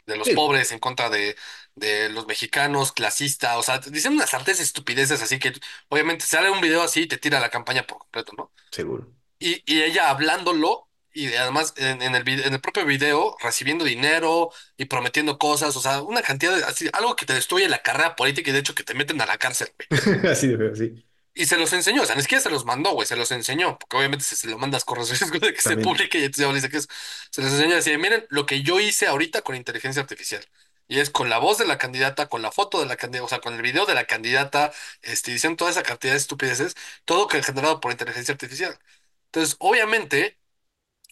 de 0.07 0.17
los 0.17 0.29
Sí, 0.29 0.31
pobres, 0.31 0.73
en 0.73 0.79
contra 0.79 1.11
de, 1.11 1.37
de 1.75 2.09
los 2.11 2.27
mexicanos, 2.27 2.93
clasista. 2.93 3.59
O 3.59 3.63
sea, 3.63 3.79
dicen 3.79 4.13
unas 4.15 4.33
artes 4.35 4.59
de 4.59 4.65
estupideces, 4.65 5.23
así 5.23 5.39
que 5.39 5.53
obviamente 5.89 6.25
sale 6.27 6.51
un 6.51 6.61
video 6.61 6.83
así 6.83 7.03
y 7.03 7.07
te 7.09 7.19
tira 7.19 7.41
la 7.41 7.51
campaña 7.51 7.87
por 7.87 7.99
completo, 7.99 8.33
¿no? 8.37 8.53
seguro. 8.71 9.13
Y, 9.39 9.63
y 9.73 9.83
ella 9.83 10.11
hablándolo. 10.11 10.89
Y 11.13 11.35
además 11.35 11.73
en, 11.79 12.03
en 12.03 12.15
el, 12.15 12.29
en 12.29 12.53
el 12.55 12.61
propio 12.61 12.85
video 12.85 13.37
recibiendo 13.43 13.85
dinero 13.87 14.51
y 14.77 14.85
prometiendo 14.85 15.39
cosas, 15.39 15.75
o 15.77 15.81
sea, 15.81 16.03
una 16.03 16.23
cantidad 16.23 16.55
de, 16.57 16.65
así, 16.65 16.91
algo 16.93 17.17
que 17.17 17.25
te 17.27 17.33
destruye 17.35 17.69
la 17.71 17.83
carrera 17.83 18.17
política 18.17 18.51
y 18.51 18.53
de 18.53 18.61
hecho 18.61 18.75
que 18.75 18.85
te 18.85 18.95
meten 18.95 19.21
a 19.23 19.27
la 19.27 19.39
cárcel. 19.39 19.69
Así 20.31 20.49
de 20.57 20.75
sí. 20.77 21.07
Y 21.39 21.47
se 21.47 21.59
los 21.59 21.73
enseñó, 21.75 22.03
o 22.03 22.07
sea, 22.07 22.17
ni 22.17 22.23
siquiera 22.23 22.43
se 22.43 22.49
los 22.51 22.65
mandó, 22.65 22.93
güey, 22.93 23.07
se 23.07 23.15
los 23.17 23.31
enseñó, 23.31 23.79
porque 23.79 23.97
obviamente 23.99 24.25
si 24.25 24.37
se 24.37 24.49
lo 24.49 24.57
mandas 24.59 24.85
corres 24.87 25.11
riesgo 25.11 25.39
de 25.39 25.53
que 25.53 25.61
se 25.61 25.77
publique 25.77 26.19
y 26.19 26.25
entonces 26.25 26.47
ya 26.49 26.55
dice 26.55 26.71
que 26.71 26.79
es, 26.79 26.89
se 27.31 27.43
los 27.43 27.53
enseñó 27.53 27.77
así, 27.77 27.97
miren 27.99 28.27
lo 28.31 28.47
que 28.47 28.63
yo 28.63 28.81
hice 28.81 29.07
ahorita 29.07 29.43
con 29.43 29.55
inteligencia 29.57 30.01
artificial. 30.03 30.45
Y 30.89 31.01
es 31.01 31.11
con 31.11 31.29
la 31.29 31.39
voz 31.39 31.59
de 31.59 31.67
la 31.67 31.79
candidata, 31.79 32.29
con 32.29 32.43
la 32.43 32.53
foto 32.53 32.81
de 32.81 32.87
la 32.87 32.97
candidata, 32.97 33.25
o 33.27 33.29
sea, 33.29 33.41
con 33.41 33.55
el 33.55 33.63
video 33.63 33.87
de 33.87 33.95
la 33.95 34.07
candidata, 34.07 34.73
este, 35.03 35.33
diciendo 35.33 35.57
toda 35.59 35.71
esa 35.73 35.83
cantidad 35.83 36.13
de 36.15 36.19
estupideces, 36.19 36.75
todo 37.05 37.29
que 37.29 37.43
generado 37.43 37.81
por 37.81 37.93
inteligencia 37.93 38.33
artificial. 38.33 38.79
Entonces, 39.27 39.57
obviamente, 39.61 40.39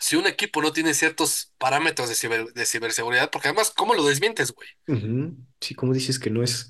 si 0.00 0.16
un 0.16 0.26
equipo 0.26 0.62
no 0.62 0.72
tiene 0.72 0.94
ciertos 0.94 1.52
parámetros 1.58 2.08
de 2.10 2.14
ciber- 2.16 2.52
de 2.54 2.66
ciberseguridad, 2.66 3.30
porque 3.30 3.48
además, 3.48 3.70
¿cómo 3.76 3.94
lo 3.94 4.04
desmientes, 4.04 4.52
güey? 4.52 4.68
Sí, 5.60 5.74
como 5.74 5.92
dices 5.94 6.18
que 6.18 6.30
no 6.30 6.42
es? 6.42 6.68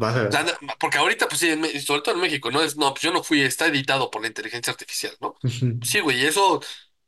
Vas 0.00 0.16
O 0.28 0.32
sea, 0.32 0.44
a... 0.44 0.76
porque 0.78 0.98
ahorita, 0.98 1.28
pues 1.28 1.40
sí, 1.40 1.50
en 1.50 1.80
sobre 1.82 2.02
todo 2.02 2.14
en 2.16 2.20
México, 2.20 2.50
¿no? 2.50 2.62
Es, 2.62 2.76
no, 2.76 2.90
pues 2.92 3.02
yo 3.02 3.12
no 3.12 3.22
fui, 3.22 3.42
está 3.42 3.66
editado 3.66 4.10
por 4.10 4.22
la 4.22 4.28
inteligencia 4.28 4.72
artificial, 4.72 5.16
¿no? 5.20 5.34
Ujú. 5.44 5.68
Sí, 5.80 6.00
güey, 6.00 6.24
eso, 6.26 6.60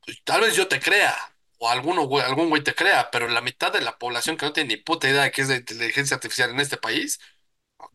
pues, 0.04 0.22
tal 0.24 0.40
vez 0.42 0.54
yo 0.56 0.68
te 0.68 0.80
crea, 0.80 1.16
o 1.58 1.68
alguno, 1.68 2.04
güey, 2.06 2.24
algún 2.24 2.48
güey 2.48 2.62
te 2.62 2.74
crea, 2.74 3.10
pero 3.10 3.28
la 3.28 3.40
mitad 3.40 3.72
de 3.72 3.80
la 3.80 3.98
población 3.98 4.36
que 4.36 4.46
no 4.46 4.52
tiene 4.52 4.68
ni 4.76 4.76
puta 4.82 5.08
idea 5.08 5.24
de 5.24 5.30
qué 5.32 5.42
es 5.42 5.48
la 5.48 5.56
inteligencia 5.56 6.14
artificial 6.16 6.50
en 6.50 6.60
este 6.60 6.76
país, 6.76 7.18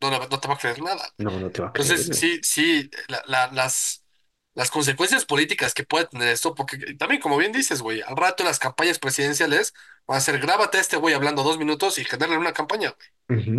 no, 0.01 0.11
no 0.11 0.39
te 0.39 0.47
va 0.47 0.53
a 0.55 0.57
creer 0.57 0.81
nada. 0.81 1.15
No, 1.17 1.39
no 1.39 1.51
te 1.51 1.61
va 1.61 1.69
a 1.69 1.73
creer, 1.73 1.93
Entonces, 1.93 2.09
güey. 2.09 2.19
sí, 2.19 2.39
sí, 2.43 2.89
la- 3.07 3.23
la- 3.27 3.51
las, 3.51 4.05
las 4.53 4.71
consecuencias 4.71 5.25
políticas 5.25 5.73
que 5.73 5.83
puede 5.85 6.07
tener 6.07 6.29
esto, 6.29 6.55
porque 6.55 6.77
también, 6.97 7.21
como 7.21 7.37
bien 7.37 7.51
dices, 7.51 7.81
güey, 7.81 8.01
al 8.01 8.15
rato 8.17 8.43
en 8.43 8.47
las 8.49 8.59
campañas 8.59 8.99
presidenciales 8.99 9.73
van 10.08 10.18
a 10.18 10.22
ser, 10.22 10.39
grábate 10.39 10.78
a 10.78 10.82
este 10.82 10.97
güey 10.97 11.14
hablando 11.14 11.43
dos 11.43 11.58
minutos 11.58 11.97
y 11.99 12.06
generarle 12.06 12.38
una 12.38 12.54
campaña, 12.54 12.91
güey. 12.91 13.10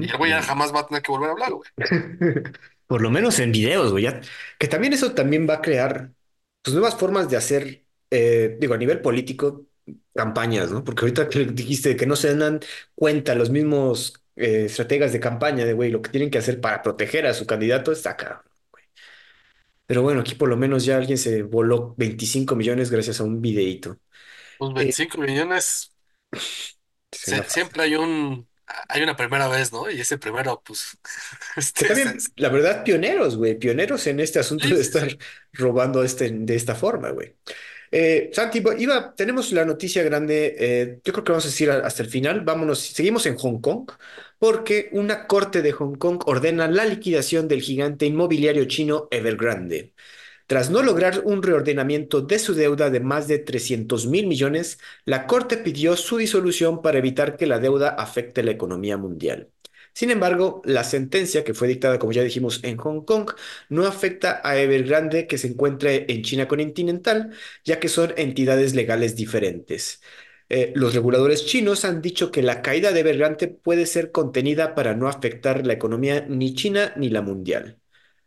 Y 0.01 0.11
el 0.11 0.19
güey 0.19 0.31
ya 0.33 0.43
jamás 0.43 0.75
va 0.75 0.81
a 0.81 0.87
tener 0.87 1.03
que 1.03 1.13
volver 1.13 1.31
a 1.31 1.33
hablar, 1.33 1.53
güey. 1.53 1.71
Por 2.87 3.01
lo 3.03 3.11
menos 3.11 3.39
en 3.41 3.53
videos, 3.53 3.93
güey. 3.93 4.05
ya- 4.05 4.21
Que 4.59 4.69
también 4.69 4.93
eso 4.93 5.15
también 5.15 5.49
va 5.49 5.55
a 5.55 5.63
crear 5.63 6.13
pues, 6.63 6.75
nuevas 6.75 6.97
formas 6.97 7.29
de 7.31 7.37
hacer, 7.37 7.85
eh, 8.11 8.57
digo, 8.61 8.75
a 8.75 8.79
nivel 8.79 9.01
político, 9.01 9.67
campañas, 10.15 10.71
¿no? 10.73 10.85
Porque 10.85 11.03
ahorita 11.03 11.29
que 11.29 11.45
dijiste 11.47 11.97
que 11.97 12.07
no 12.07 12.17
se 12.17 12.37
dan 12.37 12.61
cuenta 12.95 13.35
los 13.35 13.51
mismos 13.51 14.15
eh, 14.37 14.65
estrategas 14.67 15.13
de 15.13 15.21
campaña 15.21 15.65
de, 15.65 15.73
güey, 15.75 15.91
lo 15.91 16.03
que 16.03 16.11
tienen 16.11 16.31
que 16.31 16.39
hacer 16.39 16.61
para 16.61 16.83
proteger 16.83 17.27
a 17.27 17.35
su 17.35 17.47
candidato 17.47 17.93
está 17.93 18.11
acá. 18.11 18.45
Pero 19.87 20.03
bueno, 20.03 20.21
aquí 20.21 20.35
por 20.35 20.49
lo 20.49 20.57
menos 20.57 20.85
ya 20.85 20.97
alguien 20.97 21.19
se 21.19 21.43
voló 21.43 21.95
25 21.99 22.57
millones 22.57 22.91
gracias 22.91 23.21
a 23.21 23.25
un 23.25 23.41
videíto. 23.43 23.99
Pues 24.57 24.73
Eh, 24.75 24.93
25 24.93 25.19
millones, 25.19 25.94
siempre 27.47 27.83
hay 27.85 27.95
un, 27.97 28.49
hay 28.89 29.03
una 29.03 29.17
primera 29.17 29.49
vez, 29.49 29.73
¿no? 29.73 29.91
Y 29.91 30.01
ese 30.01 30.19
primero, 30.19 30.63
pues, 30.65 30.99
este, 31.57 31.87
también, 31.87 32.17
la 32.37 32.49
verdad, 32.51 32.85
pioneros, 32.85 33.37
güey, 33.37 33.59
pioneros 33.59 34.07
en 34.07 34.21
este 34.21 34.39
asunto 34.39 34.69
sí, 34.69 34.75
de 34.75 34.81
sí, 34.81 34.93
sí. 34.93 35.07
estar 35.07 35.17
robando 35.53 36.03
este, 36.05 36.31
de 36.31 36.55
esta 36.55 36.75
forma, 36.75 37.11
güey. 37.11 37.37
Eh, 37.93 38.31
Santi, 38.33 38.61
bo- 38.61 38.73
iba, 38.75 39.15
tenemos 39.15 39.53
la 39.53 39.65
noticia 39.65 40.03
grande, 40.05 40.57
eh, 40.59 41.01
yo 41.05 41.13
creo 41.13 41.25
que 41.25 41.33
vamos 41.33 41.45
a 41.47 41.49
decir 41.49 41.71
a- 41.71 41.79
hasta 41.87 42.03
el 42.03 42.11
final, 42.11 42.43
vámonos, 42.43 42.81
seguimos 42.81 43.27
en 43.27 43.37
Hong 43.39 43.61
Kong, 43.61 43.91
porque 44.39 44.91
una 44.93 45.27
corte 45.27 45.63
de 45.63 45.73
Hong 45.73 45.97
Kong 45.97 46.23
ordena 46.27 46.69
la 46.69 46.85
liquidación 46.87 47.49
del 47.49 47.63
gigante 47.63 48.07
inmobiliario 48.07 48.65
chino 48.67 49.09
Evergrande. 49.11 49.95
Tras 50.47 50.71
no 50.71 50.83
lograr 50.83 51.23
un 51.25 51.43
reordenamiento 51.43 52.21
de 52.21 52.39
su 52.39 52.55
deuda 52.55 52.91
de 52.91 53.01
más 53.01 53.29
de 53.29 53.39
300 53.39 54.07
mil 54.07 54.27
millones, 54.27 54.79
la 55.05 55.27
Corte 55.27 55.57
pidió 55.57 55.97
su 55.97 56.19
disolución 56.19 56.83
para 56.83 56.99
evitar 56.99 57.37
que 57.37 57.47
la 57.47 57.59
deuda 57.59 57.91
afecte 57.91 58.43
la 58.43 58.51
economía 58.51 58.97
mundial. 58.99 59.51
Sin 59.95 60.11
embargo, 60.11 60.61
la 60.65 60.83
sentencia, 60.85 61.45
que 61.45 61.55
fue 61.55 61.69
dictada, 61.69 61.99
como 61.99 62.13
ya 62.13 62.23
dijimos, 62.23 62.61
en 62.65 62.77
Hong 62.79 63.05
Kong, 63.05 63.31
no 63.69 63.87
afecta 63.87 64.41
a 64.45 64.59
Evergrande, 64.59 65.27
que 65.27 65.39
se 65.39 65.47
encuentra 65.49 65.93
en 65.93 66.23
China 66.23 66.49
continental, 66.49 67.33
ya 67.65 67.79
que 67.81 67.89
son 67.89 68.13
entidades 68.17 68.75
legales 68.75 69.15
diferentes. 69.17 70.01
Eh, 70.49 70.73
los 70.75 70.95
reguladores 70.95 71.47
chinos 71.47 71.85
han 71.85 72.03
dicho 72.03 72.31
que 72.31 72.43
la 72.43 72.61
caída 72.61 72.93
de 72.93 73.01
Evergrande 73.01 73.49
puede 73.49 73.87
ser 73.87 74.11
contenida 74.13 74.75
para 74.75 74.95
no 74.95 75.09
afectar 75.09 75.67
la 75.67 75.73
economía 75.73 76.27
ni 76.29 76.55
china 76.55 76.93
ni 76.97 77.09
la 77.09 77.23
mundial. 77.23 77.79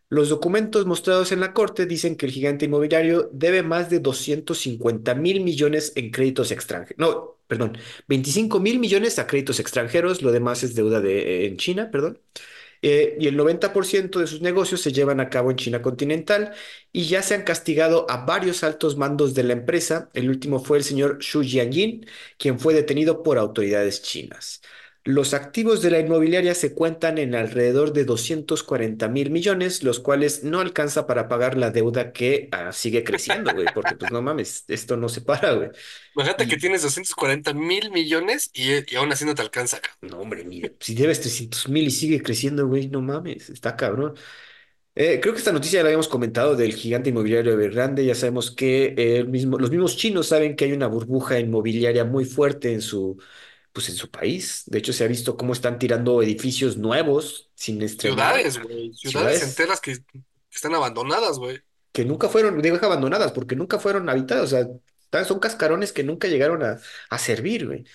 Los 0.09 0.29
documentos 0.29 0.85
mostrados 0.85 1.33
en 1.33 1.41
la 1.41 1.53
corte 1.53 1.85
dicen 1.85 2.15
que 2.15 2.25
el 2.27 2.31
gigante 2.31 2.65
inmobiliario 2.65 3.29
debe 3.33 3.61
más 3.61 3.89
de 3.89 3.99
250 3.99 5.15
mil 5.15 5.41
millones 5.41 5.91
en 5.95 6.11
créditos 6.11 6.51
extranjeros. 6.51 6.97
No, 6.97 7.39
perdón, 7.45 7.77
25 8.07 8.59
mil 8.61 8.79
millones 8.79 9.19
a 9.19 9.27
créditos 9.27 9.59
extranjeros, 9.59 10.21
lo 10.21 10.31
demás 10.31 10.63
es 10.63 10.75
deuda 10.75 11.01
de, 11.01 11.45
en 11.47 11.57
China, 11.57 11.91
perdón. 11.91 12.21
Eh, 12.81 13.17
y 13.19 13.27
el 13.27 13.35
90% 13.35 14.19
de 14.19 14.27
sus 14.27 14.41
negocios 14.41 14.81
se 14.81 14.91
llevan 14.93 15.19
a 15.19 15.29
cabo 15.29 15.51
en 15.51 15.57
China 15.57 15.81
continental 15.81 16.53
y 16.91 17.05
ya 17.07 17.21
se 17.23 17.33
han 17.35 17.43
castigado 17.43 18.05
a 18.09 18.25
varios 18.25 18.63
altos 18.63 18.97
mandos 18.97 19.33
de 19.33 19.43
la 19.43 19.53
empresa. 19.53 20.09
El 20.13 20.29
último 20.29 20.59
fue 20.59 20.77
el 20.77 20.83
señor 20.83 21.17
Xu 21.21 21.41
Jianyin, 21.43 22.05
quien 22.37 22.59
fue 22.59 22.73
detenido 22.73 23.23
por 23.23 23.37
autoridades 23.37 24.01
chinas. 24.03 24.61
Los 25.07 25.33
activos 25.33 25.81
de 25.81 25.89
la 25.91 25.99
inmobiliaria 25.99 26.53
se 26.53 26.73
cuentan 26.75 27.17
en 27.17 27.33
alrededor 27.33 27.93
de 27.93 28.03
240 28.05 29.07
mil 29.07 29.31
millones, 29.31 29.81
los 29.83 29.99
cuales 30.01 30.43
no 30.43 30.59
alcanza 30.59 31.07
para 31.07 31.29
pagar 31.29 31.57
la 31.57 31.71
deuda 31.71 32.11
que 32.11 32.49
ah, 32.51 32.73
sigue 32.73 33.03
creciendo, 33.05 33.53
güey, 33.53 33.69
porque 33.69 33.95
pues 33.95 34.11
no 34.11 34.21
mames, 34.21 34.65
esto 34.67 34.97
no 34.97 35.07
se 35.09 35.21
para, 35.21 35.53
güey. 35.53 35.69
Imagínate 36.15 36.47
que 36.47 36.57
Y 36.57 36.57
tienes 36.57 36.81
doscientos 36.81 37.15
cuarenta 37.15 37.53
mil 37.53 37.91
millones 37.91 38.49
y, 38.53 38.91
y 38.93 38.95
aún 38.97 39.11
así 39.11 39.23
no 39.25 39.35
te 39.35 39.41
alcanza, 39.41 39.79
cabrón. 39.79 40.11
no, 40.11 40.19
hombre, 40.19 40.43
mire, 40.45 40.75
si 40.79 40.95
debes 40.95 41.21
300 41.21 41.67
mil 41.69 41.85
y 41.87 41.91
sigue 41.91 42.21
creciendo, 42.21 42.67
güey, 42.67 42.87
no 42.89 43.01
mames, 43.01 43.49
está 43.49 43.75
cabrón. 43.75 44.13
Eh, 44.95 45.19
creo 45.21 45.33
que 45.33 45.39
esta 45.39 45.53
noticia 45.53 45.79
ya 45.79 45.83
la 45.83 45.89
habíamos 45.89 46.07
comentado 46.09 46.55
del 46.55 46.73
gigante 46.75 47.09
inmobiliario 47.11 47.53
Evergrande. 47.53 48.05
Ya 48.05 48.15
sabemos 48.15 48.51
que 48.51 48.95
el 48.97 49.29
mismo, 49.29 49.59
los 49.59 49.71
mismos 49.71 49.97
chinos 49.97 50.27
saben 50.27 50.55
que 50.55 50.65
hay 50.65 50.73
una 50.73 50.87
burbuja 50.87 51.39
inmobiliaria 51.39 52.05
muy 52.05 52.25
fuerte 52.25 52.73
en 52.73 52.81
su, 52.81 53.17
pues 53.77 53.89
en 53.89 53.95
su 53.95 54.09
país. 54.09 54.63
De 54.65 54.79
hecho, 54.79 54.91
se 54.93 55.03
ha 55.03 55.07
visto 55.07 55.37
cómo 55.37 55.53
están 55.53 55.77
tirando 55.77 56.23
edificios 56.23 56.77
nuevos 56.77 57.51
sin 57.55 57.83
estrenar, 57.83 58.25
Ciudades, 58.25 58.57
güey, 58.59 58.93
ciudades 58.93 59.41
ciudades 59.41 59.43
enteras 59.43 59.79
que, 59.81 59.97
que 60.05 60.23
están 60.51 60.73
abandonadas, 60.75 61.37
güey. 61.39 61.61
que 61.91 62.05
nunca 62.05 62.29
fueron, 62.29 62.61
digo, 62.61 62.77
abandonadas, 62.81 63.31
porque 63.31 63.55
nunca 63.55 63.79
fueron 63.79 64.09
habitadas. 64.09 64.45
O 64.45 64.47
sea, 64.47 65.25
son 65.25 65.39
cascarones 65.39 65.93
que 65.93 66.03
nunca 66.03 66.27
llegaron 66.27 66.63
a, 66.63 66.79
a 67.09 67.17
servir, 67.17 67.65
güey. 67.67 67.85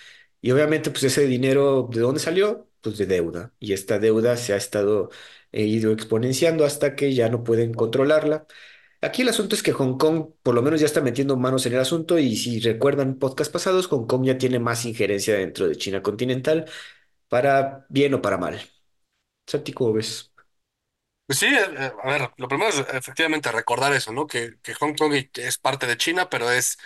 Y 0.40 0.50
obviamente, 0.50 0.90
pues 0.90 1.04
ese 1.04 1.26
dinero, 1.26 1.88
¿de 1.92 2.00
dónde 2.00 2.20
salió? 2.20 2.68
Pues 2.80 2.98
de 2.98 3.06
deuda. 3.06 3.54
Y 3.60 3.72
esta 3.72 3.98
deuda 3.98 4.36
se 4.36 4.52
ha 4.54 4.56
estado 4.56 5.10
eh, 5.52 5.64
ido 5.64 5.92
exponenciando 5.92 6.64
hasta 6.64 6.96
que 6.96 7.14
ya 7.14 7.28
no 7.28 7.44
pueden 7.44 7.74
controlarla. 7.74 8.46
Aquí 9.02 9.22
el 9.22 9.28
asunto 9.28 9.56
es 9.56 9.62
que 9.64 9.72
Hong 9.72 9.98
Kong 9.98 10.32
por 10.42 10.54
lo 10.54 10.62
menos 10.62 10.78
ya 10.80 10.86
está 10.86 11.00
metiendo 11.00 11.36
manos 11.36 11.66
en 11.66 11.72
el 11.74 11.80
asunto 11.80 12.18
y 12.18 12.36
si 12.36 12.60
recuerdan 12.60 13.18
podcast 13.18 13.52
pasados, 13.52 13.88
Hong 13.88 14.06
Kong 14.06 14.24
ya 14.24 14.38
tiene 14.38 14.60
más 14.60 14.84
injerencia 14.84 15.34
dentro 15.36 15.68
de 15.68 15.76
China 15.76 16.02
continental, 16.02 16.66
para 17.28 17.86
bien 17.90 18.14
o 18.14 18.22
para 18.22 18.38
mal. 18.38 18.60
Santi, 19.46 19.72
¿cómo 19.74 19.92
ves? 19.94 20.32
Pues 21.26 21.38
sí, 21.38 21.46
eh, 21.46 21.64
eh, 21.78 21.92
a 22.02 22.10
ver, 22.10 22.30
lo 22.36 22.48
primero 22.48 22.68
es 22.70 22.78
efectivamente 22.92 23.50
recordar 23.52 23.92
eso, 23.92 24.12
¿no? 24.12 24.26
Que, 24.26 24.58
que 24.62 24.74
Hong 24.74 24.94
Kong 24.94 25.14
es 25.34 25.58
parte 25.58 25.86
de 25.86 25.96
China, 25.96 26.28
pero 26.28 26.50
es 26.50 26.78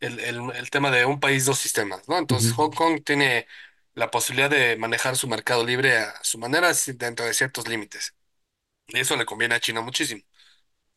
el, 0.00 0.18
el, 0.20 0.50
el 0.54 0.70
tema 0.70 0.90
de 0.90 1.06
un 1.06 1.20
país, 1.20 1.44
dos 1.46 1.58
sistemas, 1.58 2.06
¿no? 2.08 2.18
Entonces 2.18 2.52
Ujú. 2.52 2.52
Hong 2.52 2.70
Kong 2.72 3.02
tiene 3.04 3.46
la 3.94 4.10
posibilidad 4.10 4.50
de 4.50 4.76
manejar 4.76 5.16
su 5.16 5.28
mercado 5.28 5.64
libre 5.64 5.96
a 5.98 6.12
su 6.22 6.38
manera 6.38 6.72
dentro 6.96 7.24
de 7.24 7.34
ciertos 7.34 7.68
límites. 7.68 8.14
Y 8.88 8.98
eso 9.00 9.16
le 9.16 9.26
conviene 9.26 9.56
a 9.56 9.60
China 9.60 9.82
muchísimo. 9.82 10.22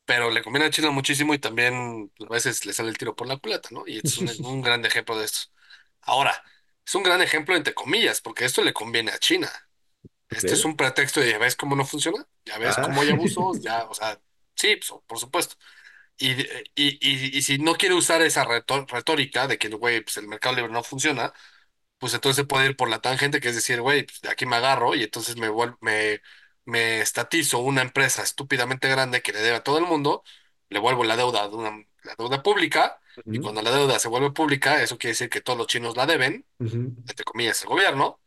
Pero 0.08 0.32
le 0.32 0.44
conviene 0.44 0.68
a 0.68 0.72
China 0.72 0.92
muchísimo 0.92 1.36
y 1.36 1.40
también 1.40 2.12
pues, 2.18 2.32
a 2.32 2.34
veces 2.36 2.66
le 2.68 2.74
sale 2.74 2.90
el 2.92 3.00
tiro 3.00 3.16
por 3.16 3.28
la 3.28 3.38
culata, 3.38 3.70
¿no? 3.74 3.86
Y 3.88 4.00
es 4.00 4.18
un, 4.20 4.30
un 4.46 4.64
gran 4.64 4.86
ejemplo 4.86 5.20
de 5.20 5.26
esto. 5.28 5.50
Ahora, 6.02 6.44
es 6.86 6.96
un 6.96 7.04
gran 7.04 7.22
ejemplo 7.24 7.56
entre 7.58 7.76
comillas, 7.76 8.22
porque 8.22 8.46
esto 8.46 8.64
le 8.64 8.74
conviene 8.74 9.12
a 9.14 9.20
China. 9.20 9.52
Este 10.30 10.56
es 10.56 10.66
Ok. 10.66 10.68
un 10.68 10.76
pretexto 10.78 11.22
de 11.22 11.32
ya 11.32 11.38
ves 11.40 11.56
cómo 11.56 11.76
no 11.76 11.86
funciona, 11.86 12.28
ya 12.46 12.58
ves 12.58 12.78
Ah, 12.78 12.80
cómo 12.80 13.02
hay 13.02 13.10
abusos, 13.12 13.62
ya, 13.62 13.86
o 13.86 13.94
sea, 13.94 14.22
sí, 14.56 14.76
pues, 14.78 14.92
por 15.08 15.20
supuesto. 15.20 15.56
Y, 16.18 16.32
y, 16.42 16.48
y, 16.76 17.38
y 17.38 17.42
si 17.44 17.60
no 17.60 17.76
quiere 17.76 17.96
usar 17.96 18.22
esa 18.24 18.46
retórica 18.46 19.48
de 19.48 19.58
que, 19.60 19.70
güey, 19.70 20.02
pues 20.04 20.18
el 20.18 20.28
mercado 20.28 20.56
libre 20.56 20.72
no 20.74 20.84
funciona, 20.84 21.34
pues 22.00 22.14
entonces 22.14 22.46
puede 22.48 22.68
ir 22.68 22.76
por 22.78 22.90
la 22.90 23.02
tangente, 23.02 23.40
que 23.42 23.50
es 23.50 23.56
decir, 23.56 23.82
güey, 23.82 24.04
pues 24.06 24.22
de 24.22 24.30
aquí 24.30 24.46
me 24.46 24.58
agarro 24.58 24.96
y 24.96 25.04
entonces 25.04 25.38
me 25.38 25.50
vuel- 25.50 25.78
me, 25.82 26.22
me 26.68 27.02
estatizo 27.02 27.60
una 27.60 27.82
empresa 27.84 28.24
estúpidamente 28.24 28.90
grande 28.90 29.24
que 29.24 29.34
le 29.34 29.42
debe 29.42 29.58
a 29.58 29.64
todo 29.64 29.80
el 29.80 29.86
mundo, 29.86 30.24
le 30.70 30.80
vuelvo 30.80 31.06
la 31.06 31.18
deuda 31.18 31.50
de 31.50 31.56
una, 31.58 31.72
la 32.04 32.16
deuda 32.18 32.44
pública, 32.44 33.02
y 33.32 33.40
cuando 33.40 33.62
la 33.64 33.72
deuda 33.72 34.00
se 34.00 34.10
vuelve 34.10 34.32
pública, 34.32 34.84
eso 34.84 35.00
quiere 35.00 35.14
decir 35.14 35.30
que 35.30 35.42
todos 35.42 35.58
los 35.60 35.68
chinos 35.68 35.98
la 35.98 36.08
deben, 36.08 36.48
entre 37.08 37.26
comillas, 37.26 37.62
el 37.64 37.70
gobierno, 37.70 38.22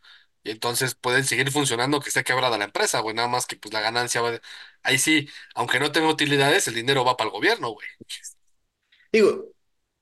y 0.44 0.50
entonces 0.52 0.94
pueden 0.96 1.24
seguir 1.24 1.50
funcionando 1.52 2.00
que 2.00 2.08
esté 2.10 2.24
quebrada 2.24 2.58
la 2.58 2.64
empresa, 2.66 3.00
güey, 3.00 3.16
nada 3.16 3.28
más 3.28 3.46
que 3.46 3.56
pues 3.56 3.72
la 3.74 3.80
ganancia 3.82 4.22
va, 4.22 4.32
de- 4.32 4.42
ahí 4.82 4.98
sí, 4.98 5.28
aunque 5.54 5.80
no 5.80 5.92
tenga 5.92 6.08
utilidades, 6.10 6.68
el 6.68 6.74
dinero 6.76 7.04
va 7.04 7.16
para 7.18 7.28
el 7.28 7.32
gobierno, 7.34 7.70
güey. 7.70 7.88
Digo, 9.12 9.52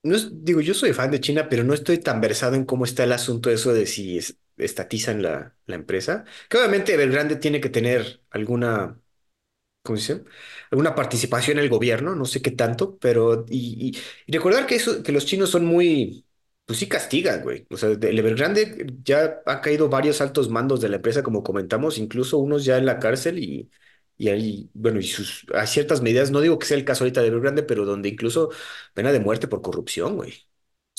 no 0.03 0.17
es- 0.17 0.29
digo, 0.45 0.61
yo 0.61 0.75
soy 0.75 0.93
fan 0.93 1.11
de 1.11 1.21
China, 1.21 1.49
pero 1.49 1.65
no 1.65 1.75
estoy 1.75 1.99
tan 1.99 2.21
versado 2.21 2.57
en 2.57 2.65
cómo 2.65 2.85
está 2.85 3.05
el 3.05 3.13
asunto 3.13 3.51
eso 3.51 3.73
de 3.75 3.87
si 3.87 4.19
es- 4.19 4.37
estatizan 4.59 5.23
la, 5.23 5.57
la 5.67 5.75
empresa. 5.77 6.25
Que 6.49 6.59
obviamente 6.59 6.95
Evergrande 6.95 7.37
tiene 7.37 7.61
que 7.61 7.71
tener 7.71 8.23
alguna 8.31 9.01
¿cómo 9.83 9.97
dice? 9.97 10.25
Alguna 10.71 10.95
participación 10.95 11.59
en 11.59 11.65
el 11.65 11.71
gobierno, 11.71 12.15
no 12.15 12.25
sé 12.27 12.43
qué 12.43 12.51
tanto, 12.51 12.99
pero 12.99 13.45
y, 13.49 13.89
y- 13.97 13.99
y 14.27 14.33
recordar 14.33 14.67
que 14.67 14.75
eso, 14.77 15.03
que 15.03 15.13
los 15.13 15.25
chinos 15.27 15.51
son 15.51 15.65
muy, 15.65 16.27
pues 16.67 16.79
sí 16.79 16.89
castigan, 16.89 17.43
güey. 17.43 17.67
O 17.71 17.77
sea, 17.77 17.91
el 17.91 18.19
Evergrande 18.19 18.87
ya 19.03 19.41
ha 19.47 19.61
caído 19.61 19.89
varios 19.89 20.21
altos 20.21 20.51
mandos 20.51 20.81
de 20.81 20.89
la 20.91 20.97
empresa, 20.97 21.23
como 21.23 21.43
comentamos, 21.43 21.99
incluso 21.99 22.39
unos 22.39 22.65
ya 22.65 22.77
en 22.79 22.87
la 22.87 22.99
cárcel 22.99 23.39
y, 23.39 23.71
y 24.19 24.29
ahí, 24.29 24.71
bueno, 24.75 24.99
y 25.01 25.05
sus, 25.05 25.47
hay 25.55 25.67
ciertas 25.67 26.03
medidas, 26.03 26.31
no 26.31 26.41
digo 26.41 26.59
que 26.59 26.67
sea 26.67 26.77
el 26.77 26.85
caso 26.85 27.05
ahorita 27.05 27.23
de 27.23 27.29
Evergrande, 27.29 27.63
pero 27.63 27.85
donde 27.87 28.09
incluso 28.11 28.51
pena 28.95 29.13
de 29.13 29.21
muerte 29.21 29.49
por 29.49 29.63
corrupción, 29.63 30.17
güey. 30.17 30.48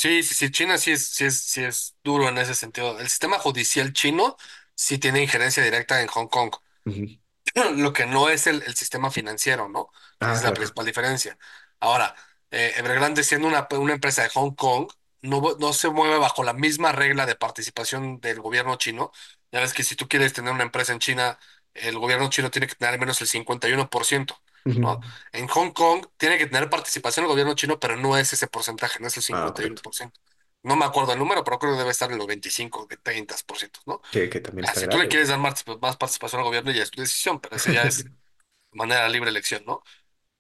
Sí, 0.02 0.24
sí, 0.24 0.34
sí, 0.34 0.50
China 0.52 0.78
sí 0.78 0.92
es, 0.92 1.08
sí 1.10 1.26
es, 1.26 1.42
sí 1.44 1.62
es 1.64 1.98
duro 2.04 2.30
en 2.30 2.38
ese 2.38 2.56
sentido. 2.56 2.98
El 3.00 3.10
sistema 3.10 3.38
judicial 3.38 3.92
chino 3.92 4.38
sí 4.74 4.98
tiene 4.98 5.22
injerencia 5.22 5.62
directa 5.64 6.02
en 6.02 6.08
Hong 6.08 6.28
Kong. 6.30 6.52
Ujú. 6.86 7.20
lo 7.76 7.94
que 7.94 8.06
no 8.06 8.30
es 8.30 8.48
el, 8.48 8.64
el 8.66 8.76
sistema 8.76 9.12
financiero, 9.12 9.70
¿no? 9.70 9.90
Que 10.22 10.30
Ah, 10.30 10.38
es 10.38 10.44
la 10.44 10.54
claro. 10.54 10.56
principal 10.56 10.86
diferencia. 10.86 11.38
Ahora, 11.80 12.16
eh, 12.52 12.74
Evergrande 12.78 13.24
siendo 13.24 13.48
una, 13.48 13.68
una 13.72 13.94
empresa 13.94 14.24
de 14.24 14.30
Hong 14.30 14.56
Kong, 14.56 14.90
no, 15.22 15.42
vo- 15.42 15.58
no 15.60 15.74
se 15.74 15.90
mueve 15.90 16.18
bajo 16.18 16.44
la 16.44 16.54
misma 16.54 16.92
regla 16.92 17.26
de 17.26 17.36
participación 17.36 18.20
del 18.22 18.42
gobierno 18.42 18.76
chino. 18.78 19.12
Ya 19.52 19.60
ves 19.62 19.74
que 19.74 19.84
si 19.84 19.96
tú 19.96 20.08
quieres 20.08 20.34
tener 20.34 20.54
una 20.54 20.64
empresa 20.64 20.94
en 20.94 21.00
China, 21.00 21.40
el 21.74 21.98
gobierno 22.00 22.30
chino 22.30 22.52
tiene 22.52 22.68
que 22.68 22.76
tener 22.76 22.94
al 22.96 23.00
menos 23.00 23.22
el 23.22 23.28
51%, 23.28 24.42
Ujú. 24.42 24.49
¿No? 24.82 25.00
En 25.32 25.48
Hong 25.48 25.72
Kong 25.72 26.08
tiene 26.18 26.38
que 26.38 26.48
tener 26.48 26.70
participación 26.70 27.26
el 27.26 27.32
gobierno 27.32 27.54
chino, 27.56 27.80
pero 27.80 27.98
no 27.98 28.18
es 28.18 28.34
ese 28.34 28.48
porcentaje, 28.48 29.00
no 29.00 29.08
es 29.08 29.18
el 29.18 29.24
Ah, 29.32 29.52
cincuenta 29.52 29.64
y 29.64 29.68
uno 29.68 29.78
correcto. 29.78 29.82
por 29.82 29.96
ciento. 29.96 30.20
No 30.64 30.76
me 30.76 30.86
acuerdo 30.86 31.14
el 31.14 31.20
número, 31.20 31.44
pero 31.44 31.60
creo 31.60 31.74
que 31.74 31.78
debe 31.80 31.92
estar 31.92 32.12
en 32.12 32.18
los 32.18 32.28
25, 32.28 32.86
de 32.88 32.98
30%, 32.98 33.80
¿no? 33.86 34.02
Que, 34.12 34.30
que 34.30 34.40
también 34.42 34.66
Ah, 34.66 34.76
está 34.76 34.80
si 34.80 34.88
tú 34.88 34.98
le 34.98 35.08
quieres 35.08 35.30
dar 35.30 35.40
más, 35.40 35.66
más 35.82 35.98
participación 35.98 36.42
al 36.42 36.48
gobierno, 36.48 36.72
ya 36.72 36.84
es 36.84 36.92
tu 36.92 37.02
decisión, 37.02 37.40
pero 37.42 37.56
ese 37.58 37.74
ya 37.74 37.88
es 37.88 38.10
manera 38.74 39.10
libre 39.10 39.30
elección, 39.32 39.64
¿no? 39.66 39.84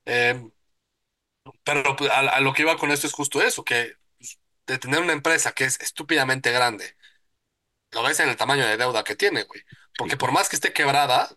Eh, 0.05 0.49
pero 1.63 1.95
pues, 1.95 2.09
a, 2.11 2.19
a 2.19 2.39
lo 2.41 2.53
que 2.53 2.63
iba 2.63 2.77
con 2.77 2.91
esto 2.91 3.07
es 3.07 3.13
justo 3.13 3.41
eso, 3.41 3.63
que 3.63 3.93
pues, 4.17 4.39
de 4.67 4.77
tener 4.77 5.01
una 5.01 5.13
empresa 5.13 5.51
que 5.53 5.65
es 5.65 5.79
estúpidamente 5.81 6.51
grande, 6.51 6.95
lo 7.91 8.03
ves 8.03 8.19
en 8.19 8.29
el 8.29 8.37
tamaño 8.37 8.65
de 8.67 8.77
deuda 8.77 9.03
que 9.03 9.15
tiene, 9.15 9.43
güey. 9.43 9.61
Sí, 9.93 9.97
Porque 9.97 10.17
por 10.17 10.31
más 10.31 10.49
que 10.49 10.55
esté 10.55 10.73
quebrada, 10.73 11.29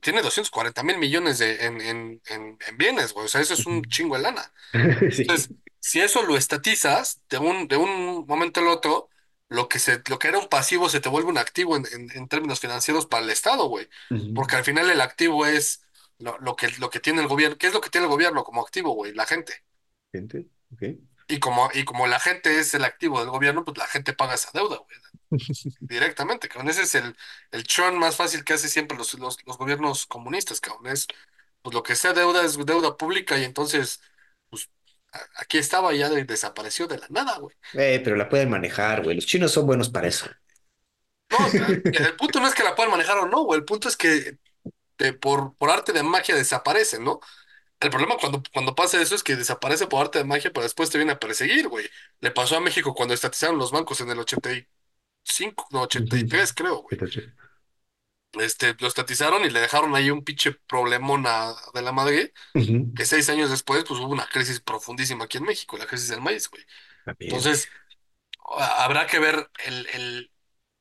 tiene 0.00 0.22
doscientos 0.22 0.50
cuarenta 0.50 0.82
mil 0.82 0.98
millones 0.98 1.38
de, 1.38 1.64
en, 1.66 1.80
en, 1.80 2.22
en, 2.26 2.58
en 2.66 2.78
bienes, 2.78 3.12
güey. 3.12 3.26
O 3.26 3.28
sea, 3.28 3.40
eso 3.40 3.54
es 3.54 3.66
un 3.66 3.82
chingo 3.84 4.16
de 4.16 4.22
lana. 4.22 4.52
Sí. 5.10 5.24
Entonces, 5.26 5.50
si 5.80 6.00
eso 6.00 6.22
lo 6.22 6.36
estatizas, 6.36 7.22
de 7.28 7.38
un, 7.38 7.68
de 7.68 7.76
un 7.76 8.26
momento 8.26 8.60
al 8.60 8.68
otro, 8.68 9.08
lo 9.48 9.68
que, 9.68 9.78
se, 9.78 10.02
lo 10.08 10.18
que 10.18 10.28
era 10.28 10.38
un 10.38 10.48
pasivo 10.48 10.88
se 10.88 11.00
te 11.00 11.08
vuelve 11.08 11.30
un 11.30 11.38
activo 11.38 11.76
en, 11.76 11.86
en, 11.92 12.10
en 12.16 12.28
términos 12.28 12.60
financieros 12.60 13.06
para 13.06 13.24
el 13.24 13.30
Estado, 13.30 13.66
güey. 13.68 13.88
Porque 14.32 14.56
al 14.56 14.64
final 14.64 14.90
el 14.90 15.00
activo 15.00 15.46
es 15.46 15.82
lo, 16.18 16.38
lo 16.38 16.56
que, 16.56 16.68
lo 16.78 16.90
que 16.90 17.00
tiene 17.00 17.20
el 17.22 17.28
gobierno. 17.28 17.58
¿Qué 17.58 17.66
es 17.68 17.74
lo 17.74 17.80
que 17.80 17.90
tiene 17.90 18.06
el 18.06 18.12
gobierno 18.12 18.44
como 18.44 18.62
activo, 18.62 18.92
güey? 18.94 19.12
La 19.14 19.26
gente. 19.26 19.64
Gente, 20.12 20.46
ok. 20.72 20.82
Y 21.28 21.38
como, 21.38 21.70
y 21.72 21.84
como 21.84 22.06
la 22.08 22.18
gente 22.18 22.58
es 22.58 22.74
el 22.74 22.84
activo 22.84 23.20
del 23.20 23.30
gobierno, 23.30 23.64
pues 23.64 23.78
la 23.78 23.86
gente 23.86 24.12
paga 24.12 24.34
esa 24.34 24.50
deuda, 24.52 24.78
güey, 24.78 24.98
directamente, 25.88 26.48
cabrón. 26.48 26.70
Ese 26.70 26.82
es 26.82 26.94
el, 26.94 27.16
el 27.52 27.64
churn 27.64 27.98
más 27.98 28.16
fácil 28.16 28.44
que 28.44 28.54
hace 28.54 28.68
siempre 28.68 28.96
los, 28.98 29.14
los, 29.14 29.38
los 29.46 29.58
gobiernos 29.58 30.06
comunistas, 30.06 30.60
cabrón. 30.60 30.86
Es, 30.88 31.06
pues 31.62 31.74
lo 31.74 31.82
que 31.82 31.96
sea 31.96 32.12
deuda 32.12 32.44
es 32.44 32.56
deuda 32.66 32.96
pública 32.96 33.38
y 33.38 33.44
entonces, 33.44 34.00
pues 34.50 34.70
a- 35.12 35.26
aquí 35.36 35.58
estaba 35.58 35.92
y 35.94 35.98
ya 35.98 36.08
de- 36.10 36.24
desapareció 36.24 36.86
de 36.86 36.98
la 36.98 37.06
nada, 37.10 37.38
güey. 37.38 37.56
Eh, 37.72 38.00
pero 38.04 38.14
la 38.16 38.28
pueden 38.28 38.50
manejar, 38.50 39.02
güey. 39.02 39.16
Los 39.16 39.26
chinos 39.26 39.52
son 39.52 39.66
buenos 39.66 39.88
para 39.90 40.06
eso. 40.08 40.26
No, 41.30 41.38
el 41.92 42.16
punto 42.16 42.40
no 42.40 42.48
es 42.48 42.54
que 42.54 42.62
la 42.64 42.74
puedan 42.74 42.90
manejar 42.90 43.18
o 43.18 43.26
no, 43.26 43.44
güey. 43.44 43.58
El 43.60 43.64
punto 43.64 43.88
es 43.88 43.96
que 43.96 44.38
de- 44.98 45.12
por, 45.14 45.56
por 45.56 45.70
arte 45.70 45.92
de 45.92 46.02
magia 46.02 46.34
desaparece, 46.36 47.00
¿no? 47.00 47.20
El 47.80 47.90
problema 47.90 48.16
cuando, 48.18 48.42
cuando 48.52 48.74
pasa 48.74 49.00
eso 49.02 49.14
es 49.16 49.22
que 49.24 49.36
desaparece 49.36 49.86
por 49.88 50.02
arte 50.02 50.18
de 50.20 50.24
magia, 50.24 50.52
pero 50.52 50.64
después 50.64 50.90
te 50.90 50.98
viene 50.98 51.12
a 51.14 51.20
perseguir, 51.20 51.68
güey. 51.68 51.88
Le 52.20 52.30
pasó 52.32 52.56
a 52.56 52.60
México 52.60 52.94
cuando 52.94 53.14
estatizaron 53.14 53.58
los 53.58 53.72
bancos 53.72 54.00
en 54.02 54.10
el 54.10 54.18
ochenta 54.20 54.52
y 54.52 54.66
cinco 55.24 55.66
no, 55.70 55.82
ochenta 55.82 56.16
y 56.16 56.24
Ujú. 56.24 56.28
tres 56.28 56.52
creo, 56.52 56.82
güey. 56.82 56.98
Este, 58.32 58.76
lo 58.78 58.86
estatizaron 58.86 59.44
y 59.44 59.50
le 59.50 59.60
dejaron 59.60 59.94
ahí 59.96 60.10
un 60.10 60.22
pinche 60.24 60.52
problemón 60.52 61.24
a- 61.26 61.54
de 61.74 61.82
la 61.82 61.90
madre, 61.92 62.32
Ujú. 62.54 62.86
que 62.94 63.04
seis 63.06 63.28
años 63.30 63.50
después, 63.50 63.84
pues 63.84 64.00
hubo 64.00 64.12
una 64.12 64.26
crisis 64.28 64.60
profundísima 64.60 65.24
aquí 65.24 65.38
en 65.38 65.44
México, 65.44 65.76
la 65.78 65.86
crisis 65.86 66.08
del 66.10 66.20
maíz, 66.22 66.48
güey. 66.50 66.64
También. 67.04 67.32
Entonces, 67.32 67.68
a- 68.58 68.84
habrá 68.84 69.06
que 69.06 69.18
ver 69.20 69.50
el, 69.64 69.86
el, 69.94 70.32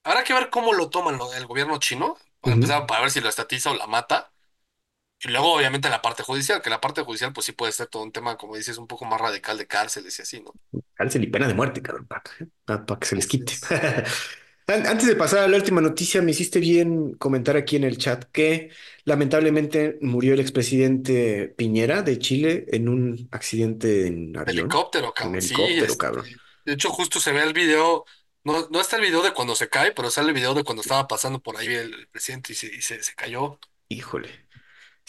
habrá 0.04 0.24
que 0.24 0.34
ver 0.34 0.50
cómo 0.52 0.74
lo 0.74 0.90
toman 0.90 1.18
lo- 1.18 1.34
el 1.34 1.48
gobierno 1.48 1.80
chino, 1.80 2.18
para 2.42 2.56
Ujú. 2.56 2.56
empezar, 2.56 2.88
para 2.88 3.02
ver 3.02 3.12
si 3.12 3.22
lo 3.22 3.30
estatiza 3.30 3.72
o 3.72 3.76
la 3.76 3.88
mata. 3.88 4.29
Y 5.22 5.28
luego, 5.30 5.54
obviamente, 5.54 5.90
la 5.90 6.02
parte 6.02 6.24
judicial, 6.24 6.62
que 6.62 6.70
la 6.70 6.80
parte 6.82 7.02
judicial, 7.02 7.34
pues 7.34 7.46
sí 7.46 7.52
puede 7.52 7.72
ser 7.74 7.88
todo 7.88 8.04
un 8.04 8.12
tema, 8.12 8.38
como 8.38 8.56
dices, 8.56 8.78
un 8.78 8.88
poco 8.88 9.06
más 9.06 9.20
radical 9.20 9.58
de 9.58 9.68
cárceles 9.68 10.18
y 10.20 10.22
así, 10.22 10.42
¿no? 10.42 10.54
Cárcel 10.94 11.24
y 11.24 11.28
pena 11.28 11.48
de 11.48 11.54
muerte, 11.54 11.82
cabrón, 11.82 12.08
para 12.08 12.22
que 13.00 13.06
se 13.08 13.16
les 13.16 13.28
quite. 13.28 13.54
es. 13.54 13.62
An- 14.68 14.86
Antes 14.86 15.08
de 15.08 15.16
pasar 15.16 15.40
a 15.40 15.48
la 15.48 15.58
última 15.58 15.82
noticia, 15.82 16.22
me 16.22 16.32
hiciste 16.32 16.60
bien 16.60 17.14
comentar 17.14 17.58
aquí 17.58 17.76
en 17.76 17.84
el 17.84 17.98
chat 17.98 18.26
que 18.32 18.70
lamentablemente 19.04 19.98
murió 20.02 20.34
el 20.36 20.40
expresidente 20.40 21.54
Piñera 21.58 22.04
de 22.04 22.20
Chile 22.20 22.66
en 22.72 22.88
un 22.88 23.28
accidente 23.32 24.08
en 24.08 24.38
avión, 24.38 24.56
Helicóptero, 24.58 25.14
cabrón. 25.14 25.42
Sí, 25.42 25.54
helicóptero, 25.54 25.86
este, 25.86 25.98
cabrón. 25.98 26.26
de 26.66 26.74
hecho, 26.74 26.90
justo 26.92 27.20
se 27.20 27.32
ve 27.32 27.44
el 27.44 27.54
video. 27.54 28.06
No, 28.44 28.68
no 28.70 28.82
está 28.82 28.96
el 28.96 29.02
video 29.04 29.22
de 29.22 29.34
cuando 29.34 29.56
se 29.56 29.70
cae, 29.70 29.92
pero 29.92 30.10
sale 30.10 30.30
el 30.30 30.34
video 30.34 30.54
de 30.54 30.64
cuando 30.64 30.82
estaba 30.82 31.08
pasando 31.08 31.40
por 31.42 31.58
ahí 31.58 31.68
el 31.68 32.08
presidente 32.10 32.54
y 32.54 32.56
se, 32.56 32.68
y 32.68 32.82
se, 32.82 33.04
se 33.04 33.14
cayó. 33.16 33.60
Híjole. 33.90 34.30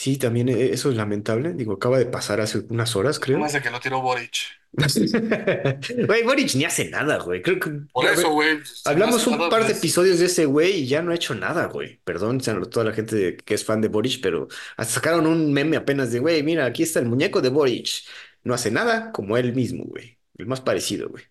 Sí, 0.01 0.17
también 0.17 0.49
e- 0.49 0.73
eso 0.73 0.91
es 0.91 0.97
lamentable. 0.97 1.53
Digo, 1.53 1.75
acaba 1.75 1.99
de 1.99 2.07
pasar 2.07 2.41
hace 2.41 2.59
unas 2.71 2.97
horas, 2.97 3.21
creo. 3.21 3.39
Más 3.39 3.53
de 3.53 3.61
que 3.61 3.71
lo 3.71 3.81
tiró 3.81 4.01
Boric. 4.01 4.35
Güey, 6.07 6.23
Boric 6.25 6.55
ni 6.55 6.65
hace 6.65 6.89
nada, 6.89 7.19
güey. 7.19 7.43
Creo 7.43 7.59
que, 7.61 7.71
Por 7.93 8.07
a 8.07 8.13
eso, 8.13 8.31
güey, 8.31 8.61
hace 8.63 8.83
hablamos 8.89 9.27
un 9.27 9.37
nada, 9.37 9.51
par 9.51 9.67
de 9.67 9.67
pues. 9.67 9.79
episodios 9.79 10.19
de 10.21 10.27
ese 10.27 10.47
güey 10.47 10.81
y 10.83 10.87
ya 10.87 11.03
no 11.03 11.13
ha 11.13 11.17
hecho 11.17 11.35
nada, 11.35 11.67
güey. 11.67 12.01
Perdón, 12.05 12.41
a 12.47 12.61
toda 12.71 12.85
la 12.87 12.93
gente 12.93 13.37
que 13.37 13.55
es 13.55 13.65
fan 13.65 13.81
de 13.81 13.89
Boric, 13.89 14.21
pero 14.23 14.49
hasta 14.77 14.95
sacaron 14.95 15.27
un 15.27 15.53
meme 15.53 15.77
apenas 15.77 16.13
de, 16.13 16.21
güey, 16.21 16.43
mira, 16.43 16.65
aquí 16.67 16.83
está 16.83 17.01
el 17.01 17.07
muñeco 17.07 17.41
de 17.43 17.51
Boric. 17.51 17.89
No 18.45 18.55
hace 18.55 18.71
nada 18.71 19.13
como 19.13 19.37
él 19.37 19.55
mismo, 19.55 19.85
güey. 19.85 20.19
El 20.39 20.47
más 20.47 20.61
parecido, 20.63 21.09
güey. 21.11 21.25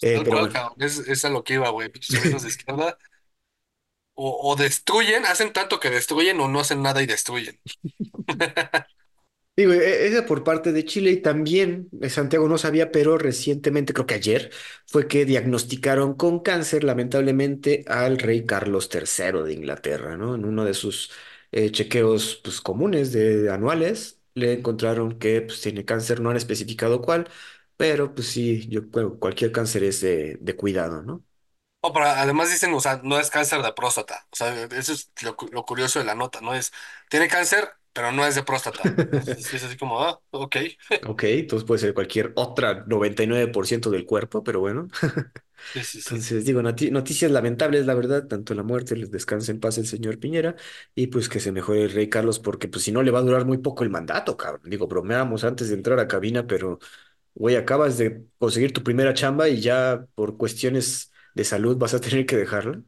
Eh, 0.00 0.18
Tal 0.18 0.24
pero 0.24 0.38
cual, 0.38 0.40
bueno. 0.40 0.52
cabrón. 0.52 0.76
Es, 0.80 0.98
es 0.98 1.24
a 1.24 1.30
lo 1.30 1.44
que 1.44 1.54
iba, 1.54 1.70
güey. 1.70 1.88
Pinches 1.90 2.16
gobiernos 2.16 2.42
de 2.42 2.48
izquierda. 2.54 2.98
O, 4.14 4.28
o 4.50 4.56
destruyen, 4.56 5.24
hacen 5.26 5.52
tanto 5.52 5.80
que 5.80 5.90
destruyen 5.90 6.40
o 6.40 6.48
no 6.48 6.60
hacen 6.60 6.82
nada 6.82 7.02
y 7.02 7.06
destruyen. 7.06 7.60
Digo, 9.56 9.72
e- 9.74 10.06
esa 10.06 10.24
por 10.26 10.44
parte 10.44 10.72
de 10.72 10.84
Chile 10.84 11.10
y 11.10 11.20
también 11.20 11.90
Santiago 12.08 12.48
no 12.48 12.56
sabía, 12.58 12.90
pero 12.90 13.18
recientemente, 13.18 13.92
creo 13.92 14.06
que 14.06 14.14
ayer, 14.14 14.50
fue 14.86 15.06
que 15.08 15.26
diagnosticaron 15.26 16.14
con 16.14 16.40
cáncer, 16.40 16.84
lamentablemente, 16.84 17.84
al 17.86 18.18
rey 18.18 18.46
Carlos 18.46 18.88
III 18.88 19.44
de 19.44 19.52
Inglaterra, 19.52 20.16
¿no? 20.16 20.34
En 20.34 20.46
uno 20.46 20.64
de 20.64 20.72
sus 20.74 21.10
eh, 21.52 21.70
chequeos 21.70 22.40
pues, 22.42 22.60
comunes 22.62 23.12
de 23.12 23.50
anuales, 23.50 24.20
le 24.34 24.54
encontraron 24.54 25.18
que 25.18 25.42
pues, 25.42 25.60
tiene 25.60 25.84
cáncer, 25.84 26.20
no 26.20 26.30
han 26.30 26.36
especificado 26.38 27.02
cuál, 27.02 27.28
pero 27.76 28.14
pues 28.14 28.28
sí, 28.28 28.66
yo 28.68 28.90
que 28.90 29.04
cualquier 29.18 29.52
cáncer 29.52 29.84
es 29.84 30.00
de, 30.00 30.38
de 30.40 30.56
cuidado, 30.56 31.02
¿no? 31.02 31.24
O 31.84 31.92
pero 31.92 32.06
además 32.06 32.50
dicen, 32.50 32.72
o 32.74 32.80
sea, 32.80 33.00
no 33.02 33.18
es 33.20 33.30
cáncer 33.30 33.62
de 33.62 33.72
próstata. 33.72 34.26
O 34.32 34.36
sea, 34.36 34.54
eso 34.66 34.92
es 34.92 35.10
lo, 35.22 35.36
cu- 35.36 35.48
lo 35.52 35.64
curioso 35.64 35.98
de 35.98 36.04
la 36.04 36.14
nota, 36.14 36.40
¿no? 36.40 36.54
Es, 36.54 36.72
tiene 37.10 37.28
cáncer 37.28 37.70
pero 37.94 38.10
no 38.12 38.24
es 38.26 38.34
de 38.34 38.42
próstata. 38.44 38.96
Entonces 39.12 39.52
es 39.52 39.64
así 39.64 39.76
como, 39.76 40.00
ah, 40.02 40.20
ok. 40.30 40.56
Ok, 41.04 41.24
entonces 41.24 41.66
puede 41.66 41.80
ser 41.80 41.94
cualquier 41.94 42.32
otra 42.36 42.84
99% 42.86 43.90
del 43.90 44.06
cuerpo, 44.06 44.44
pero 44.44 44.60
bueno. 44.60 44.86
Sí, 45.74 45.82
sí, 45.84 46.00
sí. 46.02 46.16
Entonces, 46.16 46.44
digo, 46.44 46.62
noti- 46.62 46.90
noticias 46.90 47.30
lamentables, 47.30 47.86
la 47.86 47.94
verdad, 47.94 48.26
tanto 48.26 48.54
la 48.54 48.62
muerte, 48.62 48.96
les 48.96 49.10
descanse 49.10 49.52
en 49.52 49.60
paz 49.60 49.78
el 49.78 49.86
señor 49.86 50.18
Piñera, 50.18 50.56
y 50.94 51.06
pues 51.08 51.28
que 51.28 51.38
se 51.40 51.52
mejore 51.52 51.84
el 51.84 51.92
rey 51.92 52.08
Carlos, 52.08 52.38
porque 52.40 52.68
pues 52.68 52.84
si 52.84 52.92
no 52.92 53.02
le 53.02 53.10
va 53.12 53.20
a 53.20 53.22
durar 53.22 53.44
muy 53.46 53.58
poco 53.58 53.84
el 53.84 53.90
mandato, 53.90 54.36
cabrón. 54.36 54.62
Digo, 54.68 54.86
bromeábamos 54.88 55.44
antes 55.44 55.68
de 55.68 55.74
entrar 55.76 55.98
a 56.00 56.08
cabina, 56.08 56.46
pero, 56.46 56.78
güey, 57.34 57.56
acabas 57.56 57.98
de 57.98 58.26
conseguir 58.38 58.72
tu 58.74 58.82
primera 58.84 59.14
chamba 59.14 59.48
y 59.50 59.60
ya 59.62 60.06
por 60.16 60.38
cuestiones 60.38 61.11
de 61.34 61.44
salud 61.44 61.76
vas 61.78 61.94
a 61.94 62.00
tener 62.00 62.26
que 62.26 62.36
dejarla. 62.36 62.82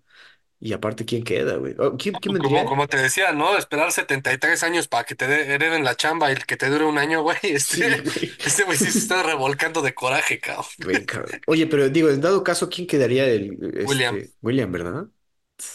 Y 0.61 0.73
aparte, 0.73 1.05
¿quién 1.05 1.25
queda, 1.25 1.57
güey? 1.57 1.75
Oh, 1.79 1.97
¿quién, 1.99 2.15
quién 2.17 2.39
Como, 2.39 2.49
vendría? 2.49 2.65
como 2.65 2.87
te 2.89 2.97
decía, 2.97 3.33
¿no? 3.33 3.57
Esperar 3.59 3.93
73 3.93 4.63
años 4.63 4.89
para 4.89 5.05
que 5.05 5.15
te 5.15 5.27
de- 5.27 5.55
hereden 5.55 5.85
la 5.85 5.97
chamba 5.97 6.33
y 6.33 6.37
que 6.37 6.57
te 6.57 6.69
dure 6.71 6.85
un 6.85 6.99
año, 6.99 7.23
güey. 7.23 7.37
Sí, 7.69 7.83
Este, 7.83 8.01
güey. 8.01 8.39
este 8.45 8.65
güey 8.65 8.79
sí 8.79 8.91
se 8.91 8.99
está 8.99 9.23
revolcando 9.25 9.83
de 9.83 9.95
coraje, 9.95 10.41
cabrón. 10.41 10.67
Güey, 10.77 11.07
cabrón. 11.07 11.41
Oye, 11.47 11.67
pero 11.67 11.89
digo, 11.89 12.09
en 12.11 12.21
dado 12.21 12.43
caso, 12.45 12.69
¿quién 12.69 12.87
quedaría 12.87 13.27
el, 13.27 13.59
William. 13.83 14.17
este, 14.17 14.35
William, 14.43 14.73
¿verdad? 14.73 15.07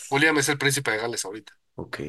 William 0.10 0.38
es 0.38 0.50
el 0.50 0.58
príncipe 0.58 0.92
de 0.92 0.98
Gales 0.98 1.26
ahorita. 1.26 1.54
Ok. 1.76 2.00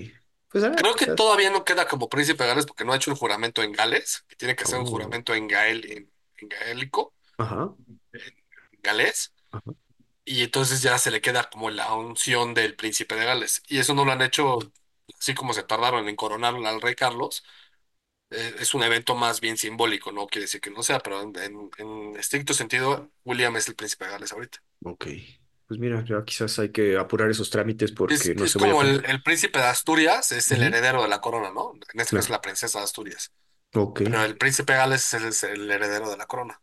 Pues 0.49 0.65
a 0.65 0.71
ver, 0.71 0.79
Creo 0.79 0.95
que 0.97 1.07
quizás. 1.07 1.17
todavía 1.17 1.51
no 1.51 1.65
queda 1.65 1.87
como 1.87 2.09
príncipe 2.09 2.43
de 2.45 2.49
Gales 2.51 2.67
porque 2.67 2.85
no 2.85 2.93
ha 2.93 2.97
hecho 2.97 3.11
un 3.11 3.17
juramento 3.17 3.63
en 3.63 3.73
Gales, 3.73 4.25
que 4.29 4.37
tiene 4.37 4.57
que 4.57 4.65
hacer 4.65 4.79
un 4.81 4.87
Oh, 4.87 4.91
juramento 4.91 5.35
en 5.35 5.47
gael, 5.49 5.85
en, 5.91 6.13
en 6.39 6.49
gaélico, 6.49 7.15
ajá, 7.39 7.75
en 8.73 8.81
galés, 8.83 9.33
ajá. 9.53 9.73
Y 10.37 10.43
entonces 10.45 10.83
ya 10.83 10.99
se 10.99 11.11
le 11.11 11.21
queda 11.21 11.49
como 11.51 11.71
la 11.71 11.93
unción 11.95 12.55
del 12.55 12.77
príncipe 12.77 13.15
de 13.17 13.25
Gales. 13.27 13.63
Y 13.69 13.79
eso 13.79 13.95
no 13.95 14.05
lo 14.05 14.13
han 14.13 14.23
hecho 14.23 14.59
así 15.19 15.35
como 15.35 15.53
se 15.55 15.63
tardaron 15.65 16.09
en 16.09 16.17
coronar 16.17 16.55
al 16.55 16.81
rey 16.81 16.95
Carlos. 16.95 17.45
Eh, 18.31 18.57
es 18.61 18.75
un 18.75 18.83
evento 18.85 19.15
más 19.17 19.41
bien 19.41 19.57
simbólico, 19.59 20.13
no 20.13 20.27
quiere 20.29 20.45
decir 20.47 20.61
que 20.61 20.71
no 20.71 20.83
sea, 20.83 21.01
pero 21.01 21.23
en, 21.23 21.37
en- 21.39 21.71
en 21.79 22.17
estricto 22.19 22.55
sentido, 22.55 23.11
William 23.25 23.57
es 23.57 23.69
el 23.69 23.77
príncipe 23.77 24.07
de 24.07 24.13
Gales 24.13 24.33
ahorita. 24.33 24.59
Ok. 24.85 25.07
Pues 25.67 25.79
mira, 25.81 26.05
ya 26.05 26.25
quizás 26.25 26.59
hay 26.59 26.71
que 26.73 26.97
apurar 26.99 27.31
esos 27.31 27.51
trámites 27.51 27.93
Es, 28.07 28.27
porque 28.27 28.35
no 28.35 28.47
es 28.47 28.55
se 28.55 28.59
vaya 28.59 28.73
a 28.75 28.77
como 28.77 28.83
el, 28.83 29.03
el 29.07 29.23
príncipe 29.23 29.59
de 29.61 29.67
Asturias, 29.67 30.33
es 30.33 30.51
el 30.51 30.63
Ujú, 30.63 30.65
heredero 30.65 31.03
de 31.03 31.09
la 31.09 31.21
corona, 31.21 31.51
¿no? 31.53 31.73
En 31.95 32.01
este 32.01 32.13
caso, 32.15 32.31
Claro. 32.31 32.33
la 32.33 32.41
princesa 32.41 32.79
de 32.79 32.85
Asturias. 32.85 33.33
Ok, 33.75 34.01
Pero 34.03 34.25
el 34.25 34.39
príncipe 34.39 34.73
de 34.75 34.79
Gales 34.81 35.03
es 35.15 35.15
el, 35.23 35.29
es 35.29 35.43
el 35.45 35.71
heredero 35.71 36.11
de 36.11 36.17
la 36.19 36.27
corona. 36.27 36.63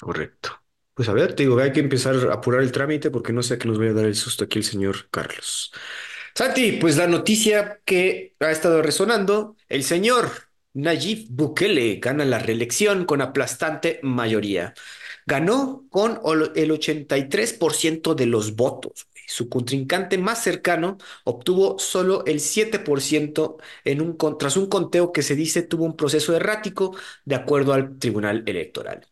correcto. 0.00 0.60
Pues 0.98 1.08
a 1.08 1.12
ver, 1.12 1.34
te 1.36 1.44
digo, 1.44 1.60
hay 1.60 1.70
que 1.72 1.78
empezar 1.78 2.16
a 2.28 2.34
apurar 2.34 2.60
el 2.60 2.72
trámite 2.72 3.10
porque 3.12 3.32
no 3.32 3.40
sé 3.44 3.54
a 3.54 3.58
qué 3.58 3.68
nos 3.68 3.78
vaya 3.78 3.92
a 3.92 3.94
dar 3.94 4.06
el 4.06 4.16
susto 4.16 4.44
aquí 4.44 4.58
el 4.58 4.64
señor 4.64 5.08
Carlos. 5.12 5.72
Santi, 6.34 6.72
pues 6.72 6.96
la 6.96 7.06
noticia 7.06 7.80
que 7.84 8.34
ha 8.40 8.50
estado 8.50 8.82
resonando, 8.82 9.56
el 9.68 9.84
señor 9.84 10.30
Nayib 10.74 11.28
Bukele 11.30 11.96
gana 12.00 12.24
la 12.24 12.40
reelección 12.40 13.04
con 13.04 13.22
aplastante 13.22 14.00
mayoría. 14.02 14.74
Ganó 15.24 15.86
con 15.90 16.20
el 16.56 16.72
83% 16.72 18.14
de 18.14 18.26
los 18.26 18.56
votos. 18.56 19.06
Su 19.28 19.48
contrincante 19.48 20.18
más 20.18 20.42
cercano 20.42 20.98
obtuvo 21.24 21.78
solo 21.78 22.24
el 22.26 22.40
7% 22.40 23.58
en 23.84 24.00
un, 24.00 24.16
tras 24.38 24.56
un 24.56 24.68
conteo 24.68 25.12
que 25.12 25.22
se 25.22 25.36
dice 25.36 25.62
tuvo 25.62 25.84
un 25.84 25.96
proceso 25.96 26.34
errático 26.34 26.96
de 27.24 27.36
acuerdo 27.36 27.72
al 27.74 27.98
Tribunal 27.98 28.42
Electoral. 28.46 29.06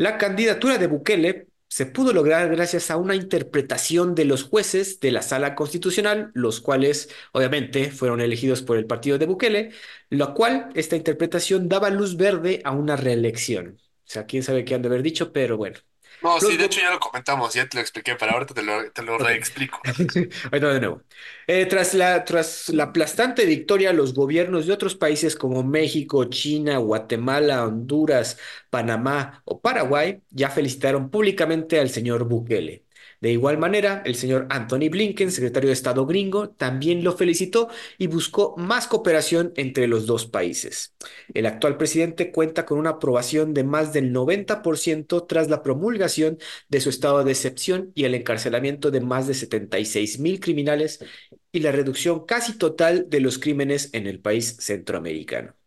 La 0.00 0.16
candidatura 0.16 0.78
de 0.78 0.86
Bukele 0.86 1.48
se 1.68 1.84
pudo 1.84 2.14
lograr 2.14 2.48
gracias 2.48 2.90
a 2.90 2.96
una 2.96 3.14
interpretación 3.14 4.14
de 4.14 4.24
los 4.24 4.44
jueces 4.44 4.98
de 4.98 5.10
la 5.12 5.20
Sala 5.20 5.54
Constitucional, 5.54 6.30
los 6.32 6.62
cuales 6.62 7.10
obviamente 7.32 7.90
fueron 7.90 8.22
elegidos 8.22 8.62
por 8.62 8.78
el 8.78 8.86
partido 8.86 9.18
de 9.18 9.26
Bukele, 9.26 9.72
lo 10.08 10.32
cual 10.32 10.70
esta 10.74 10.96
interpretación 10.96 11.68
daba 11.68 11.90
luz 11.90 12.16
verde 12.16 12.62
a 12.64 12.70
una 12.72 12.96
reelección. 12.96 13.76
O 13.78 13.82
sea, 14.06 14.24
quién 14.24 14.42
sabe 14.42 14.64
qué 14.64 14.74
han 14.74 14.80
de 14.80 14.88
haber 14.88 15.02
dicho, 15.02 15.34
pero 15.34 15.58
bueno. 15.58 15.76
No, 16.22 16.40
sí, 16.40 16.56
de 16.56 16.64
hecho 16.66 16.80
ya 16.80 16.90
lo 16.90 17.00
comentamos, 17.00 17.54
ya 17.54 17.68
te 17.68 17.76
lo 17.76 17.80
expliqué, 17.82 18.14
pero 18.16 18.32
ahorita 18.32 18.54
te 18.54 18.62
lo, 18.62 18.90
te 18.92 19.02
lo 19.02 19.18
Ok. 19.18 19.18
reexplico. 19.18 19.80
Ahí 20.52 20.60
va 20.60 20.72
de 20.74 20.80
nuevo. 20.80 21.02
Eh, 21.46 21.66
tras 21.66 21.94
la, 21.94 22.24
tras 22.24 22.68
la 22.70 22.84
aplastante 22.84 23.46
victoria, 23.46 23.92
los 23.92 24.14
gobiernos 24.14 24.66
de 24.66 24.72
otros 24.74 24.94
países 24.94 25.36
como 25.36 25.62
México, 25.64 26.24
China, 26.26 26.78
Guatemala, 26.78 27.64
Honduras, 27.66 28.38
Panamá 28.70 29.42
o 29.44 29.60
Paraguay 29.60 30.22
ya 30.30 30.50
felicitaron 30.50 31.10
públicamente 31.10 31.80
al 31.80 31.90
señor 31.90 32.24
Bukele. 32.28 32.84
De 33.20 33.30
igual 33.30 33.58
manera, 33.58 34.02
el 34.06 34.14
señor 34.14 34.46
Anthony 34.48 34.88
Blinken, 34.90 35.30
secretario 35.30 35.68
de 35.68 35.74
Estado 35.74 36.06
gringo, 36.06 36.50
también 36.50 37.04
lo 37.04 37.14
felicitó 37.14 37.68
y 37.98 38.06
buscó 38.06 38.54
más 38.56 38.86
cooperación 38.86 39.52
entre 39.56 39.88
los 39.88 40.06
dos 40.06 40.24
países. 40.26 40.94
El 41.34 41.44
actual 41.44 41.76
presidente 41.76 42.32
cuenta 42.32 42.64
con 42.64 42.78
una 42.78 42.90
aprobación 42.90 43.52
de 43.52 43.62
más 43.62 43.92
del 43.92 44.10
90% 44.12 45.26
tras 45.26 45.50
la 45.50 45.62
promulgación 45.62 46.38
de 46.68 46.80
su 46.80 46.88
estado 46.88 47.22
de 47.22 47.32
excepción 47.32 47.92
y 47.94 48.04
el 48.04 48.14
encarcelamiento 48.14 48.90
de 48.90 49.02
más 49.02 49.26
de 49.26 49.34
76 49.34 50.18
mil 50.18 50.40
criminales 50.40 51.04
y 51.52 51.60
la 51.60 51.72
reducción 51.72 52.24
casi 52.24 52.56
total 52.56 53.10
de 53.10 53.20
los 53.20 53.38
crímenes 53.38 53.90
en 53.92 54.06
el 54.06 54.20
país 54.20 54.56
centroamericano. 54.60 55.59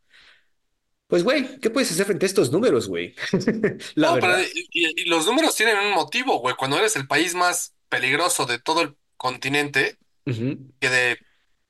Pues, 1.14 1.24
güey, 1.24 1.60
¿qué 1.60 1.70
puedes 1.70 1.92
hacer 1.92 2.06
frente 2.08 2.26
a 2.26 2.28
estos 2.28 2.52
números, 2.52 2.88
güey? 2.88 3.14
La 3.96 4.10
No, 4.10 4.20
pero 4.20 4.34
verdad. 4.34 4.42
y, 4.42 4.68
y- 4.72 5.02
y 5.04 5.06
los 5.06 5.26
números 5.26 5.56
tienen 5.56 5.78
un 5.80 5.92
motivo, 5.94 6.40
güey. 6.40 6.56
Cuando 6.56 6.78
eres 6.78 6.96
el 6.96 7.08
país 7.08 7.36
más 7.36 7.76
peligroso 7.90 8.46
de 8.46 8.60
todo 8.60 8.82
el 8.82 8.98
continente, 9.18 9.98
Ujú. 10.28 10.58
que 10.80 10.90
de, 10.90 11.20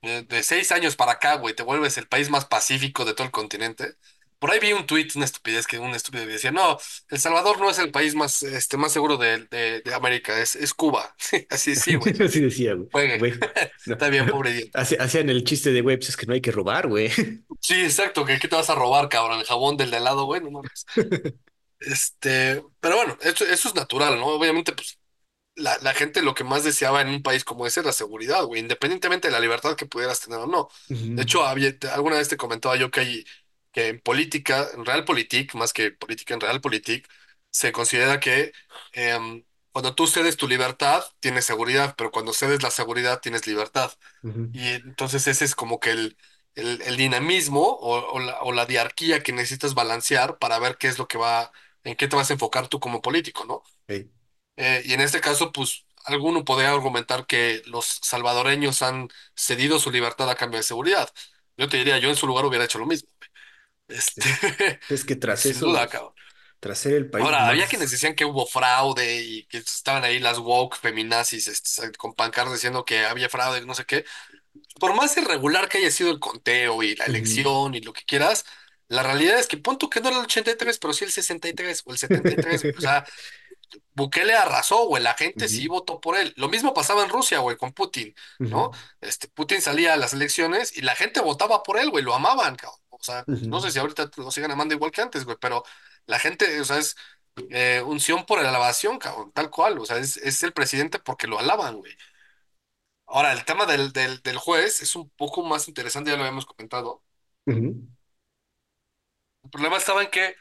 de, 0.02 0.22
de 0.24 0.42
seis 0.44 0.72
años 0.72 0.96
para 0.96 1.12
acá, 1.12 1.36
güey, 1.36 1.54
te 1.56 1.62
vuelves 1.64 1.98
el 1.98 2.08
país 2.08 2.30
más 2.30 2.46
pacífico 2.46 3.04
de 3.04 3.14
todo 3.14 3.26
el 3.26 3.32
continente. 3.32 3.96
Por 4.38 4.50
ahí 4.50 4.60
vi 4.60 4.72
un 4.72 4.86
tuit, 4.86 5.14
una 5.16 5.24
estupidez, 5.24 5.66
que 5.66 5.78
un 5.78 5.94
estúpido 5.94 6.26
decía, 6.26 6.52
no, 6.52 6.78
El 7.08 7.18
Salvador 7.18 7.58
no 7.60 7.70
es 7.70 7.78
el 7.78 7.90
país 7.90 8.14
más, 8.14 8.42
este, 8.42 8.76
más 8.76 8.92
seguro 8.92 9.16
de, 9.16 9.46
de, 9.46 9.80
de 9.80 9.94
América, 9.94 10.38
es, 10.40 10.54
es 10.56 10.74
Cuba. 10.74 11.14
Así 11.50 11.74
sí, 11.76 11.94
güey. 11.96 12.14
Así 12.22 12.40
decía, 12.40 12.74
güey. 12.74 13.18
Güey, 13.18 13.32
no. 13.86 13.92
Está 13.94 14.08
bien, 14.10 14.26
pobre 14.28 14.50
idiota. 14.50 14.80
Hace- 14.80 14.96
Hacían 15.00 15.30
el 15.30 15.44
chiste 15.44 15.72
de, 15.72 15.80
güey, 15.80 15.96
pues 15.96 16.10
es 16.10 16.16
que 16.16 16.26
no 16.26 16.34
hay 16.34 16.40
que 16.40 16.52
robar, 16.52 16.88
güey. 16.88 17.10
Sí, 17.60 17.74
exacto, 17.82 18.24
que 18.24 18.38
¿qué 18.38 18.48
te 18.48 18.56
vas 18.56 18.68
a 18.70 18.74
robar, 18.74 19.08
cabrón? 19.08 19.40
El 19.40 19.46
jabón 19.46 19.76
del 19.76 19.90
de 19.90 19.96
al 19.98 20.04
lado, 20.04 20.24
güey, 20.26 20.40
no 20.42 20.50
mames. 20.50 20.84
Este, 21.80 22.62
pero 22.80 22.96
bueno, 22.96 23.18
eso, 23.20 23.44
eso 23.44 23.68
es 23.68 23.74
natural, 23.74 24.18
¿no? 24.18 24.26
Obviamente, 24.28 24.72
pues 24.72 24.98
la, 25.56 25.78
la 25.82 25.94
gente 25.94 26.22
lo 26.22 26.34
que 26.34 26.44
más 26.44 26.64
deseaba 26.64 27.02
en 27.02 27.08
un 27.08 27.22
país 27.22 27.44
como 27.44 27.66
ese 27.66 27.80
es 27.80 27.86
la 27.86 27.92
seguridad, 27.92 28.44
güey, 28.44 28.60
independientemente 28.62 29.28
de 29.28 29.32
la 29.32 29.40
libertad 29.40 29.76
que 29.76 29.86
pudieras 29.86 30.20
tener 30.20 30.40
o 30.40 30.46
no. 30.46 30.68
De 31.14 31.22
hecho, 31.22 31.44
había- 31.44 31.74
alguna 31.92 32.16
vez 32.18 32.28
te 32.28 32.36
comentaba 32.38 32.76
yo 32.76 32.90
que, 32.90 33.00
hay, 33.00 33.24
que 33.74 33.88
en 33.90 34.00
política, 34.00 34.68
en 34.74 34.86
Realpolitik, 34.86 35.54
más 35.56 35.74
que 35.74 35.92
política, 35.92 36.34
en 36.34 36.40
Realpolitik, 36.42 37.08
se 37.50 37.72
considera 37.72 38.20
que 38.20 38.52
em, 38.92 39.44
cuando 39.72 39.94
tú 39.96 40.08
cedes 40.08 40.38
tu 40.38 40.48
libertad, 40.48 41.04
tienes 41.20 41.46
seguridad, 41.46 41.96
pero 41.98 42.12
cuando 42.12 42.34
cedes 42.34 42.62
la 42.64 42.72
seguridad, 42.72 43.20
tienes 43.22 43.46
libertad. 43.48 43.92
Y 44.52 44.68
entonces 44.70 45.26
ese 45.26 45.44
es 45.44 45.54
como 45.54 45.80
que 45.80 45.90
el, 45.92 46.18
el, 46.54 46.82
el 46.82 46.96
dinamismo 46.96 47.62
o, 47.62 47.96
o 48.14 48.20
la, 48.20 48.40
o 48.42 48.52
la 48.52 48.66
diarquía 48.66 49.22
que 49.22 49.32
necesitas 49.32 49.74
balancear 49.74 50.38
para 50.38 50.58
ver 50.60 50.78
qué 50.78 50.88
es 50.88 50.98
lo 50.98 51.08
que 51.08 51.18
va, 51.18 51.52
en 51.84 51.96
qué 51.96 52.08
te 52.08 52.16
vas 52.16 52.30
a 52.30 52.34
enfocar 52.34 52.68
tú 52.68 52.80
como 52.80 53.02
político, 53.02 53.44
¿no? 53.46 53.64
Eh, 54.56 54.82
y 54.84 54.92
en 54.92 55.00
este 55.00 55.20
caso, 55.20 55.52
pues 55.52 55.86
alguno 56.04 56.44
podría 56.44 56.70
argumentar 56.72 57.26
que 57.26 57.62
los 57.66 57.86
salvadoreños 58.02 58.82
han 58.82 59.08
cedido 59.36 59.78
su 59.80 59.90
libertad 59.90 60.30
a 60.30 60.36
cambio 60.36 60.58
de 60.58 60.62
seguridad. 60.64 61.10
Yo 61.56 61.68
te 61.68 61.76
diría, 61.78 61.98
yo 61.98 62.08
en 62.10 62.16
su 62.16 62.26
lugar 62.26 62.44
hubiera 62.46 62.64
hecho 62.64 62.78
lo 62.78 62.86
mismo. 62.86 63.08
Este, 63.88 64.22
Es, 64.88 65.04
que 65.04 65.16
tras 65.16 65.44
eso, 65.46 65.66
duda, 65.66 65.88
los, 65.92 66.12
tras 66.60 66.78
ser 66.78 66.94
el 66.94 67.10
país 67.10 67.24
Ahora, 67.24 67.48
había 67.48 67.66
quienes 67.66 67.90
decían 67.90 68.14
que 68.14 68.24
hubo 68.24 68.46
fraude 68.46 69.22
y 69.22 69.44
que 69.46 69.58
estaban 69.58 70.04
ahí 70.04 70.18
las 70.18 70.38
woke 70.38 70.76
feminazis 70.76 71.48
este, 71.48 71.92
con 71.92 72.14
pancartas 72.14 72.54
diciendo 72.54 72.84
que 72.84 73.04
había 73.04 73.28
fraude 73.28 73.60
y 73.60 73.66
no 73.66 73.74
sé 73.74 73.84
qué. 73.84 74.04
Por 74.78 74.94
más 74.94 75.16
irregular 75.16 75.68
que 75.68 75.78
haya 75.78 75.90
sido 75.90 76.10
el 76.10 76.20
conteo 76.20 76.82
y 76.82 76.96
la 76.96 77.04
elección 77.04 77.74
y 77.74 77.80
lo 77.80 77.92
que 77.92 78.04
quieras, 78.04 78.44
la 78.88 79.02
realidad 79.02 79.38
es 79.38 79.46
que 79.46 79.56
pon 79.56 79.78
tú 79.78 79.90
que 79.90 80.00
no 80.00 80.08
era 80.08 80.18
el 80.18 80.24
83, 80.24 80.78
pero 80.78 80.92
sí 80.92 81.04
el 81.04 81.10
63 81.10 81.82
o 81.84 81.92
el 81.92 81.98
73. 81.98 82.64
O 82.76 82.80
sea, 82.80 83.04
Bukele 83.94 84.34
arrasó, 84.34 84.86
güey, 84.86 85.02
la 85.02 85.14
gente 85.14 85.48
sí 85.48 85.68
votó 85.68 86.00
por 86.00 86.16
él. 86.16 86.32
Lo 86.36 86.48
mismo 86.48 86.74
pasaba 86.74 87.02
en 87.04 87.10
Rusia, 87.10 87.38
güey, 87.40 87.56
con 87.56 87.72
Putin, 87.72 88.14
¿no? 88.48 88.70
Este, 89.00 89.28
Putin 89.28 89.60
salía 89.60 89.94
a 89.94 89.96
las 89.96 90.12
elecciones 90.14 90.76
y 90.76 90.82
la 90.82 90.96
gente 90.96 91.20
votaba 91.20 91.62
por 91.62 91.78
él, 91.78 91.90
güey, 91.90 92.04
lo 92.04 92.14
amaban, 92.14 92.56
cabrón. 92.56 92.80
O 92.90 92.98
sea, 93.02 93.28
no 93.40 93.60
sé 93.60 93.70
si 93.70 93.78
ahorita 93.78 94.10
lo 94.16 94.30
sigan 94.30 94.50
amando 94.50 94.74
igual 94.74 94.90
que 94.92 95.02
antes, 95.02 95.24
güey, 95.24 95.36
pero 95.40 95.64
la 96.06 96.18
gente, 96.18 96.60
o 96.60 96.64
sea, 96.64 96.78
es 96.78 96.96
eh, 97.50 97.82
unción 97.86 98.26
por 98.26 98.38
alabación, 98.38 98.98
cabrón, 98.98 99.32
tal 99.32 99.50
cual. 99.50 99.78
O 99.78 99.86
sea, 99.86 99.98
es, 99.98 100.16
es 100.18 100.42
el 100.42 100.52
presidente 100.52 100.98
porque 100.98 101.26
lo 101.26 101.38
alaban, 101.38 101.76
güey. 101.78 101.92
Ahora, 103.06 103.32
el 103.32 103.44
tema 103.46 103.64
del, 103.66 103.92
del, 103.92 104.20
del 104.22 104.36
juez 104.38 104.80
es 104.82 104.94
un 104.96 105.08
poco 105.10 105.42
más 105.42 105.68
interesante, 105.68 106.10
ya 106.10 106.16
lo 106.16 106.22
habíamos 106.24 106.46
comentado. 106.46 107.02
El 109.42 109.50
problema 109.50 109.76
estaba 109.78 110.02
en 110.02 110.10
que 110.10 110.36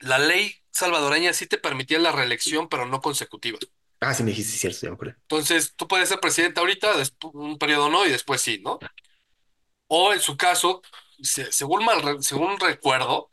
la 0.00 0.18
ley 0.18 0.63
salvadoreña 0.74 1.32
sí 1.34 1.46
te 1.46 1.58
permitía 1.58 1.98
la 2.00 2.12
reelección, 2.12 2.68
pero 2.68 2.86
no 2.86 3.00
consecutiva. 3.02 3.60
Ah, 4.00 4.14
sí 4.14 4.22
me 4.22 4.30
dijiste, 4.30 4.56
cierto, 4.58 4.78
ya 4.82 4.90
me. 4.92 5.16
Entonces, 5.28 5.74
tú 5.76 5.88
puedes 5.88 6.08
ser 6.08 6.20
presidente 6.20 6.60
ahorita, 6.60 6.92
un 7.32 7.58
periodo 7.58 7.88
no, 7.90 8.06
y 8.06 8.10
después 8.10 8.40
sí, 8.40 8.60
¿no? 8.64 8.78
O 9.88 10.12
en 10.12 10.20
su 10.20 10.36
caso, 10.36 10.82
se- 11.22 11.52
según, 11.52 11.84
mal 11.84 12.22
según 12.22 12.58
recuerdo, 12.58 13.28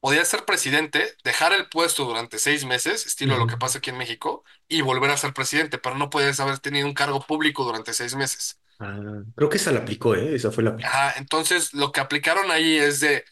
podía 0.00 0.24
ser 0.24 0.44
presidente, 0.44 1.16
dejar 1.24 1.52
el 1.52 1.68
puesto 1.68 2.04
durante 2.04 2.38
seis 2.38 2.64
meses, 2.64 3.06
estilo 3.06 3.38
lo 3.38 3.46
Ujú. 3.46 3.48
que 3.48 3.56
pasa 3.58 3.78
aquí 3.78 3.90
en 3.90 3.98
México, 3.98 4.44
y 4.68 4.82
volver 4.82 5.10
a 5.10 5.16
ser 5.16 5.34
presidente, 5.34 5.78
pero 5.78 5.96
no 5.96 6.10
puedes 6.10 6.40
haber 6.40 6.58
tenido 6.60 6.86
un 6.88 6.94
cargo 6.94 7.20
público 7.26 7.64
durante 7.64 7.94
seis 7.94 8.14
meses. 8.16 8.60
Ah, 8.78 9.22
creo 9.34 9.48
que 9.48 9.56
esa 9.56 9.72
la 9.72 9.80
aplicó, 9.80 10.14
¿eh? 10.14 10.34
Esa 10.34 10.50
fue 10.50 10.64
la. 10.64 10.82
Ajá, 10.82 11.14
entonces 11.18 11.72
lo 11.74 11.90
que 11.92 12.00
aplicaron 12.00 12.50
ahí 12.50 12.76
es 12.76 13.00
de, 13.00 13.24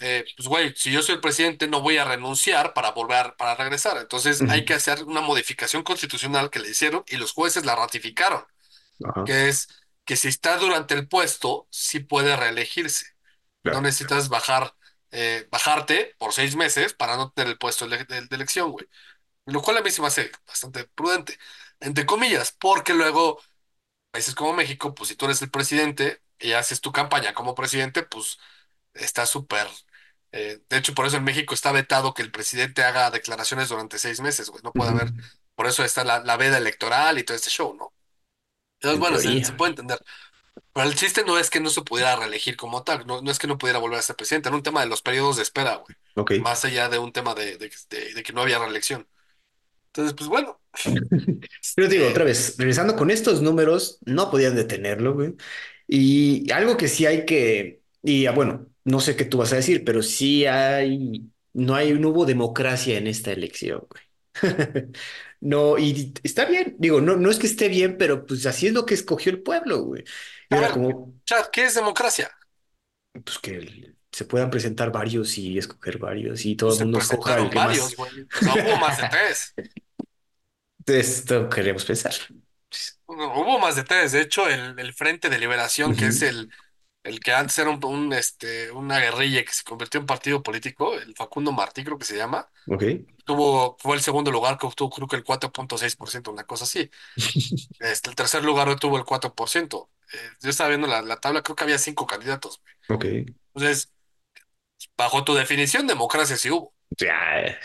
eh, 0.00 0.24
pues 0.36 0.48
güey, 0.48 0.74
si 0.76 0.90
yo 0.92 1.02
soy 1.02 1.16
el 1.16 1.20
presidente 1.20 1.68
no 1.68 1.80
voy 1.82 1.98
a 1.98 2.04
renunciar 2.04 2.74
para 2.74 2.92
volver, 2.92 3.34
para 3.36 3.54
regresar. 3.54 3.98
Entonces 3.98 4.44
hay 4.48 4.64
que 4.64 4.74
hacer 4.74 5.04
una 5.04 5.20
modificación 5.20 5.82
constitucional 5.82 6.50
que 6.50 6.60
le 6.60 6.70
hicieron 6.70 7.04
y 7.08 7.16
los 7.16 7.32
jueces 7.32 7.64
la 7.66 7.76
ratificaron, 7.76 8.44
Ajá, 9.04 9.24
que 9.24 9.48
es 9.48 9.68
que 10.04 10.16
si 10.16 10.28
está 10.28 10.58
durante 10.58 10.94
el 10.94 11.08
puesto, 11.08 11.68
sí 11.70 12.00
puede 12.00 12.36
reelegirse. 12.36 13.06
No 13.70 13.80
claro. 13.80 13.82
necesitas 13.82 14.28
bajar, 14.28 14.74
eh, 15.12 15.48
bajarte 15.50 16.14
por 16.18 16.32
seis 16.34 16.56
meses 16.56 16.94
para 16.94 17.16
no 17.16 17.32
tener 17.32 17.50
el 17.52 17.58
puesto 17.58 17.88
de, 17.88 18.04
de- 18.06 18.22
de 18.26 18.36
elección, 18.36 18.72
güey. 18.72 18.86
Lo 19.46 19.62
cual 19.62 19.78
a 19.78 19.82
mí 19.82 19.90
se 19.90 20.02
me 20.02 20.08
hace 20.08 20.32
bastante 20.46 20.84
prudente, 20.86 21.38
entre 21.80 22.06
comillas, 22.06 22.52
porque 22.60 22.94
luego 22.94 23.40
países 24.10 24.34
como 24.34 24.52
México, 24.54 24.94
pues 24.94 25.08
si 25.08 25.16
tú 25.16 25.26
eres 25.26 25.42
el 25.42 25.50
presidente 25.50 26.22
y 26.38 26.52
haces 26.52 26.80
tu 26.80 26.92
campaña 26.92 27.34
como 27.34 27.54
presidente, 27.54 28.02
pues 28.02 28.38
está 28.94 29.26
súper. 29.26 29.66
eh, 30.32 30.60
de 30.68 30.76
hecho, 30.78 30.94
por 30.94 31.06
eso 31.06 31.16
en 31.18 31.24
México 31.24 31.54
está 31.54 31.72
vetado 31.72 32.14
que 32.14 32.22
el 32.22 32.30
presidente 32.32 32.82
haga 32.84 33.10
declaraciones 33.10 33.68
durante 33.68 33.98
seis 33.98 34.20
meses, 34.20 34.50
güey. 34.50 34.62
No 34.64 34.74
puede 34.74 34.90
Ujú. 34.90 34.92
haber. 34.92 35.14
Por 35.54 35.66
eso 35.66 35.84
está 35.84 36.04
la, 36.04 36.20
la 36.20 36.36
veda 36.36 36.58
electoral 36.58 37.18
y 37.18 37.24
todo 37.24 37.36
este 37.36 37.50
show, 37.50 37.74
¿no? 37.74 37.94
Entonces, 38.80 38.98
En 38.98 39.00
bueno, 39.00 39.18
se, 39.18 39.44
se 39.44 39.52
puede 39.54 39.70
entender. 39.72 40.00
Pero 40.72 40.88
el 40.88 40.96
chiste 40.96 41.24
no 41.24 41.38
es 41.38 41.50
que 41.50 41.60
no 41.60 41.70
se 41.70 41.82
pudiera 41.82 42.16
reelegir 42.16 42.56
como 42.56 42.84
tal, 42.84 43.06
no, 43.06 43.22
no 43.22 43.30
es 43.30 43.38
que 43.38 43.46
no 43.48 43.58
pudiera 43.58 43.78
volver 43.80 43.98
a 43.98 44.02
ser 44.02 44.16
presidente, 44.16 44.48
era 44.48 44.56
un 44.56 44.62
tema 44.64 44.80
de 44.82 44.86
los 44.88 45.02
periodos 45.02 45.36
de 45.36 45.42
espera, 45.42 45.76
güey. 45.76 45.96
Ok. 46.16 46.32
Más 46.36 46.64
allá 46.64 46.88
de 46.88 46.98
un 46.98 47.12
tema 47.12 47.34
de, 47.34 47.58
de, 47.58 47.70
de- 47.90 48.14
de 48.14 48.22
que 48.22 48.32
no 48.34 48.42
había 48.42 48.58
reelección. 48.60 49.08
Entonces, 49.88 50.14
pues 50.16 50.28
bueno, 50.28 50.60
Pero 51.74 51.88
digo, 51.88 52.06
otra 52.08 52.24
vez, 52.24 52.56
regresando 52.58 52.96
con 52.96 53.10
estos 53.10 53.42
números, 53.42 53.98
no 54.04 54.30
podían 54.30 54.56
detenerlo, 54.56 55.14
güey. 55.14 55.34
Y 55.86 56.50
algo 56.52 56.76
que 56.76 56.88
sí 56.88 57.06
hay 57.06 57.24
que, 57.26 57.82
y 58.02 58.26
ah, 58.26 58.32
bueno, 58.32 58.68
no 58.84 59.00
sé 59.00 59.16
qué 59.16 59.24
tú 59.24 59.38
vas 59.38 59.52
a 59.52 59.56
decir, 59.56 59.84
pero 59.84 60.02
sí 60.02 60.46
hay, 60.46 61.30
no 61.52 61.74
hay, 61.74 61.92
no 61.94 62.10
hubo 62.10 62.26
democracia 62.26 62.98
en 62.98 63.06
esta 63.06 63.32
elección, 63.32 63.86
güey. 63.88 64.02
No, 65.40 65.76
y 65.76 66.14
está 66.22 66.44
bien, 66.44 66.76
digo, 66.78 67.00
no, 67.00 67.16
no 67.16 67.28
es 67.28 67.40
que 67.40 67.48
esté 67.48 67.68
bien, 67.68 67.96
pero 67.98 68.24
pues 68.26 68.46
así 68.46 68.68
es 68.68 68.72
lo 68.72 68.86
que 68.86 68.94
escogió 68.94 69.32
el 69.32 69.42
pueblo, 69.42 69.82
güey. 69.82 70.04
Y 70.48 70.72
como, 70.72 71.14
¿qué 71.52 71.64
es 71.64 71.74
democracia? 71.74 72.30
pues 73.24 73.38
que 73.38 73.94
se 74.10 74.24
puedan 74.24 74.50
presentar 74.50 74.92
varios 74.92 75.36
y 75.38 75.58
escoger 75.58 75.98
varios 75.98 76.44
y 76.44 76.56
todo 76.56 76.72
el 76.74 76.80
mundo 76.80 76.98
escoja 76.98 77.38
el 77.38 77.50
que 77.50 77.56
más. 77.56 77.66
varios, 77.66 77.96
güey. 77.96 78.22
O 78.22 78.40
sea, 78.40 78.54
hubo 78.54 78.76
más 78.76 78.98
de 78.98 79.08
tres. 79.08 79.54
Esto 80.86 81.48
queremos 81.48 81.84
pensar. 81.84 82.12
No, 83.08 83.40
Hubo 83.40 83.58
más 83.58 83.76
de 83.76 83.84
tres. 83.84 84.12
De 84.12 84.20
hecho, 84.22 84.48
el, 84.48 84.78
el 84.78 84.94
Frente 84.94 85.28
de 85.28 85.38
Liberación, 85.38 85.94
que 85.94 86.06
es 86.06 86.22
el, 86.22 86.50
el 87.04 87.20
que 87.20 87.32
antes 87.32 87.58
era 87.58 87.70
un, 87.70 87.84
un, 87.84 88.12
este, 88.12 88.70
una 88.72 88.98
guerrilla 89.00 89.44
que 89.44 89.52
se 89.52 89.64
convirtió 89.64 90.00
en 90.00 90.06
partido 90.06 90.42
político, 90.42 90.94
el 90.94 91.14
Facundo 91.16 91.52
Martí, 91.52 91.84
creo 91.84 91.98
que 91.98 92.04
se 92.06 92.16
llama, 92.16 92.50
Ok. 92.66 92.82
tuvo, 93.24 93.76
fue 93.80 93.96
el 93.96 94.02
segundo 94.02 94.30
lugar 94.32 94.58
que 94.58 94.66
obtuvo, 94.66 94.90
creo 94.90 95.08
que 95.08 95.16
el 95.16 95.24
cuatro 95.24 95.52
punto 95.52 95.78
seis 95.78 95.96
por 95.96 96.10
ciento 96.10 96.32
una 96.32 96.44
cosa 96.44 96.64
así. 96.64 96.90
Este, 97.80 98.10
el 98.10 98.16
tercer 98.16 98.44
lugar 98.44 98.68
obtuvo 98.68 98.98
el 98.98 99.04
4%. 99.04 99.90
Eh, 100.12 100.18
yo 100.42 100.50
estaba 100.50 100.68
viendo 100.70 100.86
la, 100.88 101.02
la 101.02 101.18
tabla, 101.20 101.42
creo 101.42 101.56
que 101.56 101.64
había 101.64 101.78
cinco 101.78 102.06
candidatos. 102.06 102.62
Ok. 102.88 103.04
Entonces, 103.54 103.92
bajo 104.96 105.22
tu 105.24 105.34
definición, 105.34 105.86
democracia 105.86 106.36
sí 106.38 106.50
hubo. 106.50 106.74
Ya. 107.00 107.56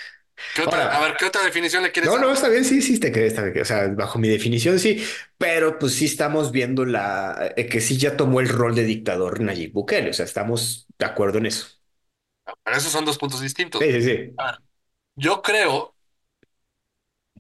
¿Qué 0.54 0.62
otra? 0.62 0.96
A 0.96 1.00
ver, 1.02 1.16
¿qué 1.18 1.26
otra 1.26 1.44
definición 1.44 1.84
le 1.84 1.92
quieres 1.92 2.12
no, 2.12 2.20
no, 2.20 2.32
está 2.32 2.50
bien, 2.50 2.64
sí, 2.64 2.82
sí, 2.82 3.00
te 3.00 3.10
bien. 3.10 3.62
O 3.62 3.66
sea, 3.66 3.88
bajo 3.90 4.20
mi 4.20 4.28
definición, 4.28 4.80
sí, 4.80 5.04
pero 5.38 5.80
pues 5.80 5.94
sí 5.94 6.06
estamos 6.06 6.52
viendo 6.52 6.86
la, 6.86 7.54
eh, 7.56 7.68
que 7.68 7.82
sí 7.82 7.98
ya 7.98 8.16
tomó 8.18 8.40
el 8.40 8.50
rol 8.50 8.76
de 8.76 8.84
dictador 8.84 9.42
Nayib 9.42 9.74
Bukele, 9.74 10.12
o 10.12 10.14
sea, 10.14 10.26
estamos 10.26 10.88
de 10.98 11.06
acuerdo 11.06 11.40
en 11.40 11.48
eso. 11.48 11.68
Pero 12.64 12.78
esos 12.78 12.92
son 12.92 13.06
dos 13.06 13.18
puntos 13.18 13.42
distintos. 13.42 13.82
Sí, 13.82 13.92
sí, 13.92 14.02
sí. 14.02 14.34
A 14.38 14.46
ver, 14.52 14.60
yo 15.16 15.42
creo 15.42 15.96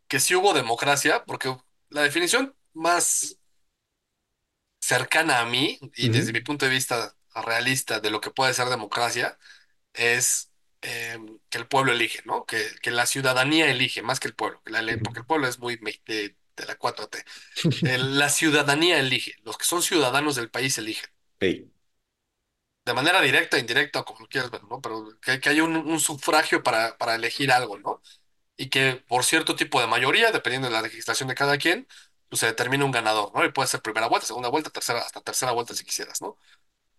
que 0.07 0.19
sí 0.19 0.35
hubo 0.35 0.53
democracia, 0.53 1.23
porque 1.25 1.55
la 1.89 2.01
definición 2.03 2.55
más 2.73 3.37
cercana 4.79 5.39
a 5.41 5.45
mí, 5.45 5.79
y 5.95 6.09
desde 6.09 6.33
mi 6.33 6.41
punto 6.41 6.65
de 6.65 6.71
vista 6.71 7.13
realista 7.35 7.99
de 7.99 8.09
lo 8.09 8.21
que 8.21 8.31
puede 8.31 8.53
ser 8.53 8.69
democracia, 8.69 9.37
es 9.93 10.46
eh, 10.81 11.17
que 11.49 11.57
el 11.57 11.67
pueblo 11.67 11.91
elige, 11.93 12.21
¿no? 12.25 12.45
Que, 12.45 12.63
que 12.81 12.91
la 12.91 13.05
ciudadanía 13.05 13.69
elige, 13.71 14.01
más 14.01 14.19
que 14.19 14.27
el 14.29 14.35
pueblo, 14.35 14.61
que 14.63 14.71
la 14.71 14.81
porque 15.03 15.19
el 15.21 15.25
pueblo 15.25 15.47
es 15.47 15.59
muy 15.59 15.77
de, 15.77 16.35
de 16.55 16.65
la 16.65 16.75
4T. 16.77 17.23
El- 17.83 18.17
la 18.19 18.29
ciudadanía 18.29 18.99
elige, 18.99 19.35
los 19.43 19.57
que 19.57 19.65
son 19.65 19.81
ciudadanos 19.83 20.35
del 20.35 20.49
país 20.51 20.77
eligen. 20.77 21.09
Sí, 21.39 21.71
De 22.85 22.93
manera 22.93 23.19
directa, 23.21 23.59
indirecta, 23.59 23.99
o 23.99 24.05
como 24.05 24.21
lo 24.21 24.27
quieras 24.29 24.49
ver, 24.49 24.63
¿no? 24.63 24.79
Pero 24.81 25.09
que, 25.21 25.39
que 25.41 25.49
haya 25.49 25.63
un, 25.63 25.75
un 25.75 25.99
sufragio 25.99 26.63
para, 26.63 26.97
para 26.97 27.15
elegir 27.15 27.51
algo, 27.51 27.77
¿no? 27.79 28.01
y 28.57 28.69
que 28.69 29.03
por 29.07 29.25
cierto 29.25 29.55
tipo 29.55 29.81
de 29.81 29.87
mayoría, 29.87 30.31
dependiendo 30.31 30.67
de 30.69 30.73
la 30.75 30.83
legislación 30.83 31.29
de 31.29 31.35
cada 31.35 31.57
quien, 31.57 31.87
pues 32.29 32.41
se 32.41 32.47
determina 32.47 32.85
un 32.85 32.91
ganador, 32.91 33.33
¿no? 33.35 33.45
Y 33.45 33.51
puede 33.51 33.67
ser 33.69 33.81
primera 33.81 34.07
vuelta, 34.07 34.27
segunda 34.27 34.49
vuelta, 34.49 34.69
tercera, 34.69 34.99
hasta 35.01 35.21
tercera 35.21 35.51
vuelta 35.53 35.73
si 35.75 35.83
quisieras, 35.85 36.21
¿no? 36.21 36.37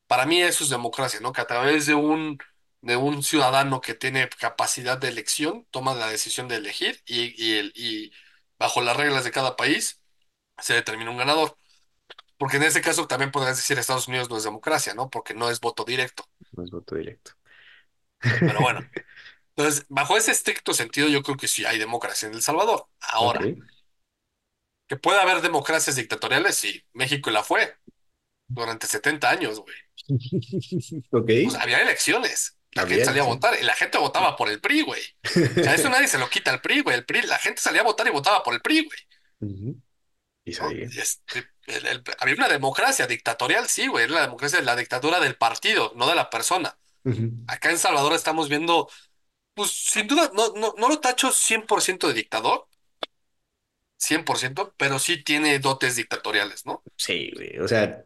Para 0.06 0.26
mí 0.26 0.42
eso 0.42 0.64
es 0.64 0.70
democracia, 0.70 1.20
¿no? 1.20 1.32
Que 1.32 1.40
a 1.42 1.46
través 1.46 1.86
de 1.86 1.94
un, 1.94 2.38
de 2.80 2.96
un 2.96 3.22
ciudadano 3.22 3.80
que 3.80 3.94
tiene 3.94 4.28
capacidad 4.28 4.98
de 4.98 5.08
elección, 5.08 5.66
toma 5.70 5.94
la 5.94 6.08
decisión 6.08 6.48
de 6.48 6.56
elegir 6.56 7.02
y, 7.06 7.34
y, 7.42 7.58
el, 7.58 7.72
y 7.76 8.12
bajo 8.58 8.82
las 8.82 8.96
reglas 8.96 9.24
de 9.24 9.32
cada 9.32 9.56
país 9.56 10.02
se 10.58 10.74
determina 10.74 11.10
un 11.12 11.18
ganador. 11.18 11.58
Porque 12.38 12.58
en 12.58 12.64
ese 12.64 12.82
caso 12.82 13.06
también 13.08 13.32
podrías 13.32 13.56
decir 13.58 13.78
Estados 13.78 14.08
Unidos 14.08 14.30
no 14.30 14.36
es 14.38 14.44
democracia, 14.44 14.94
¿no? 14.94 15.10
Porque 15.10 15.34
no 15.34 15.50
es 15.50 15.60
voto 15.60 15.84
directo. 15.84 16.24
no 16.52 16.64
es 16.64 16.70
voto 16.70 16.94
directo. 16.96 17.32
Pero 18.44 18.60
bueno, 18.60 18.80
entonces, 19.56 19.86
bajo 19.88 20.16
ese 20.16 20.32
estricto 20.32 20.74
sentido, 20.74 21.08
yo 21.08 21.22
creo 21.22 21.36
que 21.36 21.48
sí 21.48 21.64
hay 21.66 21.78
democracia 21.78 22.28
en 22.28 22.34
El 22.34 22.42
Salvador. 22.42 22.88
Ok. 23.20 23.36
Ahora, 23.36 23.52
Que 24.86 24.96
puede 24.96 25.20
haber 25.20 25.40
democracias 25.42 25.96
dictatoriales, 25.96 26.56
sí. 26.56 26.82
México 26.92 27.30
la 27.30 27.42
fue 27.44 27.76
durante 28.48 28.86
70 28.88 29.30
años, 29.30 29.60
güey. 29.60 29.76
Ok. 31.12 31.30
Sea, 31.46 31.62
había 31.62 31.82
elecciones. 31.82 32.57
La 32.74 32.84
gente 32.86 33.04
salía 33.04 33.22
a 33.22 33.26
votar 33.26 33.58
y 33.60 33.64
la 33.64 33.74
gente 33.74 33.98
votaba 33.98 34.36
por 34.36 34.48
el 34.48 34.60
PRI, 34.60 34.82
güey. 34.82 35.02
O 35.56 35.62
sea, 35.62 35.74
eso 35.74 35.88
nadie 35.90 36.08
se 36.08 36.18
lo 36.18 36.30
quita 36.30 36.50
al 36.52 36.60
PRI, 36.60 36.80
güey. 36.82 36.96
El 36.96 37.04
PRI, 37.06 37.22
la 37.22 37.38
gente 37.38 37.60
salía 37.62 37.80
a 37.82 37.84
votar 37.84 38.06
y 38.06 38.10
votaba 38.10 38.42
por 38.42 38.54
el 38.54 38.60
PRI, 38.62 38.84
güey. 38.86 38.98
Y. 40.44 40.78
Y 40.92 40.98
este, 40.98 41.46
el- 41.66 41.86
el- 41.86 42.02
había 42.18 42.34
una 42.34 42.48
democracia 42.48 43.06
dictatorial, 43.06 43.68
sí, 43.68 43.86
güey. 43.86 44.04
Era 44.04 44.14
la 44.14 44.20
democracia, 44.22 44.60
la 44.62 44.76
dictadura 44.76 45.20
del 45.20 45.36
partido, 45.36 45.92
no 45.96 46.06
de 46.08 46.14
la 46.14 46.30
persona. 46.30 46.78
Acá 47.46 47.70
en 47.70 47.78
Salvador 47.78 48.14
estamos 48.14 48.48
viendo, 48.48 48.88
pues 49.54 49.70
sin 49.72 50.06
duda, 50.08 50.30
no, 50.34 50.52
no, 50.56 50.74
no 50.78 50.88
lo 50.88 51.00
tacho 51.00 51.32
100% 51.32 52.08
de 52.08 52.14
dictador, 52.14 52.68
100%, 53.96 54.74
pero 54.76 54.98
sí 54.98 55.22
tiene 55.22 55.58
dotes 55.58 55.96
dictatoriales, 55.96 56.66
¿no? 56.66 56.82
Sí, 56.96 57.30
güey. 57.34 57.58
O 57.58 57.68
sea, 57.68 58.04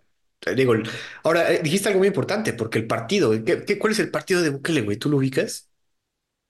digo, 0.56 0.74
ahora 1.23 1.52
eh, 1.52 1.60
dijiste 1.62 1.89
algo 1.89 1.98
muy 2.01 2.09
importante, 2.09 2.52
porque 2.52 2.78
el 2.78 2.86
partido, 2.86 3.32
¿qué, 3.44 3.64
qué- 3.64 3.78
cuál 3.78 3.93
es 3.93 3.98
el 4.01 4.10
partido 4.10 4.43
de 4.43 4.51
Bukele, 4.51 4.82
güey? 4.82 4.97
¿Tú 4.98 5.09
lo 5.10 5.19
ubicas? 5.19 5.70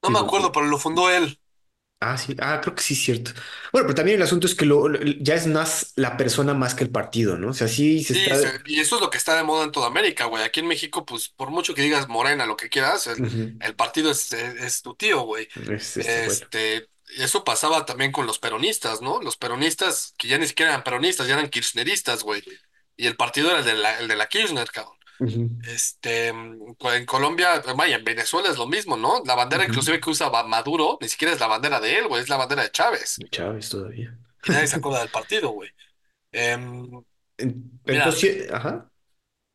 No 0.02 0.10
me 0.10 0.18
acuerdo, 0.20 0.52
pero 0.52 0.66
lo 0.66 0.78
fundó 0.78 1.10
él. 1.10 1.40
Ah, 2.04 2.18
sí, 2.18 2.34
ah, 2.40 2.60
creo 2.60 2.74
que 2.74 2.82
sí 2.82 2.94
es 2.94 3.00
cierto. 3.04 3.30
Bueno, 3.72 3.86
pero 3.86 3.94
también 3.94 4.16
el 4.16 4.22
asunto 4.24 4.48
es 4.48 4.56
que 4.56 4.66
lo, 4.66 4.88
lo- 4.88 4.98
ya 5.20 5.34
es 5.36 5.46
más 5.46 5.92
la 5.94 6.16
persona 6.16 6.52
más 6.52 6.74
que 6.74 6.82
el 6.84 6.90
partido, 6.90 7.38
¿no? 7.38 7.50
O 7.50 7.52
sea, 7.52 7.68
sí 7.68 8.02
se 8.02 8.12
Sí, 8.12 8.18
está. 8.18 8.34
se- 8.34 8.60
y 8.66 8.80
eso 8.80 8.96
es 8.96 9.00
lo 9.02 9.08
que 9.10 9.16
está 9.16 9.34
de 9.36 9.42
moda 9.42 9.64
en 9.64 9.72
toda 9.72 9.86
América, 9.86 10.26
güey. 10.26 10.42
Aquí 10.44 10.60
en 10.60 10.66
México, 10.66 11.06
pues, 11.06 11.28
por 11.30 11.50
mucho 11.50 11.74
que 11.74 11.82
digas 11.82 12.08
Morena, 12.08 12.44
lo 12.46 12.56
que 12.56 12.68
quieras, 12.68 13.06
el, 13.06 13.18
Ujú, 13.18 13.54
el 13.60 13.74
partido 13.74 14.10
es, 14.10 14.32
es, 14.32 14.54
es 14.62 14.82
tu 14.82 14.94
tío, 14.94 15.22
güey. 15.22 15.48
Es 15.66 15.98
este, 15.98 16.20
bueno. 16.20 16.46
Este, 16.50 16.88
eso 17.16 17.42
pasaba 17.44 17.86
también 17.86 18.12
con 18.12 18.26
los 18.26 18.38
peronistas, 18.38 19.00
¿no? 19.00 19.20
Los 19.22 19.36
peronistas, 19.38 20.14
que 20.18 20.28
ya 20.28 20.36
ni 20.38 20.46
siquiera 20.46 20.72
eran 20.72 20.84
peronistas, 20.84 21.26
ya 21.26 21.34
eran 21.34 21.48
kirchneristas, 21.48 22.22
güey. 22.22 22.42
Y 23.02 23.08
el 23.08 23.16
partido 23.16 23.50
era 23.50 23.58
el 23.58 23.64
de 23.64 23.74
la, 23.74 23.98
el 23.98 24.06
de 24.06 24.14
la 24.14 24.28
Kirchner, 24.28 24.70
cabrón. 24.70 24.96
Este, 25.66 26.28
en 26.28 27.04
Colombia, 27.04 27.60
vaya, 27.76 27.96
en 27.96 28.04
Venezuela 28.04 28.48
es 28.48 28.56
lo 28.56 28.68
mismo, 28.68 28.96
¿no? 28.96 29.24
La 29.26 29.34
bandera 29.34 29.64
inclusive 29.64 29.98
que 29.98 30.10
usa 30.10 30.30
Maduro, 30.30 30.98
ni 31.00 31.08
siquiera 31.08 31.34
es 31.34 31.40
la 31.40 31.48
bandera 31.48 31.80
de 31.80 31.98
él, 31.98 32.06
güey, 32.06 32.22
es 32.22 32.28
la 32.28 32.36
bandera 32.36 32.62
de 32.62 32.70
Chávez. 32.70 33.18
Chávez 33.32 33.70
todavía. 33.70 34.16
Y 34.44 34.52
nadie 34.52 34.68
se 34.68 34.76
acuerda 34.76 35.00
del 35.00 35.08
partido, 35.08 35.50
güey. 35.50 35.68
Em, 36.30 37.02
mira, 37.84 38.08
ajá. 38.52 38.88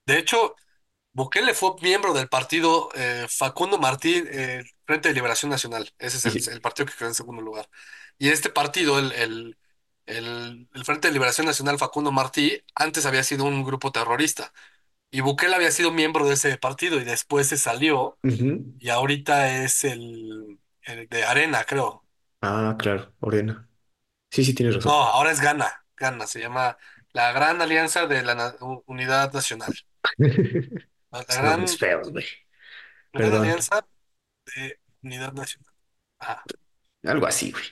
de 0.06 0.20
hecho... 0.20 0.54
Bukele 1.14 1.56
fue 1.56 1.72
miembro 1.82 2.14
del 2.14 2.28
partido 2.28 2.90
eh, 2.94 3.26
Facundo 3.28 3.80
Martí, 3.80 4.24
eh, 4.30 4.64
Frente 4.86 5.08
de 5.10 5.16
Liberación 5.16 5.50
Nacional. 5.50 5.90
Ese 5.98 6.18
es 6.18 6.26
Y 6.26 6.38
el, 6.38 6.44
sí, 6.44 6.50
el 6.52 6.62
partido 6.62 6.86
que 6.86 6.94
quedó 6.94 7.08
en 7.08 7.16
segundo 7.16 7.42
lugar. 7.42 7.68
Y 8.20 8.30
este 8.30 8.52
partido, 8.52 9.00
el, 9.00 9.12
el, 9.14 9.58
el, 10.08 10.70
el 10.74 10.86
Frente 10.86 11.10
de 11.10 11.14
Liberación 11.14 11.48
Nacional 11.48 11.80
Facundo 11.80 12.12
Martí, 12.14 12.64
antes 12.76 13.06
había 13.08 13.24
sido 13.24 13.46
un 13.46 13.64
grupo 13.66 13.92
terrorista. 13.94 14.54
Y 15.12 15.22
Bukele 15.22 15.56
había 15.56 15.72
sido 15.72 15.92
miembro 15.92 16.28
de 16.28 16.36
ese 16.36 16.58
partido 16.58 17.00
y 17.00 17.06
después 17.06 17.48
se 17.48 17.58
salió 17.58 18.20
y 18.80 18.90
ahorita 18.90 19.64
es 19.64 19.84
el, 19.86 20.60
el 20.84 21.10
de 21.10 21.24
Arena, 21.26 21.66
creo. 21.66 22.06
Ah, 22.42 22.76
claro, 22.80 23.14
Orena. 23.20 23.70
Sí, 24.32 24.46
sí, 24.46 24.54
tienes 24.56 24.76
No, 24.84 24.92
razón. 24.92 25.04
ahora 25.04 25.32
es 25.32 25.42
Gana, 25.42 25.86
Gana, 25.96 26.28
se 26.28 26.40
llama 26.40 26.78
la 27.14 27.32
Gran 27.32 27.62
Alianza 27.62 28.08
de 28.08 28.24
la 28.24 28.36
Na- 28.36 28.56
Unidad 28.88 29.34
Nacional. 29.34 29.74
La 31.12 31.24
Gran, 31.36 31.68
feos, 31.78 32.12
güey. 32.12 32.26
Gran 33.14 33.32
Perdón. 33.32 33.34
Alianza 33.34 33.86
de 34.46 34.80
Unidad 35.04 35.34
Nacional. 35.34 35.74
Algo 37.04 37.26
así, 37.28 37.52
güey. 37.52 37.64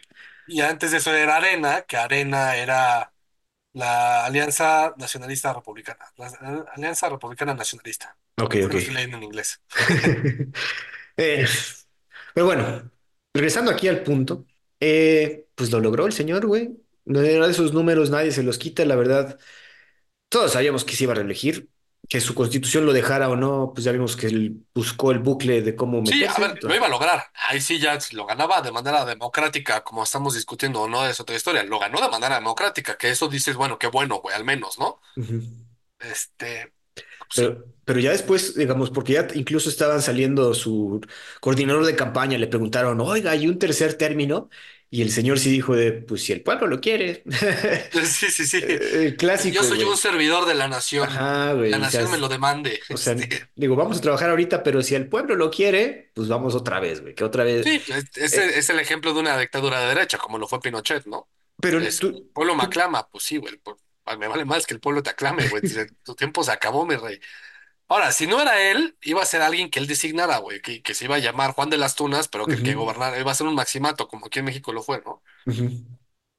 Y 0.48 0.62
antes 0.62 0.92
de 0.92 0.98
eso 0.98 1.14
era 1.14 1.38
Arena, 1.38 1.82
que 1.84 1.98
Arena 1.98 2.56
era 2.56 3.12
la 3.74 4.26
Alianza 4.26 4.94
Nacionalista 4.98 5.54
Republicana, 5.54 6.06
la 6.18 6.28
Alianza 6.76 7.10
Republicana 7.10 7.54
Nacionalista. 7.54 8.18
Ok, 8.38 8.56
ok. 8.66 8.76
estoy 8.76 8.94
leyendo 8.94 9.18
en 9.18 9.24
inglés. 9.24 9.62
Eh, 11.18 11.46
pero 12.34 12.46
bueno, 12.46 12.92
regresando 13.34 13.72
aquí 13.72 13.88
al 13.88 14.04
punto, 14.04 14.46
eh, 14.82 15.48
pues 15.56 15.72
lo 15.72 15.80
logró 15.80 16.06
el 16.06 16.12
señor, 16.14 16.46
güey. 16.46 16.78
No 17.06 17.22
era 17.22 17.46
de 17.46 17.52
esos 17.54 17.74
números, 17.74 18.10
nadie 18.10 18.32
se 18.34 18.44
los 18.44 18.58
quita, 18.58 18.84
la 18.84 18.98
verdad. 18.98 19.40
Todos 20.30 20.54
sabíamos 20.54 20.86
que 20.86 20.96
se 20.96 21.06
iba 21.06 21.14
a 21.14 21.16
reelegir, 21.18 21.70
que 22.10 22.22
su 22.22 22.36
constitución 22.36 22.86
lo 22.86 22.94
dejara 22.94 23.30
o 23.30 23.36
no, 23.36 23.72
pues 23.74 23.86
ya 23.86 23.92
vimos 23.92 24.16
que 24.16 24.28
él 24.28 24.66
buscó 24.74 25.12
el 25.12 25.20
bucle 25.20 25.62
de 25.62 25.76
cómo 25.76 26.02
Sí, 26.04 26.24
a 26.24 26.34
meterse. 26.34 26.40
ver, 26.40 26.64
lo 26.64 26.76
iba 26.76 26.86
a 26.86 26.90
lograr. 26.90 27.32
Ahí 27.50 27.60
sí 27.60 27.80
ya 27.80 27.98
lo 28.12 28.26
ganaba 28.28 28.62
de 28.62 28.72
manera 28.72 29.06
democrática, 29.06 29.84
como 29.84 30.04
estamos 30.04 30.36
discutiendo 30.36 30.82
o 30.84 30.88
no, 30.88 31.06
es 31.08 31.20
otra 31.20 31.36
historia. 31.36 31.64
Lo 31.64 31.80
ganó 31.80 32.00
de 32.00 32.10
manera 32.10 32.36
democrática, 32.36 32.96
que 32.98 33.10
eso 33.10 33.28
dices, 33.28 33.56
bueno, 33.56 33.80
qué 33.80 33.88
bueno, 33.88 34.18
güey, 34.22 34.36
al 34.36 34.44
menos, 34.46 34.78
¿no? 34.78 35.02
Este, 36.00 36.74
sí. 37.30 37.44
Pero, 37.44 37.66
pero 37.84 38.00
ya 38.00 38.12
después, 38.12 38.56
digamos, 38.56 38.90
porque 38.92 39.14
ya 39.14 39.28
incluso 39.36 39.70
estaban 39.70 40.02
saliendo 40.02 40.54
su 40.54 41.02
coordinador 41.42 41.86
de 41.86 41.96
campaña, 41.96 42.38
le 42.38 42.48
preguntaron, 42.48 43.02
oiga, 43.02 43.32
¿hay 43.32 43.48
un 43.48 43.60
tercer 43.60 43.96
término? 43.96 44.50
Y 44.96 45.02
el 45.02 45.12
señor 45.12 45.40
sí 45.40 45.52
dijo 45.52 45.76
de, 45.76 45.92
pues 45.92 46.24
si 46.24 46.32
el 46.32 46.42
pueblo 46.42 46.68
lo 46.68 46.80
quiere. 46.80 47.22
Sí, 48.06 48.32
sí, 48.32 48.46
sí. 48.46 48.62
Eh, 48.64 49.10
Yo 49.12 49.18
Clásico, 49.18 49.64
soy 49.64 49.84
un 49.84 49.98
servidor 49.98 50.46
de 50.46 50.56
la 50.56 50.70
nación. 50.70 51.10
Ajá, 51.10 51.48
La 51.48 51.54
güey. 51.54 51.68
O 51.68 51.70
sea, 51.72 51.80
nación 51.80 52.12
me 52.12 52.18
lo 52.18 52.30
demande. 52.30 52.80
o 52.90 52.96
sea, 52.96 53.14
Este, 53.14 53.50
digo, 53.56 53.76
vamos 53.76 53.98
a 53.98 54.02
trabajar 54.02 54.30
ahorita, 54.30 54.64
pero 54.64 54.82
si 54.82 54.96
el 54.96 55.10
pueblo 55.10 55.36
lo 55.36 55.52
quiere, 55.52 56.12
pues 56.14 56.30
vamos 56.30 56.56
otra 56.56 56.80
vez, 56.80 57.02
güey. 57.02 57.14
Que 57.14 57.26
otra 57.26 57.44
vez. 57.44 57.66
sí, 57.66 57.82
es, 58.16 58.34
el 58.38 58.50
eh, 58.52 58.60
es 58.60 58.70
el 58.70 58.80
ejemplo 58.80 59.14
de 59.14 59.20
una 59.20 59.38
dictadura 59.38 59.82
de 59.82 59.88
derecha, 59.88 60.18
como 60.18 60.38
lo 60.38 60.48
fue 60.48 60.62
Pinochet, 60.62 61.06
¿no? 61.08 61.28
pero 61.60 61.80
Es, 61.80 62.02
el 62.02 62.30
pueblo 62.34 62.56
me 62.56 62.64
aclama, 62.64 63.10
pues 63.10 63.26
sí, 63.26 63.38
güey. 63.38 63.54
el 63.54 64.18
Me 64.18 64.28
vale 64.30 64.46
más 64.46 64.66
que 64.66 64.74
el 64.76 64.80
pueblo 64.80 65.04
te 65.04 65.10
aclame, 65.10 65.48
güey. 65.50 65.62
Tu 66.04 66.16
tiempo 66.16 66.42
se 66.44 66.52
acabó, 66.52 66.86
mi 66.86 66.96
rey. 66.96 67.20
Ahora, 67.88 68.12
si 68.12 68.28
no 68.28 68.42
era 68.42 68.62
él, 68.72 68.98
iba 69.02 69.22
a 69.22 69.26
ser 69.26 69.42
alguien 69.42 69.70
que 69.70 69.80
él 69.80 69.88
designara, 69.88 70.38
güey, 70.40 70.62
que, 70.62 70.82
que 70.82 70.94
se 70.96 71.06
iba 71.06 71.16
a 71.16 71.20
llamar 71.20 71.52
Juan 71.54 71.70
de 71.70 71.78
las 71.78 71.96
Tunas, 71.96 72.28
pero 72.28 72.48
que 72.48 72.56
el 72.56 72.64
que 72.64 72.74
Ujú, 72.74 72.76
gobernara 72.76 73.20
iba 73.20 73.32
a 73.32 73.36
ser 73.36 73.48
un 73.48 73.56
maximato, 73.56 74.08
como 74.08 74.26
aquí 74.28 74.40
en 74.40 74.46
México 74.46 74.74
lo 74.74 74.82
fue, 74.84 75.02
¿no? 75.06 75.22
ujú, 75.46 75.66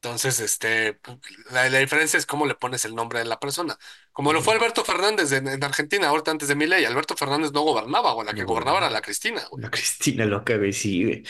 Entonces, 0.02 0.38
este, 0.40 1.00
pu- 1.02 1.20
la, 1.50 1.68
la 1.68 1.78
diferencia 1.78 2.18
es 2.18 2.26
cómo 2.26 2.46
le 2.46 2.54
pones 2.54 2.84
el 2.84 2.94
nombre 2.94 3.18
de 3.18 3.24
la 3.24 3.40
persona. 3.40 3.76
Como 4.12 4.32
lo 4.32 4.40
ujú. 4.40 4.42
fue 4.42 4.54
Alberto 4.54 4.84
Fernández 4.84 5.32
en, 5.32 5.48
en 5.48 5.64
Argentina, 5.64 6.08
ahorita 6.08 6.30
antes 6.30 6.48
de 6.48 6.54
Milei. 6.54 6.84
Alberto 6.84 7.16
Fernández 7.16 7.52
no 7.52 7.62
gobernaba, 7.62 8.12
güey, 8.12 8.26
la 8.26 8.34
que 8.34 8.44
No 8.44 8.44
gobernaba 8.44 8.78
era 8.78 8.90
gobernaba. 8.90 8.90
la 8.90 9.00
Cristina, 9.02 9.42
güey. 9.50 9.62
La 9.62 9.70
Cristina 9.70 10.26
loca, 10.26 10.56
güey, 10.58 10.72
sí, 10.72 11.04
güey. 11.04 11.24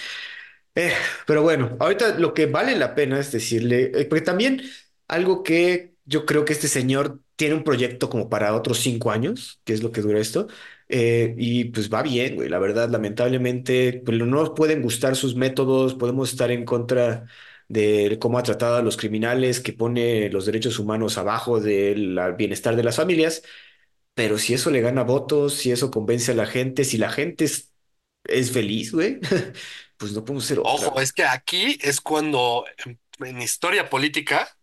Eh, 0.76 0.94
pero 1.26 1.42
bueno, 1.42 1.76
ahorita 1.80 2.18
lo 2.20 2.34
que 2.34 2.46
vale 2.46 2.76
la 2.76 2.94
pena 2.96 3.20
es 3.20 3.32
decirle, 3.32 3.92
eh, 3.94 4.06
porque 4.06 4.22
también 4.24 4.62
algo 5.08 5.44
que 5.44 5.95
yo 6.06 6.26
creo 6.26 6.44
que 6.44 6.52
este 6.54 6.68
señor 6.68 7.20
tiene 7.36 7.54
un 7.56 7.64
proyecto 7.64 8.10
como 8.10 8.28
para 8.30 8.54
otros 8.54 8.78
cinco 8.80 9.10
años, 9.10 9.60
que 9.64 9.74
es 9.74 9.82
lo 9.82 9.92
que 9.92 10.02
dura 10.02 10.20
esto, 10.20 10.48
eh, 10.88 11.34
y 11.38 11.66
pues 11.66 11.92
va 11.92 12.02
bien, 12.02 12.36
güey, 12.36 12.48
la 12.48 12.58
verdad, 12.60 12.88
lamentablemente, 12.90 14.02
pues 14.04 14.18
no 14.18 14.26
nos 14.26 14.50
pueden 14.50 14.82
gustar 14.82 15.16
sus 15.16 15.36
métodos, 15.36 15.94
podemos 15.94 16.30
estar 16.32 16.50
en 16.50 16.64
contra 16.64 17.26
de 17.68 18.18
cómo 18.20 18.38
ha 18.38 18.42
tratado 18.44 18.76
a 18.76 18.82
los 18.82 18.96
criminales, 18.96 19.60
que 19.60 19.72
pone 19.74 20.30
los 20.30 20.46
derechos 20.46 20.78
humanos 20.78 21.18
abajo 21.18 21.60
del 21.60 22.18
bienestar 22.38 22.76
de 22.76 22.84
las 22.84 22.96
familias, 22.96 23.42
pero 24.14 24.38
si 24.38 24.54
eso 24.54 24.70
le 24.70 24.80
gana 24.80 25.04
votos, 25.04 25.54
si 25.54 25.70
eso 25.72 25.90
convence 25.90 26.32
a 26.32 26.34
la 26.34 26.46
gente, 26.46 26.84
si 26.84 26.98
la 26.98 27.10
gente 27.10 27.44
es, 27.44 27.72
es 28.24 28.52
feliz, 28.52 28.92
güey, 28.92 29.20
pues 29.98 30.12
no 30.12 30.24
podemos 30.24 30.44
ser 30.46 30.60
otra, 30.60 30.88
Ojo, 30.88 31.00
es 31.00 31.12
que 31.12 31.24
aquí 31.24 31.78
es 31.80 32.00
cuando 32.00 32.64
en 33.20 33.40
historia 33.42 33.88
política 33.88 34.55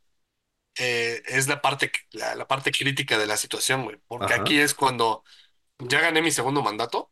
eh, 0.77 1.21
es 1.27 1.47
la 1.47 1.61
parte, 1.61 1.91
la, 2.11 2.35
la 2.35 2.47
parte 2.47 2.71
crítica 2.71 3.17
de 3.17 3.27
la 3.27 3.37
situación, 3.37 3.83
güey. 3.85 3.97
Porque 4.07 4.33
Ajá. 4.33 4.35
aquí 4.35 4.59
es 4.59 4.73
cuando 4.73 5.23
ya 5.79 6.01
gané 6.01 6.21
mi 6.21 6.31
segundo 6.31 6.63
mandato, 6.63 7.11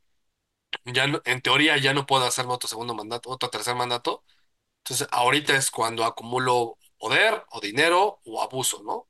ya 0.85 1.07
no- 1.07 1.21
en 1.25 1.41
teoría 1.41 1.77
ya 1.77 1.93
no 1.93 2.05
puedo 2.05 2.25
hacerme 2.25 2.53
otro 2.53 2.67
segundo 2.69 2.93
mandato, 2.95 3.29
otro 3.29 3.49
tercer 3.49 3.75
mandato. 3.75 4.23
Entonces, 4.83 5.07
ahorita 5.11 5.55
es 5.57 5.71
cuando 5.71 6.05
acumulo 6.05 6.77
poder 6.99 7.45
o 7.51 7.61
dinero 7.61 8.21
o 8.25 8.41
abuso, 8.43 8.83
¿no? 8.83 9.09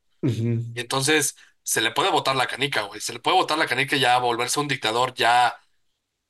Y 0.73 0.81
entonces 0.81 1.35
se 1.63 1.81
le 1.81 1.91
puede 1.91 2.11
botar 2.11 2.35
la 2.35 2.47
canica, 2.47 2.83
güey. 2.83 3.01
Se 3.01 3.13
le 3.13 3.19
puede 3.19 3.37
botar 3.37 3.57
la 3.57 3.67
canica 3.67 3.95
y 3.95 3.99
ya 4.01 4.17
volverse 4.19 4.59
un 4.59 4.67
dictador, 4.67 5.13
ya, 5.13 5.55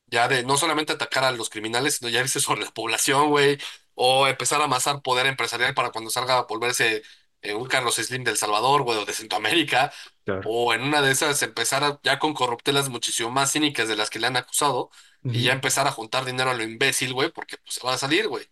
ya 0.07 0.27
de 0.27 0.43
no 0.43 0.57
solamente 0.57 0.93
atacar 0.93 1.23
a 1.23 1.31
los 1.31 1.49
criminales, 1.49 1.95
sino 1.97 2.09
ya 2.09 2.21
irse 2.21 2.39
sobre 2.39 2.63
la 2.65 2.71
población, 2.71 3.29
güey. 3.29 3.57
O 3.95 4.27
empezar 4.27 4.61
a 4.61 4.65
amasar 4.65 5.01
poder 5.01 5.25
empresarial 5.27 5.73
para 5.73 5.91
cuando 5.91 6.09
salga 6.09 6.39
a 6.39 6.43
volverse 6.43 7.03
eh, 7.41 7.53
un 7.53 7.67
Carlos 7.67 7.95
Slim 7.95 8.23
del 8.23 8.37
Salvador, 8.37 8.83
güey, 8.83 8.97
o 8.99 9.05
de 9.05 9.13
Centroamérica. 9.13 9.91
claro. 10.25 10.41
O 10.45 10.73
en 10.73 10.81
una 10.83 11.01
de 11.01 11.11
esas 11.11 11.41
empezar 11.43 11.83
a- 11.83 11.99
ya 12.03 12.19
con 12.19 12.33
corruptelas 12.33 12.89
muchísimo 12.89 13.29
más 13.31 13.51
cínicas 13.51 13.87
de 13.87 13.95
las 13.95 14.09
que 14.09 14.19
le 14.19 14.27
han 14.27 14.37
acusado. 14.37 14.89
Y 15.23 15.43
ya 15.43 15.53
empezar 15.53 15.85
a 15.87 15.91
juntar 15.91 16.25
dinero 16.25 16.49
a 16.49 16.55
lo 16.55 16.63
imbécil, 16.63 17.13
güey, 17.13 17.31
porque 17.31 17.57
pues, 17.59 17.75
se 17.75 17.85
va 17.85 17.93
a 17.93 17.97
salir, 17.99 18.27
güey. 18.27 18.45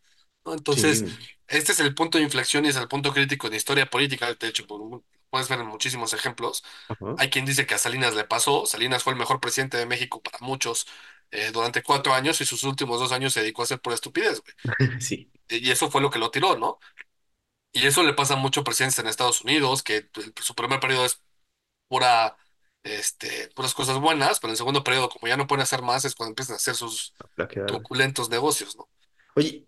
¿no? 0.45 0.51
Sí. 0.51 0.57
Entonces, 0.59 1.03
este 1.47 1.71
es 1.71 1.79
el 1.79 1.95
punto 1.95 2.19
de 2.19 2.23
inflexión 2.23 2.63
y 2.65 2.69
es 2.69 2.75
el 2.75 2.87
punto 2.87 3.11
crítico 3.11 3.49
de 3.49 3.57
historia 3.57 3.87
política. 3.89 4.31
De 4.35 4.47
hecho, 4.47 4.65
puedes 5.29 5.49
ver 5.49 5.59
en 5.59 5.65
muchísimos 5.67 6.13
ejemplos. 6.13 6.63
Hay 7.17 7.29
quien 7.31 7.45
dice 7.45 7.65
que 7.65 7.73
a 7.73 7.77
Salinas 7.79 8.13
le 8.15 8.23
pasó. 8.23 8.65
Salinas 8.67 9.03
fue 9.03 9.13
el 9.13 9.19
mejor 9.19 9.39
presidente 9.39 9.77
de 9.77 9.85
México 9.87 10.21
para 10.21 10.37
muchos 10.41 10.85
eh, 11.31 11.49
durante 11.51 11.81
cuatro 11.83 12.13
años 12.13 12.39
y 12.41 12.45
sus 12.45 12.63
últimos 12.63 12.99
dos 12.99 13.11
años 13.11 13.33
se 13.33 13.41
dedicó 13.41 13.61
a 13.61 13.65
hacer 13.65 13.79
por 13.81 13.93
estupidez, 13.93 14.41
güey. 14.41 14.55
Sí. 15.01 15.31
Y 15.49 15.71
eso 15.71 15.89
fue 15.89 16.01
lo 16.01 16.11
que 16.11 16.19
lo 16.19 16.29
tiró, 16.29 16.55
¿no? 16.57 16.79
Y 17.71 17.85
eso 17.87 18.03
le 18.03 18.13
pasa 18.13 18.33
a 18.35 18.37
muchos 18.37 18.63
presidentes 18.63 18.99
en 18.99 19.07
Estados 19.07 19.41
Unidos, 19.43 19.83
que 19.83 19.97
el- 20.15 20.33
su 20.41 20.55
primer 20.55 20.79
periodo 20.79 21.05
es 21.05 21.21
pura, 21.89 22.37
este, 22.83 23.49
puras 23.55 23.73
cosas 23.75 23.99
buenas, 23.99 24.39
pero 24.39 24.49
en 24.51 24.53
el 24.53 24.57
segundo 24.57 24.83
periodo, 24.83 25.09
como 25.09 25.27
ya 25.27 25.37
no 25.37 25.47
pueden 25.47 25.63
hacer 25.63 25.81
más, 25.83 26.05
es 26.05 26.15
cuando 26.15 26.31
empiezan 26.31 26.55
a 26.55 26.57
hacer 26.57 26.75
sus 26.75 27.15
La 27.37 27.47
truculentos 27.65 28.29
negocios, 28.29 28.77
¿no? 28.77 28.89
Oye, 29.35 29.65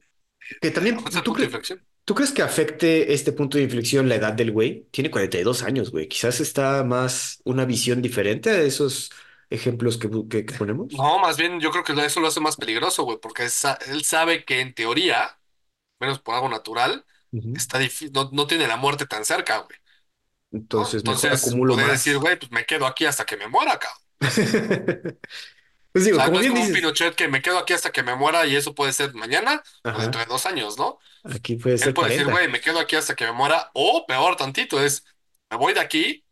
que 0.61 0.71
también, 0.71 0.97
el 0.97 1.23
¿tú, 1.23 1.33
punto 1.33 1.39
de 1.41 1.45
cre- 1.45 1.45
inflexión. 1.45 1.87
¿tú 2.05 2.15
crees 2.15 2.31
que 2.31 2.41
afecte 2.41 3.13
este 3.13 3.31
punto 3.33 3.57
de 3.57 3.63
inflexión 3.65 4.09
la 4.09 4.15
edad 4.15 4.33
del 4.33 4.51
güey? 4.51 4.87
Tiene 4.91 5.11
42 5.11 5.63
años, 5.63 5.91
güey. 5.91 6.07
Quizás 6.07 6.39
está 6.41 6.83
más 6.83 7.41
una 7.45 7.65
visión 7.65 8.01
diferente 8.01 8.49
a 8.51 8.61
esos 8.61 9.11
ejemplos 9.49 9.97
que, 9.97 10.09
bu- 10.09 10.27
que, 10.29 10.45
que 10.45 10.53
ponemos. 10.55 10.93
No, 10.97 11.19
más 11.19 11.37
bien 11.37 11.59
yo 11.61 11.71
creo 11.71 11.83
que 11.85 11.93
eso 12.05 12.19
lo 12.19 12.27
hace 12.27 12.41
más 12.41 12.57
peligroso, 12.57 13.03
güey, 13.03 13.17
porque 13.19 13.47
sa- 13.49 13.79
él 13.87 14.03
sabe 14.03 14.43
que 14.43 14.59
en 14.59 14.73
teoría, 14.73 15.39
menos 15.99 16.19
por 16.21 16.35
algo 16.35 16.49
natural, 16.49 17.05
Ujú. 17.31 17.61
está 17.61 17.79
difí- 17.79 18.11
no, 18.13 18.29
no 18.33 18.47
tiene 18.47 18.67
la 18.67 18.77
muerte 18.77 19.05
tan 19.07 19.25
cerca, 19.25 19.59
güey, 19.59 19.77
¿no? 20.75 20.93
Entonces, 20.93 21.03
mejor 21.05 21.33
Entonces, 21.33 21.33
acumulo 21.33 21.75
puede 21.75 21.87
decir, 21.87 22.17
más. 22.17 22.19
güey, 22.19 22.37
pues 22.39 22.51
me 22.51 22.65
quedo 22.65 22.85
aquí 22.87 23.05
hasta 23.05 23.25
que 23.25 23.37
me 23.37 23.47
muera, 23.47 23.79
cabrón. 23.79 23.99
Pues 25.91 26.05
O 26.09 26.13
digo, 26.13 26.21
sea, 26.21 26.23
como 26.23 26.39
no 26.39 26.39
es 26.39 26.47
bien 26.47 26.53
como 26.53 26.63
un 26.63 26.71
dices, 26.71 26.71
Pinochet 26.71 27.15
que 27.15 27.27
me 27.27 27.41
quedo 27.41 27.57
aquí 27.59 27.73
hasta 27.73 27.91
que 27.91 28.03
me 28.03 28.15
muera 28.15 28.45
y 28.45 28.55
eso 28.55 28.75
puede 28.75 28.91
ser 28.93 29.13
mañana 29.13 29.63
o 29.91 29.99
dentro 29.99 30.19
ajá, 30.19 30.21
de 30.21 30.25
dos 30.27 30.45
años, 30.45 30.77
¿no? 30.77 30.99
aquí 31.23 31.55
puede 31.57 31.77
Él 31.79 31.93
ser 31.93 31.93
puede 31.93 32.09
decir, 32.09 32.27
40. 32.27 32.29
güey, 32.29 32.49
me 32.49 32.61
quedo 32.61 32.79
aquí 32.79 32.95
hasta 32.97 33.15
que 33.15 33.25
me 33.25 33.33
muera, 33.33 33.71
o 33.73 34.05
peor 34.07 34.37
tantito, 34.37 34.83
es, 34.83 35.05
me 35.51 35.57
voy 35.57 35.73
de 35.73 35.81
aquí, 35.81 36.25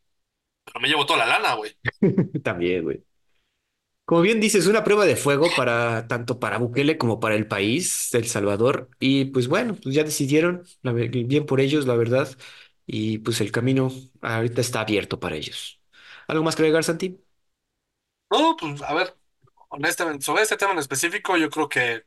pero 0.65 0.79
me 0.81 0.89
llevo 0.89 1.05
toda 1.05 1.19
la 1.19 1.27
lana, 1.39 1.55
güey. 1.55 1.77
También, 2.43 2.83
güey. 2.83 3.03
Como 4.09 4.21
bien 4.21 4.39
dices, 4.39 4.65
una 4.67 4.83
prueba 4.83 5.05
de 5.05 5.15
fuego 5.15 5.53
para 5.53 6.07
tanto 6.07 6.39
para 6.39 6.57
Bukele 6.57 6.97
como 6.97 7.19
para 7.19 7.35
el 7.35 7.47
país, 7.47 8.11
El 8.15 8.25
Salvador. 8.27 8.89
Y 8.99 9.25
pues 9.25 9.47
bueno, 9.47 9.75
pues 9.75 9.93
ya 9.93 10.03
decidieron, 10.03 10.63
la 10.81 10.93
ve- 10.93 11.09
bien 11.09 11.45
por 11.45 11.61
ellos, 11.61 11.85
la 11.85 11.95
verdad. 11.95 12.27
Y 12.87 13.19
pues 13.19 13.39
el 13.41 13.51
camino 13.51 13.91
ahorita 14.21 14.61
está 14.61 14.81
abierto 14.81 15.19
para 15.19 15.35
ellos. 15.35 15.79
¿Algo 16.27 16.43
más 16.43 16.55
que 16.55 16.63
agregar, 16.63 16.83
Santi? 16.83 17.19
No, 18.31 18.55
pues 18.57 18.81
a 18.83 18.93
ver, 18.93 19.15
honestamente, 19.69 20.23
sobre 20.25 20.43
este 20.43 20.57
tema 20.57 20.73
en 20.73 20.79
específico, 20.79 21.37
yo 21.37 21.49
creo 21.49 21.67
que, 21.69 22.03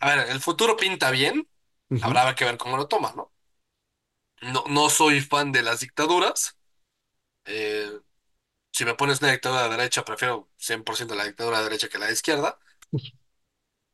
a 0.00 0.14
ver, 0.16 0.30
el 0.30 0.40
futuro 0.40 0.76
pinta 0.76 1.10
bien, 1.10 1.48
Ujú. 1.90 2.18
habrá 2.18 2.34
que 2.34 2.44
ver 2.44 2.58
cómo 2.58 2.76
lo 2.76 2.88
toma, 2.88 3.12
¿no? 3.16 3.32
No, 4.42 4.62
no 4.68 4.90
soy 4.90 5.20
fan 5.20 5.50
de 5.52 5.62
las 5.62 5.80
dictaduras. 5.80 6.56
Si 8.74 8.84
me 8.86 8.94
pones 8.96 9.22
una 9.22 9.32
dictadura 9.32 9.64
de 9.64 9.70
derecha, 9.78 10.04
prefiero 10.04 10.50
100% 10.58 11.16
la 11.16 11.24
dictadura 11.26 11.58
de 11.60 11.64
derecha 11.64 11.88
que 11.90 11.98
la 11.98 12.08
de 12.08 12.14
izquierda. 12.14 12.60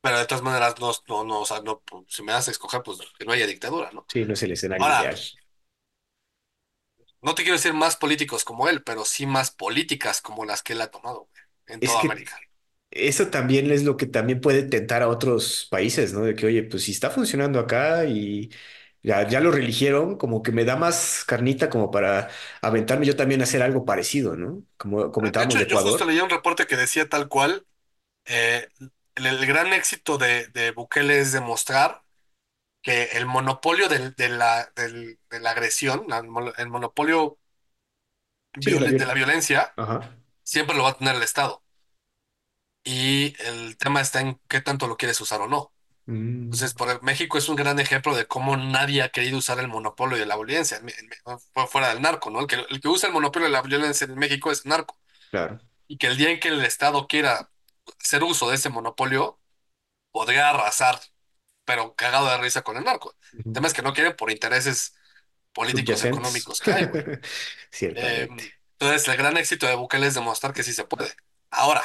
Pero 0.03 0.19
de 0.19 0.27
todas 0.27 0.43
maneras, 0.43 0.75
no, 0.81 0.93
no, 1.09 1.25
no, 1.25 1.41
o 1.41 1.47
sea, 1.47 1.61
no, 1.63 1.81
pues, 1.83 2.05
si 2.09 2.23
me 2.23 2.33
das 2.33 2.49
a 2.49 2.51
escoger, 2.53 2.83
pues 2.83 2.99
que 3.19 3.25
no 3.25 3.33
haya 3.33 3.47
dictadura, 3.47 3.91
¿no? 3.93 4.07
Sí, 4.09 4.25
no 4.27 4.35
es 4.35 4.43
el 4.43 4.53
escenario 4.53 4.89
Ahora, 4.89 4.93
ideal. 4.93 5.19
no 7.23 7.35
te 7.35 7.43
quiero 7.43 7.57
decir 7.57 7.73
más 7.75 7.97
políticos 7.97 8.45
como 8.45 8.69
él, 8.69 8.83
pero 8.83 9.05
sí 9.05 9.27
más 9.27 9.51
políticas 9.51 10.21
como 10.21 10.45
las 10.45 10.63
que 10.63 10.73
él 10.75 10.81
ha 10.83 10.91
tomado, 10.91 11.29
güey, 11.31 11.43
en 11.67 11.81
Es 11.81 11.83
toda 11.83 12.01
que 12.01 12.03
América. 12.03 12.37
eso 12.91 13.31
también 13.31 13.71
es 13.73 13.85
lo 13.85 13.97
que 13.97 14.07
también 14.07 14.41
puede 14.41 14.65
tentar 14.65 15.03
a 15.03 15.09
otros 15.09 15.69
países, 15.71 16.13
¿no? 16.15 16.23
De 16.23 16.35
que, 16.37 16.47
oye, 16.47 16.65
pues 16.65 16.85
si 16.85 16.93
está 16.93 17.11
funcionando 17.11 17.61
acá 17.61 18.05
y 18.07 18.51
ya, 19.03 19.27
ya 19.29 19.41
lo 19.41 19.51
reeligieron, 19.51 20.17
como 20.19 20.43
que 20.43 20.53
me 20.53 20.65
da 20.65 20.77
más 20.77 21.25
carnita 21.27 21.71
como 21.71 21.91
para 21.91 22.29
aventarme 22.63 23.07
yo 23.07 23.17
también 23.17 23.41
a 23.41 23.45
hacer 23.45 23.63
algo 23.63 23.85
parecido, 23.85 24.37
¿no? 24.37 24.63
Como 24.77 25.11
De 25.23 25.29
comentábamos 25.33 25.43
hecho, 25.45 25.59
de 25.59 25.65
yo 25.67 25.79
justo 25.79 26.05
Ecuador. 26.05 26.07
leí 26.07 26.21
un 26.21 26.31
reporte 26.31 26.67
que 26.67 26.77
decía 26.77 27.09
tal 27.09 27.29
cual, 27.29 27.67
eh, 28.27 28.69
el, 29.17 29.27
el 29.27 29.47
gran 29.47 29.73
éxito 29.73 30.19
de, 30.19 30.49
de 30.49 30.73
Bukele 30.73 31.21
es 31.21 31.33
demostrar 31.33 32.05
que 32.83 33.05
el 33.15 33.27
monopolio 33.27 33.89
del- 33.89 34.15
de 34.17 34.29
la, 34.31 34.73
del- 34.77 35.21
de 35.31 35.41
la 35.41 35.51
agresión, 35.53 36.05
la- 36.09 36.19
el 36.59 36.69
monopolio 36.71 37.39
Sí, 38.61 38.73
de 38.97 39.07
la 39.07 39.15
de 39.15 39.15
violencia, 39.15 39.77
Ajá. 39.77 40.17
siempre 40.45 40.77
lo 40.77 40.85
va 40.85 40.91
a 40.91 40.99
tener 40.99 41.17
el 41.17 41.23
Estado. 41.25 41.65
Y 42.85 43.35
el 43.43 43.77
tema 43.79 44.01
está 44.01 44.21
en 44.21 44.41
qué 44.49 44.61
tanto 44.61 44.87
lo 44.87 44.97
quieres 44.97 45.21
usar 45.21 45.41
o 45.41 45.47
no. 45.49 45.73
Mm, 46.07 46.53
Entonces, 46.53 46.75
por 46.75 47.03
México 47.03 47.39
es 47.39 47.49
un 47.49 47.57
gran 47.57 47.79
ejemplo 47.79 48.15
de 48.17 48.27
cómo 48.27 48.57
nadie 48.57 49.03
ha 49.03 49.11
querido 49.11 49.39
usar 49.39 49.61
el 49.61 49.69
monopolio 49.69 50.19
de 50.19 50.27
la 50.27 50.37
violencia, 50.37 50.79
en- 50.79 50.89
en- 50.91 51.39
fu- 51.55 51.67
fuera 51.69 51.91
del 51.91 52.03
narco, 52.03 52.31
¿no? 52.31 52.41
El 52.41 52.47
que, 52.49 52.57
el 52.69 52.81
que 52.81 52.89
usa 52.89 53.09
el 53.09 53.13
monopolio 53.15 53.47
de 53.49 53.53
la 53.53 53.63
violencia 53.63 54.05
en 54.07 54.17
México 54.17 54.51
es 54.51 54.67
narco. 54.67 54.99
claro. 55.31 55.61
Y 55.89 55.99
que 55.99 56.07
el 56.09 56.17
día 56.17 56.31
en 56.31 56.41
que 56.41 56.49
el 56.49 56.65
Estado 56.65 57.07
quiera 57.09 57.51
hacer 58.01 58.23
uso 58.25 58.49
de 58.51 58.57
ese 58.57 58.69
monopolio, 58.71 59.41
podría 60.13 60.51
arrasar, 60.51 61.01
pero 61.65 61.95
cagado 61.97 62.29
de 62.29 62.39
risa 62.39 62.63
con 62.63 62.77
el 62.79 62.85
narco. 62.85 63.17
El 63.33 63.53
tema 63.53 63.69
es 63.69 63.75
que 63.75 63.83
no 63.83 63.95
quieren 63.95 64.17
por 64.17 64.31
intereses 64.33 64.95
políticos 65.53 66.05
económicos 66.05 66.61
que 66.61 66.73
hay, 66.73 66.85
güey. 66.87 67.05
Eh, 67.05 67.21
Ciertamente. 67.71 68.55
entonces, 68.79 69.09
el 69.09 69.17
gran 69.17 69.37
éxito 69.37 69.67
de 69.67 69.75
Bukele 69.75 70.07
es 70.09 70.15
demostrar 70.15 70.53
que 70.53 70.63
sí 70.63 70.73
se 70.73 70.85
puede. 70.85 71.13
Ahora, 71.51 71.83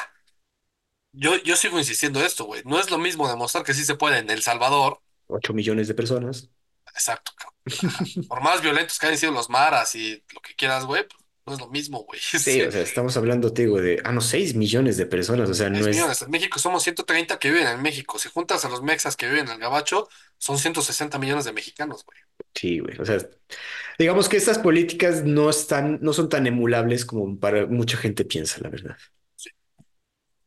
yo, 1.16 1.36
yo 1.42 1.56
sigo 1.56 1.78
insistiendo 1.78 2.24
esto, 2.24 2.44
güey. 2.44 2.62
No 2.64 2.78
es 2.78 2.90
lo 2.90 2.98
mismo 2.98 3.28
demostrar 3.28 3.64
que 3.64 3.74
sí 3.74 3.84
se 3.84 3.94
puede 3.94 4.18
en 4.18 4.30
El 4.30 4.42
Salvador. 4.42 5.00
Ocho 5.26 5.54
millones 5.54 5.88
de 5.88 5.94
personas. 5.94 6.50
Exacto, 6.92 7.32
cabrón. 7.36 8.26
Por 8.28 8.42
más 8.42 8.60
violentos 8.60 8.98
que 8.98 9.06
hayan 9.06 9.18
sido 9.18 9.32
los 9.32 9.50
maras 9.50 9.94
y 9.94 10.22
lo 10.34 10.40
que 10.40 10.54
quieras, 10.54 10.84
güey, 10.84 11.06
pues, 11.08 11.24
no 11.46 11.54
es 11.54 11.60
lo 11.60 11.68
mismo, 11.68 12.04
güey. 12.04 12.20
Sí, 12.38 12.60
o 12.60 12.70
sea, 12.70 12.82
estamos 12.82 13.16
hablando, 13.16 13.52
te 13.52 13.62
digo, 13.62 13.80
de, 13.80 14.00
ah, 14.04 14.12
no, 14.12 14.20
seis 14.20 14.54
millones 14.54 14.96
de 14.98 15.06
personas, 15.06 15.48
o 15.48 15.54
sea, 15.54 15.70
no 15.70 15.78
es 15.78 15.86
es, 15.86 15.96
millones. 15.96 16.22
En 16.22 16.30
México 16.30 16.58
somos 16.58 16.82
130 16.82 17.38
que 17.38 17.50
viven 17.50 17.66
en 17.66 17.82
México. 17.82 18.18
Si 18.18 18.28
juntas 18.28 18.64
a 18.64 18.68
los 18.68 18.82
mexas 18.82 19.16
que 19.16 19.26
viven 19.26 19.46
en 19.46 19.52
el 19.52 19.58
Gabacho, 19.58 20.08
son 20.38 20.58
160 20.58 21.18
millones 21.18 21.46
de 21.46 21.52
mexicanos, 21.52 22.04
güey. 22.04 22.18
sí, 22.54 22.78
güey, 22.80 23.00
o 23.00 23.06
sea, 23.06 23.18
digamos 23.98 24.28
que 24.28 24.36
estas 24.36 24.58
políticas 24.58 25.24
no 25.24 25.48
están, 25.48 25.98
no 26.02 26.12
son 26.12 26.28
tan 26.28 26.46
emulables 26.46 27.06
como 27.06 27.38
para 27.38 27.66
mucha 27.66 27.96
gente 27.96 28.24
piensa, 28.24 28.58
la 28.60 28.68
verdad. 28.68 28.96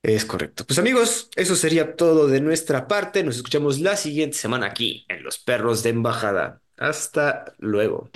Es 0.02 0.24
correcto. 0.26 0.66
Pues 0.66 0.80
amigos, 0.80 1.30
eso 1.36 1.56
sería 1.56 1.96
todo 1.96 2.28
de 2.28 2.40
nuestra 2.40 2.88
parte. 2.88 3.24
Nos 3.24 3.36
escuchamos 3.36 3.80
la 3.80 3.98
siguiente 3.98 4.38
semana 4.38 4.68
aquí 4.68 5.06
en 5.10 5.24
Los 5.24 5.40
Perros 5.40 5.84
de 5.84 5.90
Embajada. 5.90 6.62
Hasta 6.78 7.54
luego. 7.58 8.10